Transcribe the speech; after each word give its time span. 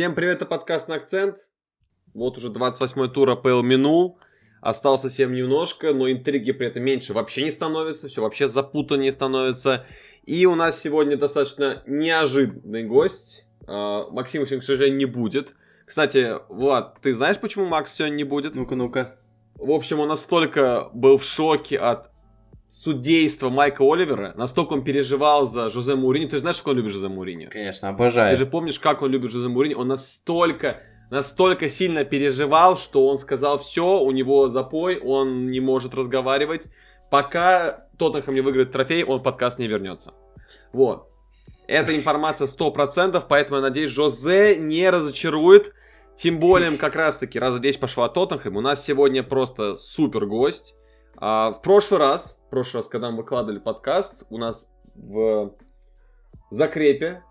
Всем 0.00 0.14
привет, 0.14 0.36
это 0.36 0.46
подкаст 0.46 0.88
на 0.88 0.94
акцент. 0.94 1.50
Вот 2.14 2.38
уже 2.38 2.48
28-й 2.48 3.10
тур 3.10 3.28
АПЛ 3.28 3.60
минул. 3.60 4.18
Осталось 4.62 5.02
совсем 5.02 5.34
немножко, 5.34 5.92
но 5.92 6.10
интриги 6.10 6.52
при 6.52 6.68
этом 6.68 6.84
меньше 6.84 7.12
вообще 7.12 7.42
не 7.42 7.50
становится. 7.50 8.08
Все 8.08 8.22
вообще 8.22 8.48
запутаннее 8.48 9.12
становится. 9.12 9.84
И 10.24 10.46
у 10.46 10.54
нас 10.54 10.80
сегодня 10.80 11.18
достаточно 11.18 11.82
неожиданный 11.86 12.84
гость. 12.84 13.44
А, 13.66 14.08
Максима 14.10 14.46
сегодня, 14.46 14.62
к 14.62 14.64
сожалению, 14.64 14.96
не 14.96 15.04
будет. 15.04 15.54
Кстати, 15.84 16.30
Влад, 16.48 16.98
ты 17.02 17.12
знаешь, 17.12 17.36
почему 17.38 17.66
Макс 17.66 17.92
сегодня 17.92 18.16
не 18.16 18.24
будет? 18.24 18.54
Ну-ка, 18.54 18.76
ну-ка. 18.76 19.18
В 19.54 19.70
общем, 19.70 20.00
он 20.00 20.08
настолько 20.08 20.88
был 20.94 21.18
в 21.18 21.24
шоке 21.24 21.76
от 21.76 22.10
судейства 22.70 23.50
Майка 23.50 23.82
Оливера, 23.82 24.32
настолько 24.36 24.74
он 24.74 24.84
переживал 24.84 25.44
за 25.44 25.70
Жозе 25.70 25.94
Мourinho. 25.94 26.28
Ты 26.28 26.36
же 26.36 26.40
знаешь, 26.40 26.58
как 26.58 26.68
он 26.68 26.76
любит 26.76 26.92
Жозе 26.92 27.08
Мourinho? 27.08 27.48
Конечно, 27.48 27.88
обожаю. 27.88 28.30
Ты 28.30 28.44
же 28.44 28.46
помнишь, 28.46 28.78
как 28.78 29.02
он 29.02 29.10
любит 29.10 29.32
Жозе 29.32 29.48
Мourinho? 29.48 29.74
Он 29.74 29.88
настолько, 29.88 30.80
настолько 31.10 31.68
сильно 31.68 32.04
переживал, 32.04 32.78
что 32.78 33.08
он 33.08 33.18
сказал, 33.18 33.58
все, 33.58 33.98
у 33.98 34.12
него 34.12 34.48
запой, 34.48 35.00
он 35.00 35.48
не 35.48 35.58
может 35.58 35.96
разговаривать. 35.96 36.68
Пока 37.10 37.88
Тоттенхэм 37.98 38.34
не 38.34 38.40
выиграет 38.40 38.70
трофей, 38.70 39.02
он 39.02 39.18
в 39.18 39.24
подкаст 39.24 39.58
не 39.58 39.66
вернется. 39.66 40.14
Вот. 40.72 41.08
Эта 41.66 41.96
информация 41.96 42.46
100%, 42.46 43.20
поэтому 43.28 43.56
я 43.56 43.62
надеюсь, 43.62 43.90
Жозе 43.90 44.56
не 44.56 44.88
разочарует. 44.88 45.74
Тем 46.14 46.38
более, 46.38 46.70
как 46.76 46.94
раз-таки, 46.94 47.40
раз 47.40 47.58
речь 47.60 47.80
пошла 47.80 48.04
о 48.04 48.08
Тоттенхэм, 48.08 48.56
у 48.56 48.60
нас 48.60 48.84
сегодня 48.84 49.24
просто 49.24 49.74
супер 49.74 50.26
гость. 50.26 50.76
А, 51.16 51.50
в 51.50 51.62
прошлый 51.62 51.98
раз, 51.98 52.39
прошлый 52.50 52.80
раз, 52.80 52.88
когда 52.88 53.10
мы 53.10 53.18
выкладывали 53.18 53.58
подкаст, 53.58 54.24
у 54.28 54.38
нас 54.38 54.68
в 54.94 55.54
закрепе, 56.50 57.22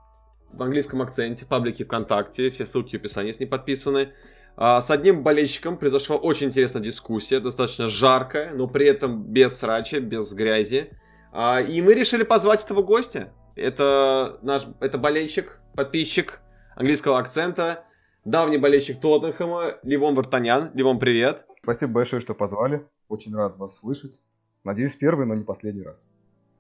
в 0.52 0.64
английском 0.64 1.02
акценте, 1.02 1.45
в 1.45 1.48
паблике 1.48 1.84
ВКонтакте, 1.84 2.50
все 2.50 2.66
ссылки 2.66 2.95
в 2.95 3.00
описании, 3.00 3.28
если 3.28 3.44
не 3.44 3.50
подписаны, 3.50 4.14
а, 4.56 4.81
с 4.81 4.90
одним 4.90 5.23
болельщиком 5.23 5.78
произошла 5.78 6.16
очень 6.17 6.47
интересная 6.47 6.81
дискуссия, 6.81 7.40
достаточно 7.40 7.88
жаркая, 7.88 8.53
но 8.53 8.67
при 8.67 8.88
этом 8.88 9.23
без 9.23 9.58
срача, 9.58 10.00
без 10.00 10.34
грязи. 10.34 10.90
А, 11.31 11.62
и 11.62 11.81
мы 11.81 11.94
решили 11.94 12.23
позвать 12.23 12.64
этого 12.66 12.81
гостя. 12.81 13.31
Это 13.56 14.40
наш, 14.42 14.64
это 14.80 14.97
болельщик, 14.97 15.59
подписчик 15.75 16.42
английского 16.75 17.20
акцента, 17.20 17.86
давний 18.25 18.58
болельщик 18.58 19.00
Тоттенхэма, 19.00 19.75
Ливон 19.84 20.16
Вартанян. 20.16 20.72
Ливон, 20.73 21.00
привет. 21.00 21.45
Спасибо 21.62 21.94
большое, 21.94 22.22
что 22.22 22.34
позвали. 22.34 22.86
Очень 23.08 23.36
рад 23.36 23.58
вас 23.58 23.80
слышать. 23.80 24.22
Надеюсь, 24.64 24.96
первый, 24.96 25.26
но 25.26 25.36
не 25.36 25.44
последний 25.44 25.84
раз. 25.84 26.06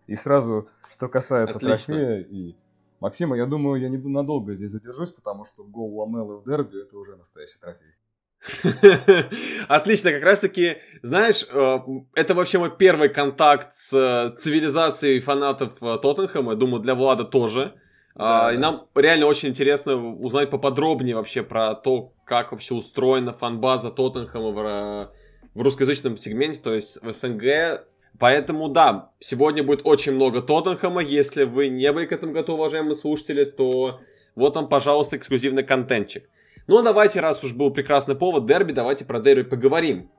И 0.07 0.15
сразу, 0.15 0.67
что 0.91 1.07
касается 1.07 1.57
Отлично. 1.57 1.95
трофея 1.95 2.21
и 2.21 2.55
Максима, 2.99 3.37
я 3.37 3.45
думаю, 3.45 3.81
я 3.81 3.89
не 3.89 3.97
надолго 3.97 4.53
здесь 4.55 4.71
задержусь, 4.71 5.11
потому 5.11 5.45
что 5.45 5.63
гол 5.63 5.99
Ламелы 5.99 6.37
в 6.37 6.45
дерби 6.45 6.81
это 6.81 6.97
уже 6.97 7.15
настоящий 7.15 7.59
трофей. 7.59 7.95
Отлично, 9.67 10.11
как 10.11 10.23
раз 10.23 10.39
таки, 10.39 10.77
знаешь, 11.01 11.45
э, 11.51 11.77
это 12.15 12.35
вообще 12.35 12.57
мой 12.59 12.75
первый 12.75 13.09
контакт 13.09 13.75
с 13.75 13.93
э, 13.93 14.35
цивилизацией 14.39 15.19
фанатов 15.19 15.73
э, 15.81 15.97
Тоттенхэма, 16.01 16.55
думаю, 16.55 16.81
для 16.81 16.95
Влада 16.95 17.25
тоже. 17.25 17.75
А, 18.15 18.47
Да, 18.47 18.53
И 18.53 18.55
да. 18.55 18.61
нам 18.61 18.87
реально 18.95 19.25
очень 19.27 19.49
интересно 19.49 19.95
узнать 19.95 20.49
поподробнее 20.49 21.15
вообще 21.15 21.43
про 21.43 21.75
то, 21.75 22.13
как 22.25 22.51
вообще 22.51 22.73
устроена 22.73 23.33
фанбаза 23.33 23.91
Тоттенхэма 23.91 24.51
в, 24.51 25.11
в 25.59 25.61
русскоязычном 25.61 26.17
сегменте, 26.17 26.61
то 26.63 26.73
есть 26.73 27.01
в 27.01 27.11
СНГ. 27.11 27.85
Поэтому 28.17 28.69
да, 28.69 29.11
сегодня 29.19 29.61
будет 29.61 29.81
очень 29.83 30.13
много 30.13 30.41
Тоттенхэма. 30.41 31.01
Если 31.01 31.43
вы 31.43 31.67
не 31.67 31.91
были 31.91 32.05
к 32.05 32.13
этому 32.13 32.31
готовы, 32.31 32.61
уважаемые 32.61 32.95
слушатели, 32.95 33.43
то 33.43 33.99
вот 34.35 34.55
вам, 34.55 34.69
пожалуйста, 34.69 35.17
эксклюзивный 35.17 35.63
контентчик. 35.63 36.29
Ну, 36.67 36.77
а 36.77 36.81
давайте, 36.81 37.19
раз 37.19 37.43
уж 37.43 37.51
был 37.53 37.71
прекрасный 37.71 38.15
повод 38.15 38.45
дерби, 38.45 38.71
давайте 38.71 39.03
про 39.03 39.19
дерби 39.19 39.41
поговорим. 39.41 40.09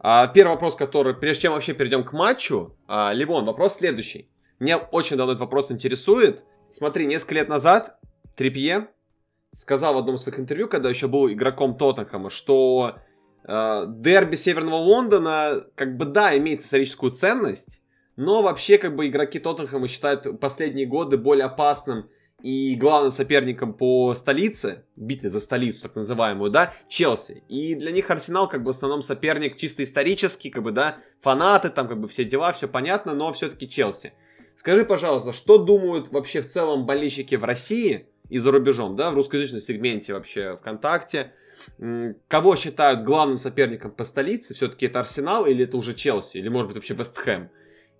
А, 0.00 0.26
первый 0.26 0.52
вопрос, 0.52 0.76
который, 0.76 1.14
прежде 1.14 1.44
чем 1.44 1.54
вообще 1.54 1.72
перейдем 1.72 2.04
к 2.04 2.12
матчу, 2.12 2.76
а, 2.86 3.10
Ливон, 3.14 3.46
вопрос 3.46 3.76
следующий. 3.76 4.28
Меня 4.58 4.76
очень 4.76 5.16
давно 5.16 5.32
этот 5.32 5.40
вопрос 5.40 5.72
интересует. 5.72 6.44
Смотри, 6.68 7.06
несколько 7.06 7.36
лет 7.36 7.48
назад 7.48 7.98
Трипье 8.36 8.88
сказал 9.50 9.94
в 9.94 9.98
одном 9.98 10.16
из 10.16 10.20
своих 10.20 10.38
интервью, 10.38 10.68
когда 10.68 10.90
еще 10.90 11.08
был 11.08 11.30
игроком 11.30 11.78
Тоттенхэма, 11.78 12.28
что 12.28 12.98
дерби 13.46 14.36
Северного 14.36 14.76
Лондона, 14.76 15.66
как 15.74 15.96
бы, 15.96 16.06
да, 16.06 16.36
имеет 16.36 16.62
историческую 16.62 17.12
ценность, 17.12 17.80
но 18.16 18.42
вообще, 18.42 18.78
как 18.78 18.96
бы, 18.96 19.06
игроки 19.06 19.38
Тоттенхэма 19.38 19.88
считают 19.88 20.40
последние 20.40 20.86
годы 20.86 21.18
более 21.18 21.46
опасным 21.46 22.08
и 22.42 22.74
главным 22.74 23.10
соперником 23.10 23.74
по 23.74 24.14
столице, 24.14 24.84
битве 24.96 25.30
за 25.30 25.40
столицу, 25.40 25.82
так 25.82 25.96
называемую, 25.96 26.50
да, 26.50 26.74
Челси. 26.88 27.42
И 27.48 27.74
для 27.74 27.90
них 27.90 28.10
Арсенал, 28.10 28.48
как 28.48 28.62
бы, 28.62 28.72
в 28.72 28.76
основном 28.76 29.02
соперник 29.02 29.56
чисто 29.56 29.82
исторический, 29.82 30.50
как 30.50 30.62
бы, 30.62 30.70
да, 30.70 30.98
фанаты, 31.20 31.70
там, 31.70 31.88
как 31.88 32.00
бы, 32.00 32.08
все 32.08 32.24
дела, 32.24 32.52
все 32.52 32.68
понятно, 32.68 33.14
но 33.14 33.32
все-таки 33.32 33.68
Челси. 33.68 34.12
Скажи, 34.56 34.84
пожалуйста, 34.84 35.32
что 35.32 35.58
думают 35.58 36.10
вообще 36.10 36.40
в 36.40 36.46
целом 36.46 36.86
болельщики 36.86 37.34
в 37.34 37.44
России 37.44 38.08
и 38.28 38.38
за 38.38 38.52
рубежом, 38.52 38.94
да, 38.94 39.10
в 39.10 39.14
русскоязычном 39.14 39.60
сегменте 39.60 40.14
вообще 40.14 40.56
ВКонтакте? 40.56 41.32
Кого 42.28 42.56
считают 42.56 43.02
главным 43.02 43.38
соперником 43.38 43.90
по 43.90 44.04
столице? 44.04 44.54
Все-таки 44.54 44.86
это 44.86 45.00
Арсенал 45.00 45.46
или 45.46 45.64
это 45.64 45.76
уже 45.76 45.94
Челси? 45.94 46.38
Или, 46.38 46.48
может 46.48 46.68
быть, 46.68 46.76
вообще 46.76 46.94
Вестхэм? 46.94 47.48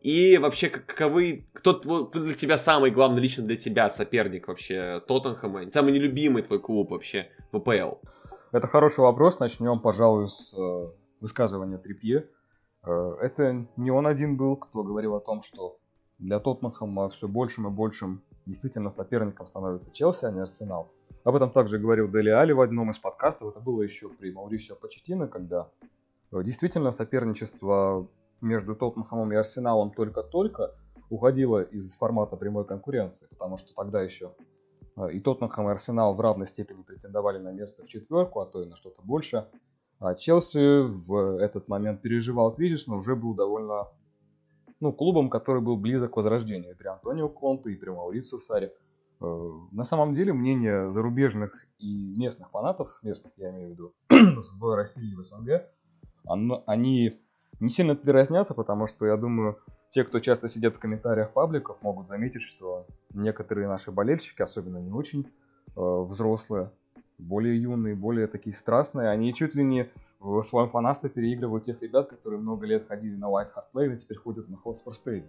И 0.02 0.36
вообще, 0.36 0.68
как- 0.68 0.84
каковы, 0.86 1.46
кто, 1.54 1.72
твой- 1.72 2.06
кто 2.08 2.20
для 2.20 2.34
тебя 2.34 2.58
самый 2.58 2.90
главный, 2.90 3.22
лично 3.22 3.42
для 3.44 3.56
тебя 3.56 3.88
соперник 3.88 4.48
вообще 4.48 5.02
Тоттенхэма? 5.08 5.70
Самый 5.72 5.92
нелюбимый 5.92 6.42
твой 6.42 6.60
клуб 6.60 6.90
вообще 6.90 7.28
в 7.52 7.56
АПЛ? 7.56 7.96
Это 8.52 8.66
хороший 8.66 9.00
вопрос. 9.00 9.40
Начнем, 9.40 9.80
пожалуй, 9.80 10.28
с 10.28 10.54
э, 10.56 10.88
высказывания 11.20 11.78
Трипье. 11.78 12.28
Э, 12.86 13.14
это 13.22 13.66
не 13.76 13.90
он 13.90 14.06
один 14.06 14.36
был, 14.36 14.56
кто 14.56 14.82
говорил 14.82 15.14
о 15.14 15.20
том, 15.20 15.42
что 15.42 15.78
для 16.18 16.38
Тоттенхэма 16.38 17.08
все 17.08 17.26
большим 17.26 17.66
и 17.68 17.70
большим 17.70 18.22
действительно 18.46 18.90
соперником 18.90 19.46
становится 19.46 19.90
Челси, 19.90 20.26
а 20.26 20.30
не 20.30 20.40
Арсенал. 20.40 20.92
Об 21.24 21.36
этом 21.36 21.50
также 21.50 21.78
говорил 21.78 22.08
Дели 22.08 22.28
Али 22.30 22.52
в 22.52 22.60
одном 22.60 22.90
из 22.90 22.98
подкастов. 22.98 23.50
Это 23.50 23.60
было 23.60 23.82
еще 23.82 24.08
при 24.08 24.30
Маурисио 24.30 24.76
Почетино, 24.76 25.26
когда 25.26 25.70
э, 26.32 26.42
действительно 26.42 26.90
соперничество 26.90 28.08
между 28.40 28.76
Тоттенхэмом 28.76 29.32
и 29.32 29.36
Арсеналом 29.36 29.90
только-только 29.90 30.74
уходило 31.08 31.62
из 31.62 31.96
формата 31.96 32.36
прямой 32.36 32.66
конкуренции, 32.66 33.26
потому 33.30 33.56
что 33.56 33.74
тогда 33.74 34.02
еще 34.02 34.34
э, 34.96 35.12
и 35.12 35.20
Тоттенхэм, 35.20 35.68
и 35.68 35.72
Арсенал 35.72 36.14
в 36.14 36.20
равной 36.20 36.46
степени 36.46 36.82
претендовали 36.82 37.38
на 37.38 37.52
место 37.52 37.84
в 37.84 37.88
четверку, 37.88 38.40
а 38.40 38.46
то 38.46 38.62
и 38.62 38.66
на 38.66 38.76
что-то 38.76 39.00
больше. 39.02 39.48
А 40.00 40.14
Челси 40.14 40.82
в 40.82 41.38
этот 41.40 41.68
момент 41.68 42.02
переживал 42.02 42.54
кризис, 42.54 42.86
но 42.86 42.96
уже 42.96 43.16
был 43.16 43.34
довольно 43.34 43.88
ну, 44.80 44.92
клубом, 44.92 45.30
который 45.30 45.62
был 45.62 45.76
близок 45.76 46.12
к 46.12 46.16
возрождению. 46.16 46.72
И 46.72 46.74
при 46.74 46.88
Антонио 46.88 47.28
Конте, 47.28 47.70
и 47.70 47.76
при 47.76 47.88
Маурицио 47.88 48.38
Саре. 48.38 48.74
Э, 49.20 49.50
На 49.72 49.84
самом 49.84 50.12
деле 50.14 50.32
мнение 50.32 50.90
зарубежных 50.90 51.66
и 51.78 52.14
местных 52.18 52.50
фанатов, 52.50 52.98
местных 53.02 53.32
я 53.36 53.50
имею 53.50 53.68
в 53.68 53.70
виду, 53.72 53.92
в 54.58 54.74
России 54.76 55.12
и 55.12 55.14
в 55.14 55.22
СНГ, 55.24 55.62
оно- 56.26 56.62
они 56.66 57.20
не 57.60 57.70
сильно 57.70 57.98
разнятся, 58.04 58.54
потому 58.54 58.86
что, 58.86 59.06
я 59.06 59.16
думаю, 59.16 59.58
те, 59.90 60.02
кто 60.04 60.18
часто 60.20 60.48
сидят 60.48 60.74
в 60.74 60.80
комментариях 60.80 61.32
пабликов, 61.32 61.76
могут 61.82 62.08
заметить, 62.08 62.42
что 62.42 62.86
некоторые 63.12 63.68
наши 63.68 63.92
болельщики, 63.92 64.42
особенно 64.42 64.78
не 64.78 64.90
очень 64.90 65.26
э, 65.76 65.80
взрослые, 66.08 66.70
более 67.18 67.60
юные, 67.60 67.94
более 67.94 68.26
такие 68.26 68.54
страстные, 68.54 69.08
они 69.08 69.32
чуть 69.34 69.54
ли 69.54 69.64
не 69.64 69.88
в 70.20 70.42
своем 70.44 70.68
фанатстве 70.70 71.10
переигрывают 71.10 71.64
тех 71.64 71.80
ребят, 71.82 72.08
которые 72.08 72.40
много 72.40 72.66
лет 72.66 72.86
ходили 72.88 73.14
на 73.16 73.26
White 73.26 73.50
Hart 73.54 73.64
Lane 73.74 73.94
и 73.94 73.98
теперь 73.98 74.18
ходят 74.18 74.48
на 74.48 74.54
Hotspur 74.56 74.92
Stadium. 74.92 75.26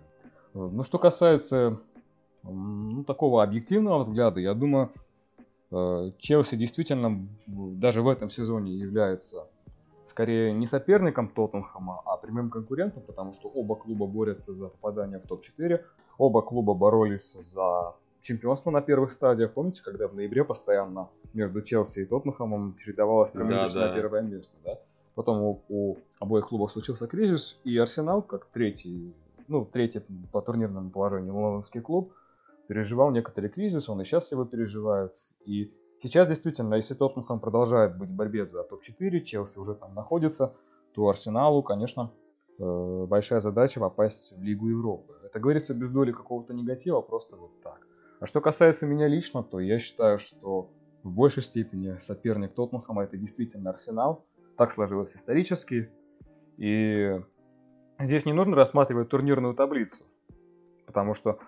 Э, 0.55 0.70
Ну, 0.72 0.84
что 0.84 0.97
касается 0.97 1.79
ну, 2.51 3.03
такого 3.03 3.43
объективного 3.43 3.99
взгляда, 3.99 4.39
я 4.39 4.53
думаю, 4.53 4.91
э, 5.71 6.11
Челси 6.17 6.55
действительно 6.55 7.27
даже 7.47 8.01
в 8.01 8.07
этом 8.07 8.29
сезоне 8.29 8.73
является 8.73 9.47
скорее 10.05 10.53
не 10.53 10.65
соперником 10.65 11.27
Тоттенхэма, 11.27 12.01
а 12.05 12.17
прямым 12.17 12.49
конкурентом, 12.49 13.03
потому 13.03 13.33
что 13.33 13.49
оба 13.49 13.75
клуба 13.75 14.05
борются 14.05 14.53
за 14.53 14.67
попадание 14.67 15.19
в 15.19 15.25
топ-4. 15.25 15.81
Оба 16.17 16.41
клуба 16.41 16.73
боролись 16.73 17.33
за 17.33 17.95
чемпионство 18.21 18.71
на 18.71 18.81
первых 18.81 19.11
стадиях. 19.11 19.53
Помните, 19.53 19.81
когда 19.83 20.07
в 20.07 20.15
ноябре 20.15 20.43
постоянно 20.43 21.09
между 21.33 21.61
Челси 21.61 21.99
и 22.01 22.05
Тоттенхэмом 22.05 22.77
чередовалось 22.79 23.31
промежуточное 23.31 23.83
Да, 23.83 23.89
да. 23.89 23.95
первое 23.95 24.21
место, 24.21 24.55
да? 24.63 24.79
Потом 25.15 25.41
у, 25.41 25.61
у 25.69 25.97
обоих 26.19 26.49
клубов 26.49 26.71
случился 26.71 27.07
кризис, 27.07 27.57
и 27.63 27.77
Арсенал, 27.77 28.21
как 28.21 28.45
третий, 28.47 29.13
ну, 29.47 29.65
третий 29.65 30.01
по 30.31 30.41
турнирному 30.41 30.89
положению 30.89 31.35
лондонский 31.35 31.81
клуб, 31.81 32.13
переживал 32.67 33.12
некоторый 33.12 33.50
кризис, 33.50 33.90
он 33.90 34.02
и 34.02 34.03
сейчас 34.03 34.32
его 34.32 34.46
переживает. 34.46 35.14
И 35.46 35.72
сейчас 36.00 36.28
действительно, 36.28 36.76
если 36.76 36.94
Тоттенхэм 36.94 37.40
продолжает 37.40 37.97
быть 37.97 38.09
в 38.09 38.16
борьбе 38.16 38.46
за 38.46 38.64
топ-4, 38.64 39.20
Челси 39.22 39.59
уже 39.59 39.76
там 39.76 39.94
находится, 39.94 40.56
то 40.94 41.08
Арсеналу, 41.09 41.62
конечно, 41.64 42.12
э, 42.58 43.06
большая 43.08 43.40
задача 43.40 43.79
попасть 43.79 44.34
в 44.38 44.41
Лигу 44.41 44.70
Европы. 44.70 45.14
Это 45.23 45.40
говорится 45.40 45.73
без 45.73 45.90
доли 45.90 46.12
какого-то 46.12 46.53
негатива, 46.53 47.02
просто 47.02 47.35
вот 47.35 47.62
так. 47.62 47.85
А 48.20 48.26
что 48.26 48.41
касается 48.41 48.85
меня 48.85 49.08
лично, 49.08 49.44
то 49.44 49.59
я 49.59 49.78
считаю, 49.78 50.20
что 50.20 50.70
в 51.03 51.12
большей 51.12 51.44
степени 51.44 51.97
соперник 51.97 52.53
Тоттенхэма 52.53 53.03
это 53.03 53.17
действительно 53.17 53.70
Арсенал. 53.70 54.26
Так 54.58 54.72
сложилось 54.72 55.16
исторически. 55.16 55.91
И 56.58 57.22
здесь 58.00 58.26
не 58.26 58.34
нужно 58.34 58.56
рассматривать 58.56 59.09
турнирную 59.09 59.53
таблицу, 59.53 60.03
потому 60.85 61.14
что 61.14 61.40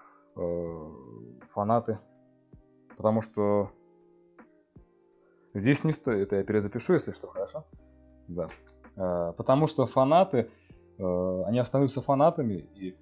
фанаты, 1.52 2.00
потому 2.96 3.22
что 3.22 3.72
здесь 5.54 5.84
не 5.84 5.94
стоит, 5.94 6.28
это 6.28 6.38
я 6.38 6.44
перезапишу, 6.44 6.94
если 6.94 7.12
что, 7.12 7.28
хорошо? 7.28 7.66
Да. 8.28 8.48
Э, 8.96 9.34
потому 9.38 9.68
что 9.68 9.86
фанаты, 9.86 10.50
э, 10.98 11.44
они 11.46 11.60
остаются 11.60 12.02
фанатами, 12.02 12.56
и 12.76 12.96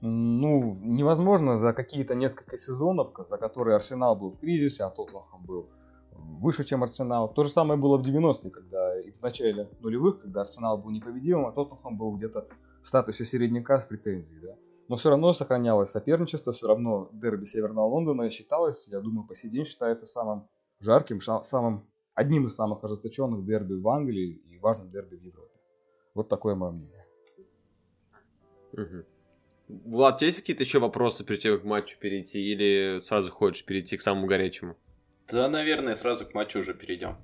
ну, 0.00 0.78
невозможно 0.82 1.56
за 1.56 1.72
какие-то 1.72 2.14
несколько 2.14 2.56
сезонов, 2.56 3.12
за 3.28 3.36
которые 3.36 3.76
Арсенал 3.76 4.16
был 4.16 4.30
в 4.30 4.38
кризисе, 4.38 4.84
а 4.84 4.90
Тоттенхэм 4.90 5.44
был 5.44 5.68
выше, 6.12 6.64
чем 6.64 6.82
Арсенал. 6.82 7.28
То 7.28 7.44
же 7.44 7.50
самое 7.50 7.78
было 7.78 7.98
в 7.98 8.02
90-е, 8.02 8.50
когда 8.50 8.98
и 8.98 9.10
в 9.10 9.20
начале 9.20 9.68
нулевых, 9.80 10.20
когда 10.20 10.40
Арсенал 10.40 10.78
был 10.78 10.90
непобедимым, 10.90 11.46
а 11.46 11.52
Тоттенхэм 11.52 11.98
был 11.98 12.16
где-то 12.16 12.48
в 12.82 12.88
статусе 12.88 13.26
середняка 13.26 13.78
с 13.78 13.84
претензией. 13.84 14.40
Да? 14.40 14.54
Но 14.90 14.96
все 14.96 15.10
равно 15.10 15.32
сохранялось 15.32 15.90
соперничество, 15.90 16.52
все 16.52 16.66
равно 16.66 17.10
дерби 17.12 17.44
Северного 17.44 17.86
Лондона 17.86 18.28
считалось, 18.28 18.88
я 18.88 18.98
думаю, 18.98 19.24
по 19.24 19.36
сей 19.36 19.48
день 19.48 19.64
считается 19.64 20.04
самым 20.04 20.48
жарким, 20.80 21.20
самым, 21.20 21.88
одним 22.14 22.46
из 22.46 22.56
самых 22.56 22.82
ожесточенных 22.82 23.44
дерби 23.44 23.74
в 23.74 23.88
Англии 23.88 24.42
и 24.48 24.58
важным 24.58 24.90
дерби 24.90 25.14
в 25.14 25.22
Европе. 25.22 25.56
Вот 26.12 26.28
такое 26.28 26.56
мое 26.56 26.72
мнение. 26.72 27.06
Угу. 28.72 29.04
Влад, 29.84 30.16
у 30.16 30.18
тебя 30.18 30.26
есть 30.26 30.40
какие-то 30.40 30.64
еще 30.64 30.80
вопросы 30.80 31.24
перед 31.24 31.40
тем, 31.40 31.54
как 31.54 31.62
к 31.62 31.66
матчу 31.66 31.96
перейти, 31.96 32.40
или 32.40 32.98
сразу 33.04 33.30
хочешь 33.30 33.64
перейти 33.64 33.96
к 33.96 34.00
самому 34.00 34.26
горячему? 34.26 34.76
Да, 35.30 35.48
наверное, 35.48 35.94
сразу 35.94 36.26
к 36.26 36.34
матчу 36.34 36.58
уже 36.58 36.74
перейдем. 36.74 37.16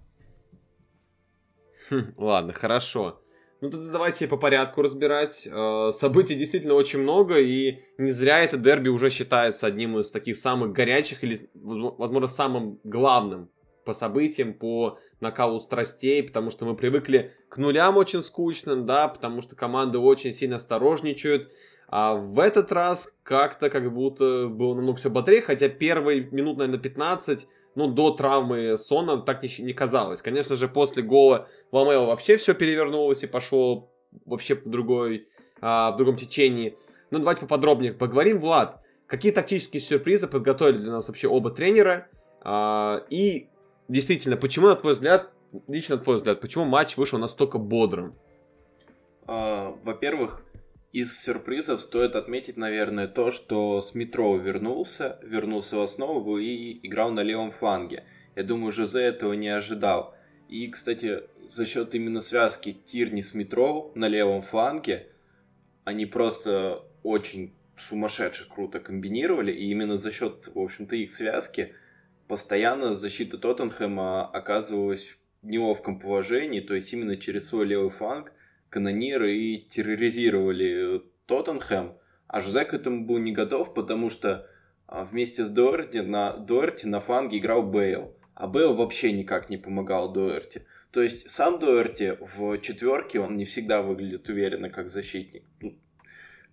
Хм, 1.91 2.15
ладно, 2.17 2.53
хорошо. 2.53 3.26
Ну 3.61 3.71
тогда 3.71 3.93
давайте 3.93 4.29
по 4.29 4.37
порядку 4.37 4.83
разбирать. 4.83 5.49
Э, 5.51 5.91
событий 5.93 6.35
действительно 6.35 6.75
очень 6.75 7.01
много, 7.01 7.39
и 7.39 7.81
не 7.97 8.11
зря 8.11 8.41
это 8.41 8.57
дерби 8.57 8.89
уже 8.89 9.11
считается 9.11 9.67
одним 9.67 9.99
из 9.99 10.11
таких 10.11 10.37
самых 10.37 10.73
горячих, 10.73 11.25
или, 11.25 11.39
возможно, 11.55 12.27
самым 12.27 12.79
главным 12.85 13.49
по 13.85 13.93
событиям, 13.93 14.53
по 14.53 14.99
накалу 15.21 15.59
страстей, 15.61 16.23
потому 16.23 16.51
что 16.51 16.67
мы 16.67 16.77
привыкли 16.77 17.33
к 17.49 17.57
нулям 17.57 17.97
очень 17.97 18.23
скучным, 18.23 18.85
да, 18.85 19.09
потому 19.09 19.41
что 19.41 19.57
команды 19.57 19.99
очень 19.99 20.35
сильно 20.35 20.57
осторожничают, 20.57 21.51
а 21.89 22.15
в 22.15 22.41
этот 22.41 22.73
раз 22.73 23.13
как-то 23.23 23.71
как 23.71 23.93
будто 23.95 24.49
было 24.49 24.75
намного 24.75 24.99
все 24.99 25.09
бодрее, 25.09 25.41
хотя 25.41 25.69
первые 25.69 26.29
минут, 26.31 26.59
наверное, 26.59 26.81
15, 26.81 27.47
ну, 27.77 27.89
до 27.89 28.11
травмы 28.11 28.79
Сона 28.79 29.19
так 29.19 29.43
не, 29.43 29.51
не 29.63 29.73
казалось. 29.75 30.23
Конечно 30.23 30.57
же, 30.57 30.67
после 30.67 31.03
гола 31.03 31.47
Ламео 31.73 32.07
вообще 32.07 32.39
все 32.39 32.55
перевернулось 32.55 33.23
и 33.23 33.27
пошло 33.27 33.93
вообще 34.25 34.55
в, 34.55 34.69
другой, 34.69 35.29
а, 35.61 35.93
в 35.93 35.99
другом 35.99 36.17
течении. 36.17 36.77
Ну, 37.11 37.19
давайте 37.19 37.43
поподробнее 37.43 37.93
поговорим. 37.93 38.41
Влад, 38.41 38.81
какие 39.07 39.31
тактические 39.31 39.83
сюрпризы 39.83 40.27
подготовили 40.27 40.79
для 40.79 40.93
нас 40.93 41.07
вообще 41.07 41.29
оба 41.29 41.51
тренера? 41.51 42.09
А, 42.41 43.05
и 43.11 43.49
действительно, 43.89 44.39
почему, 44.39 44.69
на 44.69 44.75
твой 44.75 44.95
взгляд, 44.95 45.31
лично 45.69 45.97
на 45.97 46.03
твой 46.03 46.17
взгляд, 46.17 46.41
почему 46.41 46.65
матч 46.65 46.97
вышел 46.97 47.19
настолько 47.19 47.59
бодрым? 47.59 48.15
А, 49.27 49.77
во-первых, 49.85 50.46
из 50.97 51.21
сюрпризов 51.21 51.83
стоит 51.83 52.17
отметить, 52.17 52.57
наверное, 52.57 53.07
то, 53.07 53.31
что 53.31 53.83
Смитроу 53.83 54.39
вернулся, 54.39 55.19
вернулся 55.23 55.77
в 55.77 55.83
основу 55.83 56.39
и 56.39 56.81
играл 56.87 57.11
на 57.11 57.21
левом 57.21 57.51
фланге. 57.51 58.05
Я 58.35 58.45
думаю, 58.45 58.73
Жозе 58.73 59.03
этого 59.03 59.35
не 59.35 59.51
ожидал. 59.51 60.17
И, 60.49 60.67
кстати, 60.69 61.25
за 61.47 61.67
счет 61.67 61.95
именно 61.95 62.23
связки 62.23 62.73
Тирни 62.73 63.21
Смитроу 63.21 63.93
на 63.95 64.09
левом 64.09 64.41
фланге, 64.41 65.09
они 65.85 66.07
просто 66.07 66.83
очень 67.03 67.53
сумасшедше 67.77 68.49
круто 68.49 68.81
комбинировали, 68.81 69.53
и 69.53 69.71
именно 69.71 69.99
за 69.99 70.11
счет, 70.13 70.49
в 70.55 70.59
общем-то, 70.59 70.97
их 70.97 71.13
связки 71.13 71.75
постоянно 72.27 72.95
защита 72.95 73.37
Тоттенхэма 73.37 74.27
оказывалась 74.27 75.19
в 75.43 75.47
неловком 75.47 75.99
положении, 75.99 76.61
то 76.61 76.75
есть 76.75 76.91
именно 76.91 77.19
через 77.19 77.49
свой 77.49 77.67
левый 77.67 77.91
фланг 77.91 78.33
канониры 78.71 79.37
и 79.37 79.59
терроризировали 79.59 81.03
Тоттенхэм, 81.27 81.95
а 82.27 82.41
Жозе 82.41 82.65
к 82.65 82.75
этому 82.75 83.05
был 83.05 83.19
не 83.19 83.33
готов, 83.33 83.75
потому 83.75 84.11
что 84.11 84.49
а, 84.87 85.05
вместе 85.05 85.45
с 85.45 85.51
Дуэрти 85.51 85.99
на, 85.99 86.37
Дуэрти 86.37 86.87
на 86.87 87.01
фланге 87.01 87.39
играл 87.39 87.63
Бейл, 87.63 88.15
а 88.35 88.47
Бейл 88.47 88.75
вообще 88.75 89.13
никак 89.13 89.51
не 89.51 89.57
помогал 89.57 90.13
Дуэрти. 90.13 90.63
То 90.91 91.03
есть 91.03 91.31
сам 91.31 91.59
Дуэрти 91.59 92.17
в 92.21 92.59
четверке, 92.59 93.21
он 93.21 93.37
не 93.37 93.45
всегда 93.45 93.83
выглядит 93.83 94.29
уверенно 94.29 94.71
как 94.71 94.89
защитник. 94.89 95.45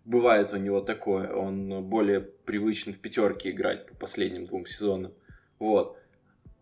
Бывает 0.05 0.51
у 0.53 0.57
него 0.57 0.81
такое, 0.81 1.31
он 1.31 1.83
более 1.85 2.19
привычен 2.19 2.93
в 2.93 2.99
пятерке 2.99 3.51
играть 3.51 3.85
по 3.85 3.95
последним 3.95 4.45
двум 4.45 4.65
сезонам. 4.65 5.13
Вот. 5.59 5.97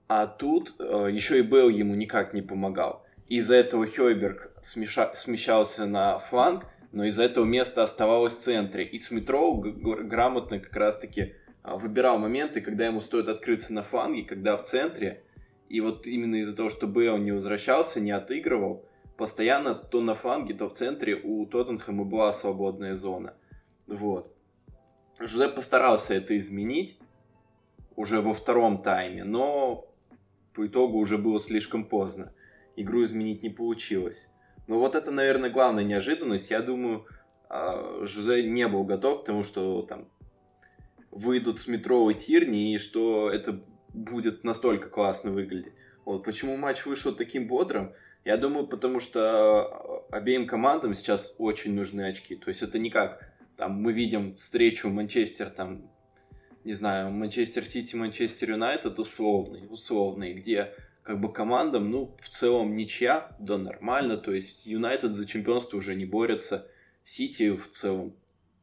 А 0.08 0.28
тут 0.28 0.76
э, 0.78 1.10
еще 1.12 1.40
и 1.40 1.42
Бейл 1.42 1.70
ему 1.70 1.96
никак 1.96 2.34
не 2.34 2.42
помогал. 2.42 3.06
Из-за 3.32 3.56
этого 3.56 3.88
Хойберг 3.88 4.52
смеша... 4.62 5.14
смещался 5.16 5.86
на 5.86 6.20
фланг, 6.20 6.66
но 6.92 7.06
из-за 7.06 7.24
этого 7.24 7.46
место 7.46 7.82
оставалось 7.82 8.36
в 8.36 8.40
центре. 8.40 8.84
И 8.84 8.98
Смитроу 8.98 9.56
грамотно 9.62 10.60
как 10.60 10.76
раз-таки 10.76 11.36
а, 11.64 11.78
выбирал 11.78 12.18
моменты, 12.18 12.60
когда 12.60 12.88
ему 12.88 13.00
стоит 13.00 13.30
открыться 13.30 13.72
на 13.72 13.84
фланге, 13.84 14.24
когда 14.24 14.58
в 14.58 14.66
центре. 14.66 15.24
И 15.70 15.80
вот 15.80 16.08
именно 16.08 16.42
из-за 16.42 16.58
того, 16.58 16.70
что 16.70 16.88
Бейл 16.88 17.18
не 17.20 17.32
возвращался, 17.32 18.02
не 18.02 18.12
отыгрывал, 18.12 18.86
постоянно 19.16 19.76
то 19.76 20.02
на 20.02 20.14
фланге, 20.14 20.54
то 20.54 20.68
в 20.68 20.74
центре 20.74 21.16
у 21.16 21.46
Тоттенхэма 21.46 22.04
была 22.04 22.34
свободная 22.34 22.96
зона. 22.96 23.36
Вот. 23.88 24.36
Жузе 25.20 25.48
постарался 25.48 26.16
это 26.16 26.38
изменить 26.38 26.98
уже 27.96 28.20
во 28.20 28.34
втором 28.34 28.80
тайме, 28.80 29.24
но 29.24 29.88
по 30.54 30.68
итогу 30.68 30.98
уже 30.98 31.18
было 31.18 31.40
слишком 31.40 31.86
поздно 31.86 32.34
игру 32.82 33.04
изменить 33.04 33.44
не 33.44 33.50
получилось. 33.50 34.28
Но 34.68 34.80
вот 34.80 34.96
это, 34.96 35.12
наверное, 35.12 35.50
главная 35.50 35.84
неожиданность. 35.84 36.52
Я 36.52 36.62
думаю, 36.62 37.06
а, 37.50 38.06
Жузе 38.06 38.44
не 38.44 38.68
был 38.68 38.84
готов 38.84 39.22
к 39.22 39.26
тому, 39.26 39.44
что 39.44 39.82
там 39.82 40.08
выйдут 41.12 41.60
с 41.60 41.68
метро 41.68 42.10
и 42.10 42.14
Тирни, 42.14 42.74
и 42.74 42.78
что 42.78 43.30
это 43.30 43.62
будет 43.94 44.44
настолько 44.44 44.90
классно 44.90 45.32
выглядеть. 45.32 45.74
Вот 46.06 46.24
почему 46.24 46.58
матч 46.58 46.86
вышел 46.86 47.14
таким 47.14 47.48
бодрым? 47.48 47.94
Я 48.24 48.38
думаю, 48.38 48.68
потому 48.68 49.00
что 49.00 50.06
обеим 50.12 50.48
командам 50.48 50.94
сейчас 50.94 51.34
очень 51.38 51.74
нужны 51.74 52.04
очки. 52.04 52.36
То 52.36 52.50
есть 52.50 52.62
это 52.62 52.80
не 52.80 52.90
как 52.90 53.32
там 53.58 53.74
мы 53.74 53.94
видим 53.94 54.34
встречу 54.34 54.90
Манчестер 54.90 55.50
там 55.50 55.92
не 56.64 56.74
знаю, 56.74 57.12
Манчестер 57.12 57.66
Сити, 57.66 57.96
Манчестер 57.96 58.52
Юнайтед 58.52 59.00
условный, 59.00 59.66
условный, 59.70 60.34
где 60.34 60.74
как 61.04 61.20
бы 61.20 61.32
командам, 61.32 61.90
ну, 61.90 62.16
в 62.20 62.30
целом 62.30 62.76
ничья, 62.76 63.36
да 63.40 63.58
нормально, 63.58 64.18
то 64.18 64.34
есть 64.34 64.66
Юнайтед 64.66 65.14
за 65.14 65.26
чемпионство 65.26 65.78
уже 65.78 65.96
не 65.96 66.06
борется, 66.06 66.68
Сити 67.04 67.56
в 67.56 67.68
целом 67.70 68.14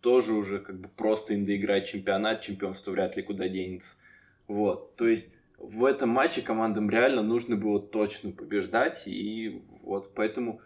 тоже 0.01 0.33
уже 0.33 0.61
как 0.61 0.81
бы 0.81 0.89
просто 0.89 1.35
им 1.35 1.45
доиграть 1.45 1.89
чемпионат, 1.89 2.41
чемпионство 2.41 2.93
вряд 2.93 3.17
ли 3.17 3.23
куда 3.23 3.49
денется. 3.49 3.97
Вот, 4.47 4.95
то 4.97 5.09
есть 5.09 5.35
в 5.59 5.85
этом 5.85 6.11
матче 6.11 6.41
командам 6.41 6.89
реально 6.89 7.23
нужно 7.23 7.57
было 7.57 7.81
точно 7.81 8.31
побеждать, 8.31 9.03
и 9.07 9.63
вот 9.83 10.15
поэтому... 10.15 10.61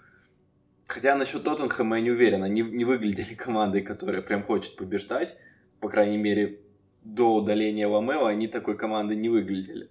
Хотя 0.86 1.14
насчет 1.14 1.44
Тоттенхэма 1.44 1.96
я 1.96 2.02
не 2.02 2.10
уверен, 2.10 2.42
они 2.42 2.60
не 2.60 2.84
выглядели 2.84 3.34
командой, 3.34 3.80
которая 3.80 4.20
прям 4.20 4.42
хочет 4.42 4.76
побеждать, 4.76 5.34
по 5.80 5.88
крайней 5.88 6.18
мере, 6.18 6.60
до 7.02 7.34
удаления 7.34 7.88
Ламела 7.88 8.28
они 8.28 8.46
такой 8.46 8.76
командой 8.76 9.16
не 9.16 9.28
выглядели. 9.28 9.88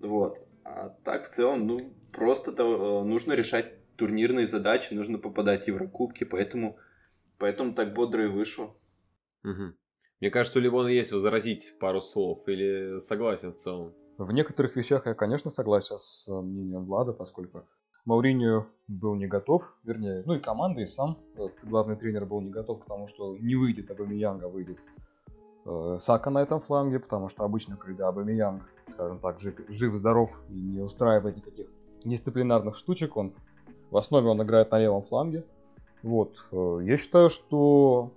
Вот. 0.00 0.43
А 0.64 0.88
так, 1.04 1.26
в 1.26 1.30
целом, 1.30 1.66
ну, 1.66 1.78
просто 2.12 2.50
-то, 2.50 3.02
э, 3.02 3.04
нужно 3.04 3.34
решать 3.34 3.96
турнирные 3.96 4.46
задачи, 4.46 4.94
нужно 4.94 5.18
попадать 5.18 5.64
в 5.64 5.68
Еврокубки, 5.68 6.24
поэтому, 6.24 6.78
поэтому 7.38 7.74
так 7.74 7.94
бодро 7.94 8.24
и 8.24 8.28
вышел. 8.28 8.76
Угу. 9.44 9.74
Мне 10.20 10.30
кажется, 10.30 10.58
у 10.58 10.62
Ливона 10.62 10.88
есть 10.88 11.12
возразить 11.12 11.78
пару 11.78 12.00
слов, 12.00 12.48
или 12.48 12.98
согласен 12.98 13.52
в 13.52 13.56
целом? 13.56 13.94
В 14.16 14.32
некоторых 14.32 14.76
вещах 14.76 15.06
я, 15.06 15.14
конечно, 15.14 15.50
согласен 15.50 15.98
с 15.98 16.28
э, 16.28 16.32
мнением 16.32 16.84
Влада, 16.84 17.12
поскольку 17.12 17.66
Мауринio 18.06 18.66
был 18.86 19.14
не 19.14 19.26
готов, 19.26 19.76
вернее, 19.82 20.22
ну 20.26 20.34
и 20.34 20.40
команда, 20.40 20.82
и 20.82 20.86
сам 20.86 21.18
вот, 21.36 21.52
главный 21.62 21.96
тренер 21.96 22.26
был 22.26 22.40
не 22.40 22.50
готов 22.50 22.82
к 22.82 22.86
тому, 22.86 23.08
что 23.08 23.36
не 23.38 23.56
выйдет 23.56 23.90
Абамиянга, 23.90 24.46
выйдет 24.48 24.78
э, 24.78 24.93
Сака 25.98 26.30
на 26.30 26.42
этом 26.42 26.60
фланге, 26.60 26.98
потому 26.98 27.28
что 27.28 27.44
обычно, 27.44 27.76
когда 27.76 28.08
Абамиянг 28.08 28.62
скажем 28.86 29.18
так, 29.18 29.38
жив, 29.40 29.54
жив-здоров 29.68 30.30
и 30.50 30.54
не 30.54 30.80
устраивает 30.80 31.36
никаких 31.36 31.66
дисциплинарных 32.04 32.76
штучек. 32.76 33.16
Он 33.16 33.32
в 33.90 33.96
основе 33.96 34.28
он 34.28 34.42
играет 34.42 34.70
на 34.70 34.78
левом 34.78 35.04
фланге. 35.04 35.44
Вот. 36.02 36.44
Э, 36.52 36.80
я 36.82 36.96
считаю, 36.96 37.30
что 37.30 38.12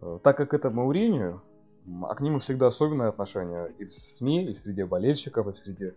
э, 0.00 0.18
так 0.22 0.36
как 0.36 0.54
это 0.54 0.70
Мауринию, 0.70 1.40
А 2.02 2.14
к 2.14 2.20
нему 2.20 2.38
всегда 2.38 2.66
особенное 2.66 3.08
отношение 3.08 3.72
и 3.78 3.84
в 3.84 3.94
СМИ, 3.94 4.50
и 4.50 4.54
среди 4.54 4.84
болельщиков, 4.84 5.46
и 5.48 5.56
среди 5.56 5.92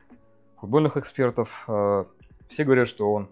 футбольных 0.58 0.98
экспертов. 0.98 1.66
Э, 1.68 2.06
все 2.48 2.64
говорят, 2.64 2.88
что 2.88 3.12
он 3.12 3.30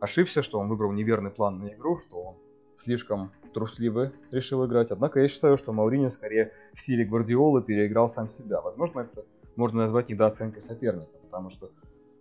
ошибся, 0.00 0.42
что 0.42 0.58
он 0.58 0.68
выбрал 0.68 0.92
неверный 0.92 1.30
план 1.30 1.58
на 1.58 1.68
игру, 1.68 1.96
что 1.98 2.22
он 2.22 2.34
слишком 2.80 3.30
трусливо 3.52 4.12
решил 4.30 4.64
играть. 4.66 4.90
Однако 4.90 5.20
я 5.20 5.28
считаю, 5.28 5.56
что 5.56 5.72
Мауриньо 5.72 6.08
скорее 6.08 6.52
в 6.74 6.80
стиле 6.80 7.04
Гвардиолы 7.04 7.62
переиграл 7.62 8.08
сам 8.08 8.28
себя. 8.28 8.60
Возможно, 8.60 9.00
это 9.00 9.24
можно 9.56 9.82
назвать 9.82 10.08
недооценкой 10.08 10.62
соперника, 10.62 11.18
потому 11.22 11.50
что 11.50 11.70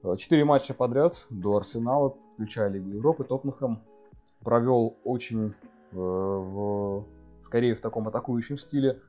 э, 0.04 0.16
четыре 0.18 0.46
матча 0.46 0.74
подряд 0.74 1.26
до 1.30 1.58
Арсенала, 1.58 2.16
включая 2.34 2.70
Лигу 2.70 2.90
Европы, 2.90 3.24
Тоттенхэм 3.24 3.80
провел 4.44 4.98
очень 5.04 5.50
э, 5.50 5.54
в, 5.92 7.06
скорее 7.44 7.76
в 7.76 7.82
таком 7.82 8.08
атакующем 8.08 8.58
стиле, 8.58 9.02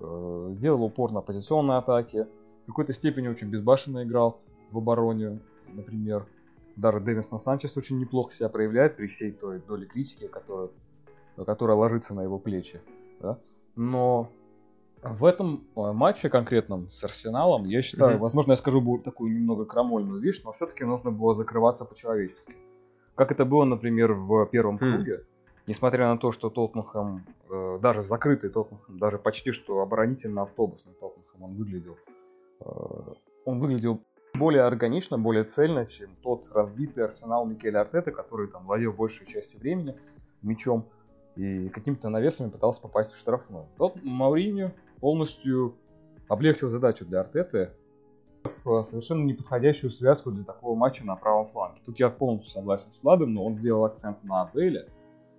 э, 0.00 0.48
сделал 0.52 0.84
упор 0.84 1.12
на 1.12 1.20
позиционные 1.20 1.78
атаки, 1.78 2.26
в 2.64 2.68
какой-то 2.68 2.92
степени 2.92 3.28
очень 3.28 3.48
безбашенно 3.48 4.04
играл 4.04 4.40
в 4.70 4.78
обороне, 4.78 5.40
например. 5.72 6.26
Даже 6.76 6.98
Дэвинсон 7.00 7.38
Санчес 7.38 7.76
очень 7.76 7.98
неплохо 7.98 8.32
себя 8.32 8.48
проявляет 8.48 8.96
при 8.96 9.06
всей 9.06 9.30
той 9.30 9.60
доле 9.60 9.86
критики, 9.86 10.26
которая, 10.26 10.70
которая 11.36 11.76
ложится 11.76 12.14
на 12.14 12.22
его 12.22 12.38
плечи. 12.38 12.80
Да? 13.20 13.38
Но 13.76 14.30
в 15.02 15.24
этом 15.24 15.64
э, 15.76 15.92
матче 15.92 16.30
конкретном 16.30 16.88
с 16.90 17.04
Арсеналом, 17.04 17.64
я 17.64 17.82
считаю, 17.82 18.16
mm-hmm. 18.16 18.20
возможно, 18.20 18.52
я 18.52 18.56
скажу 18.56 18.98
такую 18.98 19.34
немного 19.34 19.66
крамольную 19.66 20.20
вещь, 20.20 20.40
но 20.44 20.52
все-таки 20.52 20.84
нужно 20.84 21.10
было 21.10 21.34
закрываться 21.34 21.84
по-человечески. 21.84 22.54
Как 23.14 23.30
это 23.30 23.44
было, 23.44 23.64
например, 23.64 24.14
в 24.14 24.46
первом 24.46 24.76
mm-hmm. 24.76 24.78
круге. 24.78 25.24
Несмотря 25.66 26.08
на 26.08 26.18
то, 26.18 26.30
что 26.32 26.50
Тоттенхэм, 26.50 27.24
э, 27.50 27.78
даже 27.82 28.02
закрытый 28.02 28.50
Тоттенхэм, 28.50 28.98
даже 28.98 29.18
почти 29.18 29.52
что 29.52 29.80
оборонительно-автобусный 29.80 30.94
Тоттенхэм, 30.94 31.42
он 31.42 31.54
выглядел, 31.54 31.96
э, 32.60 32.64
он 33.44 33.58
выглядел 33.58 34.00
более 34.34 34.62
органично, 34.62 35.18
более 35.18 35.44
цельно, 35.44 35.86
чем 35.86 36.16
тот 36.22 36.50
разбитый 36.52 37.04
арсенал 37.04 37.46
Микеля 37.46 37.80
Артета, 37.80 38.10
который 38.10 38.48
там 38.48 38.64
владел 38.66 38.92
большей 38.92 39.26
частью 39.26 39.60
времени 39.60 39.94
мячом 40.42 40.86
и 41.36 41.68
какими-то 41.68 42.08
навесами 42.08 42.50
пытался 42.50 42.80
попасть 42.80 43.12
в 43.12 43.18
штрафную. 43.18 43.66
Тот 43.76 43.96
Мауриньо 44.02 44.72
полностью 45.00 45.74
облегчил 46.28 46.68
задачу 46.68 47.04
для 47.04 47.20
Артеты 47.20 47.70
в 48.44 48.82
совершенно 48.82 49.24
неподходящую 49.24 49.90
связку 49.90 50.30
для 50.30 50.44
такого 50.44 50.76
матча 50.76 51.04
на 51.04 51.16
правом 51.16 51.48
фланге. 51.48 51.80
Тут 51.84 51.98
я 51.98 52.10
полностью 52.10 52.50
согласен 52.50 52.92
с 52.92 53.02
Владом, 53.02 53.34
но 53.34 53.44
он 53.44 53.54
сделал 53.54 53.84
акцент 53.84 54.22
на 54.22 54.44
Бейле, 54.52 54.88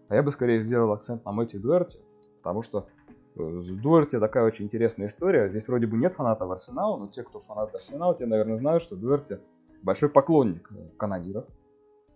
а 0.10 0.16
я 0.16 0.24
бы 0.24 0.32
скорее 0.32 0.60
сделал 0.62 0.92
акцент 0.92 1.24
на 1.24 1.32
Мэтти 1.32 1.58
Дуэрте, 1.58 2.00
потому 2.38 2.62
что 2.62 2.88
с 3.36 3.78
Дуэрти 3.78 4.20
такая 4.20 4.46
очень 4.46 4.66
интересная 4.66 5.08
история. 5.08 5.48
Здесь 5.50 5.68
вроде 5.68 5.88
бы 5.88 5.98
нет 5.98 6.14
фанатов 6.14 6.50
Арсенала, 6.50 6.98
но 6.98 7.08
те, 7.08 7.24
кто 7.24 7.40
фанат 7.40 7.74
Арсенала, 7.76 8.16
те, 8.16 8.26
наверное, 8.26 8.56
знают, 8.56 8.82
что 8.82 8.96
Дуэрти 8.96 9.40
большой 9.84 10.10
поклонник 10.10 10.70
канониров. 10.98 11.46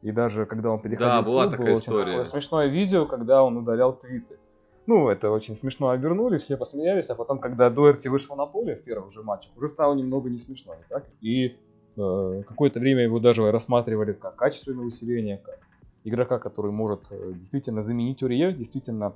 И 0.02 0.12
даже 0.12 0.46
когда 0.46 0.72
он 0.72 0.80
переходил 0.80 1.08
да, 1.08 1.22
в 1.22 1.26
была 1.26 1.44
клуб, 1.44 1.52
такая 1.52 1.72
было 1.72 1.80
история. 1.80 2.02
очень 2.02 2.12
такое 2.12 2.26
смешное 2.26 2.68
видео, 2.68 3.06
когда 3.06 3.44
он 3.44 3.58
удалял 3.58 3.94
твиты. 3.94 4.38
Ну, 4.86 5.10
это 5.10 5.30
очень 5.30 5.56
смешно 5.56 5.90
обернули, 5.90 6.38
все 6.38 6.58
посмеялись, 6.58 7.10
а 7.10 7.16
потом, 7.16 7.40
когда 7.40 7.70
Дуэрти 7.70 8.08
вышел 8.08 8.36
на 8.36 8.46
поле 8.46 8.76
в 8.76 8.84
первых 8.84 9.12
же 9.14 9.22
матчах, 9.22 9.56
уже 9.56 9.68
стало 9.68 9.94
немного 9.94 10.30
не 10.30 10.40
смешно, 10.40 10.74
так? 10.90 11.06
И 11.22 11.58
э, 11.96 12.44
какое-то 12.48 12.80
время 12.80 13.04
его 13.04 13.20
даже 13.20 13.52
рассматривали 13.52 14.14
как 14.14 14.36
качественное 14.36 14.86
усиление, 14.86 15.38
как 15.38 15.60
игрока, 16.06 16.40
который 16.40 16.72
может 16.72 17.02
э, 17.12 17.34
действительно 17.34 17.82
заменить 17.84 18.24
Урье, 18.24 18.52
действительно 18.52 19.14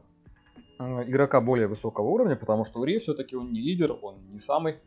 Э, 0.79 1.03
игрока 1.07 1.39
более 1.41 1.67
высокого 1.67 2.07
уровня, 2.07 2.35
потому 2.35 2.65
что 2.65 2.79
Ури 2.79 2.99
все-таки 2.99 3.35
он 3.35 3.51
не 3.51 3.61
лидер, 3.61 3.95
он 4.01 4.15
не 4.31 4.39
самый 4.39 4.77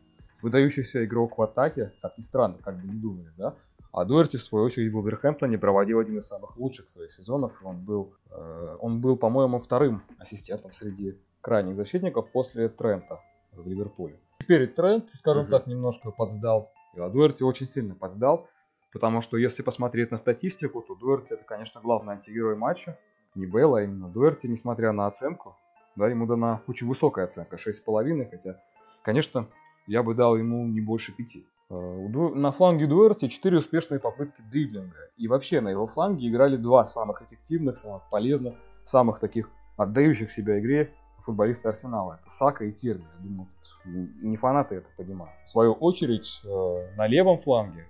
выдающийся 0.43 1.05
игрок 1.05 1.39
в 1.39 1.43
атаке, 1.43 1.93
как 2.03 2.19
ни 2.19 2.23
странно, 2.23 2.59
как 2.63 2.79
бы 2.79 2.87
не 2.87 2.99
думали, 2.99 3.33
да. 3.37 3.55
А 3.97 4.05
Дуэрти, 4.05 4.37
в 4.37 4.43
свою 4.43 4.67
очередь, 4.67 4.93
в 4.93 4.95
Вулверхэмптоне 4.95 5.57
проводил 5.57 5.99
один 6.01 6.19
из 6.19 6.27
самых 6.27 6.59
лучших 6.59 6.87
своих 6.91 7.15
сезонов. 7.15 7.53
Он 7.65 7.79
был, 7.83 8.13
э, 8.31 8.77
он 8.79 9.01
был 9.01 9.17
по-моему, 9.17 9.59
вторым 9.59 10.03
ассистентом 10.19 10.71
среди 10.73 11.19
крайних 11.41 11.77
защитников 11.77 12.31
после 12.31 12.69
Трента 12.69 13.23
в 13.53 13.67
Ливерпуле. 13.67 14.21
Теперь 14.41 14.67
Трент, 14.67 15.09
скажем 15.15 15.47
mm-hmm. 15.47 15.51
так, 15.51 15.67
немножко 15.67 16.11
подсдал. 16.11 16.71
А 16.95 17.09
Дуэрти 17.09 17.43
очень 17.43 17.65
сильно 17.65 17.95
подсдал, 17.95 18.51
потому 18.93 19.23
что 19.23 19.39
если 19.39 19.63
посмотреть 19.63 20.11
на 20.11 20.19
статистику, 20.19 20.83
то 20.83 20.95
Дуэрти 20.95 21.33
это, 21.33 21.45
конечно, 21.45 21.81
главный 21.81 22.13
антигерой 22.13 22.55
матча. 22.55 22.99
Не 23.35 23.47
Бейла, 23.47 23.79
а 23.79 23.83
именно 23.83 24.11
Дуэрти, 24.11 24.47
несмотря 24.47 24.93
на 24.93 25.07
оценку, 25.07 25.57
да, 25.97 26.07
ему 26.07 26.27
дана 26.27 26.61
очень 26.67 26.87
высокая 26.87 27.25
оценка, 27.25 27.57
6,5, 27.57 28.31
хотя, 28.31 28.61
конечно, 29.03 29.49
я 29.87 30.03
бы 30.03 30.15
дал 30.15 30.37
ему 30.37 30.67
не 30.67 30.83
больше 30.83 31.13
5. 31.13 31.47
А, 31.69 31.75
на 31.75 32.53
фланге 32.53 32.87
Дуэрти 32.87 33.29
4 33.29 33.59
успешные 33.59 34.01
попытки 34.01 34.43
дриблинга. 34.51 34.97
И 35.17 35.29
вообще 35.29 35.61
на 35.61 35.69
его 35.69 35.87
фланге 35.87 36.29
играли 36.29 36.57
два 36.57 36.85
самых 36.85 37.23
эффективных, 37.23 37.77
самых 37.77 38.09
полезных, 38.11 38.55
самых 38.85 39.19
таких 39.21 39.51
отдающих 39.77 40.31
себя 40.31 40.59
игре 40.59 40.93
футболиста 41.27 41.69
Арсенала. 41.69 42.21
Это 42.23 42.31
Сака 42.31 42.65
и 42.65 42.73
Терни. 42.73 43.05
Я 43.19 43.25
думаю, 43.25 43.49
не 43.85 44.37
фанаты 44.37 44.77
это 44.77 44.89
понимают. 44.97 45.35
В 45.45 45.49
свою 45.49 45.73
очередь, 45.73 46.41
э, 46.45 46.97
на 46.97 47.07
левом 47.07 47.41
фланге 47.41 47.87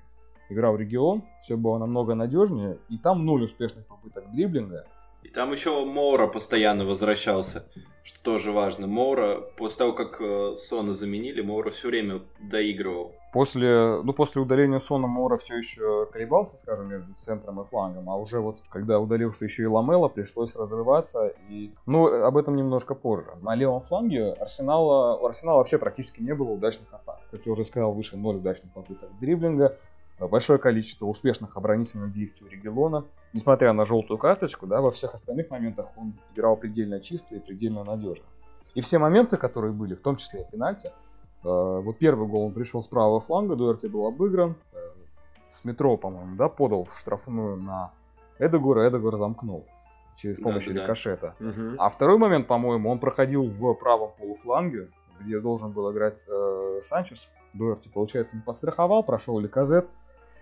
играл 0.49 0.77
регион, 0.77 1.23
все 1.43 1.57
было 1.57 1.79
намного 1.79 2.15
надежнее, 2.15 2.79
и 2.89 2.99
там 2.99 3.25
ноль 3.25 3.45
успешных 3.45 3.87
попыток 3.87 4.31
дриблинга. 4.33 4.87
И 5.27 5.29
там 5.29 5.51
еще 5.51 5.85
Моура 5.85 6.29
постоянно 6.29 6.85
возвращался, 6.85 7.65
что 8.05 8.23
тоже 8.23 8.53
важно. 8.53 8.87
Моура, 8.87 9.41
после 9.57 9.79
того, 9.79 9.93
как 9.93 10.21
э, 10.21 10.55
Сона 10.55 10.95
заменили, 10.95 11.41
Моура 11.41 11.71
все 11.71 11.89
время 11.89 12.21
доигрывал. 12.39 13.13
После, 13.33 14.03
ну, 14.05 14.13
после 14.13 14.41
удаления 14.41 14.79
Сона 14.79 15.09
Моура 15.09 15.37
все 15.37 15.57
еще 15.57 16.07
колебался, 16.13 16.57
скажем, 16.57 16.89
между 16.89 17.13
центром 17.15 17.61
и 17.61 17.65
флангом, 17.65 18.09
а 18.09 18.15
уже 18.15 18.39
вот, 18.39 18.63
когда 18.71 19.01
удалился 19.01 19.45
еще 19.45 19.65
и 19.65 19.67
Ламела, 19.67 20.07
пришлось 20.07 20.55
разрываться, 20.55 21.35
и, 21.49 21.73
ну, 21.87 22.07
об 22.07 22.37
этом 22.37 22.55
немножко 22.55 22.95
позже. 22.95 23.33
На 23.43 23.57
левом 23.57 23.81
фланге 23.81 24.31
Арсенала, 24.31 25.17
у 25.17 25.27
Арсенала 25.27 25.59
вообще 25.59 25.79
практически 25.79 26.23
не 26.23 26.37
было 26.37 26.53
удачных 26.53 26.95
атак. 26.95 27.19
Как 27.33 27.45
я 27.45 27.51
уже 27.51 27.65
сказал, 27.65 27.93
выше 27.93 28.17
ноль 28.17 28.37
удачных 28.37 28.73
попыток 28.73 29.11
дриблинга, 29.19 29.77
большое 30.19 30.59
количество 30.59 31.07
успешных 31.07 31.57
оборонительных 31.57 32.13
действий 32.13 32.49
Регелона. 32.49 33.05
Несмотря 33.33 33.73
на 33.73 33.85
желтую 33.85 34.19
карточку, 34.19 34.67
да, 34.67 34.81
во 34.81 34.91
всех 34.91 35.15
остальных 35.15 35.51
моментах 35.51 35.89
он 35.97 36.15
играл 36.35 36.57
предельно 36.57 37.01
чисто 37.01 37.35
и 37.35 37.39
предельно 37.39 37.85
надежно. 37.85 38.25
И 38.75 38.81
все 38.81 38.99
моменты, 38.99 39.37
которые 39.37 39.73
были, 39.73 39.95
в 39.95 40.01
том 40.01 40.17
числе 40.17 40.43
и 40.43 40.51
пенальти, 40.51 40.89
э, 40.89 40.91
вот 41.43 41.99
первый 41.99 42.29
гол 42.29 42.47
он 42.47 42.53
пришел 42.53 42.83
с 42.83 42.89
правого 42.89 43.21
фланга, 43.21 43.57
Дуэрти 43.57 43.87
был 43.87 44.07
обыгран, 44.07 44.57
э, 44.73 44.77
с 45.51 45.65
метро, 45.65 45.97
по-моему, 45.97 46.37
да, 46.37 46.49
подал 46.49 46.85
в 46.85 46.99
штрафную 46.99 47.57
на 47.57 47.93
Эдегора, 48.39 48.89
Эдегор 48.89 49.17
замкнул 49.17 49.67
через 50.17 50.41
помощь 50.41 50.67
да, 50.67 50.73
да, 50.73 50.83
рикошета. 50.83 51.35
Да. 51.39 51.75
А 51.79 51.89
второй 51.89 52.19
момент, 52.19 52.47
по-моему, 52.47 52.91
он 52.91 52.99
проходил 52.99 53.45
в 53.45 53.75
правом 53.75 54.13
полуфланге, 54.19 54.91
где 55.21 55.41
должен 55.41 55.73
был 55.73 55.91
играть 55.93 56.23
э, 56.27 56.81
Санчес. 56.85 57.29
Дуэрти, 57.55 57.89
получается, 57.89 58.37
не 58.37 58.43
постраховал, 58.43 59.03
прошел 59.03 59.39
Ликазет, 59.39 59.89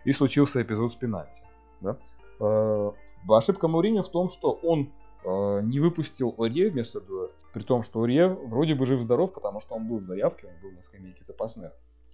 и 0.05 0.13
случился 0.13 0.63
эпизод 0.63 0.93
с 0.93 0.97
пенальти. 0.97 1.43
Да? 1.81 1.99
Э, 2.41 2.93
ошибка 3.29 3.69
Мауриньо 3.69 4.03
в 4.03 4.11
том, 4.11 4.29
что 4.29 4.53
он 4.53 4.93
э, 5.25 5.61
не 5.63 5.81
выпустил 5.81 6.35
Орье 6.39 6.71
вместо 6.71 7.01
Дуэрти, 7.01 7.45
при 7.53 7.63
том, 7.63 7.83
что 7.83 8.03
Орье 8.03 8.29
вроде 8.29 8.75
бы 8.75 8.87
жив-здоров, 8.87 9.33
потому 9.33 9.61
что 9.61 9.75
он 9.75 9.89
был 9.89 9.99
в 9.99 10.05
заявке, 10.05 10.47
он 10.47 10.55
был 10.63 10.75
на 10.77 10.83
скамейке 10.83 11.25
запасных. 11.25 11.73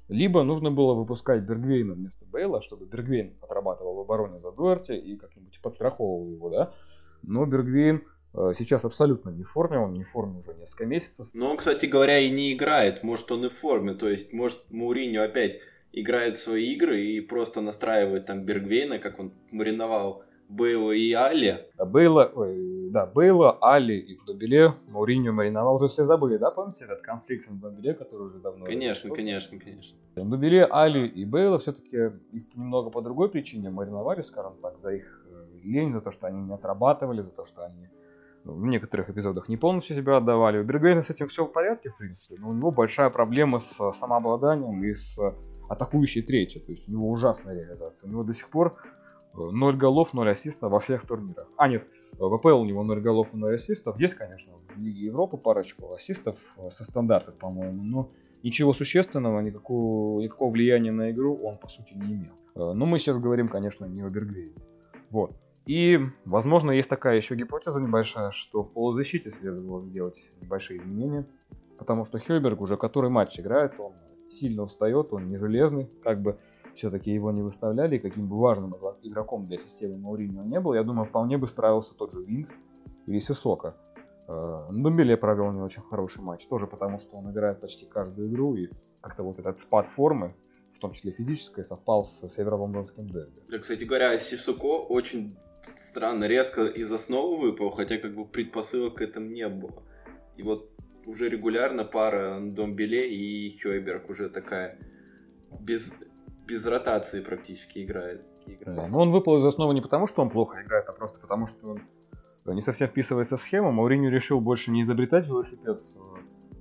Либо 0.09 0.42
нужно 0.42 0.73
было 0.73 0.94
выпускать 0.94 1.42
Бергвейна 1.42 1.94
вместо 1.94 2.25
Бейла, 2.25 2.62
чтобы 2.62 2.85
Бергвейн 2.87 3.37
отрабатывал 3.40 3.94
в 3.94 4.00
обороне 4.00 4.40
за 4.40 4.50
Дуэрти 4.50 4.92
и 4.92 5.16
как-нибудь 5.16 5.61
подстраховывал 5.62 6.32
его, 6.32 6.50
да. 6.50 6.73
Но 7.23 7.47
Бергвейн 7.47 8.02
э, 8.35 8.52
сейчас 8.56 8.85
абсолютно 8.85 9.30
не 9.30 9.44
в 9.44 9.50
форме, 9.50 9.78
он 9.78 9.92
не 9.92 10.02
в 10.02 10.09
форме 10.11 10.40
уже 10.40 10.52
несколько 10.54 10.87
месяцев. 10.87 11.28
Но 11.32 11.50
он, 11.50 11.56
кстати 11.56 11.87
говоря, 11.87 12.18
и 12.18 12.28
не 12.28 12.52
играет, 12.52 13.04
может 13.04 13.30
он 13.30 13.47
и 13.47 13.49
в 13.49 13.54
форме, 13.54 13.94
то 13.94 14.09
есть 14.09 14.32
может 14.32 14.59
Мауриньо 14.70 15.23
опять 15.23 15.61
играет 15.92 16.37
в 16.37 16.42
свои 16.42 16.73
игры 16.75 17.00
и 17.00 17.20
просто 17.20 17.61
настраивает 17.61 18.26
там 18.26 18.44
Бергвейна, 18.44 18.99
как 18.99 19.18
он 19.18 19.32
мариновал 19.50 20.25
Бейла 20.49 20.90
и 20.90 21.12
Али. 21.12 21.66
Бейла, 21.78 22.30
ой, 22.35 22.90
да, 22.90 23.06
Бейла, 23.06 23.56
Али 23.61 23.99
и 23.99 24.18
Дубеле 24.26 24.75
Мауриньо 24.88 25.32
мариновал, 25.32 25.76
уже 25.76 25.87
все 25.87 26.04
забыли, 26.04 26.38
да, 26.38 26.50
помните 26.50 26.85
этот 26.85 27.02
конфликт 27.02 27.44
с 27.44 27.49
Дубеле, 27.49 27.94
который 27.94 28.26
уже 28.26 28.38
давно... 28.40 28.64
Конечно, 28.64 29.11
конечно, 29.14 29.59
конечно. 29.59 29.97
Дубеле, 30.16 30.64
Али 30.64 31.06
и 31.06 31.25
Бейла 31.25 31.59
все-таки 31.59 31.97
их 32.32 32.54
немного 32.54 32.90
по 32.90 33.00
другой 33.00 33.28
причине 33.28 33.70
мариновали, 33.70 34.23
скажем 34.23 34.54
так, 34.61 34.78
за 34.78 34.94
их 34.94 35.25
э, 35.30 35.44
лень, 35.62 35.92
за 35.92 36.00
то, 36.00 36.11
что 36.11 36.26
они 36.26 36.42
не 36.42 36.52
отрабатывали, 36.52 37.23
за 37.23 37.30
то, 37.30 37.44
что 37.44 37.64
они 37.64 37.88
в 38.44 38.66
некоторых 38.66 39.09
эпизодах 39.11 39.49
не 39.49 39.56
полностью 39.56 39.94
себя 39.94 40.16
отдавали. 40.16 40.59
У 40.59 40.64
Бергвейна 40.64 41.02
с 41.02 41.11
этим 41.11 41.28
все 41.28 41.44
в 41.44 41.52
порядке, 41.52 41.90
в 41.90 41.97
принципе, 41.97 42.37
но 42.40 42.49
у 42.49 42.52
него 42.54 42.70
большая 42.73 43.11
проблема 43.11 43.61
с 43.61 43.92
самообладанием 43.92 44.82
и 44.82 44.94
с 44.94 45.18
атакующий 45.71 46.23
третий. 46.23 46.59
То 46.59 46.73
есть 46.73 46.89
у 46.89 46.93
него 46.93 47.09
ужасная 47.09 47.55
реализация. 47.55 48.09
У 48.09 48.11
него 48.11 48.25
до 48.25 48.33
сих 48.33 48.50
пор 48.50 48.77
0 49.35 49.75
э, 49.75 49.79
голов, 49.79 50.12
0 50.12 50.29
ассистов 50.29 50.73
во 50.73 50.81
всех 50.81 51.07
турнирах. 51.07 51.47
А 51.57 51.69
нет, 51.69 51.87
В 52.19 52.35
АПЛ 52.35 52.61
у 52.61 52.65
него 52.65 52.83
0 52.83 53.00
голов 53.00 53.29
и 53.33 53.37
0 53.37 53.55
ассистов. 53.55 53.99
Есть, 54.00 54.15
конечно, 54.15 54.53
в 54.75 54.81
Лиге 54.81 55.07
Европы 55.07 55.37
парочку 55.37 55.95
ассистов 55.95 56.37
со 56.69 56.85
стандартов, 56.85 57.39
по-моему, 57.39 57.85
но 57.85 58.11
ничего 58.43 58.73
существенного, 58.73 59.41
никакого, 59.41 60.21
никакого 60.21 60.50
влияния 60.50 60.91
на 60.91 61.12
игру 61.12 61.37
он, 61.41 61.57
по 61.57 61.69
сути, 61.69 61.95
не 61.95 62.15
имел. 62.15 62.75
Но 62.75 62.85
мы 62.85 62.99
сейчас 62.99 63.19
говорим, 63.19 63.49
конечно, 63.49 63.85
не 63.85 64.03
о 64.03 64.11
Бергвее. 64.11 64.53
Вот. 65.11 65.37
И, 65.67 66.00
возможно, 66.25 66.73
есть 66.73 66.91
такая 66.91 67.15
еще 67.15 67.37
гипотеза 67.37 67.81
небольшая, 67.81 68.33
что 68.33 68.65
в 68.65 68.73
полузащите 68.73 69.31
следовало 69.31 69.85
сделать 69.85 70.21
небольшие 70.41 70.81
изменения, 70.81 71.27
потому 71.79 72.05
что 72.05 72.19
Хёйберг 72.19 72.61
уже 72.61 72.77
который 72.77 73.09
матч 73.09 73.39
играет, 73.39 73.79
он 73.79 73.93
сильно 74.30 74.62
устает, 74.62 75.12
он 75.12 75.28
не 75.28 75.37
железный, 75.37 75.88
как 76.02 76.22
бы 76.22 76.38
все-таки 76.75 77.12
его 77.12 77.30
не 77.32 77.42
выставляли, 77.42 77.99
каким 77.99 78.28
бы 78.28 78.38
важным 78.38 78.75
игроком 79.02 79.46
для 79.46 79.58
системы 79.58 79.99
Мауриньо 79.99 80.44
не 80.44 80.60
был, 80.60 80.75
я 80.75 80.82
думаю, 80.82 81.04
вполне 81.04 81.37
бы 81.37 81.46
справился 81.46 81.94
тот 81.96 82.12
же 82.12 82.22
Винкс 82.22 82.54
или 83.06 83.18
Сисока. 83.18 83.76
Э, 84.28 84.68
Думбеле 84.70 85.16
провел 85.16 85.52
не 85.52 85.60
очень 85.60 85.82
хороший 85.82 86.22
матч, 86.22 86.46
тоже 86.46 86.66
потому 86.66 86.99
что 86.99 87.16
он 87.16 87.30
играет 87.30 87.60
почти 87.60 87.87
каждую 87.87 88.28
игру, 88.28 88.54
и 88.54 88.68
как-то 89.00 89.25
вот 89.25 89.38
этот 89.38 89.60
спад 89.60 89.87
формы, 89.88 90.34
в 90.72 90.78
том 90.78 90.92
числе 90.92 91.10
физической, 91.10 91.64
совпал 91.64 92.04
с 92.04 92.28
северо-лондонским 92.28 93.08
дерби. 93.08 93.42
Да, 93.49 93.58
кстати 93.58 93.84
говоря, 93.84 94.18
Сисуко 94.18 94.78
очень 94.78 95.37
странно 95.75 96.25
резко 96.25 96.66
из 96.66 96.90
основы 96.92 97.38
выпал, 97.38 97.70
хотя 97.70 97.99
как 97.99 98.14
бы 98.14 98.25
предпосылок 98.25 98.94
к 98.94 99.02
этому 99.02 99.26
не 99.26 99.49
было. 99.49 99.82
И 100.37 100.42
вот 100.42 100.70
уже 101.07 101.28
регулярно 101.28 101.85
пара 101.85 102.40
Домбеле 102.40 103.11
и 103.11 103.50
Хёйберг 103.59 104.11
уже 104.11 104.28
такая 104.28 104.78
без, 105.61 105.99
без 106.47 106.66
ротации 106.66 107.21
практически 107.21 107.85
играет. 107.85 108.23
играет. 108.47 108.76
Да, 108.76 108.88
но 108.88 109.00
он 109.00 109.11
выпал 109.11 109.38
из 109.38 109.45
основы 109.45 109.75
не 109.75 109.80
потому, 109.80 110.07
что 110.07 110.23
он 110.23 110.30
плохо 110.30 110.62
играет, 110.62 110.88
а 110.88 110.92
просто 110.92 111.21
потому, 111.21 111.47
что 111.47 111.69
он 111.69 111.80
не 112.54 112.62
совсем 112.62 112.88
вписывается 112.88 113.37
в 113.37 113.40
схему. 113.40 113.73
Мауриню 113.73 114.11
решил 114.11 114.40
больше 114.40 114.71
не 114.71 114.83
изобретать 114.83 115.26
велосипед 115.26 115.78
с 115.78 115.99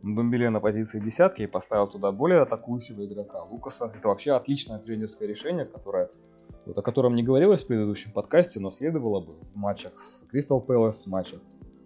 Домбеле 0.04 0.50
на 0.50 0.60
позиции 0.60 1.00
десятки 1.00 1.44
и 1.44 1.48
поставил 1.48 1.88
туда 1.88 2.12
более 2.12 2.42
атакующего 2.42 3.06
игрока 3.06 3.44
Лукаса. 3.44 3.92
Это 3.96 4.08
вообще 4.08 4.34
отличное 4.34 4.80
тренерское 4.80 5.28
решение, 5.28 5.66
которое 5.66 6.10
вот, 6.66 6.78
о 6.78 6.82
котором 6.82 7.16
не 7.16 7.24
говорилось 7.24 7.64
в 7.64 7.68
предыдущем 7.68 8.12
подкасте, 8.12 8.60
но 8.60 8.72
следовало 8.72 9.22
бы 9.22 9.34
в 9.34 9.56
матчах 9.56 10.00
с 10.00 10.24
Кристал 10.30 10.62
Пэлас, 10.62 11.04
в 11.04 11.08
матчах 11.08 11.42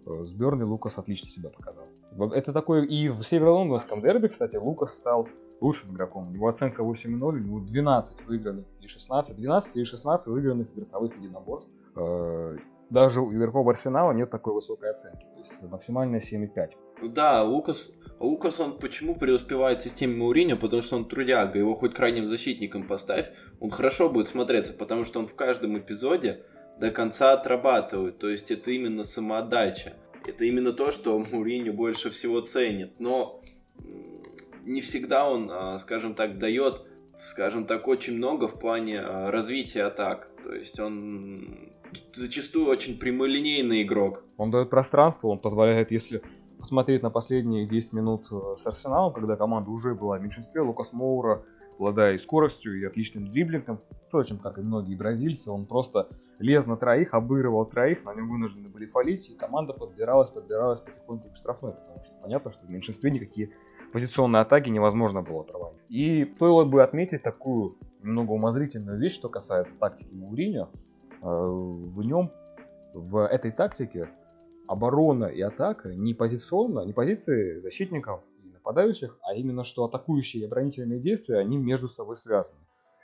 э, 0.06 0.24
с 0.24 0.32
Берни 0.32 0.64
Лукас 0.64 0.98
отлично 0.98 1.30
себя 1.30 1.50
показал. 1.50 1.86
Это 2.32 2.52
такой 2.52 2.86
и 2.86 3.08
в 3.08 3.22
северо-лондонском 3.22 4.00
дерби, 4.00 4.28
кстати, 4.28 4.56
Лукас 4.56 4.96
стал 4.96 5.28
лучшим 5.60 5.94
игроком. 5.94 6.28
У 6.28 6.30
него 6.30 6.48
оценка 6.48 6.82
8,0, 6.82 7.20
у 7.20 7.32
него 7.38 7.60
12 7.60 8.26
выигранных 8.26 8.66
и 8.80 8.86
16, 8.86 9.36
12 9.36 9.76
или 9.76 9.84
16 9.84 10.26
выигранных 10.28 10.68
игроковых 10.76 11.16
единоборств. 11.16 11.70
Э, 11.96 12.56
даже 12.90 13.20
у 13.22 13.32
игроков 13.32 13.66
Арсенала 13.66 14.12
нет 14.12 14.30
такой 14.30 14.54
высокой 14.54 14.90
оценки, 14.90 15.26
то 15.34 15.40
есть 15.40 15.62
максимальная 15.62 16.20
7,5. 16.20 17.08
Да, 17.08 17.42
Лукас, 17.42 17.92
Лукас, 18.20 18.60
он 18.60 18.78
почему 18.78 19.16
преуспевает 19.16 19.80
в 19.80 19.84
системе 19.84 20.16
Мауриньо? 20.16 20.56
Потому 20.56 20.82
что 20.82 20.96
он 20.96 21.08
трудяга, 21.08 21.58
его 21.58 21.74
хоть 21.74 21.94
крайним 21.94 22.26
защитником 22.26 22.86
поставь, 22.86 23.32
он 23.60 23.70
хорошо 23.70 24.10
будет 24.10 24.26
смотреться, 24.26 24.72
потому 24.74 25.04
что 25.04 25.18
он 25.18 25.26
в 25.26 25.34
каждом 25.34 25.78
эпизоде 25.78 26.44
до 26.78 26.90
конца 26.90 27.32
отрабатывает, 27.32 28.18
то 28.18 28.28
есть 28.28 28.50
это 28.50 28.70
именно 28.70 29.04
самоотдача. 29.04 29.94
Это 30.26 30.44
именно 30.44 30.72
то, 30.72 30.90
что 30.90 31.18
Мауриньо 31.18 31.72
больше 31.72 32.10
всего 32.10 32.40
ценит, 32.40 32.98
но 32.98 33.42
не 34.64 34.80
всегда 34.80 35.28
он, 35.28 35.50
а, 35.50 35.78
скажем 35.78 36.14
так, 36.14 36.38
дает, 36.38 36.82
скажем 37.18 37.66
так, 37.66 37.86
очень 37.88 38.16
много 38.16 38.48
в 38.48 38.58
плане 38.58 39.00
а, 39.00 39.30
развития 39.30 39.84
атак. 39.84 40.30
То 40.42 40.54
есть 40.54 40.80
он 40.80 41.72
зачастую 42.12 42.66
очень 42.66 42.98
прямолинейный 42.98 43.82
игрок. 43.82 44.24
Он 44.36 44.50
дает 44.50 44.70
пространство, 44.70 45.28
он 45.28 45.38
позволяет, 45.38 45.90
если 45.90 46.22
посмотреть 46.58 47.02
на 47.02 47.10
последние 47.10 47.66
10 47.66 47.92
минут 47.92 48.26
э, 48.30 48.56
с 48.56 48.66
Арсеналом, 48.66 49.12
когда 49.12 49.36
команда 49.36 49.70
уже 49.70 49.94
была 49.94 50.18
в 50.18 50.22
меньшинстве, 50.22 50.62
Лукас 50.62 50.92
Моура, 50.92 51.44
обладая 51.74 52.14
и 52.14 52.18
скоростью, 52.18 52.80
и 52.80 52.84
отличным 52.84 53.28
дриблингом, 53.28 53.80
впрочем, 54.06 54.38
как 54.38 54.58
и 54.58 54.62
многие 54.62 54.96
бразильцы, 54.96 55.50
он 55.50 55.66
просто 55.66 56.08
лез 56.38 56.66
на 56.66 56.76
троих, 56.76 57.14
обыгрывал 57.14 57.66
троих, 57.66 58.04
на 58.04 58.14
нем 58.14 58.28
вынуждены 58.28 58.68
были 58.68 58.86
фалить, 58.86 59.30
и 59.30 59.34
команда 59.34 59.72
подбиралась, 59.72 60.30
подбиралась 60.30 60.80
потихоньку 60.80 61.30
к 61.30 61.36
штрафной, 61.36 61.72
потому 61.72 62.02
что 62.04 62.14
понятно, 62.22 62.52
что 62.52 62.66
в 62.66 62.70
меньшинстве 62.70 63.10
никакие 63.10 63.50
позиционные 63.92 64.42
атаки 64.42 64.70
невозможно 64.70 65.22
было 65.22 65.42
проводить. 65.42 65.80
И 65.88 66.32
стоило 66.36 66.64
бы 66.64 66.82
отметить 66.82 67.22
такую 67.22 67.78
немного 68.02 68.32
умозрительную 68.32 68.98
вещь, 68.98 69.14
что 69.14 69.28
касается 69.28 69.74
тактики 69.78 70.14
Мауриньо. 70.14 70.68
Э, 71.22 71.26
в 71.26 72.02
нем, 72.02 72.30
в 72.92 73.26
этой 73.26 73.50
тактике, 73.50 74.08
оборона 74.66 75.26
и 75.26 75.40
атака 75.40 75.94
не 75.94 76.14
позиционно, 76.14 76.80
не 76.84 76.92
позиции 76.92 77.58
защитников 77.58 78.22
нападающих, 78.64 79.18
а 79.22 79.34
именно 79.34 79.62
что 79.62 79.84
атакующие 79.84 80.42
и 80.42 80.46
оборонительные 80.46 80.98
действия, 80.98 81.38
они 81.38 81.58
между 81.58 81.88
собой 81.88 82.16
связаны. 82.16 82.60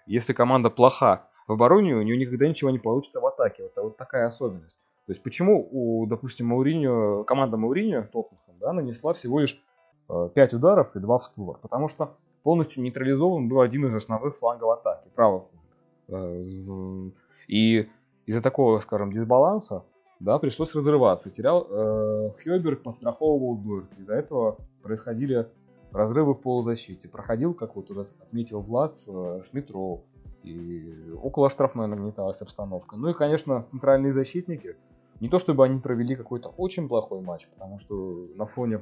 Если 0.07 0.33
команда 0.33 0.71
плоха 0.71 1.29
в 1.47 1.53
обороне, 1.53 1.95
у 1.95 2.03
нее 2.03 2.17
никогда 2.17 2.49
ничего 2.49 2.71
не 2.71 2.79
получится 2.79 3.21
в 3.21 3.27
атаке. 3.27 3.65
Это 3.65 3.83
вот 3.83 3.97
такая 3.97 4.27
особенность. 4.27 4.81
То 5.07 5.13
есть 5.13 5.23
почему 5.23 5.69
у, 5.71 6.07
допустим, 6.07 6.47
Мауриньо, 6.47 7.25
команда 7.25 7.57
Мауриньо, 7.57 8.09
Тоттенхэм, 8.13 8.55
да, 8.59 8.73
нанесла 8.73 9.13
всего 9.13 9.41
лишь 9.41 9.61
э, 10.09 10.31
5 10.35 10.55
ударов 10.55 10.97
и 10.97 11.01
2 11.01 11.19
в 11.19 11.23
створ? 11.23 11.59
Потому 11.59 11.89
что 11.89 12.17
полностью 12.43 12.83
нейтрализован 12.83 13.49
был 13.49 13.61
один 13.61 13.87
из 13.87 13.95
основных 13.95 14.37
флангов 14.37 14.79
атаки, 14.79 15.09
правый 15.15 15.43
фланг. 15.43 15.67
Э, 16.09 17.11
и 17.49 17.89
из-за 18.27 18.41
такого, 18.41 18.81
скажем, 18.81 19.13
дисбаланса 19.13 19.85
да, 20.21 20.39
пришлось 20.39 20.75
разрываться. 20.75 21.31
Терял 21.31 21.67
э, 21.69 22.31
Хёберг, 22.45 22.83
постраховывал 22.83 23.57
Дуэрт. 23.57 23.99
Из-за 23.99 24.15
этого 24.15 24.59
происходили 24.83 25.49
разрывы 25.93 26.35
в 26.35 26.41
полузащите. 26.41 27.09
Проходил, 27.09 27.55
как 27.55 27.77
вот 27.77 27.91
уже 27.91 28.03
отметил 28.21 28.61
Влад, 28.61 28.97
э, 29.07 29.43
с 29.45 29.53
метро. 29.53 30.03
И 30.43 31.13
около 31.23 31.51
штрафной 31.51 31.87
нагнеталась 31.87 32.41
обстановка. 32.41 32.97
Ну 32.97 33.11
и, 33.11 33.15
конечно, 33.15 33.63
центральные 33.71 34.13
защитники. 34.13 34.77
Не 35.21 35.29
то 35.29 35.39
чтобы 35.39 35.65
они 35.65 35.79
провели 35.81 36.17
какой-то 36.17 36.49
очень 36.57 36.89
плохой 36.89 37.21
матч, 37.21 37.47
потому 37.49 37.79
что 37.79 38.27
на 38.37 38.47
фоне 38.47 38.81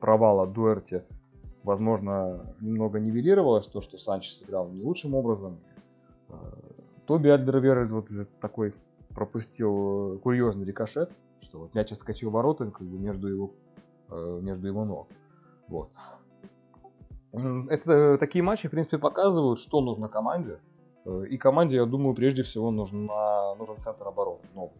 провала 0.00 0.46
Дуэрти, 0.46 1.02
возможно, 1.62 2.54
немного 2.60 3.00
нивелировалось 3.00 3.66
то, 3.66 3.80
что 3.80 3.96
Санчес 3.96 4.38
сыграл 4.38 4.68
не 4.68 4.82
лучшим 4.82 5.14
образом. 5.14 5.58
Э, 6.28 6.34
Тоби 7.06 7.28
Альдервер 7.28 7.86
вот 7.86 8.10
такой 8.40 8.74
пропустил 9.14 10.14
э, 10.14 10.18
курьезный 10.18 10.66
рикошет, 10.66 11.10
что 11.40 11.60
вот 11.60 11.74
мяч 11.74 11.92
отскочил 11.92 12.30
ворота 12.30 12.70
как 12.70 12.86
бы 12.86 12.98
между 12.98 13.28
его, 13.28 13.50
э, 14.10 14.40
между 14.42 14.66
его 14.66 14.84
ног. 14.84 15.08
Вот. 15.72 15.90
Это 17.70 18.18
такие 18.18 18.42
матчи, 18.42 18.68
в 18.68 18.70
принципе, 18.70 18.98
показывают, 18.98 19.58
что 19.58 19.80
нужно 19.80 20.08
команде. 20.08 20.58
Э, 21.06 21.24
и 21.28 21.38
команде, 21.38 21.76
я 21.76 21.86
думаю, 21.86 22.14
прежде 22.14 22.42
всего 22.42 22.70
нужен, 22.70 23.06
нужен 23.58 23.78
центр 23.78 24.06
обороны. 24.06 24.42
Новый. 24.54 24.76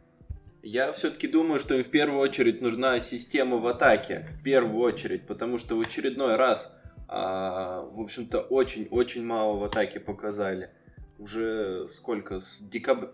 Я 0.62 0.92
все-таки 0.92 1.26
думаю, 1.26 1.58
что 1.58 1.74
им 1.74 1.82
в 1.82 1.88
первую 1.88 2.20
очередь 2.20 2.60
нужна 2.60 3.00
система 3.00 3.56
в 3.56 3.66
атаке. 3.66 4.28
В 4.38 4.42
первую 4.42 4.80
очередь. 4.80 5.26
Потому 5.26 5.58
что 5.58 5.76
в 5.76 5.80
очередной 5.80 6.36
раз, 6.36 6.72
а, 7.08 7.82
в 7.82 8.00
общем-то, 8.00 8.40
очень-очень 8.40 9.24
мало 9.24 9.56
в 9.56 9.64
атаке 9.64 9.98
показали. 9.98 10.70
Уже 11.18 11.88
сколько? 11.88 12.38
С 12.38 12.60
декабря 12.60 13.08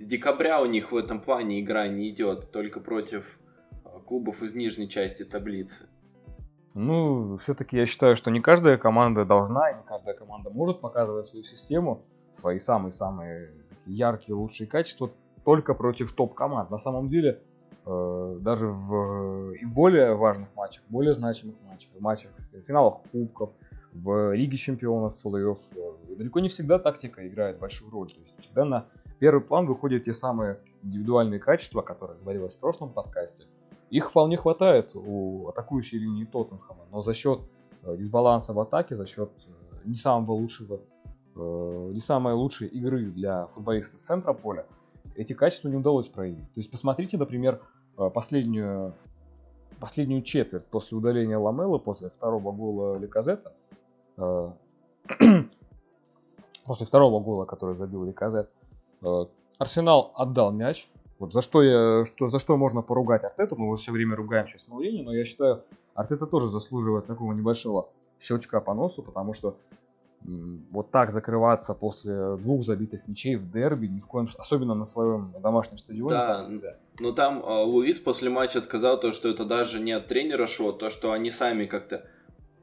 с 0.00 0.06
декабря 0.06 0.62
у 0.62 0.66
них 0.66 0.92
в 0.92 0.96
этом 0.96 1.20
плане 1.20 1.60
игра 1.60 1.86
не 1.86 2.08
идет, 2.08 2.50
только 2.50 2.80
против 2.80 3.38
а, 3.84 4.00
клубов 4.00 4.42
из 4.42 4.54
нижней 4.54 4.88
части 4.88 5.24
таблицы. 5.24 5.90
Ну, 6.74 7.36
все-таки 7.38 7.76
я 7.76 7.86
считаю, 7.86 8.14
что 8.16 8.30
не 8.30 8.40
каждая 8.40 8.76
команда 8.78 9.24
должна, 9.24 9.70
и 9.70 9.76
не 9.76 9.82
каждая 9.82 10.14
команда 10.14 10.50
может 10.50 10.80
показывать 10.80 11.26
свою 11.26 11.44
систему, 11.44 12.04
свои 12.32 12.58
самые-самые 12.58 13.50
яркие, 13.86 14.36
лучшие 14.36 14.68
качества 14.68 15.10
только 15.44 15.74
против 15.74 16.12
топ-команд. 16.12 16.70
На 16.70 16.78
самом 16.78 17.08
деле, 17.08 17.42
э, 17.86 18.38
даже 18.40 18.68
в, 18.68 19.52
и 19.52 19.64
в 19.64 19.72
более 19.72 20.14
важных 20.14 20.54
матчах, 20.54 20.84
более 20.88 21.14
значимых 21.14 21.56
матчах, 21.68 21.90
в 21.92 22.00
матчах, 22.00 22.30
в 22.52 22.60
финалах 22.60 23.00
кубков, 23.10 23.50
в 23.92 24.32
Лиге 24.34 24.56
чемпионов, 24.56 25.16
в 25.16 25.26
плей-офф, 25.26 25.58
э, 25.74 26.14
далеко 26.14 26.38
не 26.38 26.48
всегда 26.48 26.78
тактика 26.78 27.26
играет 27.26 27.58
большую 27.58 27.90
роль. 27.90 28.12
То 28.12 28.20
есть 28.20 28.38
всегда 28.38 28.64
на 28.64 28.86
первый 29.18 29.40
план 29.40 29.66
выходят 29.66 30.04
те 30.04 30.12
самые 30.12 30.60
индивидуальные 30.82 31.40
качества, 31.40 31.80
о 31.80 31.84
которых 31.84 32.20
говорилось 32.20 32.54
в 32.54 32.60
прошлом 32.60 32.92
подкасте. 32.92 33.44
Их 33.90 34.10
вполне 34.10 34.36
хватает 34.36 34.92
у 34.94 35.48
атакующей 35.48 35.98
линии 35.98 36.24
Тоттенхэма, 36.24 36.86
но 36.92 37.02
за 37.02 37.12
счет 37.12 37.40
э, 37.82 37.96
дисбаланса 37.96 38.52
в 38.54 38.60
атаке, 38.60 38.96
за 38.96 39.04
счет 39.04 39.32
э, 39.46 39.50
не 39.84 39.96
самого 39.96 40.32
лучшего, 40.32 40.80
э, 41.34 41.90
не 41.92 41.98
самой 41.98 42.34
лучшей 42.34 42.68
игры 42.68 43.06
для 43.10 43.46
футболистов 43.48 44.00
центра 44.00 44.32
поля, 44.32 44.66
эти 45.16 45.32
качества 45.32 45.68
не 45.68 45.74
удалось 45.76 46.08
проявить. 46.08 46.52
То 46.54 46.60
есть 46.60 46.70
посмотрите, 46.70 47.18
например, 47.18 47.60
последнюю, 48.14 48.94
последнюю 49.80 50.22
четверть 50.22 50.66
после 50.66 50.96
удаления 50.96 51.36
Ламела, 51.36 51.78
после 51.78 52.10
второго 52.10 52.52
гола 52.52 52.96
Ликазета, 52.96 53.52
после 56.64 56.86
второго 56.86 57.18
гола, 57.18 57.44
который 57.44 57.74
забил 57.74 58.04
Ликазет, 58.04 58.50
Арсенал 59.58 60.12
отдал 60.14 60.52
мяч, 60.52 60.88
Вот 61.20 61.34
за 61.34 61.42
что, 61.42 61.62
я, 61.62 62.04
что, 62.06 62.28
за 62.28 62.38
что 62.38 62.56
можно 62.56 62.80
поругать 62.80 63.24
Артету, 63.24 63.54
мы 63.54 63.66
его 63.66 63.76
все 63.76 63.92
время 63.92 64.16
ругаем 64.16 64.48
сейчас 64.48 64.66
Маурини, 64.66 65.02
но 65.02 65.14
я 65.14 65.26
считаю, 65.26 65.62
Артета 65.94 66.26
тоже 66.26 66.46
заслуживает 66.46 67.04
такого 67.04 67.34
небольшого 67.34 67.90
щелчка 68.18 68.60
по 68.60 68.72
носу, 68.72 69.02
потому 69.02 69.34
что 69.34 69.56
вот 70.70 70.90
так 70.90 71.10
закрываться 71.10 71.74
после 71.74 72.36
двух 72.36 72.64
забитых 72.64 73.06
мячей 73.06 73.36
в 73.36 73.50
дерби, 73.50 73.86
ни 73.86 74.00
в 74.00 74.06
коем 74.06 74.28
особенно 74.38 74.74
на 74.74 74.86
своем 74.86 75.34
домашнем 75.42 75.76
стадионе. 75.76 76.10
Да, 76.10 76.76
но 76.98 77.12
там 77.12 77.42
э, 77.42 77.64
Луис 77.64 77.98
после 77.98 78.28
матча 78.28 78.60
сказал 78.60 79.00
то, 79.00 79.12
что 79.12 79.28
это 79.28 79.44
даже 79.44 79.80
не 79.80 79.92
от 79.92 80.06
тренера 80.08 80.46
шло, 80.46 80.72
то, 80.72 80.90
что 80.90 81.12
они 81.12 81.30
сами 81.30 81.64
как-то 81.64 82.06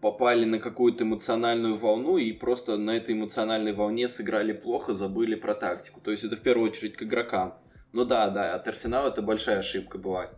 попали 0.01 0.45
на 0.45 0.59
какую-то 0.59 1.03
эмоциональную 1.03 1.77
волну 1.77 2.17
и 2.17 2.31
просто 2.31 2.77
на 2.77 2.91
этой 2.91 3.15
эмоциональной 3.15 3.73
волне 3.73 4.07
сыграли 4.07 4.53
плохо, 4.53 4.93
забыли 4.93 5.33
про 5.33 5.55
тактику. 5.55 5.99
То 5.99 6.11
есть 6.11 6.23
это 6.23 6.35
в 6.35 6.41
первую 6.41 6.69
очередь 6.69 6.95
к 6.95 7.03
игрокам. 7.03 7.55
Ну 7.93 8.05
да, 8.05 8.29
да, 8.29 8.53
от 8.53 8.67
Арсенала 8.67 9.09
это 9.09 9.21
большая 9.21 9.59
ошибка 9.59 9.97
была. 9.97 10.29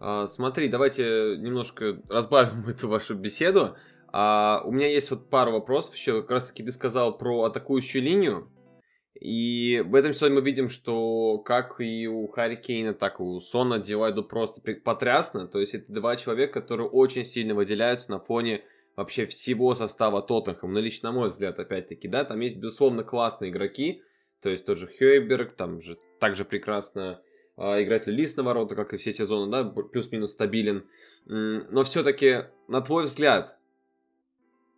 А, 0.00 0.26
смотри, 0.26 0.68
давайте 0.68 1.36
немножко 1.38 2.02
разбавим 2.08 2.68
эту 2.68 2.88
вашу 2.88 3.14
беседу. 3.14 3.76
А, 4.12 4.62
у 4.64 4.72
меня 4.72 4.88
есть 4.88 5.10
вот 5.10 5.30
пару 5.30 5.52
вопросов 5.52 5.94
еще. 5.94 6.22
Как 6.22 6.30
раз 6.32 6.46
таки 6.46 6.62
ты 6.62 6.72
сказал 6.72 7.16
про 7.16 7.44
атакующую 7.44 8.02
линию. 8.02 8.50
И 9.20 9.80
в 9.86 9.94
этом 9.94 10.12
сезоне 10.12 10.34
мы 10.34 10.40
видим, 10.40 10.68
что 10.68 11.38
как 11.38 11.80
и 11.80 12.08
у 12.08 12.26
Харри 12.26 12.56
Кейна, 12.56 12.92
так 12.92 13.20
и 13.20 13.22
у 13.22 13.40
Сона 13.40 13.78
дела 13.78 14.10
просто 14.22 14.60
потрясно. 14.84 15.46
То 15.46 15.60
есть 15.60 15.74
это 15.74 15.92
два 15.92 16.16
человека, 16.16 16.60
которые 16.60 16.88
очень 16.88 17.24
сильно 17.24 17.54
выделяются 17.54 18.10
на 18.10 18.18
фоне 18.18 18.64
вообще 18.96 19.26
всего 19.26 19.74
состава 19.74 20.22
Тоттенхэм. 20.22 20.72
Ну, 20.72 20.80
лично 20.80 21.10
на 21.10 21.16
мой 21.16 21.28
взгляд, 21.28 21.60
опять-таки, 21.60 22.08
да, 22.08 22.24
там 22.24 22.40
есть, 22.40 22.56
безусловно, 22.56 23.04
классные 23.04 23.52
игроки. 23.52 24.02
То 24.42 24.50
есть 24.50 24.64
тот 24.64 24.76
же 24.76 24.88
Хейберг, 24.88 25.54
там 25.54 25.80
же 25.80 25.96
также 26.22 26.46
прекрасно 26.46 27.20
э, 27.58 27.82
играет 27.82 28.06
Лис 28.06 28.36
на 28.36 28.44
ворота, 28.44 28.76
как 28.76 28.94
и 28.94 28.96
все 28.96 29.12
сезоны, 29.12 29.50
да, 29.50 29.64
плюс-минус 29.64 30.30
стабилен. 30.30 30.86
Но 31.26 31.84
все-таки, 31.84 32.44
на 32.68 32.80
твой 32.80 33.04
взгляд, 33.04 33.58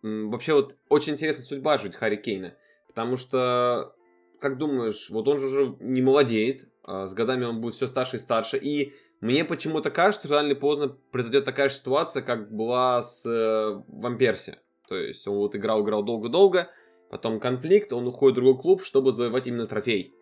Вообще 0.05 0.53
вот 0.53 0.75
очень 0.87 1.13
интересная 1.13 1.43
судьба 1.43 1.79
жить 1.79 1.95
Харри 1.95 2.17
Кейна. 2.17 2.53
Потому 2.87 3.15
что, 3.15 3.95
как 4.39 4.59
думаешь, 4.59 5.09
вот 5.09 5.27
он 5.27 5.39
же 5.39 5.47
уже 5.47 5.75
не 5.79 6.03
молодеет, 6.03 6.69
а 6.83 7.07
с 7.07 7.13
годами 7.15 7.43
он 7.43 7.59
будет 7.59 7.73
все 7.73 7.87
старше 7.87 8.17
и 8.17 8.19
старше. 8.19 8.57
И 8.57 8.93
мне 9.19 9.43
почему-то 9.43 9.89
кажется, 9.89 10.27
что 10.27 10.35
рано 10.35 10.45
или 10.45 10.53
поздно 10.53 10.95
произойдет 11.11 11.45
такая 11.45 11.69
же 11.69 11.75
ситуация, 11.75 12.21
как 12.21 12.53
была 12.53 13.01
с 13.01 13.25
э, 13.25 13.81
Вамперси. 13.87 14.57
То 14.87 14.95
есть 14.95 15.27
он 15.27 15.37
вот 15.37 15.55
играл, 15.55 15.83
играл 15.83 16.03
долго-долго, 16.03 16.69
потом 17.09 17.39
конфликт, 17.39 17.91
он 17.91 18.05
уходит 18.05 18.37
в 18.37 18.41
другой 18.41 18.61
клуб, 18.61 18.83
чтобы 18.83 19.11
завоевать 19.11 19.47
именно 19.47 19.65
трофей. 19.65 20.13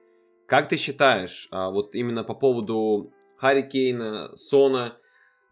Как 0.48 0.70
ты 0.70 0.78
считаешь, 0.78 1.48
а, 1.52 1.70
вот 1.70 1.96
именно 1.96 2.24
по 2.24 2.34
поводу 2.34 3.14
Харри 3.38 3.64
Кейна, 3.64 4.36
Сона, 4.36 4.98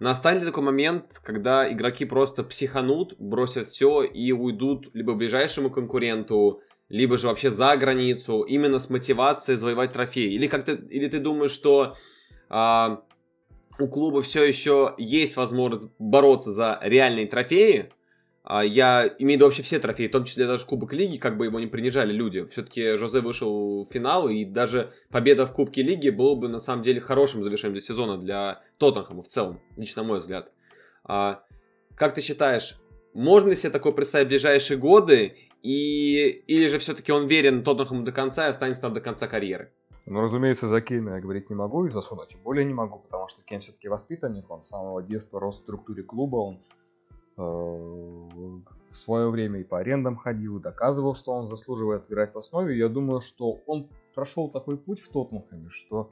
Настанет 0.01 0.41
ли 0.41 0.47
такой 0.47 0.63
момент, 0.63 1.19
когда 1.23 1.71
игроки 1.71 2.05
просто 2.05 2.43
психанут, 2.43 3.13
бросят 3.19 3.67
все 3.67 4.01
и 4.01 4.31
уйдут 4.31 4.89
либо 4.95 5.13
ближайшему 5.13 5.69
конкуренту, 5.69 6.61
либо 6.89 7.19
же 7.19 7.27
вообще 7.27 7.51
за 7.51 7.77
границу, 7.77 8.41
именно 8.41 8.79
с 8.79 8.89
мотивацией 8.89 9.59
завоевать 9.59 9.91
трофей? 9.91 10.31
Или 10.31 10.47
как 10.47 10.65
ты, 10.65 10.71
или 10.71 11.07
ты 11.07 11.19
думаешь, 11.19 11.51
что 11.51 11.95
а, 12.49 13.03
у 13.77 13.87
клуба 13.87 14.23
все 14.23 14.43
еще 14.43 14.95
есть 14.97 15.37
возможность 15.37 15.87
бороться 15.99 16.51
за 16.51 16.79
реальные 16.81 17.27
трофеи, 17.27 17.91
я 18.43 19.07
имею 19.19 19.37
в 19.37 19.39
виду 19.39 19.45
вообще 19.45 19.61
все 19.63 19.79
трофеи, 19.79 20.07
в 20.07 20.11
том 20.11 20.25
числе 20.25 20.47
даже 20.47 20.65
Кубок 20.65 20.93
Лиги, 20.93 21.17
как 21.17 21.37
бы 21.37 21.45
его 21.45 21.59
не 21.59 21.67
принижали 21.67 22.11
люди. 22.11 22.45
Все-таки 22.45 22.97
Жозе 22.97 23.21
вышел 23.21 23.83
в 23.83 23.93
финал, 23.93 24.29
и 24.29 24.45
даже 24.45 24.93
победа 25.09 25.45
в 25.45 25.53
Кубке 25.53 25.83
Лиги 25.83 26.09
было 26.09 26.35
бы 26.35 26.47
на 26.47 26.59
самом 26.59 26.81
деле 26.81 26.99
хорошим 26.99 27.43
завершением 27.43 27.73
для 27.73 27.81
сезона 27.81 28.17
для 28.17 28.63
Тоттенхэма 28.77 29.21
в 29.21 29.27
целом, 29.27 29.61
лично 29.77 30.03
мой 30.03 30.19
взгляд. 30.19 30.51
А, 31.03 31.43
как 31.95 32.15
ты 32.15 32.21
считаешь, 32.21 32.77
можно 33.13 33.49
ли 33.49 33.55
себе 33.55 33.69
такое 33.69 33.91
представить 33.91 34.27
в 34.27 34.29
ближайшие 34.29 34.77
годы, 34.77 35.37
и, 35.61 36.27
или 36.47 36.67
же 36.67 36.79
все-таки 36.79 37.11
он 37.11 37.27
верен 37.27 37.63
Тоттенхэму 37.63 38.03
до 38.03 38.11
конца 38.11 38.47
и 38.47 38.49
останется 38.49 38.81
там 38.81 38.93
до 38.93 39.01
конца 39.01 39.27
карьеры? 39.27 39.71
Ну, 40.07 40.19
разумеется, 40.21 40.67
за 40.67 40.81
Кейна 40.81 41.15
я 41.15 41.21
говорить 41.21 41.49
не 41.49 41.55
могу, 41.55 41.85
и 41.85 41.89
за 41.89 42.01
Сона 42.01 42.25
тем 42.25 42.41
более 42.41 42.65
не 42.65 42.73
могу, 42.73 42.99
потому 42.99 43.29
что 43.29 43.43
Кейн 43.43 43.61
все-таки 43.61 43.87
воспитанник, 43.87 44.49
он 44.49 44.63
с 44.63 44.69
самого 44.69 45.03
детства 45.03 45.39
рос 45.39 45.59
в 45.59 45.61
структуре 45.61 46.01
клуба, 46.01 46.37
он 46.37 46.59
в 47.41 48.95
свое 48.95 49.29
время 49.29 49.59
и 49.59 49.63
по 49.63 49.79
арендам 49.79 50.15
ходил, 50.15 50.57
и 50.57 50.61
доказывал, 50.61 51.15
что 51.15 51.31
он 51.31 51.47
заслуживает 51.47 52.09
играть 52.09 52.33
в 52.33 52.37
основе. 52.37 52.77
Я 52.77 52.89
думаю, 52.89 53.21
что 53.21 53.61
он 53.65 53.89
прошел 54.13 54.49
такой 54.49 54.77
путь 54.77 55.01
в 55.01 55.09
Тоттенхэме, 55.09 55.69
что, 55.69 56.11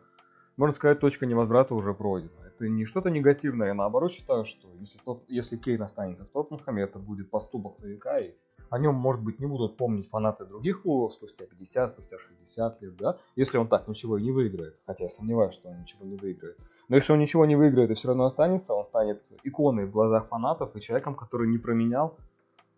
можно 0.57 0.75
сказать, 0.75 0.99
точка 0.99 1.25
невозврата 1.25 1.75
уже 1.75 1.93
пройдена. 1.93 2.31
Это 2.47 2.67
не 2.67 2.85
что-то 2.85 3.09
негативное, 3.09 3.67
я 3.67 3.73
наоборот 3.73 4.13
считаю, 4.13 4.45
что 4.45 4.67
если, 4.79 4.99
тот, 5.03 5.23
если 5.27 5.57
Кейн 5.57 5.81
останется 5.81 6.25
в 6.25 6.29
Тоттенхэме, 6.29 6.83
это 6.83 6.99
будет 6.99 7.29
поступок 7.29 7.79
на 7.79 7.87
и 7.87 8.35
о 8.69 8.79
нем, 8.79 8.95
может 8.95 9.23
быть, 9.23 9.39
не 9.39 9.47
будут 9.47 9.77
помнить 9.77 10.07
фанаты 10.07 10.45
других 10.45 10.81
клубов 10.83 11.13
спустя 11.13 11.45
50, 11.45 11.89
спустя 11.89 12.17
60 12.17 12.81
лет, 12.81 12.95
да, 12.97 13.17
если 13.35 13.57
он 13.57 13.67
так 13.67 13.87
ничего 13.87 14.17
и 14.17 14.23
не 14.23 14.31
выиграет, 14.31 14.81
хотя 14.85 15.05
я 15.05 15.09
сомневаюсь, 15.09 15.53
что 15.53 15.69
он 15.69 15.81
ничего 15.81 16.05
не 16.05 16.15
выиграет. 16.15 16.57
Но 16.87 16.95
если 16.95 17.13
он 17.13 17.19
ничего 17.19 17.45
не 17.45 17.55
выиграет 17.55 17.91
и 17.91 17.93
все 17.93 18.09
равно 18.09 18.25
останется, 18.25 18.73
он 18.73 18.85
станет 18.85 19.31
иконой 19.43 19.85
в 19.85 19.91
глазах 19.91 20.27
фанатов 20.27 20.75
и 20.75 20.81
человеком, 20.81 21.15
который 21.15 21.47
не 21.47 21.57
променял 21.57 22.17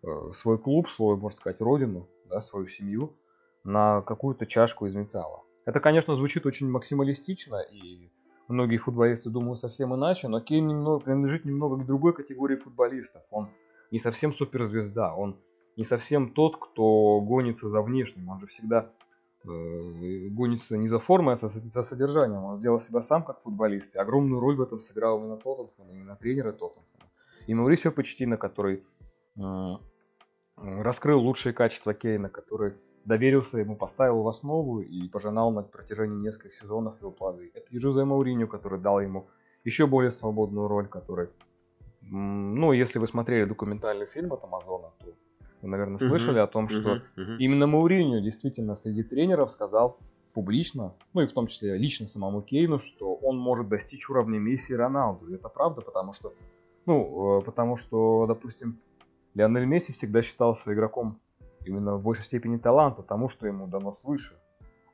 э, 0.04 0.32
свой 0.34 0.58
клуб, 0.58 0.90
свою, 0.90 1.18
можно 1.18 1.38
сказать, 1.38 1.62
родину, 1.62 2.08
да, 2.30 2.40
свою 2.40 2.68
семью 2.68 3.14
на 3.64 4.02
какую-то 4.02 4.46
чашку 4.46 4.86
из 4.86 4.96
металла. 4.96 5.44
Это, 5.66 5.80
конечно, 5.80 6.16
звучит 6.16 6.46
очень 6.46 6.70
максималистично, 6.70 7.62
и 7.62 8.10
многие 8.48 8.78
футболисты 8.78 9.30
думают 9.30 9.60
совсем 9.60 9.94
иначе, 9.94 10.28
но 10.28 10.42
Кейн 10.42 10.68
немного, 10.68 11.04
принадлежит 11.04 11.46
немного 11.46 11.78
к 11.78 11.86
другой 11.86 12.14
категории 12.14 12.56
футболистов. 12.56 13.22
Он 13.30 13.50
не 13.92 14.00
совсем 14.00 14.34
суперзвезда, 14.34 15.14
он 15.14 15.38
не 15.78 15.84
совсем 15.84 16.34
тот, 16.34 16.58
кто 16.58 17.22
гонится 17.22 17.70
за 17.70 17.82
внешним. 17.82 18.30
Он 18.30 18.40
же 18.40 18.48
всегда 18.48 18.92
э, 19.44 20.28
гонится 20.30 20.78
не 20.78 20.88
за 20.88 21.00
формой, 21.00 21.34
а 21.34 21.38
за, 21.38 21.48
за 21.48 21.82
содержанием. 21.82 22.44
Он 22.44 22.58
сделал 22.58 22.80
себя 22.80 23.02
сам 23.02 23.24
как 23.24 23.42
футболист. 23.42 23.96
И 23.96 24.00
огромную 24.00 24.40
роль 24.40 24.56
в 24.56 24.62
этом 24.62 24.80
сыграл 24.80 25.20
именно 25.20 25.38
Тоттенхэм, 25.38 25.90
именно 25.90 26.16
тренеры 26.16 26.52
Тоттенхэма. 26.54 27.10
И 27.48 27.54
Маурисио 27.54 27.92
Почтина, 27.92 28.38
который 28.38 28.84
э, 29.38 29.42
раскрыл 30.58 31.20
лучшие 31.20 31.54
качества 31.54 31.94
Кейна, 31.94 32.30
который 32.30 32.74
доверился 33.06 33.60
ему, 33.60 33.76
поставил 33.76 34.24
в 34.24 34.28
основу 34.28 34.82
и 34.82 35.10
пожинал 35.10 35.52
на 35.52 35.64
протяжении 35.64 36.18
нескольких 36.18 36.54
сезонов 36.54 37.00
его 37.02 37.12
плоды. 37.12 37.50
Это 37.54 37.68
и 37.70 37.80
Жозе 37.80 38.04
Мауриньо, 38.04 38.48
который 38.48 38.80
дал 38.80 39.02
ему 39.02 39.28
еще 39.64 39.88
более 39.88 40.12
свободную 40.12 40.68
роль, 40.68 40.88
который, 40.88 41.30
ну, 42.02 42.72
если 42.74 43.00
вы 43.00 43.08
смотрели 43.08 43.46
документальный 43.46 44.06
фильм 44.06 44.34
от 44.34 44.44
Амазона, 44.44 44.92
то 45.00 45.14
вы, 45.62 45.70
наверное, 45.70 45.98
слышали 45.98 46.40
uh-huh, 46.40 46.44
о 46.44 46.48
том, 46.48 46.70
что 46.70 46.96
uh-huh, 46.96 47.02
uh-huh. 47.18 47.38
именно 47.38 47.68
Мауриньо 47.68 48.20
действительно 48.20 48.76
среди 48.76 49.04
тренеров 49.04 49.52
сказал 49.52 49.98
публично, 50.34 50.94
ну 51.14 51.22
и 51.22 51.26
в 51.26 51.34
том 51.34 51.48
числе 51.48 51.78
лично 51.78 52.08
самому 52.08 52.42
Кейну, 52.42 52.80
что 52.80 53.16
он 53.16 53.38
может 53.38 53.68
достичь 53.68 54.10
уровня 54.10 54.40
Месси 54.40 54.74
и 54.74 54.76
Роналду. 54.76 55.28
И 55.28 55.36
это 55.36 55.50
правда, 55.50 55.82
потому 55.82 56.14
что, 56.14 56.34
ну, 56.86 57.40
э, 57.40 57.42
потому 57.44 57.76
что, 57.76 58.26
допустим, 58.28 58.80
Лионель 59.34 59.66
Месси 59.66 59.94
всегда 59.94 60.22
считался 60.22 60.74
игроком 60.74 61.20
именно 61.66 61.96
в 61.96 62.02
большей 62.02 62.24
степени 62.24 62.58
таланта, 62.58 63.04
тому, 63.04 63.28
что 63.28 63.48
ему 63.48 63.68
дано 63.68 63.94
свыше. 63.94 64.36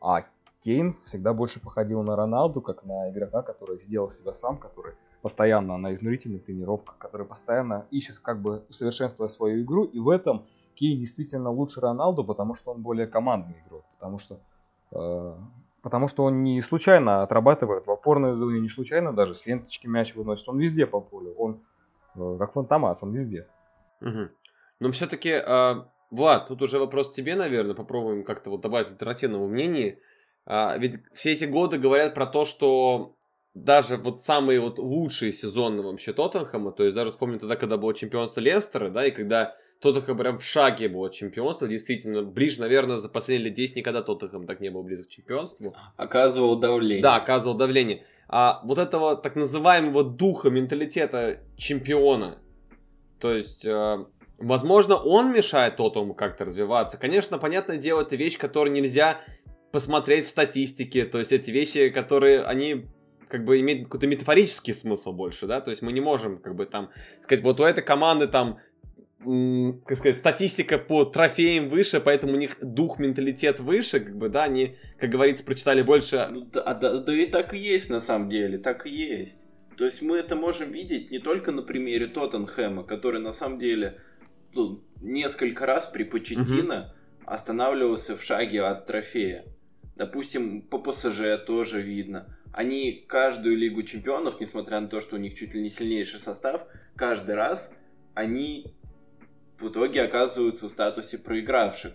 А 0.01 0.25
Кейн 0.62 0.97
всегда 1.03 1.34
больше 1.34 1.60
походил 1.60 2.03
на 2.03 2.15
Роналду, 2.15 2.62
как 2.62 2.84
на 2.84 3.10
игрока, 3.12 3.41
который 3.41 3.80
сделал 3.80 4.10
себя 4.10 4.34
сам, 4.34 4.58
который 4.58 4.95
постоянно 5.21 5.77
на 5.77 5.93
изнурительных 5.93 6.45
тренировках, 6.45 6.97
который 6.97 7.25
постоянно 7.25 7.86
ищет 7.91 8.19
как 8.19 8.41
бы 8.41 8.63
усовершенствуя 8.69 9.27
свою 9.27 9.63
игру, 9.63 9.86
и 9.86 9.99
в 9.99 10.10
этом 10.10 10.45
Кейн 10.78 11.00
действительно 11.00 11.50
лучше 11.50 11.82
Роналду, 11.82 12.24
потому 12.24 12.54
что 12.54 12.72
он 12.72 12.82
более 12.82 13.08
командный 13.08 13.62
игрок, 13.66 13.86
потому 13.98 14.20
что 14.20 14.40
э, 14.92 15.36
потому 15.82 16.08
что 16.08 16.24
он 16.24 16.44
не 16.44 16.62
случайно 16.62 17.24
отрабатывает 17.24 17.88
в 17.88 17.92
опорной 17.92 18.36
зоне, 18.36 18.60
не 18.60 18.70
случайно 18.70 19.13
даже 19.13 19.34
с 19.34 19.46
ленточки 19.46 19.88
мяч 19.88 20.16
выносит, 20.16 20.48
он 20.48 20.60
везде 20.60 20.86
по 20.86 21.02
полю, 21.02 21.34
он 21.34 21.62
э, 22.16 22.36
как 22.40 22.54
фантомас, 22.54 23.00
он 23.02 23.13
везде. 23.13 23.48
Угу. 24.02 24.30
Но 24.80 24.92
все-таки, 24.92 25.30
э, 25.30 25.76
Влад, 26.12 26.48
тут 26.48 26.62
уже 26.62 26.80
вопрос 26.80 27.13
тебе, 27.13 27.36
наверное, 27.36 27.76
попробуем 27.76 28.24
как-то 28.24 28.50
вот 28.50 28.62
добавить 28.62 28.90
альтернативного 28.90 29.48
мнения. 29.48 30.00
Э, 30.46 30.78
ведь 30.78 31.00
все 31.13 31.34
эти 31.34 31.46
годы 31.46 31.80
говорят 31.80 32.13
про 32.13 32.28
то, 32.28 32.46
что 32.46 33.16
даже 33.54 33.98
вот 33.98 34.22
самые 34.22 34.60
вот 34.60 34.78
лучшие 34.78 35.34
сезоны 35.34 35.82
вообще 35.82 36.13
Тоттенхэма, 36.13 36.72
то 36.72 36.84
есть 36.84 36.96
даже 36.96 37.10
вспомню 37.10 37.40
тогда, 37.40 37.56
когда 37.56 37.78
было 37.78 37.94
чемпионство 37.94 38.40
Лестера, 38.40 38.90
да, 38.90 39.06
и 39.06 39.12
когда 39.12 39.56
Тоттенхэм 39.80 40.18
прям 40.18 40.38
в 40.38 40.44
шаге 40.44 40.90
было 40.90 41.12
чемпионство, 41.12 41.68
действительно, 41.68 42.24
ближе, 42.24 42.60
наверное, 42.60 42.98
за 42.98 43.10
последние 43.10 43.50
лет 43.50 43.56
10 43.56 43.78
никогда 43.78 44.02
Тоттенхэм 44.02 44.48
так 44.48 44.60
не 44.60 44.70
был 44.70 44.84
близок 44.84 45.08
к 45.08 45.10
чемпионству. 45.10 45.76
Оказывал 45.96 46.58
давление. 46.58 47.04
Да, 47.04 47.18
оказывал 47.18 47.56
давление. 47.56 48.04
А 48.28 48.62
вот 48.63 48.80
этого 48.80 49.16
так 49.16 49.36
называемого 49.36 50.04
духа, 50.04 50.50
менталитета 50.50 51.42
чемпиона, 51.58 52.40
то 53.20 53.34
есть, 53.34 53.66
э, 53.66 54.06
возможно, 54.38 54.96
он 54.96 55.32
мешает 55.32 55.78
Тоттенхэму 55.78 56.13
как-то 56.13 56.46
развиваться. 56.46 56.98
Конечно, 56.98 57.38
понятное 57.38 57.78
дело, 57.78 58.02
это 58.02 58.16
вещь, 58.16 58.38
которую 58.38 58.74
нельзя 58.74 59.22
посмотреть 59.72 60.26
в 60.26 60.30
статистике, 60.30 61.06
то 61.06 61.20
есть 61.20 61.32
эти 61.32 61.52
вещи, 61.52 61.90
которые, 61.90 62.42
они 62.44 62.88
как 63.30 63.44
бы 63.44 63.60
имеет 63.60 63.84
какой-то 63.84 64.08
метафорический 64.08 64.74
смысл 64.74 65.12
больше, 65.12 65.48
да, 65.48 65.62
то 65.62 65.70
есть 65.70 65.82
мы 65.82 65.92
не 65.92 66.02
можем 66.02 66.40
как 66.40 66.56
бы 66.56 66.66
там 66.66 66.90
сказать, 67.22 67.44
вот 67.44 67.60
у 67.60 67.63
этой 67.63 67.84
команды 67.84 68.28
там 68.28 68.60
как 69.19 69.97
сказать, 69.97 70.15
статистика 70.15 70.77
по 70.77 71.03
трофеям 71.03 71.69
выше, 71.69 71.99
поэтому 71.99 72.34
у 72.34 72.38
них 72.38 72.58
дух, 72.62 72.99
менталитет 72.99 73.60
выше, 73.60 73.99
как 73.99 74.15
бы, 74.15 74.30
да, 74.30 74.43
они, 74.43 74.77
как 74.99 75.10
говорится, 75.10 75.43
прочитали 75.43 75.82
больше. 75.82 76.27
Ну, 76.32 76.41
да, 76.41 76.73
да, 76.73 76.97
да 76.99 77.13
и 77.13 77.25
так 77.25 77.53
и 77.53 77.58
есть 77.58 77.89
на 77.89 77.99
самом 77.99 78.30
деле, 78.30 78.58
так 78.58 78.86
и 78.86 78.89
есть. 78.89 79.39
То 79.75 79.86
есть 79.86 80.01
мы 80.01 80.17
это 80.17 80.36
можем 80.36 80.71
видеть 80.71 81.12
не 81.12 81.19
только 81.19 81.51
на 81.51 81.62
примере 81.62 82.08
Тоттенхэма, 82.08 82.84
который 82.84 83.19
на 83.19 83.32
самом 83.32 83.60
деле 83.60 83.99
ну, 84.53 84.84
несколько 85.01 85.65
раз 85.65 85.86
при 85.86 86.03
Почетино 86.03 86.93
угу. 87.19 87.32
останавливался 87.32 88.17
в 88.17 88.23
шаге 88.23 88.63
от 88.63 88.86
трофея. 88.86 89.45
Допустим, 89.95 90.62
по 90.62 90.80
ПСЖ 90.80 91.43
тоже 91.45 91.82
видно. 91.82 92.38
Они 92.53 93.06
каждую 93.08 93.58
Лигу 93.58 93.84
Чемпионов, 93.84 94.39
несмотря 94.39 94.80
на 94.80 94.88
то, 94.88 95.01
что 95.01 95.15
у 95.15 95.19
них 95.19 95.36
чуть 95.36 95.53
ли 95.53 95.62
не 95.62 95.69
сильнейший 95.69 96.19
состав, 96.19 96.65
каждый 96.95 97.36
раз 97.36 97.75
они 98.15 98.77
в 99.60 99.70
итоге 99.70 100.04
оказываются 100.04 100.67
в 100.67 100.70
статусе 100.70 101.17
проигравших. 101.17 101.93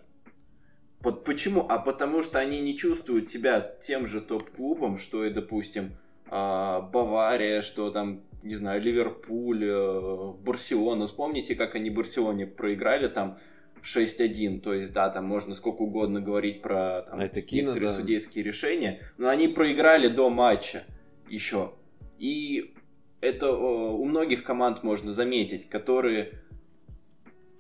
Вот 1.01 1.25
почему? 1.25 1.67
А 1.69 1.79
потому 1.79 2.23
что 2.23 2.39
они 2.39 2.61
не 2.61 2.77
чувствуют 2.77 3.29
себя 3.29 3.61
тем 3.61 4.07
же 4.07 4.21
топ-клубом, 4.21 4.99
что 4.99 5.25
и, 5.25 5.31
допустим, 5.31 5.97
а, 6.29 6.81
Бавария, 6.81 7.61
что 7.63 7.91
там, 7.91 8.23
не 8.43 8.55
знаю, 8.55 8.81
Ливерпуль, 8.81 9.65
э, 9.65 10.33
Барселона. 10.45 11.07
Вспомните, 11.07 11.55
как 11.55 11.75
они 11.75 11.91
Барселоне 11.91 12.47
проиграли 12.47 13.09
там 13.09 13.39
6-1. 13.83 14.61
То 14.61 14.75
есть, 14.75 14.93
да, 14.93 15.11
там 15.11 15.25
можно 15.25 15.55
сколько 15.55 15.83
угодно 15.83 16.21
говорить 16.21 16.63
про 16.63 17.03
там, 17.03 17.21
Это 17.21 17.41
некоторые 17.41 17.89
да. 17.89 17.95
судейские 17.95 18.45
решения, 18.45 19.01
но 19.19 19.29
они 19.29 19.49
проиграли 19.49 20.09
до 20.09 20.31
матча 20.31 20.85
еще. 21.29 21.73
И 22.19 22.75
это 23.21 23.53
у 23.53 24.05
многих 24.05 24.45
команд 24.45 24.83
можно 24.83 25.13
заметить, 25.13 25.69
которые 25.69 26.42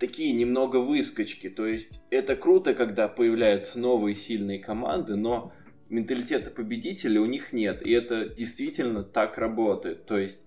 такие 0.02 0.32
немного 0.32 0.78
выскочки. 0.78 1.48
То 1.48 1.64
есть 1.64 2.02
это 2.10 2.34
круто, 2.34 2.74
когда 2.74 3.06
появляются 3.06 3.78
новые 3.78 4.16
сильные 4.16 4.58
команды, 4.58 5.14
но 5.14 5.52
менталитета 5.88 6.50
победителя 6.50 7.20
у 7.20 7.26
них 7.26 7.52
нет. 7.52 7.86
И 7.86 7.92
это 7.92 8.28
действительно 8.28 9.04
так 9.04 9.38
работает. 9.38 10.04
То 10.06 10.18
есть 10.18 10.46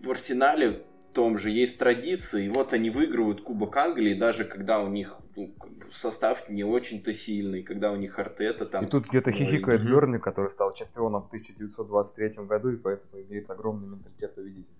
в 0.00 0.08
Арсенале 0.08 0.84
том 1.12 1.38
же 1.38 1.50
есть 1.50 1.80
традиции, 1.80 2.46
и 2.46 2.48
вот 2.48 2.72
они 2.72 2.90
выигрывают 2.90 3.42
Кубок 3.42 3.76
Англии, 3.76 4.14
даже 4.14 4.44
когда 4.44 4.78
у 4.80 4.88
них 4.88 5.16
ну, 5.34 5.52
состав 5.90 6.48
не 6.48 6.62
очень-то 6.62 7.12
сильный, 7.12 7.64
когда 7.64 7.90
у 7.90 7.96
них 7.96 8.16
Артета 8.16 8.64
там... 8.64 8.84
И 8.84 8.88
тут 8.88 9.08
где-то 9.08 9.32
хихикает 9.32 9.82
Берни, 9.82 10.18
который 10.18 10.52
стал 10.52 10.72
чемпионом 10.72 11.24
в 11.24 11.26
1923 11.26 12.44
году, 12.44 12.70
и 12.70 12.76
поэтому 12.76 13.20
имеет 13.24 13.50
огромный 13.50 13.88
менталитет 13.88 14.36
победителя. 14.36 14.76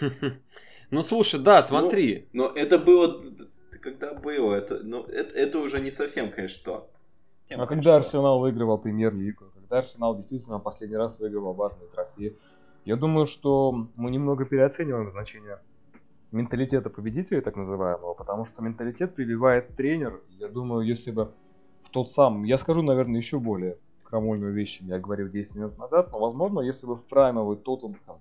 Ну 0.90 1.02
слушай, 1.02 1.40
да, 1.40 1.62
смотри. 1.62 2.28
Ну, 2.32 2.44
но 2.44 2.52
это 2.54 2.78
было, 2.78 3.22
когда 3.80 4.14
было, 4.14 4.54
это, 4.54 4.80
ну, 4.82 5.04
это, 5.04 5.34
это 5.36 5.58
уже 5.58 5.80
не 5.80 5.90
совсем, 5.90 6.30
конечно, 6.30 6.62
то. 6.64 6.90
А 7.50 7.66
когда 7.66 7.96
Арсенал 7.96 8.40
выигрывал 8.40 8.78
премьер-лигу, 8.78 9.46
когда 9.54 9.78
Арсенал 9.78 10.16
действительно 10.16 10.58
последний 10.58 10.96
раз 10.96 11.18
выигрывал 11.18 11.52
важные 11.52 11.88
трофеи, 11.88 12.36
я 12.84 12.96
думаю, 12.96 13.26
что 13.26 13.88
мы 13.96 14.10
немного 14.10 14.44
переоцениваем 14.44 15.10
значение 15.10 15.58
менталитета 16.32 16.90
победителя, 16.90 17.40
так 17.40 17.56
называемого, 17.56 18.14
потому 18.14 18.44
что 18.44 18.62
менталитет 18.62 19.14
прививает 19.14 19.74
тренер. 19.76 20.20
Я 20.38 20.48
думаю, 20.48 20.86
если 20.86 21.10
бы 21.10 21.32
в 21.82 21.90
тот 21.90 22.10
сам, 22.10 22.44
я 22.44 22.56
скажу, 22.56 22.82
наверное, 22.82 23.16
еще 23.16 23.38
более 23.38 23.76
крамольную 24.04 24.52
вещь, 24.52 24.78
чем 24.78 24.88
я 24.88 24.98
говорил 24.98 25.28
10 25.28 25.54
минут 25.56 25.78
назад, 25.78 26.10
но, 26.12 26.18
возможно, 26.18 26.60
если 26.60 26.86
бы 26.86 26.96
в 26.96 27.02
праймовый 27.04 27.56
Тоттенхэм 27.56 28.16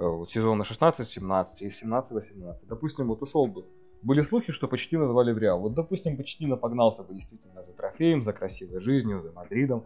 Э, 0.00 0.24
сезона 0.28 0.62
16-17 0.62 1.46
и 1.60 1.66
17-18. 1.66 2.66
Допустим, 2.68 3.08
вот 3.08 3.22
ушел 3.22 3.46
бы. 3.46 3.66
Были 4.02 4.22
слухи, 4.22 4.50
что 4.50 4.66
почти 4.66 4.96
назвали 4.96 5.32
в 5.32 5.38
Реал. 5.38 5.60
Вот, 5.60 5.74
допустим, 5.74 6.16
почти 6.16 6.46
погнался 6.56 7.02
бы 7.02 7.12
действительно 7.12 7.62
за 7.62 7.74
трофеем, 7.74 8.24
за 8.24 8.32
красивой 8.32 8.80
жизнью, 8.80 9.20
за 9.20 9.32
Мадридом. 9.32 9.84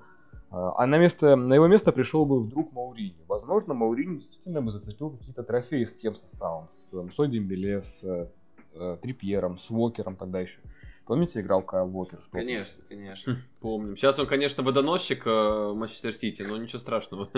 Э, 0.53 0.70
а 0.77 0.87
на, 0.87 0.98
место, 0.98 1.35
на 1.35 1.55
его 1.55 1.66
место 1.66 1.90
пришел 1.90 2.27
бы 2.27 2.40
вдруг 2.40 2.72
Маурини. 2.72 3.24
Возможно, 3.27 3.74
Маурини 3.74 4.18
действительно 4.18 4.62
бы 4.62 4.70
зацепил 4.70 5.11
какие-то 5.11 5.42
трофеи 5.42 5.83
с 5.83 5.94
тем 5.94 6.14
составом. 6.14 6.68
С 6.68 6.92
Мсой 6.92 7.29
Дембеле, 7.29 7.83
с 7.83 8.05
э, 8.05 8.96
Трипьером, 9.03 9.59
с 9.59 9.68
Уокером 9.70 10.14
тогда 10.14 10.40
еще. 10.40 10.61
Помните, 11.07 11.40
играл 11.40 11.62
Кайл 11.62 11.94
Уокер? 11.94 12.20
Конечно, 12.31 12.83
конечно. 12.88 13.35
Хм, 13.35 13.38
помним. 13.61 13.96
Сейчас 13.96 14.18
он, 14.20 14.27
конечно, 14.29 14.62
водоносчик 14.62 15.27
э, 15.27 15.72
Манчестер 15.74 16.14
Сити, 16.14 16.42
но 16.42 16.57
ничего 16.57 16.79
страшного. 16.79 17.29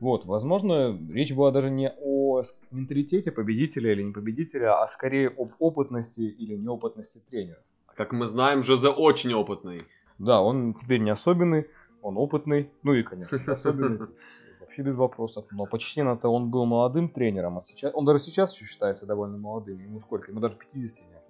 Вот, 0.00 0.26
возможно, 0.26 0.96
речь 1.10 1.32
была 1.32 1.50
даже 1.50 1.70
не 1.70 1.92
о 2.00 2.42
менталитете 2.70 3.32
победителя 3.32 3.92
или 3.92 4.02
не 4.02 4.12
победителя, 4.12 4.80
а 4.80 4.86
скорее 4.86 5.28
об 5.28 5.52
опытности 5.58 6.20
или 6.20 6.56
неопытности 6.56 7.20
тренера. 7.28 7.58
Как 7.96 8.12
мы 8.12 8.26
знаем, 8.26 8.62
Жозе 8.62 8.88
очень 8.88 9.34
опытный. 9.34 9.82
Да, 10.18 10.40
он 10.40 10.74
теперь 10.74 11.00
не 11.00 11.10
особенный, 11.10 11.68
он 12.00 12.16
опытный, 12.16 12.70
ну 12.82 12.94
и, 12.94 13.02
конечно, 13.02 13.40
особенный, 13.52 14.08
вообще 14.60 14.82
без 14.82 14.96
вопросов. 14.96 15.46
Но 15.50 15.66
почти 15.66 16.02
на-то 16.02 16.28
он 16.28 16.50
был 16.50 16.64
молодым 16.64 17.08
тренером, 17.08 17.58
а 17.58 17.64
сейчас, 17.66 17.92
он 17.94 18.04
даже 18.04 18.20
сейчас 18.20 18.54
еще 18.54 18.66
считается 18.66 19.04
довольно 19.06 19.36
молодым, 19.36 19.80
ему 19.80 19.98
сколько, 20.00 20.30
ему 20.30 20.40
даже 20.40 20.56
50 20.56 21.08
нет. 21.08 21.22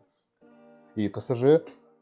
И 0.94 1.08
ПСЖ, 1.08 1.44
э, 1.44 1.60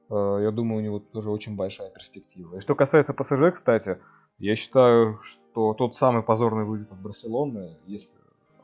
я 0.08 0.50
думаю, 0.50 0.78
у 0.78 0.84
него 0.84 0.98
тоже 0.98 1.30
очень 1.30 1.54
большая 1.54 1.90
перспектива. 1.90 2.56
И 2.56 2.60
что 2.60 2.74
касается 2.74 3.14
ПСЖ, 3.14 3.52
кстати, 3.52 3.98
я 4.38 4.56
считаю, 4.56 5.20
что 5.22 5.74
тот 5.74 5.96
самый 5.96 6.22
позорный 6.22 6.64
вылет 6.64 6.90
от 6.90 6.98
Барселоны, 6.98 7.76
если 7.86 8.10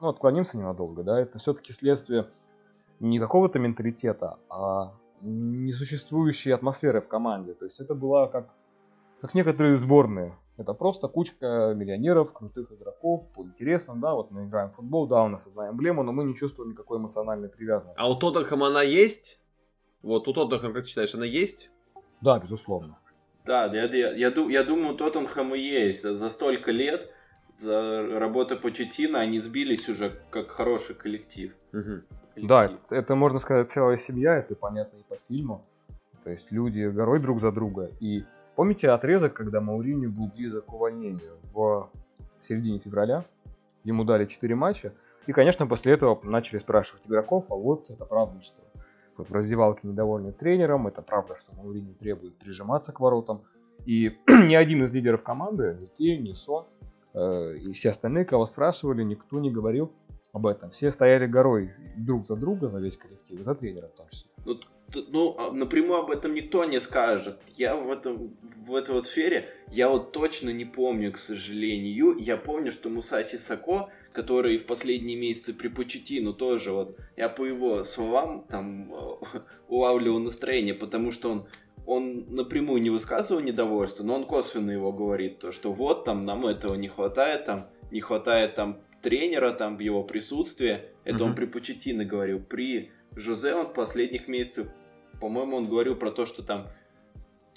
ну, 0.01 0.09
отклонимся 0.09 0.59
ненадолго, 0.59 1.03
да, 1.03 1.21
это 1.21 1.39
все-таки 1.39 1.73
следствие 1.73 2.29
не 3.01 3.19
какого-то 3.19 3.59
менталитета, 3.59 4.39
а 4.49 4.93
несуществующей 5.23 6.53
атмосферы 6.53 7.01
в 7.01 7.09
команде. 7.09 7.55
То 7.55 7.65
есть 7.65 7.81
это 7.81 7.95
была 7.95 8.27
как, 8.27 8.49
как 9.21 9.35
некоторые 9.35 9.77
сборные. 9.77 10.37
Это 10.59 10.75
просто 10.75 11.09
кучка 11.09 11.73
миллионеров, 11.75 12.33
крутых 12.33 12.71
игроков 12.73 13.27
по 13.33 13.43
интересам, 13.43 14.01
да, 14.01 14.15
вот 14.15 14.31
мы 14.31 14.45
играем 14.45 14.71
в 14.71 14.75
футбол, 14.75 15.07
да, 15.07 15.25
у 15.25 15.29
нас 15.29 15.47
одна 15.47 15.71
эмблема, 15.71 16.03
но 16.03 16.13
мы 16.13 16.25
не 16.25 16.35
чувствуем 16.35 16.73
никакой 16.73 16.99
эмоциональной 16.99 17.49
привязанности. 17.49 18.01
А 18.01 18.11
у 18.11 18.17
Тоттенхэма 18.17 18.67
она 18.67 18.83
есть? 18.83 19.41
Вот 20.03 20.29
у 20.29 20.33
Тоттенхэма, 20.33 20.75
как 20.75 20.87
считаешь, 20.87 21.15
она 21.15 21.25
есть? 21.25 21.71
Да, 22.21 22.39
безусловно. 22.39 22.99
Да, 23.44 23.66
я, 23.66 23.85
я, 23.85 24.12
я, 24.12 24.33
я 24.33 24.64
думаю, 24.64 24.96
Тоттенхэм 24.96 25.55
и 25.55 25.61
есть. 25.61 26.02
За 26.02 26.28
столько 26.28 26.70
лет, 26.70 27.11
за 27.52 28.18
работы 28.18 28.57
по 28.57 28.70
Четино, 28.70 29.20
они 29.20 29.38
сбились 29.38 29.88
уже 29.88 30.12
как 30.31 30.50
хороший 30.50 30.94
коллектив. 30.94 31.52
Угу. 31.72 31.83
коллектив. 31.83 32.48
Да, 32.48 32.64
это, 32.64 32.78
это, 32.90 33.14
можно 33.14 33.38
сказать, 33.38 33.70
целая 33.70 33.96
семья, 33.96 34.37
это 34.37 34.55
понятно 34.55 34.98
и 34.98 35.02
по 35.02 35.16
фильму. 35.28 35.64
То 36.24 36.31
есть 36.31 36.52
люди 36.52 36.83
горой 36.88 37.18
друг 37.18 37.40
за 37.40 37.50
друга. 37.50 37.90
И 38.00 38.24
помните 38.55 38.90
отрезок, 38.90 39.35
когда 39.35 39.61
Маурини 39.61 40.07
был 40.07 40.28
близок 40.28 40.66
к 40.66 40.72
увольнению 40.72 41.38
в 41.52 41.90
середине 42.40 42.78
февраля? 42.78 43.24
Ему 43.85 44.05
дали 44.05 44.26
4 44.26 44.55
матча. 44.55 44.92
И, 45.26 45.33
конечно, 45.33 45.66
после 45.66 45.92
этого 45.92 46.20
начали 46.22 46.59
спрашивать 46.59 47.07
игроков, 47.07 47.46
а 47.50 47.55
вот 47.55 47.90
это 47.90 48.05
правда, 48.05 48.40
что 48.40 48.57
в 49.16 49.33
раздевалке 49.33 49.87
недовольны 49.88 50.33
тренером. 50.33 50.87
Это 50.87 51.03
правда, 51.03 51.37
что 51.37 51.55
Маурини 51.55 51.92
требует 51.94 52.37
прижиматься 52.38 52.92
к 52.92 53.01
воротам. 53.01 53.42
И 53.85 54.18
ни 54.29 54.55
один 54.55 54.85
из 54.85 54.92
лидеров 54.92 55.22
команды, 55.22 55.77
ни 55.81 55.87
Те, 55.87 56.16
ни 56.18 56.33
Сон, 56.33 56.66
э, 57.14 57.57
и 57.59 57.72
все 57.72 57.90
остальные, 57.90 58.25
кого 58.25 58.46
спрашивали, 58.46 59.03
никто 59.03 59.38
не 59.40 59.51
говорил 59.51 59.92
об 60.33 60.46
этом. 60.46 60.70
Все 60.70 60.90
стояли 60.90 61.27
горой 61.27 61.72
друг 61.96 62.27
за 62.27 62.37
друга, 62.37 62.68
за 62.68 62.81
весь 62.81 62.96
коллектив, 62.96 63.40
за 63.42 63.55
тренера 63.55 63.88
в 63.88 63.92
том 63.92 64.09
числе. 64.11 64.32
Ну, 64.44 64.59
ну, 65.09 65.37
а 65.38 65.52
напрямую 65.52 66.00
об 66.00 66.11
этом 66.11 66.35
никто 66.35 66.64
не 66.64 66.81
скажет. 66.81 67.38
Я 67.57 67.76
в, 67.76 67.90
этом, 67.90 68.37
в 68.66 68.74
этой 68.74 68.94
вот 68.94 69.07
сфере, 69.07 69.48
я 69.70 69.88
вот 69.88 70.12
точно 70.12 70.50
не 70.50 70.64
помню, 70.64 71.12
к 71.12 71.18
сожалению. 71.18 72.16
Я 72.18 72.37
помню, 72.37 72.72
что 72.72 72.90
Мусаси 72.90 73.38
Сако 73.38 73.88
который 74.12 74.59
в 74.59 74.66
последние 74.66 75.16
месяцы 75.16 75.55
при 75.55 75.68
Почетину 75.68 76.33
тоже 76.35 76.72
вот, 76.72 76.98
я 77.16 77.28
по 77.28 77.44
его 77.44 77.83
словам 77.85 78.44
там 78.48 78.92
улавливал 79.68 80.18
настроение, 80.18 80.74
потому 80.74 81.11
что 81.11 81.33
он 81.33 81.46
он 81.85 82.26
напрямую 82.28 82.81
не 82.81 82.90
высказывал 82.90 83.40
недовольство, 83.40 84.05
но 84.05 84.14
он 84.14 84.24
косвенно 84.24 84.70
его 84.70 84.92
говорит, 84.92 85.40
то, 85.40 85.50
что 85.50 85.72
вот 85.72 86.05
там 86.05 86.24
нам 86.24 86.46
этого 86.46 86.76
не 86.76 86.87
хватает, 86.87 87.44
там 87.44 87.66
не 87.90 88.00
хватает 88.00 88.55
там 88.55 88.81
тренера, 89.02 89.50
там 89.50 89.81
его 89.81 90.05
присутствия. 90.05 90.90
Это 91.02 91.16
mm-hmm. 91.16 91.26
он 91.26 91.35
при 91.35 91.46
Почетино 91.46 92.05
говорил. 92.05 92.38
При 92.38 92.92
Жозе 93.16 93.55
он 93.55 93.72
последних 93.72 94.29
месяцах, 94.29 94.68
по-моему, 95.20 95.57
он 95.57 95.68
говорил 95.68 95.96
про 95.96 96.11
то, 96.11 96.27
что 96.27 96.42
там 96.42 96.68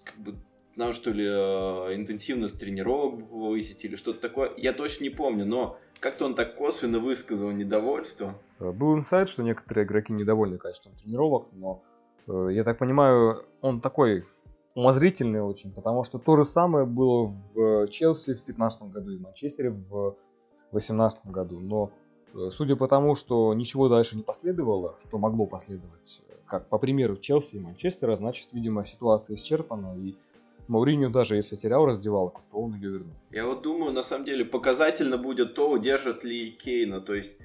как 0.04 0.18
бы 0.18 0.36
нам 0.76 0.94
что 0.94 1.12
ли 1.12 1.26
э, 1.26 1.96
интенсивность 1.96 2.60
тренировок 2.60 3.30
повысить 3.30 3.84
или 3.86 3.96
что-то 3.96 4.20
такое. 4.20 4.52
Я 4.58 4.74
точно 4.74 5.04
не 5.04 5.10
помню, 5.10 5.46
но 5.46 5.78
как-то 6.00 6.26
он 6.26 6.36
так 6.36 6.56
косвенно 6.56 7.00
высказал 7.00 7.52
недовольство. 7.52 8.36
Э, 8.60 8.72
был 8.72 8.96
инсайт, 8.96 9.30
что 9.30 9.44
некоторые 9.44 9.86
игроки 9.86 10.14
недовольны 10.14 10.58
качеством 10.58 10.94
тренировок, 10.96 11.48
но 11.54 11.82
э, 12.28 12.50
я 12.52 12.64
так 12.64 12.78
понимаю, 12.78 13.46
он 13.62 13.80
такой 13.80 14.26
умозрительный 14.76 15.42
очень, 15.42 15.72
потому 15.72 16.04
что 16.04 16.20
то 16.20 16.36
же 16.36 16.44
самое 16.44 16.86
было 16.86 17.34
в 17.54 17.88
Челси 17.88 18.34
в 18.34 18.44
2015 18.44 18.92
году 18.92 19.12
и 19.12 19.18
в 19.18 19.22
Манчестере 19.22 19.70
в 19.70 20.18
2018 20.72 21.28
году. 21.28 21.62
Но 21.62 21.92
судя 22.52 22.76
по 22.76 22.88
тому, 22.88 23.16
что 23.16 23.54
ничего 23.54 23.90
дальше 23.90 24.16
не 24.16 24.24
последовало, 24.24 24.96
что 25.00 25.18
могло 25.18 25.46
последовать, 25.46 26.22
как 26.48 26.68
по 26.70 26.78
примеру 26.78 27.18
Челси 27.18 27.58
и 27.58 27.60
Манчестера, 27.60 28.16
значит, 28.16 28.50
видимо, 28.52 28.86
ситуация 28.86 29.36
исчерпана, 29.36 29.98
и 29.98 30.16
Мауриню 30.68 31.10
даже 31.10 31.36
если 31.36 31.56
терял 31.56 31.86
раздевалку, 31.86 32.42
то 32.52 32.58
он 32.58 32.74
ее 32.76 32.92
вернул. 32.92 33.14
Я 33.32 33.46
вот 33.46 33.62
думаю, 33.62 33.92
на 33.94 34.02
самом 34.02 34.26
деле, 34.26 34.46
показательно 34.46 35.18
будет 35.18 35.54
то, 35.54 35.70
удержит 35.70 36.24
ли 36.24 36.52
Кейна. 36.52 37.02
То 37.02 37.14
есть 37.14 37.38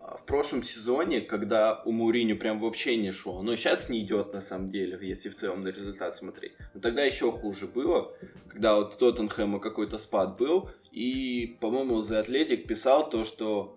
а, 0.00 0.16
в 0.16 0.24
прошлом 0.24 0.62
сезоне, 0.62 1.20
когда 1.20 1.82
у 1.84 1.90
Мауриню 1.90 2.38
прям 2.38 2.60
вообще 2.60 2.96
не 2.96 3.10
шло, 3.10 3.42
но 3.42 3.56
сейчас 3.56 3.88
не 3.88 4.00
идет 4.00 4.32
на 4.32 4.40
самом 4.40 4.68
деле, 4.68 4.98
если 5.02 5.30
в 5.30 5.34
целом 5.34 5.64
на 5.64 5.68
результат 5.68 6.14
смотреть. 6.14 6.52
Но 6.74 6.80
тогда 6.80 7.02
еще 7.02 7.32
хуже 7.32 7.66
было, 7.66 8.12
когда 8.48 8.76
вот 8.76 8.96
Тоттенхэма 8.98 9.58
какой-то 9.58 9.98
спад 9.98 10.36
был, 10.36 10.70
и, 10.92 11.56
по-моему, 11.60 11.98
The 12.00 12.24
Athletic 12.24 12.68
писал 12.68 13.10
то, 13.10 13.24
что 13.24 13.76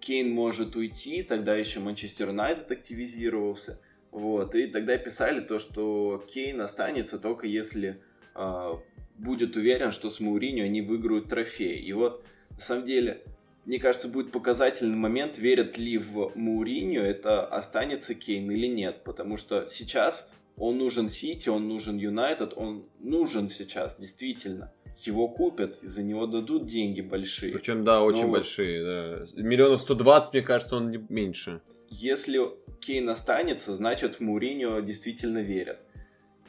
Кейн 0.00 0.30
может 0.30 0.76
уйти, 0.76 1.22
тогда 1.22 1.54
еще 1.54 1.80
Манчестер 1.80 2.28
Юнайтед 2.28 2.70
активизировался, 2.70 3.80
вот, 4.10 4.54
и 4.54 4.66
тогда 4.66 4.96
писали 4.96 5.40
то, 5.40 5.58
что 5.58 6.24
Кейн 6.32 6.60
останется 6.60 7.18
только 7.18 7.46
если 7.46 8.00
э, 8.34 8.72
будет 9.18 9.56
уверен, 9.56 9.92
что 9.92 10.10
с 10.10 10.20
Мауриню 10.20 10.64
они 10.64 10.80
выиграют 10.80 11.28
трофей. 11.28 11.78
И 11.80 11.92
вот, 11.92 12.24
на 12.50 12.60
самом 12.60 12.86
деле, 12.86 13.22
мне 13.66 13.78
кажется, 13.78 14.08
будет 14.08 14.32
показательный 14.32 14.96
момент, 14.96 15.38
верят 15.38 15.76
ли 15.76 15.98
в 15.98 16.32
Мауриню, 16.34 17.02
это 17.02 17.44
останется 17.44 18.14
Кейн 18.14 18.50
или 18.50 18.66
нет. 18.66 19.02
Потому 19.04 19.36
что 19.36 19.66
сейчас 19.66 20.30
он 20.56 20.78
нужен 20.78 21.08
Сити, 21.08 21.48
он 21.48 21.68
нужен 21.68 21.98
Юнайтед, 21.98 22.54
он 22.56 22.86
нужен 22.98 23.48
сейчас, 23.48 23.98
действительно. 23.98 24.72
Его 25.04 25.28
купят, 25.28 25.74
за 25.74 26.02
него 26.02 26.26
дадут 26.26 26.66
деньги 26.66 27.00
большие. 27.00 27.52
Причем, 27.52 27.84
да, 27.84 28.02
очень 28.02 28.26
Но... 28.26 28.32
большие, 28.32 28.82
да. 28.84 29.26
Миллионов 29.40 29.82
120, 29.82 30.32
мне 30.32 30.42
кажется, 30.42 30.76
он 30.76 30.90
не 30.90 31.04
меньше. 31.08 31.60
Если 31.88 32.40
Кейн 32.80 33.08
останется, 33.08 33.76
значит 33.76 34.16
в 34.16 34.20
Мауриньо 34.20 34.80
действительно 34.80 35.38
верят. 35.38 35.78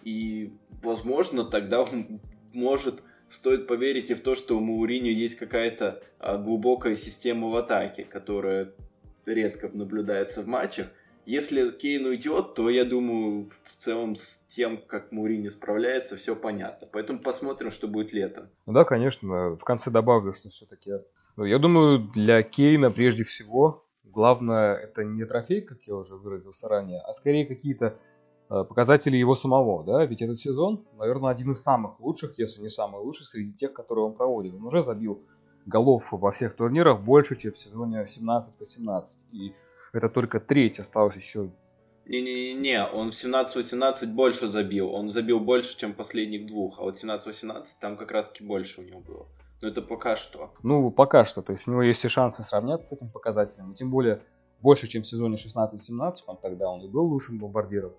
И, 0.04 0.52
возможно, 0.82 1.44
тогда 1.44 1.86
может 2.54 3.04
стоит 3.30 3.68
поверить 3.68 4.10
и 4.10 4.16
в 4.16 4.22
то, 4.22 4.36
что 4.36 4.58
у 4.58 4.60
Мауриньо 4.60 5.12
есть 5.12 5.36
какая-то 5.36 6.02
а, 6.18 6.38
глубокая 6.38 6.96
система 6.96 7.50
в 7.50 7.56
атаке, 7.56 8.04
которая 8.04 8.74
редко 9.26 9.70
наблюдается 9.70 10.42
в 10.42 10.48
матчах. 10.48 10.88
Если 11.30 11.72
Кейн 11.72 12.06
уйдет, 12.06 12.56
то 12.56 12.70
я 12.70 12.86
думаю, 12.86 13.50
в 13.64 13.76
целом 13.78 14.16
с 14.16 14.40
тем, 14.48 14.78
как 14.78 15.12
Мауриньо 15.12 15.50
справляется, 15.50 16.18
все 16.18 16.36
понятно. 16.36 16.88
Поэтому 16.92 17.20
посмотрим, 17.20 17.72
что 17.72 17.88
будет 17.88 18.14
летом. 18.14 18.50
Ну 18.66 18.74
да, 18.74 18.84
конечно. 18.84 19.56
В 19.56 19.64
конце 19.64 19.92
добавлю, 19.92 20.34
что 20.34 20.50
все-таки... 20.50 20.92
Ну, 21.36 21.46
я 21.46 21.60
думаю, 21.60 22.00
для 22.00 22.42
Кейна 22.42 22.92
прежде 22.92 23.24
всего 23.24 23.86
главное 24.04 24.76
это 24.76 25.04
не 25.04 25.24
трофей, 25.26 25.62
как 25.62 25.84
я 25.84 25.96
уже 25.96 26.16
выразился 26.16 26.68
ранее, 26.68 27.00
а 27.02 27.14
скорее 27.14 27.46
какие-то 27.46 28.00
Э, 28.52 28.64
показатели 28.64 29.16
его 29.16 29.36
самого, 29.36 29.84
да, 29.84 30.04
ведь 30.06 30.24
этот 30.24 30.40
сезон, 30.40 30.84
наверное, 30.98 31.30
один 31.30 31.52
из 31.52 31.62
самых 31.62 32.00
лучших, 32.00 32.40
если 32.40 32.62
не 32.62 32.70
самый 32.70 33.00
лучший 33.00 33.28
среди 33.28 33.54
тех, 33.54 33.74
которые 33.74 34.06
он 34.06 34.14
проводит. 34.16 34.56
Он 34.56 34.66
уже 34.66 34.82
забил 34.82 35.22
голов 35.68 36.12
во 36.12 36.32
всех 36.32 36.56
турнирах 36.56 37.02
больше, 37.02 37.36
чем 37.36 37.52
в 37.52 37.58
сезоне 37.58 38.02
17-18, 38.02 39.04
и 39.34 39.54
это 39.94 40.10
только 40.10 40.40
треть, 40.40 40.80
осталось 40.80 41.16
еще... 41.16 41.52
Не-не-не, 42.06 42.86
он 42.88 43.12
в 43.12 43.14
17-18 43.14 44.08
больше 44.14 44.48
забил, 44.48 44.92
он 44.92 45.10
забил 45.10 45.40
больше, 45.40 45.78
чем 45.78 45.94
последних 45.94 46.48
двух, 46.48 46.80
а 46.80 46.84
вот 46.84 46.96
17-18 46.96 47.66
там 47.80 47.98
как 47.98 48.12
раз-таки 48.12 48.44
больше 48.44 48.82
у 48.82 48.84
него 48.84 49.00
было. 49.00 49.28
Но 49.62 49.68
это 49.68 49.82
пока 49.84 50.16
что. 50.16 50.54
Ну, 50.64 50.90
пока 50.90 51.24
что, 51.24 51.44
то 51.44 51.52
есть 51.52 51.68
у 51.68 51.72
него 51.72 51.84
есть 51.84 52.04
и 52.04 52.08
шансы 52.08 52.42
сравняться 52.42 52.90
с 52.90 52.98
этим 52.98 53.12
показателем, 53.12 53.74
и 53.74 53.76
тем 53.76 53.92
более 53.92 54.22
больше, 54.60 54.88
чем 54.88 55.04
в 55.04 55.08
сезоне 55.08 55.36
16-17, 55.36 56.14
он 56.26 56.38
тогда 56.38 56.70
он 56.70 56.82
и 56.82 56.88
был 56.88 57.06
лучшим 57.06 57.38
бомбардиром 57.38 57.94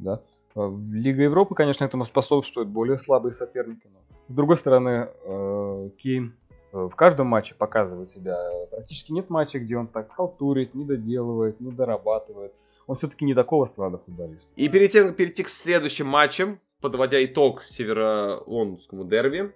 да. 0.00 0.22
Э, 0.56 0.70
Лига 0.92 1.22
Европы, 1.22 1.54
конечно, 1.54 1.84
этому 1.84 2.04
способствует 2.04 2.68
более 2.68 2.98
слабые 2.98 3.32
соперники. 3.32 3.88
Но, 3.92 4.00
с 4.28 4.34
другой 4.34 4.56
стороны, 4.56 5.08
э, 5.24 5.90
Кейн 5.98 6.34
в 6.72 6.90
каждом 6.90 7.26
матче 7.26 7.54
показывает 7.54 8.10
себя. 8.10 8.38
Практически 8.70 9.12
нет 9.12 9.30
матча, 9.30 9.58
где 9.58 9.76
он 9.76 9.86
так 9.86 10.12
халтурит, 10.12 10.74
не 10.74 10.84
доделывает, 10.84 11.60
не 11.60 11.70
дорабатывает. 11.70 12.52
Он 12.86 12.96
все-таки 12.96 13.24
не 13.24 13.34
такого 13.34 13.66
склада 13.66 13.98
футболист. 13.98 14.48
И 14.56 14.68
перед 14.68 14.90
тем, 14.90 15.08
как 15.08 15.16
перейти 15.16 15.42
к 15.42 15.48
следующим 15.48 16.06
матчам, 16.06 16.60
подводя 16.80 17.24
итог 17.24 17.62
северо-лондонскому 17.62 19.04
дерби, 19.04 19.52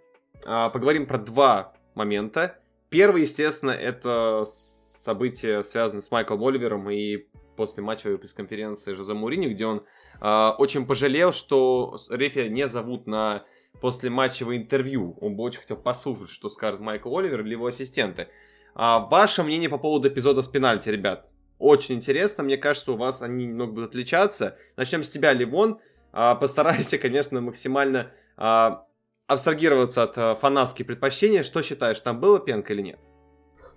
а, 0.46 0.70
поговорим 0.70 1.06
про 1.06 1.18
два 1.18 1.72
момента. 1.94 2.58
Первый, 2.90 3.22
естественно, 3.22 3.70
это 3.70 4.44
событие, 4.46 5.62
связанное 5.62 6.02
с 6.02 6.10
Майклом 6.10 6.42
Оливером 6.44 6.88
и 6.90 7.26
после 7.56 7.82
матчевой 7.82 8.18
пресс-конференции 8.18 8.94
Жозе 8.94 9.14
Мурини, 9.14 9.48
где 9.48 9.66
он 9.66 9.84
э, 10.20 10.48
очень 10.58 10.86
пожалел, 10.86 11.32
что 11.32 12.00
рефери 12.08 12.50
не 12.50 12.66
зовут 12.66 13.06
на 13.06 13.44
послематчевое 13.80 14.56
интервью. 14.56 15.16
Он 15.20 15.36
бы 15.36 15.42
очень 15.44 15.60
хотел 15.60 15.76
послушать, 15.76 16.30
что 16.30 16.48
скажет 16.48 16.80
Майкл 16.80 17.16
Оливер 17.16 17.40
или 17.40 17.52
его 17.52 17.66
ассистенты. 17.66 18.28
А 18.74 19.00
ваше 19.00 19.42
мнение 19.42 19.68
по 19.68 19.78
поводу 19.78 20.08
эпизода 20.08 20.42
с 20.42 20.48
пенальти, 20.48 20.88
ребят? 20.88 21.28
Очень 21.58 21.96
интересно, 21.96 22.42
мне 22.42 22.56
кажется, 22.56 22.92
у 22.92 22.96
вас 22.96 23.22
они 23.22 23.46
немного 23.46 23.72
будут 23.72 23.90
отличаться. 23.90 24.56
Начнем 24.76 25.04
с 25.04 25.10
тебя, 25.10 25.32
Ливон. 25.32 25.78
А, 26.12 26.34
постарайся, 26.34 26.98
конечно, 26.98 27.40
максимально 27.40 28.10
а, 28.36 28.86
абстрагироваться 29.26 30.02
от 30.02 30.18
а, 30.18 30.34
фанатских 30.34 30.86
предпочтений. 30.86 31.42
Что 31.42 31.62
считаешь, 31.62 32.00
там 32.00 32.20
было 32.20 32.40
пенка 32.40 32.72
или 32.72 32.82
нет? 32.82 32.98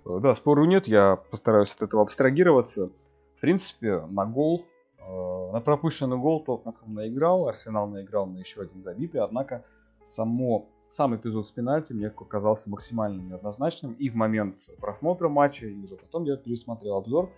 Да, 0.04 0.34
спору 0.34 0.64
нет, 0.64 0.86
я 0.86 1.16
постараюсь 1.16 1.74
от 1.74 1.82
этого 1.82 2.02
абстрагироваться. 2.02 2.90
В 3.36 3.40
принципе, 3.40 4.00
на 4.00 4.24
гол, 4.26 4.66
э, 4.98 5.52
на 5.52 5.60
пропущенный 5.60 6.16
гол 6.16 6.42
Тоттенхэм 6.44 6.94
наиграл, 6.94 7.48
Арсенал 7.48 7.86
наиграл 7.86 8.26
на 8.26 8.38
еще 8.38 8.62
один 8.62 8.82
забитый, 8.82 9.20
однако 9.20 9.64
само, 10.08 10.68
сам 10.88 11.14
эпизод 11.14 11.46
с 11.46 11.50
пенальти 11.50 11.92
мне 11.92 12.10
казался 12.10 12.70
максимально 12.70 13.20
неоднозначным 13.20 13.92
и 13.92 14.08
в 14.08 14.14
момент 14.14 14.58
просмотра 14.80 15.28
матча, 15.28 15.66
и 15.66 15.78
уже 15.78 15.96
потом 15.96 16.24
я 16.24 16.36
пересмотрел 16.36 16.96
обзор 16.96 17.30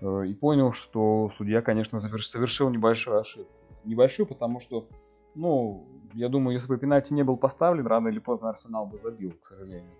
э, 0.00 0.26
и 0.26 0.34
понял, 0.34 0.72
что 0.72 1.30
судья, 1.30 1.62
конечно, 1.62 1.98
совершил 2.00 2.70
небольшую 2.70 3.20
ошибку. 3.20 3.52
Небольшую, 3.84 4.26
потому 4.26 4.60
что, 4.60 4.86
ну, 5.34 5.88
я 6.12 6.28
думаю, 6.28 6.52
если 6.54 6.68
бы 6.68 6.76
пенальти 6.76 7.14
не 7.14 7.22
был 7.22 7.38
поставлен, 7.38 7.86
рано 7.86 8.08
или 8.08 8.18
поздно 8.18 8.50
Арсенал 8.50 8.86
бы 8.86 8.98
забил, 8.98 9.32
к 9.40 9.46
сожалению, 9.46 9.90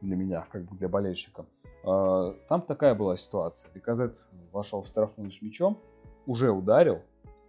для 0.00 0.16
меня, 0.16 0.46
как 0.52 0.64
бы 0.64 0.76
для 0.76 0.88
болельщика. 0.88 1.46
А, 1.84 2.34
там 2.48 2.62
такая 2.62 2.94
была 2.94 3.16
ситуация. 3.16 3.72
Беказет 3.72 4.28
вошел 4.52 4.82
в 4.82 4.86
штрафную 4.86 5.32
с 5.32 5.42
мячом, 5.42 5.78
уже 6.26 6.50
ударил, 6.50 7.02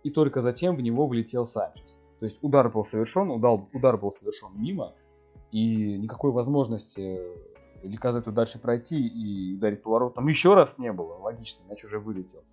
и 0.03 0.09
только 0.09 0.41
затем 0.41 0.75
в 0.75 0.81
него 0.81 1.07
влетел 1.07 1.45
Санчес. 1.45 1.95
То 2.25 2.29
есть 2.29 2.39
удар 2.41 2.67
был 2.69 2.83
совершен, 2.83 3.29
удар, 3.29 3.59
удар 3.71 3.97
был 3.97 4.11
совершен 4.11 4.49
мимо, 4.55 4.95
и 5.51 5.95
никакой 5.99 6.31
возможности 6.31 7.19
Ликазету 7.83 8.31
дальше 8.31 8.57
пройти 8.57 8.99
и 8.99 9.53
ударить 9.53 9.83
поворотом 9.83 10.27
еще 10.27 10.55
раз 10.55 10.75
не 10.79 10.91
было. 10.91 11.19
Логично, 11.19 11.61
мяч 11.69 11.83
уже 11.83 11.99
вылетел. 11.99 12.43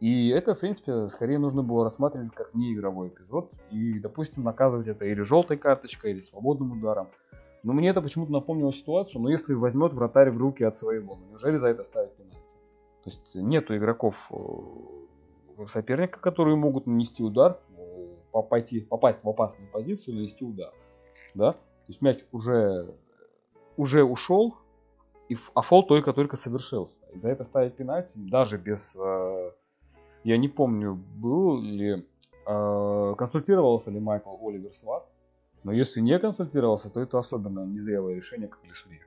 И 0.00 0.30
это, 0.30 0.56
в 0.56 0.58
принципе, 0.58 1.06
скорее 1.06 1.38
нужно 1.38 1.62
было 1.62 1.84
рассматривать 1.84 2.34
как 2.34 2.52
неигровой 2.52 3.10
эпизод 3.10 3.52
и, 3.70 4.00
допустим, 4.00 4.42
наказывать 4.42 4.88
это 4.88 5.04
или 5.04 5.22
желтой 5.22 5.56
карточкой, 5.56 6.10
или 6.10 6.20
свободным 6.20 6.72
ударом. 6.72 7.06
Но 7.62 7.74
мне 7.74 7.90
это 7.90 8.02
почему-то 8.02 8.32
напомнило 8.32 8.72
ситуацию, 8.72 9.22
но 9.22 9.30
если 9.30 9.54
возьмет 9.54 9.92
вратарь 9.92 10.32
в 10.32 10.36
руки 10.36 10.64
от 10.64 10.76
своего, 10.76 11.14
ну 11.14 11.26
неужели 11.28 11.58
за 11.58 11.68
это 11.68 11.84
ставить 11.84 12.10
пенальти? 12.16 12.56
То 13.04 13.10
есть 13.10 13.36
нету 13.36 13.76
игроков 13.76 14.16
э, 14.32 15.66
соперника, 15.66 16.18
которые 16.18 16.56
могут 16.56 16.86
нанести 16.86 17.22
удар, 17.22 17.60
э, 17.70 17.71
пойти, 18.32 18.80
попасть 18.80 19.24
в 19.24 19.28
опасную 19.28 19.70
позицию, 19.70 20.16
нанести 20.16 20.44
удар. 20.44 20.72
Да? 21.34 21.52
То 21.52 21.58
есть 21.88 22.00
мяч 22.00 22.20
уже, 22.32 22.94
уже 23.76 24.04
ушел, 24.04 24.56
и, 25.28 25.36
а 25.54 25.62
фол 25.62 25.86
только-только 25.86 26.36
совершился. 26.36 26.98
И 27.12 27.18
за 27.18 27.28
это 27.28 27.44
ставить 27.44 27.74
пенальти, 27.74 28.16
даже 28.16 28.56
без... 28.56 28.96
Э, 28.96 29.50
я 30.24 30.38
не 30.38 30.48
помню, 30.48 30.94
был 30.94 31.60
ли... 31.60 32.06
Консультировался 32.44 33.92
ли 33.92 34.00
Майкл 34.00 34.36
Оливер 34.44 34.72
Сват 34.72 35.06
но 35.64 35.72
если 35.72 36.00
не 36.00 36.18
консультировался, 36.18 36.90
то 36.90 37.00
это 37.00 37.18
особенно 37.18 37.64
незрелое 37.64 38.14
решение, 38.14 38.48
как 38.48 38.62
для 38.62 38.74
судьи. 38.74 39.00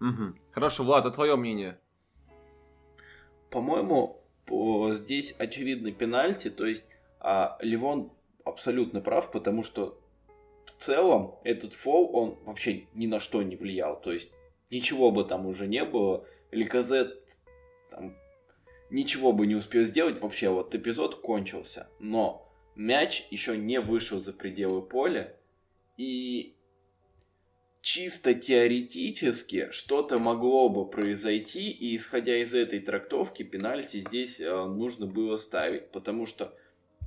Угу. 0.00 0.34
Хорошо, 0.50 0.84
Влад, 0.84 1.06
а 1.06 1.10
твое 1.10 1.36
мнение? 1.36 1.78
По-моему, 3.50 4.20
по, 4.44 4.92
здесь 4.92 5.34
очевидный 5.38 5.92
пенальти, 5.92 6.50
то 6.50 6.66
есть 6.66 6.95
а, 7.20 7.58
Ливон 7.60 8.12
абсолютно 8.44 9.00
прав, 9.00 9.30
потому 9.30 9.62
что 9.62 9.98
в 10.66 10.82
целом 10.82 11.36
этот 11.44 11.72
фол, 11.72 12.10
он 12.14 12.38
вообще 12.44 12.86
ни 12.94 13.06
на 13.06 13.20
что 13.20 13.42
не 13.42 13.56
влиял, 13.56 14.00
то 14.00 14.12
есть 14.12 14.32
ничего 14.70 15.10
бы 15.10 15.24
там 15.24 15.46
уже 15.46 15.66
не 15.66 15.84
было, 15.84 16.26
Ликазет 16.52 17.38
там 17.90 18.16
ничего 18.90 19.32
бы 19.32 19.46
не 19.46 19.54
успел 19.54 19.84
сделать, 19.84 20.20
вообще 20.20 20.48
вот 20.48 20.74
эпизод 20.74 21.16
кончился, 21.16 21.88
но 21.98 22.48
мяч 22.74 23.26
еще 23.30 23.56
не 23.56 23.80
вышел 23.80 24.20
за 24.20 24.32
пределы 24.32 24.82
поля, 24.82 25.34
и 25.96 26.56
чисто 27.80 28.34
теоретически 28.34 29.70
что-то 29.70 30.18
могло 30.18 30.68
бы 30.68 30.88
произойти, 30.88 31.70
и 31.70 31.96
исходя 31.96 32.36
из 32.36 32.54
этой 32.54 32.80
трактовки, 32.80 33.42
пенальти 33.42 34.00
здесь 34.00 34.40
э, 34.40 34.64
нужно 34.64 35.06
было 35.06 35.36
ставить, 35.36 35.90
потому 35.92 36.26
что 36.26 36.52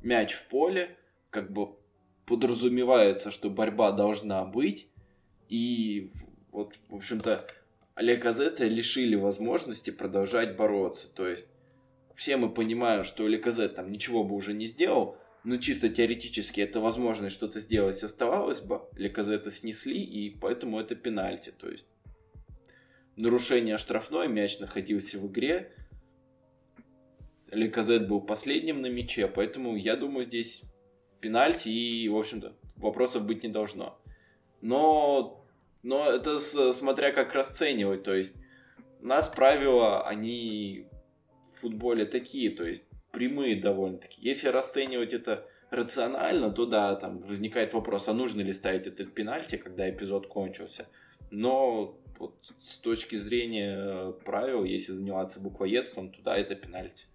мяч 0.04 0.34
в 0.34 0.48
поле, 0.48 0.98
как 1.30 1.52
бы 1.52 1.76
подразумевается, 2.26 3.32
что 3.32 3.50
борьба 3.50 3.92
должна 3.92 4.46
быть, 4.46 4.90
и 5.48 6.12
вот, 6.52 6.76
в 6.90 6.96
общем-то, 6.96 7.42
Олег 7.96 8.26
Азета 8.26 8.66
лишили 8.66 9.16
возможности 9.16 9.90
продолжать 9.90 10.56
бороться, 10.56 11.14
то 11.14 11.28
есть 11.28 11.50
все 12.20 12.36
мы 12.36 12.50
понимаем, 12.50 13.06
что 13.06 13.28
Леказет 13.30 13.76
там 13.76 13.92
ничего 13.92 14.26
бы 14.26 14.36
уже 14.36 14.54
не 14.54 14.66
сделал, 14.66 15.18
но 15.46 15.56
чисто 15.56 15.88
теоретически 15.88 16.60
это 16.60 16.82
возможность 16.82 17.34
что-то 17.34 17.62
сделать 17.62 18.04
оставалось 18.04 18.60
бы. 18.60 18.82
Леказета 18.98 19.52
снесли, 19.52 20.04
и 20.04 20.30
поэтому 20.30 20.82
это 20.82 20.96
пенальти. 20.96 21.52
То 21.58 21.70
есть 21.70 21.86
нарушение 23.16 23.78
штрафной, 23.78 24.28
мяч 24.28 24.60
находился 24.60 25.18
в 25.18 25.28
игре. 25.28 25.72
Леказет 27.52 28.08
был 28.08 28.22
последним 28.22 28.82
на 28.82 28.88
мяче, 28.88 29.28
поэтому 29.28 29.76
я 29.76 29.96
думаю, 29.96 30.24
здесь 30.24 30.64
пенальти 31.20 31.70
и, 31.70 32.08
в 32.10 32.18
общем-то, 32.18 32.54
вопросов 32.78 33.26
быть 33.26 33.44
не 33.44 33.50
должно. 33.50 34.00
Но, 34.62 35.46
но 35.84 36.10
это 36.10 36.40
с, 36.40 36.72
смотря 36.74 37.12
как 37.12 37.34
расценивать, 37.34 38.04
то 38.04 38.14
есть 38.14 38.38
у 39.02 39.08
нас 39.08 39.28
правила, 39.28 40.06
они 40.08 40.88
футболе 41.60 42.06
такие, 42.06 42.50
то 42.50 42.66
есть 42.66 42.86
прямые 43.12 43.56
довольно-таки. 43.56 44.22
Если 44.22 44.48
расценивать 44.48 45.14
это 45.14 45.48
рационально, 45.70 46.52
то 46.52 46.66
да, 46.66 46.96
там 46.96 47.20
возникает 47.20 47.74
вопрос, 47.74 48.08
а 48.08 48.14
нужно 48.14 48.42
ли 48.42 48.54
ставить 48.54 48.88
этот 48.88 49.14
пенальти, 49.14 49.58
когда 49.58 49.90
эпизод 49.90 50.28
кончился. 50.28 50.88
Но 51.32 51.98
вот 52.18 52.36
с 52.62 52.78
точки 52.78 53.16
зрения 53.16 53.78
э, 53.78 54.14
правил, 54.26 54.64
если 54.64 54.92
заниматься 54.92 55.40
буквоедством, 55.40 56.12
то 56.12 56.22
да, 56.24 56.38
это 56.38 56.56
пенальти. 56.56 57.06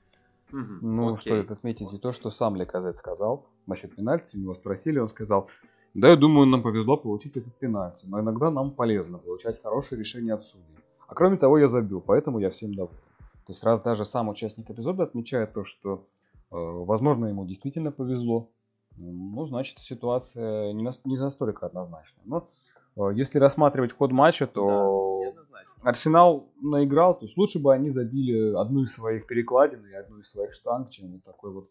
Ну, 0.51 1.15
Окей. 1.15 1.21
стоит 1.21 1.51
отметить 1.51 1.93
и 1.93 1.99
то, 1.99 2.13
что 2.13 2.31
сам 2.31 2.57
Леказет 2.57 2.97
сказал 2.97 3.47
насчет 3.67 3.95
пенальти. 3.95 4.37
Его 4.37 4.55
спросили, 4.55 4.99
он 4.99 5.09
сказал, 5.09 5.49
да, 5.95 6.09
я 6.09 6.17
думаю, 6.17 6.47
нам 6.47 6.63
повезло 6.63 6.97
получить 6.97 7.37
этот 7.37 7.55
пенальти, 7.55 8.07
но 8.07 8.21
иногда 8.21 8.51
нам 8.51 8.73
полезно 8.73 9.19
получать 9.19 9.63
хорошее 9.63 9.99
решение 9.99 10.35
от 10.35 10.45
судей. 10.45 10.65
А 11.07 11.15
кроме 11.15 11.37
того, 11.37 11.59
я 11.59 11.69
забил, 11.69 12.01
поэтому 12.01 12.41
я 12.41 12.51
всем 12.51 12.75
доволен. 12.75 12.99
То 13.47 13.53
есть 13.53 13.63
раз 13.63 13.81
даже 13.81 14.05
сам 14.05 14.29
участник 14.29 14.71
эпизода 14.71 15.05
отмечает 15.05 15.53
то, 15.53 15.65
что, 15.65 16.07
э, 16.51 16.57
возможно, 16.57 17.27
ему 17.27 17.45
действительно 17.45 17.93
повезло, 17.93 18.49
ну, 18.97 19.45
значит, 19.45 19.79
ситуация 19.79 20.73
не, 20.73 20.83
на, 20.83 20.93
не 21.05 21.19
настолько 21.19 21.67
однозначная. 21.67 22.25
Но 22.25 22.49
э, 22.97 23.11
если 23.15 23.39
рассматривать 23.39 23.93
ход 23.93 24.13
матча, 24.13 24.47
то 24.47 25.21
да, 25.37 25.43
Арсенал 25.85 26.51
наиграл, 26.63 27.19
то 27.19 27.27
есть 27.27 27.37
лучше 27.37 27.59
бы 27.59 27.75
они 27.75 27.91
забили 27.91 28.55
одну 28.55 28.83
из 28.83 28.93
своих 28.93 29.27
перекладин 29.27 29.85
и 29.85 29.93
одну 29.93 30.19
из 30.19 30.31
своих 30.31 30.53
штанг, 30.53 30.89
чем 30.91 31.13
вот 31.13 31.25
такой 31.25 31.53
вот. 31.53 31.71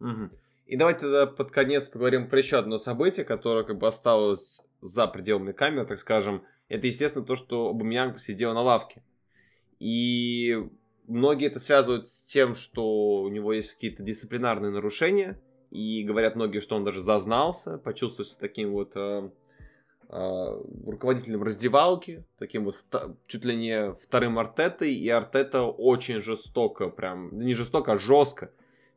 Угу. 0.00 0.30
И 0.66 0.76
давайте 0.76 1.00
тогда 1.00 1.26
под 1.26 1.50
конец 1.50 1.88
поговорим 1.88 2.26
про 2.26 2.38
еще 2.38 2.56
одно 2.56 2.78
событие, 2.78 3.26
которое 3.26 3.64
как 3.64 3.78
бы 3.78 3.86
осталось 3.86 4.62
за 4.80 5.06
пределами 5.06 5.52
камеры, 5.52 5.86
так 5.86 5.98
скажем. 5.98 6.42
Это, 6.68 6.86
естественно, 6.86 7.26
то, 7.26 7.34
что 7.34 7.74
Бумьянг 7.74 8.18
сидел 8.18 8.54
на 8.54 8.62
лавке. 8.62 9.02
И 9.78 10.56
многие 11.06 11.48
это 11.48 11.60
связывают 11.60 12.08
с 12.08 12.24
тем, 12.24 12.54
что 12.54 13.20
у 13.20 13.28
него 13.28 13.52
есть 13.52 13.72
какие-то 13.72 14.02
дисциплинарные 14.02 14.70
нарушения. 14.70 15.38
И 15.70 16.02
говорят 16.04 16.36
многие, 16.36 16.60
что 16.60 16.76
он 16.76 16.84
даже 16.84 17.02
зазнался, 17.02 17.76
почувствовался 17.76 18.38
таким 18.38 18.72
вот 18.72 18.92
э, 18.94 19.28
руководителем 20.14 21.42
раздевалки, 21.42 22.24
таким 22.38 22.64
вот 22.64 22.76
чуть 23.26 23.44
ли 23.44 23.56
не 23.56 23.92
вторым 23.94 24.38
Артетой. 24.38 24.94
И 24.94 25.08
Артета 25.08 25.62
очень 25.62 26.22
жестоко, 26.22 26.88
прям, 26.88 27.36
не 27.38 27.54
жестоко, 27.54 27.92
а 27.92 27.98
жестко 27.98 28.50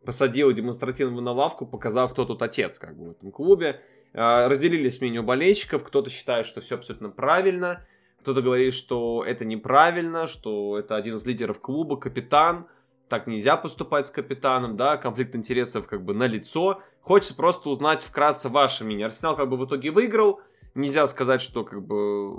посадил 0.07 0.53
демонстративно 0.53 1.19
на 1.19 1.33
лавку, 1.33 1.65
показав, 1.65 2.13
кто 2.13 2.23
тут 2.23 2.41
отец 2.41 2.79
как 2.79 2.97
бы 2.97 3.07
в 3.07 3.11
этом 3.11 3.29
клубе. 3.29 3.81
Э, 4.13 4.47
разделились 4.47 5.01
мнения 5.01 5.21
болельщиков, 5.21 5.83
кто-то 5.83 6.09
считает, 6.09 6.45
что 6.45 6.61
все 6.61 6.75
абсолютно 6.75 7.09
правильно, 7.09 7.85
кто-то 8.21 8.41
говорит, 8.41 8.73
что 8.73 9.23
это 9.27 9.43
неправильно, 9.43 10.27
что 10.27 10.79
это 10.79 10.95
один 10.95 11.15
из 11.15 11.25
лидеров 11.25 11.59
клуба, 11.59 11.97
капитан. 11.97 12.67
Так 13.09 13.27
нельзя 13.27 13.57
поступать 13.57 14.07
с 14.07 14.09
капитаном, 14.09 14.77
да, 14.77 14.95
конфликт 14.95 15.35
интересов 15.35 15.87
как 15.87 16.03
бы 16.05 16.13
на 16.13 16.27
лицо. 16.27 16.81
Хочется 17.01 17.35
просто 17.35 17.67
узнать 17.67 18.01
вкратце 18.01 18.47
ваше 18.47 18.85
мнение. 18.85 19.07
Арсенал 19.07 19.35
как 19.35 19.49
бы 19.49 19.57
в 19.57 19.65
итоге 19.65 19.91
выиграл. 19.91 20.39
Нельзя 20.77 21.07
сказать, 21.07 21.41
что 21.41 21.63
как 21.63 21.83
бы... 21.83 22.35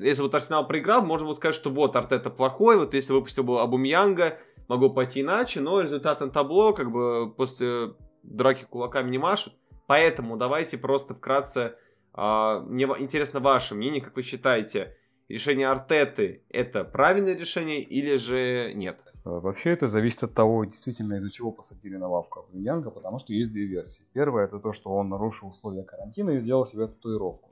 Если 0.00 0.20
вот 0.20 0.34
Арсенал 0.34 0.66
проиграл, 0.66 1.02
можно 1.02 1.32
сказать, 1.34 1.54
что 1.54 1.70
вот 1.70 1.94
Артета 1.94 2.30
плохой, 2.30 2.76
вот 2.76 2.94
если 2.94 3.12
выпустил 3.12 3.44
бы 3.44 3.60
Абумьянга, 3.60 4.38
могло 4.66 4.90
пойти 4.90 5.20
иначе, 5.20 5.60
но 5.60 5.80
результат 5.80 6.20
на 6.20 6.28
табло 6.28 6.72
как 6.72 6.90
бы 6.90 7.32
после 7.32 7.94
драки 8.24 8.64
кулаками 8.64 9.08
не 9.10 9.18
машут. 9.18 9.54
Поэтому 9.86 10.36
давайте 10.36 10.78
просто 10.78 11.14
вкратце... 11.14 11.76
А, 12.12 12.58
мне 12.58 12.86
интересно 12.98 13.38
ваше 13.38 13.76
мнение, 13.76 14.02
как 14.02 14.16
вы 14.16 14.22
считаете, 14.22 14.96
решение 15.28 15.68
Артеты 15.68 16.42
это 16.48 16.82
правильное 16.82 17.36
решение 17.36 17.82
или 17.82 18.16
же 18.16 18.72
нет? 18.74 18.98
А, 19.24 19.38
вообще 19.38 19.70
это 19.70 19.86
зависит 19.86 20.24
от 20.24 20.34
того, 20.34 20.64
действительно 20.64 21.14
из-за 21.18 21.30
чего 21.30 21.52
посадили 21.52 21.94
на 21.94 22.08
лавку 22.08 22.40
Абрамянга, 22.40 22.90
потому 22.90 23.20
что 23.20 23.32
есть 23.32 23.52
две 23.52 23.66
версии. 23.66 24.02
Первая 24.12 24.46
это 24.46 24.58
то, 24.58 24.72
что 24.72 24.90
он 24.90 25.08
нарушил 25.08 25.48
условия 25.48 25.84
карантина 25.84 26.30
и 26.30 26.40
сделал 26.40 26.66
себе 26.66 26.88
татуировку. 26.88 27.45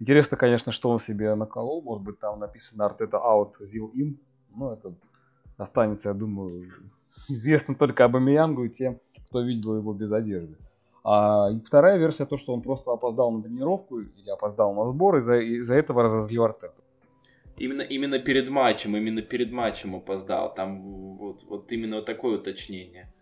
Интересно, 0.00 0.38
конечно, 0.38 0.72
что 0.72 0.88
он 0.88 0.98
себе 0.98 1.34
наколол. 1.34 1.82
Может 1.82 2.02
быть, 2.02 2.18
там 2.18 2.40
написано 2.40 2.86
Артета 2.86 3.18
out, 3.18 3.52
Zil 3.60 3.92
in. 3.94 4.16
Ну, 4.56 4.72
это 4.72 4.94
останется, 5.58 6.08
я 6.08 6.14
думаю, 6.14 6.62
известно 7.28 7.74
только 7.74 8.04
Абамиянгу 8.04 8.64
и 8.64 8.70
тем, 8.70 8.98
кто 9.28 9.42
видел 9.42 9.76
его 9.76 9.92
без 9.92 10.10
одежды. 10.10 10.56
А 11.04 11.50
вторая 11.64 11.98
версия 11.98 12.24
то, 12.24 12.36
что 12.36 12.54
он 12.54 12.62
просто 12.62 12.92
опоздал 12.92 13.30
на 13.30 13.42
тренировку 13.42 14.00
или 14.00 14.30
опоздал 14.30 14.74
на 14.74 14.84
сбор, 14.86 15.18
и 15.18 15.20
из-за 15.20 15.38
из 15.38 15.70
этого 15.70 16.02
разозлил 16.02 16.44
Артета. 16.44 16.74
Именно, 17.58 17.82
именно 17.82 18.18
перед 18.18 18.48
матчем, 18.48 18.96
именно 18.96 19.20
перед 19.20 19.52
матчем 19.52 19.94
опоздал. 19.94 20.54
Там 20.54 20.80
вот, 21.16 21.44
вот 21.44 21.70
именно 21.72 21.96
вот 21.96 22.06
такое 22.06 22.38
уточнение. 22.38 23.12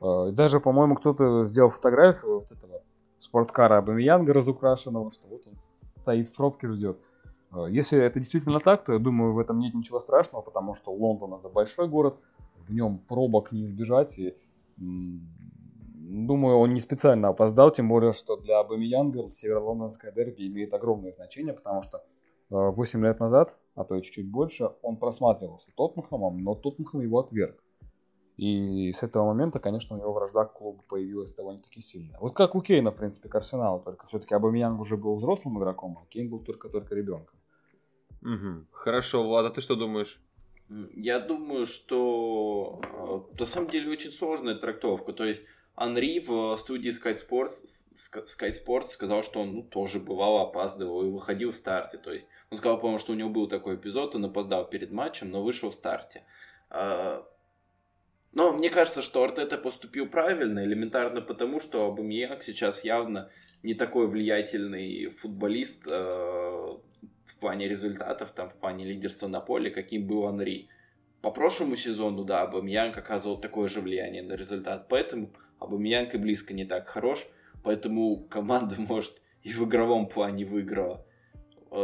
А, 0.00 0.30
даже, 0.30 0.58
по-моему, 0.58 0.96
кто-то 0.96 1.44
сделал 1.44 1.68
фотографию 1.68 2.40
вот 2.40 2.50
этого 2.50 2.82
спорткара 3.18 3.76
Абамиянга 3.78 4.32
разукрашенного, 4.32 5.12
что 5.12 5.28
вот 5.28 5.42
он 5.46 5.54
стоит 6.08 6.28
в 6.28 6.34
пробке, 6.34 6.68
ждет. 6.68 6.98
А, 7.50 7.66
если 7.66 7.98
это 7.98 8.18
действительно 8.18 8.60
так, 8.60 8.84
то 8.84 8.94
я 8.94 8.98
думаю, 8.98 9.34
в 9.34 9.38
этом 9.38 9.58
нет 9.58 9.74
ничего 9.74 9.98
страшного, 10.00 10.40
потому 10.40 10.74
что 10.74 10.90
Лондон 10.90 11.34
это 11.34 11.50
большой 11.50 11.86
город, 11.86 12.18
в 12.56 12.72
нем 12.72 12.98
пробок 12.98 13.52
не 13.52 13.64
избежать, 13.64 14.18
и 14.18 14.34
думаю, 14.78 16.56
он 16.56 16.72
не 16.72 16.80
специально 16.80 17.28
опоздал, 17.28 17.70
тем 17.70 17.88
более, 17.90 18.14
что 18.14 18.36
для 18.36 18.60
Абамиянга 18.60 19.28
северо-лондонское 19.28 20.12
дерби 20.12 20.46
имеет 20.46 20.72
огромное 20.72 21.10
значение, 21.10 21.52
потому 21.52 21.82
что 21.82 22.02
8 22.48 23.04
лет 23.04 23.20
назад, 23.20 23.54
а 23.74 23.84
то 23.84 23.96
и 23.96 24.02
чуть-чуть 24.02 24.30
больше, 24.30 24.70
он 24.80 24.96
просматривался 24.96 25.70
Тоттенхэмом, 25.76 26.38
но 26.42 26.54
Тоттенхэм 26.54 27.02
его 27.02 27.18
отверг. 27.18 27.62
И 28.38 28.92
с 28.92 29.02
этого 29.02 29.26
момента, 29.26 29.58
конечно, 29.58 29.96
у 29.96 29.98
него 29.98 30.12
вражда 30.12 30.44
к 30.44 30.52
клубу 30.52 30.84
появилась 30.88 31.34
довольно-таки 31.34 31.80
сильная. 31.80 32.16
Вот 32.20 32.36
как 32.36 32.54
у 32.54 32.62
Кейна, 32.62 32.92
в 32.92 32.96
принципе, 32.96 33.28
к 33.28 33.34
Арсеналу, 33.34 33.80
только 33.80 34.06
все-таки 34.06 34.32
Абамиян 34.32 34.78
уже 34.78 34.96
был 34.96 35.16
взрослым 35.16 35.58
игроком, 35.58 35.98
а 36.00 36.06
Кейн 36.06 36.30
был 36.30 36.38
только-только 36.38 36.94
ребенком. 36.94 37.36
Угу. 38.22 38.66
Хорошо, 38.70 39.24
Влад, 39.24 39.46
а 39.46 39.50
ты 39.50 39.60
что 39.60 39.74
думаешь? 39.74 40.20
Я 40.94 41.18
думаю, 41.18 41.66
что 41.66 42.80
э, 43.34 43.40
на 43.40 43.46
самом 43.46 43.70
деле 43.70 43.90
очень 43.90 44.12
сложная 44.12 44.54
трактовка. 44.54 45.12
То 45.12 45.24
есть 45.24 45.44
Анри 45.74 46.20
в 46.20 46.56
студии 46.58 46.92
Sky 46.92 47.16
Sports, 47.16 47.64
Sky 48.24 48.50
Sports 48.50 48.90
сказал, 48.90 49.24
что 49.24 49.40
он 49.40 49.52
ну, 49.52 49.62
тоже 49.64 49.98
бывало 49.98 50.42
опаздывал 50.42 51.02
и 51.02 51.10
выходил 51.10 51.50
в 51.50 51.56
старте. 51.56 51.98
То 51.98 52.12
есть 52.12 52.28
он 52.50 52.58
сказал, 52.58 52.78
по-моему, 52.78 53.00
что 53.00 53.12
у 53.12 53.16
него 53.16 53.30
был 53.30 53.48
такой 53.48 53.74
эпизод, 53.74 54.14
он 54.14 54.26
опоздал 54.26 54.68
перед 54.68 54.92
матчем, 54.92 55.30
но 55.30 55.42
вышел 55.42 55.70
в 55.70 55.74
старте. 55.74 56.24
Но 58.32 58.52
мне 58.52 58.68
кажется, 58.68 59.02
что 59.02 59.24
Артета 59.24 59.56
поступил 59.56 60.06
правильно, 60.06 60.64
элементарно 60.64 61.20
потому, 61.20 61.60
что 61.60 61.86
Абамияк 61.86 62.42
сейчас 62.42 62.84
явно 62.84 63.30
не 63.62 63.74
такой 63.74 64.06
влиятельный 64.06 65.08
футболист 65.08 65.86
э, 65.90 66.08
в 66.08 67.36
плане 67.40 67.68
результатов, 67.68 68.30
там, 68.32 68.50
в 68.50 68.54
плане 68.54 68.84
лидерства 68.84 69.28
на 69.28 69.40
поле, 69.40 69.70
каким 69.70 70.06
был 70.06 70.26
Анри. 70.26 70.68
По 71.22 71.30
прошлому 71.30 71.74
сезону, 71.76 72.24
да, 72.24 72.42
Абамияк 72.42 72.96
оказывал 72.96 73.40
такое 73.40 73.68
же 73.68 73.80
влияние 73.80 74.22
на 74.22 74.34
результат, 74.34 74.86
поэтому 74.88 75.30
Абамиянг 75.58 76.14
и 76.14 76.18
близко 76.18 76.54
не 76.54 76.64
так 76.64 76.88
хорош, 76.88 77.26
поэтому 77.64 78.24
команда, 78.28 78.76
может, 78.78 79.22
и 79.42 79.52
в 79.52 79.64
игровом 79.64 80.08
плане 80.08 80.44
выиграла. 80.44 81.04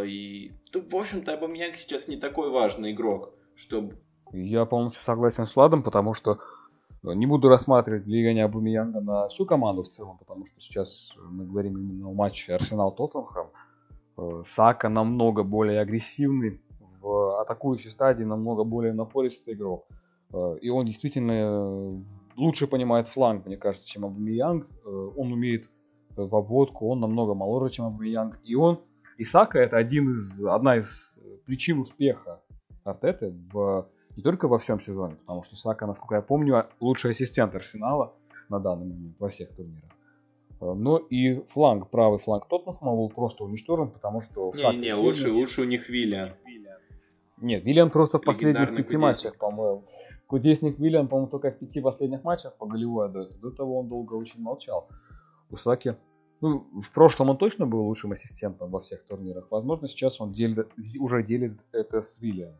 И, 0.05 0.53
ну, 0.72 0.80
в 0.80 0.97
общем-то, 0.97 1.34
Абамиянг 1.34 1.76
сейчас 1.76 2.09
не 2.09 2.16
такой 2.16 2.51
важный 2.51 2.92
игрок, 2.92 3.34
чтобы... 3.55 3.97
Я 4.37 4.64
полностью 4.66 5.03
согласен 5.03 5.47
с 5.47 5.55
Владом, 5.55 5.85
потому 5.85 6.12
что 6.12 6.41
Не 7.05 7.26
буду 7.26 7.51
рассматривать 7.51 8.07
влияние 8.07 8.47
Абумиянга 8.47 9.03
на 9.03 9.28
всю 9.28 9.45
команду 9.45 9.82
в 9.82 9.91
целом, 9.91 10.16
потому 10.16 10.47
что 10.47 10.59
сейчас 10.59 11.12
мы 11.18 11.45
говорим 11.45 11.76
именно 11.76 12.09
о 12.09 12.14
матче 12.14 12.55
Арсенал-Тоттенхэм. 12.55 13.49
Сака 14.57 14.89
намного 14.89 15.43
более 15.43 15.80
агрессивный, 15.80 16.62
в 17.03 17.43
атакующей 17.43 17.91
стадии 17.91 18.24
намного 18.24 18.64
более 18.64 18.95
напористый 18.95 19.53
игрок. 19.53 19.87
И 20.62 20.70
он 20.70 20.87
действительно 20.87 22.03
лучше 22.37 22.66
понимает 22.66 23.07
фланг, 23.07 23.45
мне 23.45 23.59
кажется, 23.59 23.87
чем 23.87 24.07
Абумиянг. 24.07 24.66
Он 24.87 25.30
умеет 25.30 25.68
в 26.16 26.35
обводку, 26.35 26.89
он 26.89 27.01
намного 27.01 27.35
моложе, 27.35 27.74
чем 27.74 27.85
Абумиянг. 27.85 28.41
И 28.45 28.55
он, 28.55 28.80
Исака, 29.18 29.59
это 29.59 29.76
один 29.76 30.16
из, 30.16 30.43
одна 30.43 30.78
из 30.78 31.18
причин 31.45 31.80
успеха 31.80 32.41
Артеты 32.82 33.35
в 33.53 33.89
не 34.16 34.22
только 34.22 34.48
во 34.48 34.58
всем 34.58 34.80
сезоне, 34.80 35.16
потому 35.16 35.42
что 35.42 35.56
Сака, 35.56 35.86
насколько 35.86 36.16
я 36.16 36.22
помню, 36.22 36.66
лучший 36.80 37.12
ассистент 37.12 37.54
Арсенала 37.54 38.14
на 38.48 38.60
данный 38.60 38.86
момент 38.86 39.20
во 39.20 39.28
всех 39.28 39.54
турнирах. 39.54 39.90
Э, 40.60 40.72
но 40.74 40.98
и 40.98 41.40
фланг, 41.48 41.90
правый 41.90 42.18
фланг 42.18 42.46
Тоттенхэма 42.48 42.94
был 42.94 43.08
просто 43.08 43.44
уничтожен, 43.44 43.90
потому 43.90 44.20
что... 44.20 44.52
Не, 44.54 44.78
не, 44.78 44.94
лучше, 44.94 45.30
лучше 45.30 45.62
у 45.62 45.64
них 45.64 45.88
Виллиан. 45.88 46.34
Нет, 47.38 47.64
Виллиан 47.64 47.90
просто 47.90 48.18
в 48.18 48.22
последних 48.22 48.74
пяти 48.76 48.96
матчах, 48.96 49.36
по-моему. 49.36 49.84
Кудесник 50.26 50.78
Виллиан, 50.78 51.08
по-моему, 51.08 51.30
только 51.30 51.50
в 51.50 51.58
пяти 51.58 51.80
последних 51.80 52.24
матчах 52.24 52.56
по 52.56 52.66
голевой 52.66 53.06
отдает. 53.06 53.38
До 53.40 53.50
того 53.50 53.80
он 53.80 53.88
долго 53.88 54.14
очень 54.14 54.40
молчал. 54.40 54.88
У 55.50 55.56
Саки 55.56 55.96
ну, 56.40 56.66
в 56.80 56.92
прошлом 56.92 57.30
он 57.30 57.38
точно 57.38 57.66
был 57.66 57.86
лучшим 57.86 58.12
ассистентом 58.12 58.70
во 58.70 58.78
всех 58.78 59.04
турнирах. 59.04 59.46
Возможно, 59.50 59.88
сейчас 59.88 60.20
он 60.20 60.32
делит, 60.32 60.68
уже 60.98 61.22
делит 61.22 61.58
это 61.72 62.02
с 62.02 62.20
Виллианом. 62.20 62.58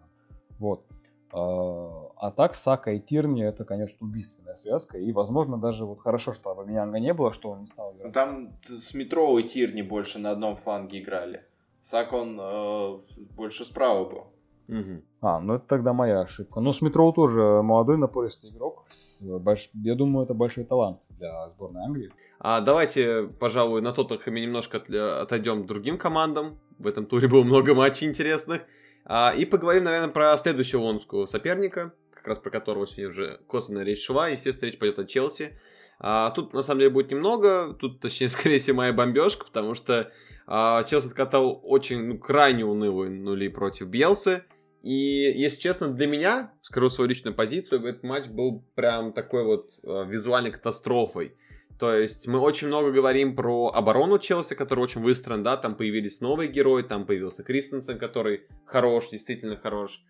Вот. 0.59 0.87
А, 1.35 2.11
а 2.17 2.31
так 2.31 2.55
Сака 2.55 2.93
и 2.93 3.01
Тирни 3.01 3.45
это, 3.45 3.65
конечно, 3.65 4.07
убийственная 4.07 4.55
связка. 4.55 4.99
И, 4.99 5.13
возможно, 5.13 5.59
даже 5.59 5.85
вот 5.85 6.01
хорошо, 6.01 6.33
что 6.33 6.51
Абамиянга 6.51 7.01
не 7.01 7.13
было, 7.13 7.33
что 7.33 7.51
он 7.51 7.61
не 7.61 7.67
стал 7.67 7.95
играть. 7.95 8.15
Там 8.15 8.53
с 8.63 8.95
Метро 8.95 9.37
и 9.39 9.43
Тирни 9.43 9.83
больше 9.83 10.21
на 10.21 10.31
одном 10.31 10.55
фланге 10.57 11.01
играли. 11.01 11.45
Сака 11.83 12.15
он 12.15 12.39
э, 12.41 12.99
больше 13.37 13.65
справа 13.65 14.09
был. 14.09 14.25
Угу. 14.69 15.03
А, 15.21 15.41
ну 15.41 15.55
это 15.55 15.67
тогда 15.67 15.93
моя 15.93 16.21
ошибка. 16.21 16.61
Ну, 16.61 16.73
с 16.73 16.81
Метроу 16.81 17.13
тоже 17.13 17.63
молодой 17.63 17.99
напористый 17.99 18.51
игрок. 18.51 18.87
С 18.89 19.23
больш... 19.23 19.71
Я 19.75 19.95
думаю, 19.95 20.25
это 20.25 20.35
большой 20.35 20.65
талант 20.65 21.03
для 21.19 21.49
сборной 21.51 21.83
Англии. 21.85 22.13
А 22.39 22.61
давайте, 22.61 23.25
пожалуй, 23.41 23.83
на 23.83 23.93
Тоттенхэме 23.93 24.41
немножко 24.41 24.79
отойдем 25.21 25.65
к 25.65 25.67
другим 25.67 25.99
командам. 25.99 26.59
В 26.79 26.87
этом 26.87 27.07
туре 27.07 27.29
было 27.29 27.43
много 27.43 27.75
матчей 27.75 28.09
интересных. 28.09 28.63
А, 29.07 29.35
и 29.37 29.45
поговорим, 29.45 29.85
наверное, 29.85 30.09
про 30.09 30.37
следующего 30.39 30.81
лондонского 30.81 31.27
соперника, 31.27 31.93
как 32.13 32.27
раз 32.27 32.39
про 32.39 32.51
которого 32.51 32.87
сегодня 32.87 33.09
уже 33.09 33.41
косвенно 33.47 33.81
речь 33.81 34.05
шла. 34.05 34.29
Естественно, 34.29 34.71
речь 34.71 34.79
пойдет 34.79 34.99
о 34.99 35.05
Челси. 35.05 35.59
А, 35.99 36.31
тут, 36.31 36.53
на 36.55 36.63
самом 36.63 36.81
деле, 36.81 36.91
будет 36.91 37.11
немного. 37.11 37.75
Тут, 37.75 38.01
точнее, 38.01 38.29
скорее 38.31 38.59
всего, 38.59 38.79
моя 38.79 38.93
бомбежка, 38.93 39.45
потому 39.45 39.75
что 39.75 40.11
а, 40.47 40.83
Челси 40.85 41.09
откатал 41.09 41.61
очень, 41.63 42.03
ну, 42.05 42.19
крайне 42.19 42.65
унылые 42.65 43.11
нули 43.11 43.49
против 43.49 43.89
Белсы. 43.89 44.45
И, 44.83 44.93
если 44.93 45.61
честно, 45.61 45.89
для 45.89 46.07
меня, 46.07 46.53
скажу 46.61 46.91
свою 46.91 47.09
личную 47.09 47.35
позицию, 47.35 47.87
этот 47.87 48.03
матч 48.03 48.27
был 48.27 48.67
прям 48.75 49.15
такой 49.15 49.45
вот 49.45 49.71
визуальной 49.83 50.51
катастрофой. 50.51 51.37
То 51.79 51.95
есть 51.95 52.29
мы 52.29 52.39
очень 52.39 52.69
много 52.69 52.93
говорим 52.93 53.35
про 53.35 53.71
оборону 53.71 54.19
Челси, 54.19 54.55
которая 54.55 54.85
очень 54.85 55.01
выстроена, 55.01 55.43
да, 55.43 55.57
там 55.57 55.75
появились 55.75 56.21
новые 56.21 56.49
герои, 56.49 56.83
там 56.83 57.05
появился 57.05 57.43
Кристенсен, 57.43 57.99
который 57.99 58.43
хорош, 58.65 59.11
действительно 59.11 59.57
хорош. 59.57 60.05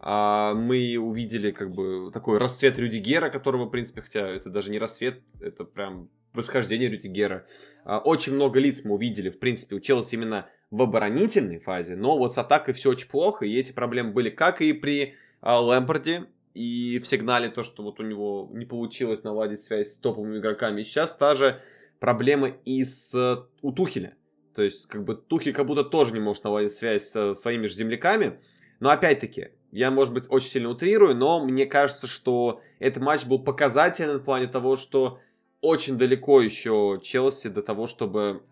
А 0.00 0.54
мы 0.54 0.96
увидели 0.96 1.50
как 1.50 1.72
бы 1.72 2.12
такой 2.12 2.38
расцвет 2.38 2.78
Рюдигера, 2.78 3.30
которого, 3.30 3.64
в 3.64 3.70
принципе, 3.70 4.02
хотя 4.02 4.28
это 4.28 4.48
даже 4.48 4.70
не 4.70 4.78
расцвет, 4.78 5.20
это 5.40 5.64
прям 5.64 6.08
восхождение 6.34 6.88
Рюдигера. 6.88 7.46
А, 7.84 7.98
очень 7.98 8.34
много 8.34 8.60
лиц 8.60 8.84
мы 8.84 8.94
увидели, 8.94 9.28
в 9.28 9.40
принципе, 9.40 9.74
у 9.74 9.80
Челси 9.80 10.14
именно 10.14 10.48
в 10.70 10.82
оборонительной 10.82 11.58
фазе, 11.58 11.96
но 11.96 12.16
вот 12.16 12.32
с 12.32 12.38
атакой 12.38 12.74
все 12.74 12.90
очень 12.90 13.08
плохо, 13.08 13.44
и 13.44 13.58
эти 13.58 13.72
проблемы 13.72 14.12
были 14.12 14.30
как 14.30 14.60
и 14.60 14.72
при 14.72 15.16
а, 15.40 15.60
Лэмпорде, 15.60 16.26
и 16.58 16.98
в 16.98 17.06
сигнале 17.06 17.50
то, 17.50 17.62
что 17.62 17.84
вот 17.84 18.00
у 18.00 18.02
него 18.02 18.50
не 18.52 18.66
получилось 18.66 19.22
наладить 19.22 19.60
связь 19.60 19.92
с 19.92 19.96
топовыми 19.96 20.38
игроками. 20.38 20.80
И 20.80 20.84
сейчас 20.84 21.12
та 21.12 21.36
же 21.36 21.60
проблема 22.00 22.48
и 22.48 22.84
с 22.84 23.46
у 23.62 23.72
Тухеля. 23.72 24.16
То 24.56 24.62
есть, 24.62 24.86
как 24.86 25.04
бы 25.04 25.14
Тухель 25.14 25.52
как 25.52 25.66
будто 25.66 25.84
тоже 25.84 26.14
не 26.14 26.18
может 26.18 26.42
наладить 26.42 26.72
связь 26.72 27.08
со 27.08 27.32
своими 27.34 27.68
же 27.68 27.76
земляками. 27.76 28.40
Но 28.80 28.90
опять-таки, 28.90 29.50
я, 29.70 29.92
может 29.92 30.12
быть, 30.12 30.26
очень 30.30 30.48
сильно 30.48 30.68
утрирую, 30.68 31.14
но 31.14 31.44
мне 31.44 31.64
кажется, 31.64 32.08
что 32.08 32.60
этот 32.80 33.04
матч 33.04 33.24
был 33.24 33.38
показательным 33.38 34.18
в 34.18 34.24
плане 34.24 34.48
того, 34.48 34.74
что 34.74 35.20
очень 35.60 35.96
далеко 35.96 36.40
еще 36.40 36.98
Челси 37.00 37.50
до 37.50 37.62
того, 37.62 37.86
чтобы 37.86 38.42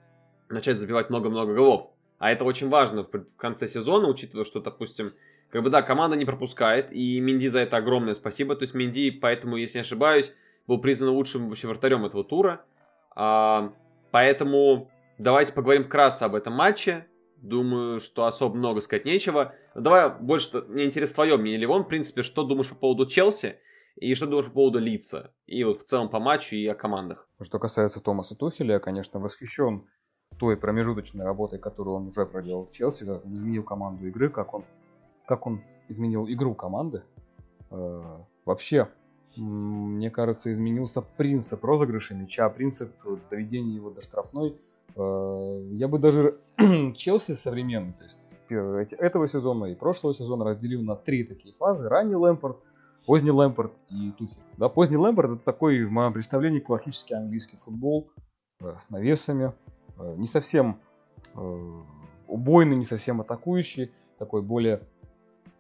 начать 0.49 0.79
забивать 0.79 1.11
много-много 1.11 1.55
голов. 1.55 1.91
А 2.19 2.31
это 2.31 2.45
очень 2.45 2.69
важно 2.69 3.03
в 3.03 3.37
конце 3.37 3.67
сезона, 3.67 4.07
учитывая, 4.09 4.45
что, 4.45 4.61
допустим, 4.61 5.13
как 5.51 5.63
бы 5.63 5.71
да, 5.71 5.83
команда 5.83 6.17
не 6.17 6.25
пропускает, 6.25 6.93
и 6.93 7.21
Минди 7.21 7.49
за 7.49 7.61
это 7.61 7.77
огромное 7.77 8.15
спасибо. 8.15 8.57
То 8.57 8.63
есть 8.63 8.75
Минди, 8.75 9.11
поэтому, 9.11 9.57
если 9.57 9.79
не 9.79 9.83
ошибаюсь, 9.83 10.33
был 10.67 10.79
признан 10.79 11.11
лучшим 11.11 11.49
вообще 11.49 11.69
вратарем 11.69 12.05
этого 12.05 12.25
тура. 12.25 12.65
А, 13.15 13.73
поэтому 14.11 14.91
давайте 15.19 15.53
поговорим 15.53 15.85
вкратце 15.85 16.25
об 16.25 16.35
этом 16.35 16.53
матче. 16.53 17.07
Думаю, 17.37 18.01
что 18.01 18.25
особо 18.25 18.57
много 18.57 18.81
сказать 18.81 19.05
нечего. 19.05 19.55
Давай 19.75 20.11
больше, 20.11 20.65
мне 20.69 20.85
интересно 20.85 21.15
твое 21.15 21.37
мнение, 21.37 21.61
Ливон, 21.61 21.85
в 21.85 21.89
принципе, 21.89 22.23
что 22.23 22.43
думаешь 22.43 22.69
по 22.69 22.75
поводу 22.75 23.07
Челси 23.07 23.59
и 23.97 24.15
что 24.15 24.27
думаешь 24.27 24.47
по 24.47 24.53
поводу 24.53 24.79
Лица? 24.79 25.33
И 25.47 25.63
вот 25.65 25.79
в 25.79 25.85
целом 25.85 26.09
по 26.09 26.19
матчу 26.19 26.57
и 26.57 26.67
о 26.67 26.75
командах. 26.75 27.29
Что 27.41 27.59
касается 27.59 28.01
Томаса 28.01 28.35
Тухеля, 28.35 28.75
я, 28.75 28.81
конечно, 28.81 29.21
восхищен 29.21 29.87
той 30.39 30.57
промежуточной 30.57 31.25
работой, 31.25 31.59
которую 31.59 31.97
он 31.97 32.07
уже 32.07 32.27
проделал 32.27 32.67
в 32.67 32.73
Челси, 32.73 33.05
как 33.05 33.25
он 33.25 33.35
изменил 33.35 33.63
команду 33.63 34.07
игры, 34.07 34.29
как 34.29 34.55
он 34.55 34.65
как 35.27 35.47
он 35.47 35.63
изменил 35.89 36.27
игру 36.29 36.55
команды. 36.55 37.03
Э, 37.71 38.03
вообще, 38.45 38.89
мне 39.37 40.11
кажется, 40.11 40.53
изменился 40.53 41.03
принцип 41.03 41.65
розыгрыша 41.65 42.15
мяча, 42.15 42.49
принцип 42.49 42.93
доведения 43.31 43.75
его 43.75 43.91
до 43.91 44.01
штрафной. 44.01 44.57
Э, 44.95 45.69
я 45.73 45.89
бы 45.89 45.99
даже 45.99 46.39
Челси 46.95 47.33
современный, 47.33 47.93
то 47.93 48.05
есть 48.05 48.93
этого 48.95 49.29
сезона 49.29 49.67
и 49.67 49.75
прошлого 49.75 50.15
сезона 50.15 50.45
разделил 50.45 50.83
на 50.83 50.97
три 50.97 51.25
такие 51.25 51.55
фазы. 51.55 51.89
Ранний 51.89 52.15
Лэмпорт, 52.15 52.59
поздний 53.05 53.33
Лэмпорт 53.33 53.73
и 53.91 54.13
Тухель. 54.13 54.39
Да, 54.57 54.69
поздний 54.69 54.97
Лэмпорт 54.97 55.33
это 55.33 55.45
такой, 55.45 55.85
в 55.85 55.91
моем 55.91 56.13
представлении, 56.13 56.61
классический 56.61 57.15
английский 57.15 57.57
футбол 57.57 58.11
э, 58.61 58.77
с 58.79 58.91
навесами. 58.91 59.53
Не 59.99 60.27
совсем 60.27 60.79
убойный, 62.29 62.77
не 62.77 62.85
совсем 62.85 63.23
атакующий, 63.23 63.93
такой 64.19 64.43
более 64.43 64.83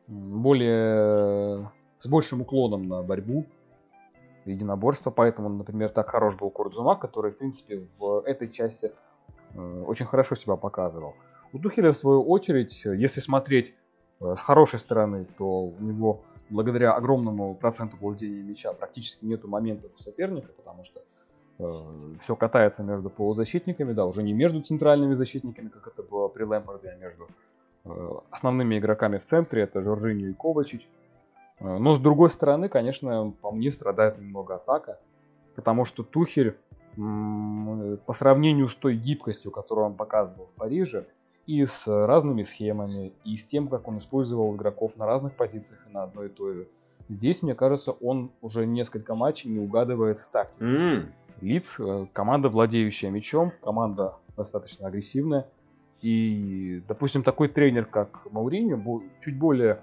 более 0.08 1.70
с 1.98 2.06
большим 2.06 2.42
уклоном 2.42 2.88
на 2.88 3.02
борьбу, 3.02 3.46
единоборство, 4.44 5.10
поэтому, 5.10 5.48
например, 5.48 5.90
так 5.90 6.10
хорош 6.10 6.36
был 6.36 6.50
Курдзума, 6.50 6.96
который, 6.96 7.32
в 7.32 7.38
принципе, 7.38 7.86
в 7.98 8.22
этой 8.24 8.48
части 8.48 8.92
э, 9.54 9.82
очень 9.86 10.06
хорошо 10.06 10.36
себя 10.36 10.56
показывал. 10.56 11.14
У 11.52 11.58
Тухеля, 11.58 11.92
в 11.92 11.96
свою 11.96 12.22
очередь, 12.22 12.84
если 12.84 13.20
смотреть 13.20 13.74
э, 14.20 14.34
с 14.36 14.40
хорошей 14.40 14.78
стороны, 14.78 15.26
то 15.36 15.44
у 15.46 15.80
него 15.80 16.22
благодаря 16.48 16.92
огромному 16.92 17.54
проценту 17.56 17.96
владения 18.00 18.42
мяча 18.42 18.72
практически 18.72 19.24
нету 19.24 19.48
моментов 19.48 19.90
у 19.98 20.02
соперника, 20.02 20.52
потому 20.52 20.84
что 20.84 21.02
э, 21.58 22.16
все 22.20 22.36
катается 22.36 22.84
между 22.84 23.10
полузащитниками, 23.10 23.92
да, 23.92 24.06
уже 24.06 24.22
не 24.22 24.32
между 24.32 24.60
центральными 24.62 25.14
защитниками, 25.14 25.68
как 25.68 25.88
это 25.88 26.04
было 26.04 26.28
при 26.28 26.44
Лэмпорде, 26.44 26.90
а 26.90 26.96
между 26.96 27.26
Э, 27.26 27.55
основными 28.30 28.78
игроками 28.78 29.18
в 29.18 29.24
центре 29.24 29.62
это 29.62 29.82
Жоржиньо 29.82 30.28
и 30.28 30.32
Ковачич. 30.32 30.88
Э, 31.60 31.78
но 31.78 31.94
с 31.94 31.98
другой 31.98 32.30
стороны, 32.30 32.68
конечно, 32.68 33.32
по 33.40 33.50
мне 33.50 33.70
страдает 33.70 34.18
немного 34.18 34.56
атака, 34.56 34.98
потому 35.54 35.84
что 35.84 36.02
Тухель 36.02 36.56
по 36.96 38.12
сравнению 38.14 38.68
с 38.68 38.74
той 38.74 38.96
гибкостью, 38.96 39.50
которую 39.50 39.88
он 39.88 39.94
показывал 39.94 40.46
в 40.46 40.58
Париже, 40.58 41.06
и 41.46 41.64
с 41.64 41.86
разными 41.86 42.42
схемами, 42.42 43.12
и 43.24 43.36
с 43.36 43.44
тем, 43.44 43.68
как 43.68 43.86
он 43.86 43.98
использовал 43.98 44.54
игроков 44.56 44.96
на 44.96 45.06
разных 45.06 45.34
позициях 45.34 45.80
и 45.88 45.92
на 45.92 46.04
одной 46.04 46.26
и 46.26 46.30
той 46.30 46.54
же, 46.54 46.68
здесь, 47.08 47.42
мне 47.42 47.54
кажется, 47.54 47.92
он 47.92 48.32
уже 48.40 48.66
несколько 48.66 49.14
матчей 49.14 49.50
не 49.50 49.60
угадывает 49.60 50.18
с 50.18 50.26
тактикой. 50.26 50.68
Mm. 50.68 51.12
Лидс, 51.42 51.78
э, 51.78 52.06
команда, 52.12 52.48
владеющая 52.48 53.10
мячом, 53.10 53.52
команда 53.62 54.16
достаточно 54.36 54.88
агрессивная, 54.88 55.46
и, 56.02 56.82
допустим, 56.88 57.22
такой 57.22 57.48
тренер, 57.48 57.86
как 57.86 58.30
Мауриньо, 58.30 59.02
чуть 59.20 59.38
более, 59.38 59.82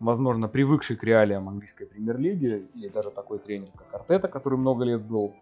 возможно, 0.00 0.48
привыкший 0.48 0.96
к 0.96 1.04
реалиям 1.04 1.48
английской 1.48 1.86
премьер-лиги, 1.86 2.66
или 2.74 2.88
даже 2.88 3.10
такой 3.10 3.38
тренер, 3.38 3.70
как 3.74 3.94
Артета, 3.94 4.28
который 4.28 4.58
много 4.58 4.84
лет 4.84 5.02
был 5.02 5.34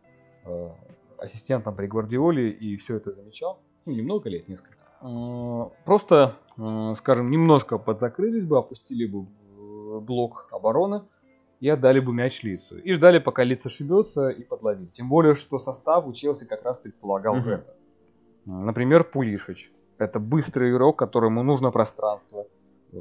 э, 0.45 0.71
ассистентом 1.19 1.75
при 1.75 1.87
Гвардиоле 1.87 2.51
и 2.51 2.77
все 2.77 2.97
это 2.97 3.11
замечал, 3.11 3.61
ну, 3.87 3.93
немного 3.93 4.29
лет, 4.31 4.49
несколько. 4.49 4.85
Э, 5.03 5.71
просто, 5.85 6.37
э, 6.57 6.93
скажем, 6.95 7.31
немножко 7.31 7.79
подзакрылись 7.79 8.47
бы, 8.47 8.59
опустили 8.59 9.07
бы 9.07 9.27
блок 10.01 10.49
обороны, 10.53 11.03
и 11.61 11.69
отдали 11.69 12.01
бы 12.01 12.13
мяч 12.13 12.43
лицу. 12.43 12.77
И 12.77 12.93
ждали, 12.93 13.19
пока 13.19 13.43
лицо 13.43 13.69
ошибется 13.69 14.29
и 14.29 14.45
подловить. 14.45 14.93
Тем 14.93 15.09
более, 15.09 15.35
что 15.35 15.59
состав 15.59 16.07
у 16.07 16.13
Челси 16.13 16.47
как 16.47 16.63
раз 16.63 16.79
предполагал 16.79 17.37
mm-hmm. 17.37 17.51
это. 17.51 17.75
Например, 18.45 19.03
Пулишич. 19.05 19.73
Это 19.99 20.19
быстрый 20.19 20.71
игрок, 20.71 20.99
которому 20.99 21.43
нужно 21.43 21.71
пространство, 21.71 22.47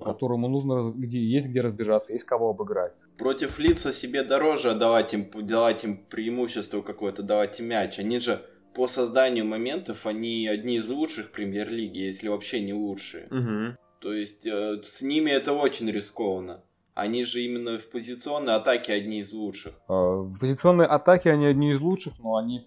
которому 0.03 0.47
нужно 0.47 0.91
где 0.95 1.19
есть 1.19 1.47
где 1.47 1.61
разбежаться, 1.61 2.13
есть 2.13 2.25
кого 2.25 2.49
обыграть. 2.49 2.93
Против 3.17 3.59
лица 3.59 3.91
себе 3.91 4.23
дороже 4.23 4.75
давать 4.75 5.13
им, 5.13 5.29
давать 5.41 5.83
им 5.83 5.97
преимущество 5.97 6.81
какое-то, 6.81 7.23
давать 7.23 7.59
им 7.59 7.67
мяч. 7.67 7.99
Они 7.99 8.19
же 8.19 8.41
по 8.73 8.87
созданию 8.87 9.45
моментов, 9.45 10.05
они 10.05 10.47
одни 10.47 10.77
из 10.77 10.89
лучших 10.89 11.31
премьер-лиги, 11.31 11.99
если 11.99 12.27
вообще 12.27 12.59
не 12.61 12.73
лучшие. 12.73 13.27
Угу. 13.27 13.77
То 13.99 14.13
есть 14.13 14.45
э, 14.45 14.81
с 14.81 15.01
ними 15.01 15.31
это 15.31 15.53
очень 15.53 15.89
рискованно. 15.89 16.63
Они 16.93 17.23
же 17.23 17.41
именно 17.41 17.77
в 17.77 17.89
позиционной 17.89 18.55
атаке 18.55 18.93
одни 18.93 19.19
из 19.19 19.33
лучших. 19.33 19.73
А, 19.87 19.93
в 19.93 20.39
позиционной 20.39 20.85
атаке 20.85 21.31
они 21.31 21.45
одни 21.45 21.71
из 21.71 21.79
лучших, 21.79 22.19
но 22.19 22.35
они 22.35 22.59
э, 22.59 22.63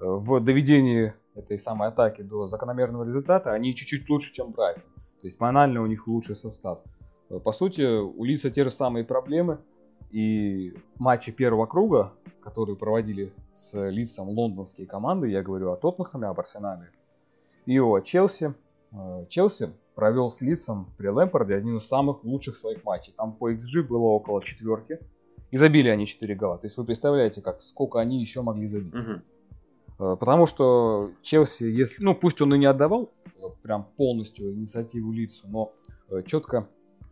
в 0.00 0.40
доведении 0.40 1.14
этой 1.38 1.58
самой 1.58 1.88
атаки 1.88 2.22
до 2.22 2.46
закономерного 2.46 3.04
результата, 3.04 3.52
они 3.52 3.74
чуть-чуть 3.74 4.08
лучше, 4.08 4.32
чем 4.32 4.52
Брайтон. 4.52 4.82
То 5.20 5.26
есть 5.26 5.38
банально 5.38 5.82
у 5.82 5.86
них 5.86 6.06
лучший 6.06 6.36
состав. 6.36 6.80
Э, 7.30 7.38
по 7.38 7.52
сути, 7.52 7.82
у 7.82 8.24
Лица 8.24 8.50
те 8.50 8.64
же 8.64 8.70
самые 8.70 9.04
проблемы. 9.04 9.58
И 10.10 10.74
матчи 10.98 11.32
первого 11.32 11.66
круга, 11.66 12.14
которые 12.40 12.76
проводили 12.76 13.30
с 13.54 13.78
лицом 13.90 14.30
лондонские 14.30 14.86
команды, 14.86 15.28
я 15.28 15.42
говорю 15.42 15.70
о 15.70 15.76
Тоттенхэме, 15.76 16.28
об 16.28 16.40
Арсенале 16.40 16.90
и 17.66 17.78
о 17.78 18.00
Челси. 18.00 18.54
Э, 18.92 19.26
Челси 19.28 19.72
провел 19.94 20.30
с 20.30 20.40
лицом 20.40 20.88
при 20.96 21.08
Лэмпорде 21.08 21.54
один 21.54 21.76
из 21.76 21.86
самых 21.86 22.24
лучших 22.24 22.56
своих 22.56 22.84
матчей. 22.84 23.12
Там 23.16 23.32
по 23.32 23.52
XG 23.52 23.82
было 23.82 24.04
около 24.04 24.42
четверки. 24.42 24.98
И 25.50 25.56
забили 25.56 25.88
они 25.88 26.06
4 26.06 26.34
гола. 26.34 26.58
То 26.58 26.66
есть 26.66 26.76
вы 26.76 26.84
представляете, 26.84 27.40
как, 27.42 27.60
сколько 27.62 27.98
они 27.98 28.20
еще 28.20 28.42
могли 28.42 28.66
забить. 28.66 28.94
Угу. 28.94 29.20
Потому 29.98 30.46
что 30.46 31.10
Челси, 31.22 31.64
если, 31.64 32.02
ну 32.02 32.14
пусть 32.14 32.40
он 32.40 32.54
и 32.54 32.58
не 32.58 32.66
отдавал 32.66 33.12
прям 33.62 33.88
полностью 33.96 34.52
инициативу 34.52 35.12
лицу, 35.12 35.46
но 35.48 35.72
четко 36.24 36.68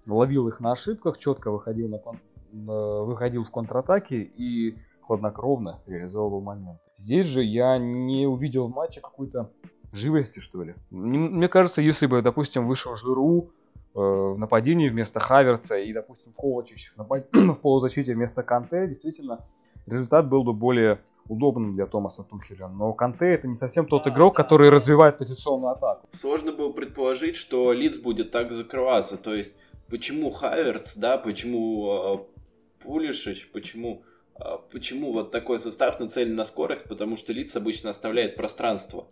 ловил 0.07 0.49
их 0.49 0.61
на 0.61 0.73
ошибках, 0.73 1.19
четко 1.19 1.51
выходил, 1.51 1.89
на 1.89 1.99
кон... 1.99 2.19
выходил 2.53 3.43
в 3.43 3.51
контратаке 3.51 4.23
и 4.23 4.77
хладнокровно 5.07 5.81
реализовывал 5.87 6.41
момент. 6.41 6.81
Здесь 6.95 7.27
же 7.27 7.43
я 7.43 7.79
не 7.79 8.27
увидел 8.27 8.69
в 8.69 8.75
матче 8.75 9.01
какой-то 9.01 9.51
живости, 9.93 10.41
что 10.41 10.63
ли. 10.63 10.75
Мне 10.91 11.49
кажется, 11.49 11.81
если 11.81 12.07
бы, 12.07 12.23
допустим, 12.23 12.67
вышел 12.67 12.97
Жиру 12.97 13.51
э, 13.95 13.99
в 13.99 14.37
нападении 14.37 14.89
вместо 14.89 15.21
Хаверца 15.21 15.77
и, 15.77 15.93
допустим, 15.93 16.33
Ковачич 16.33 16.93
в, 16.93 16.99
напад... 16.99 17.29
в 17.33 17.55
полузащите 17.61 18.15
вместо 18.15 18.43
Канте, 18.43 18.87
действительно, 18.89 19.45
результат 19.87 20.29
был 20.29 20.43
бы 20.43 20.53
более 20.53 21.01
удобным 21.29 21.75
для 21.75 21.87
Томаса 21.87 22.23
Тухеля. 22.23 22.69
Но 22.69 22.93
Канте 22.93 23.27
это 23.27 23.49
не 23.49 23.55
совсем 23.55 23.87
тот 23.87 24.07
игрок, 24.07 24.37
который 24.37 24.71
развивает 24.71 25.19
позиционную 25.19 25.73
атаку. 25.73 26.09
Сложно 26.13 26.53
было 26.53 26.73
предположить, 26.73 27.37
что 27.37 27.73
Лиц 27.73 27.97
будет 27.99 28.31
так 28.31 28.53
закрываться. 28.53 29.17
То 29.17 29.35
есть, 29.35 29.57
почему 29.89 30.31
Хаверц, 30.31 30.97
да, 30.97 31.19
почему 31.19 32.27
э, 32.81 32.85
Пулишич, 32.85 33.51
почему, 33.53 34.03
э, 34.39 34.45
почему 34.71 35.13
вот 35.13 35.31
такой 35.31 35.59
состав 35.59 35.99
нацелен 36.01 36.35
на 36.35 36.45
скорость? 36.45 36.85
Потому 36.85 37.17
что 37.17 37.33
Лиц 37.33 37.57
обычно 37.57 37.91
оставляет 37.91 38.37
пространство. 38.37 39.07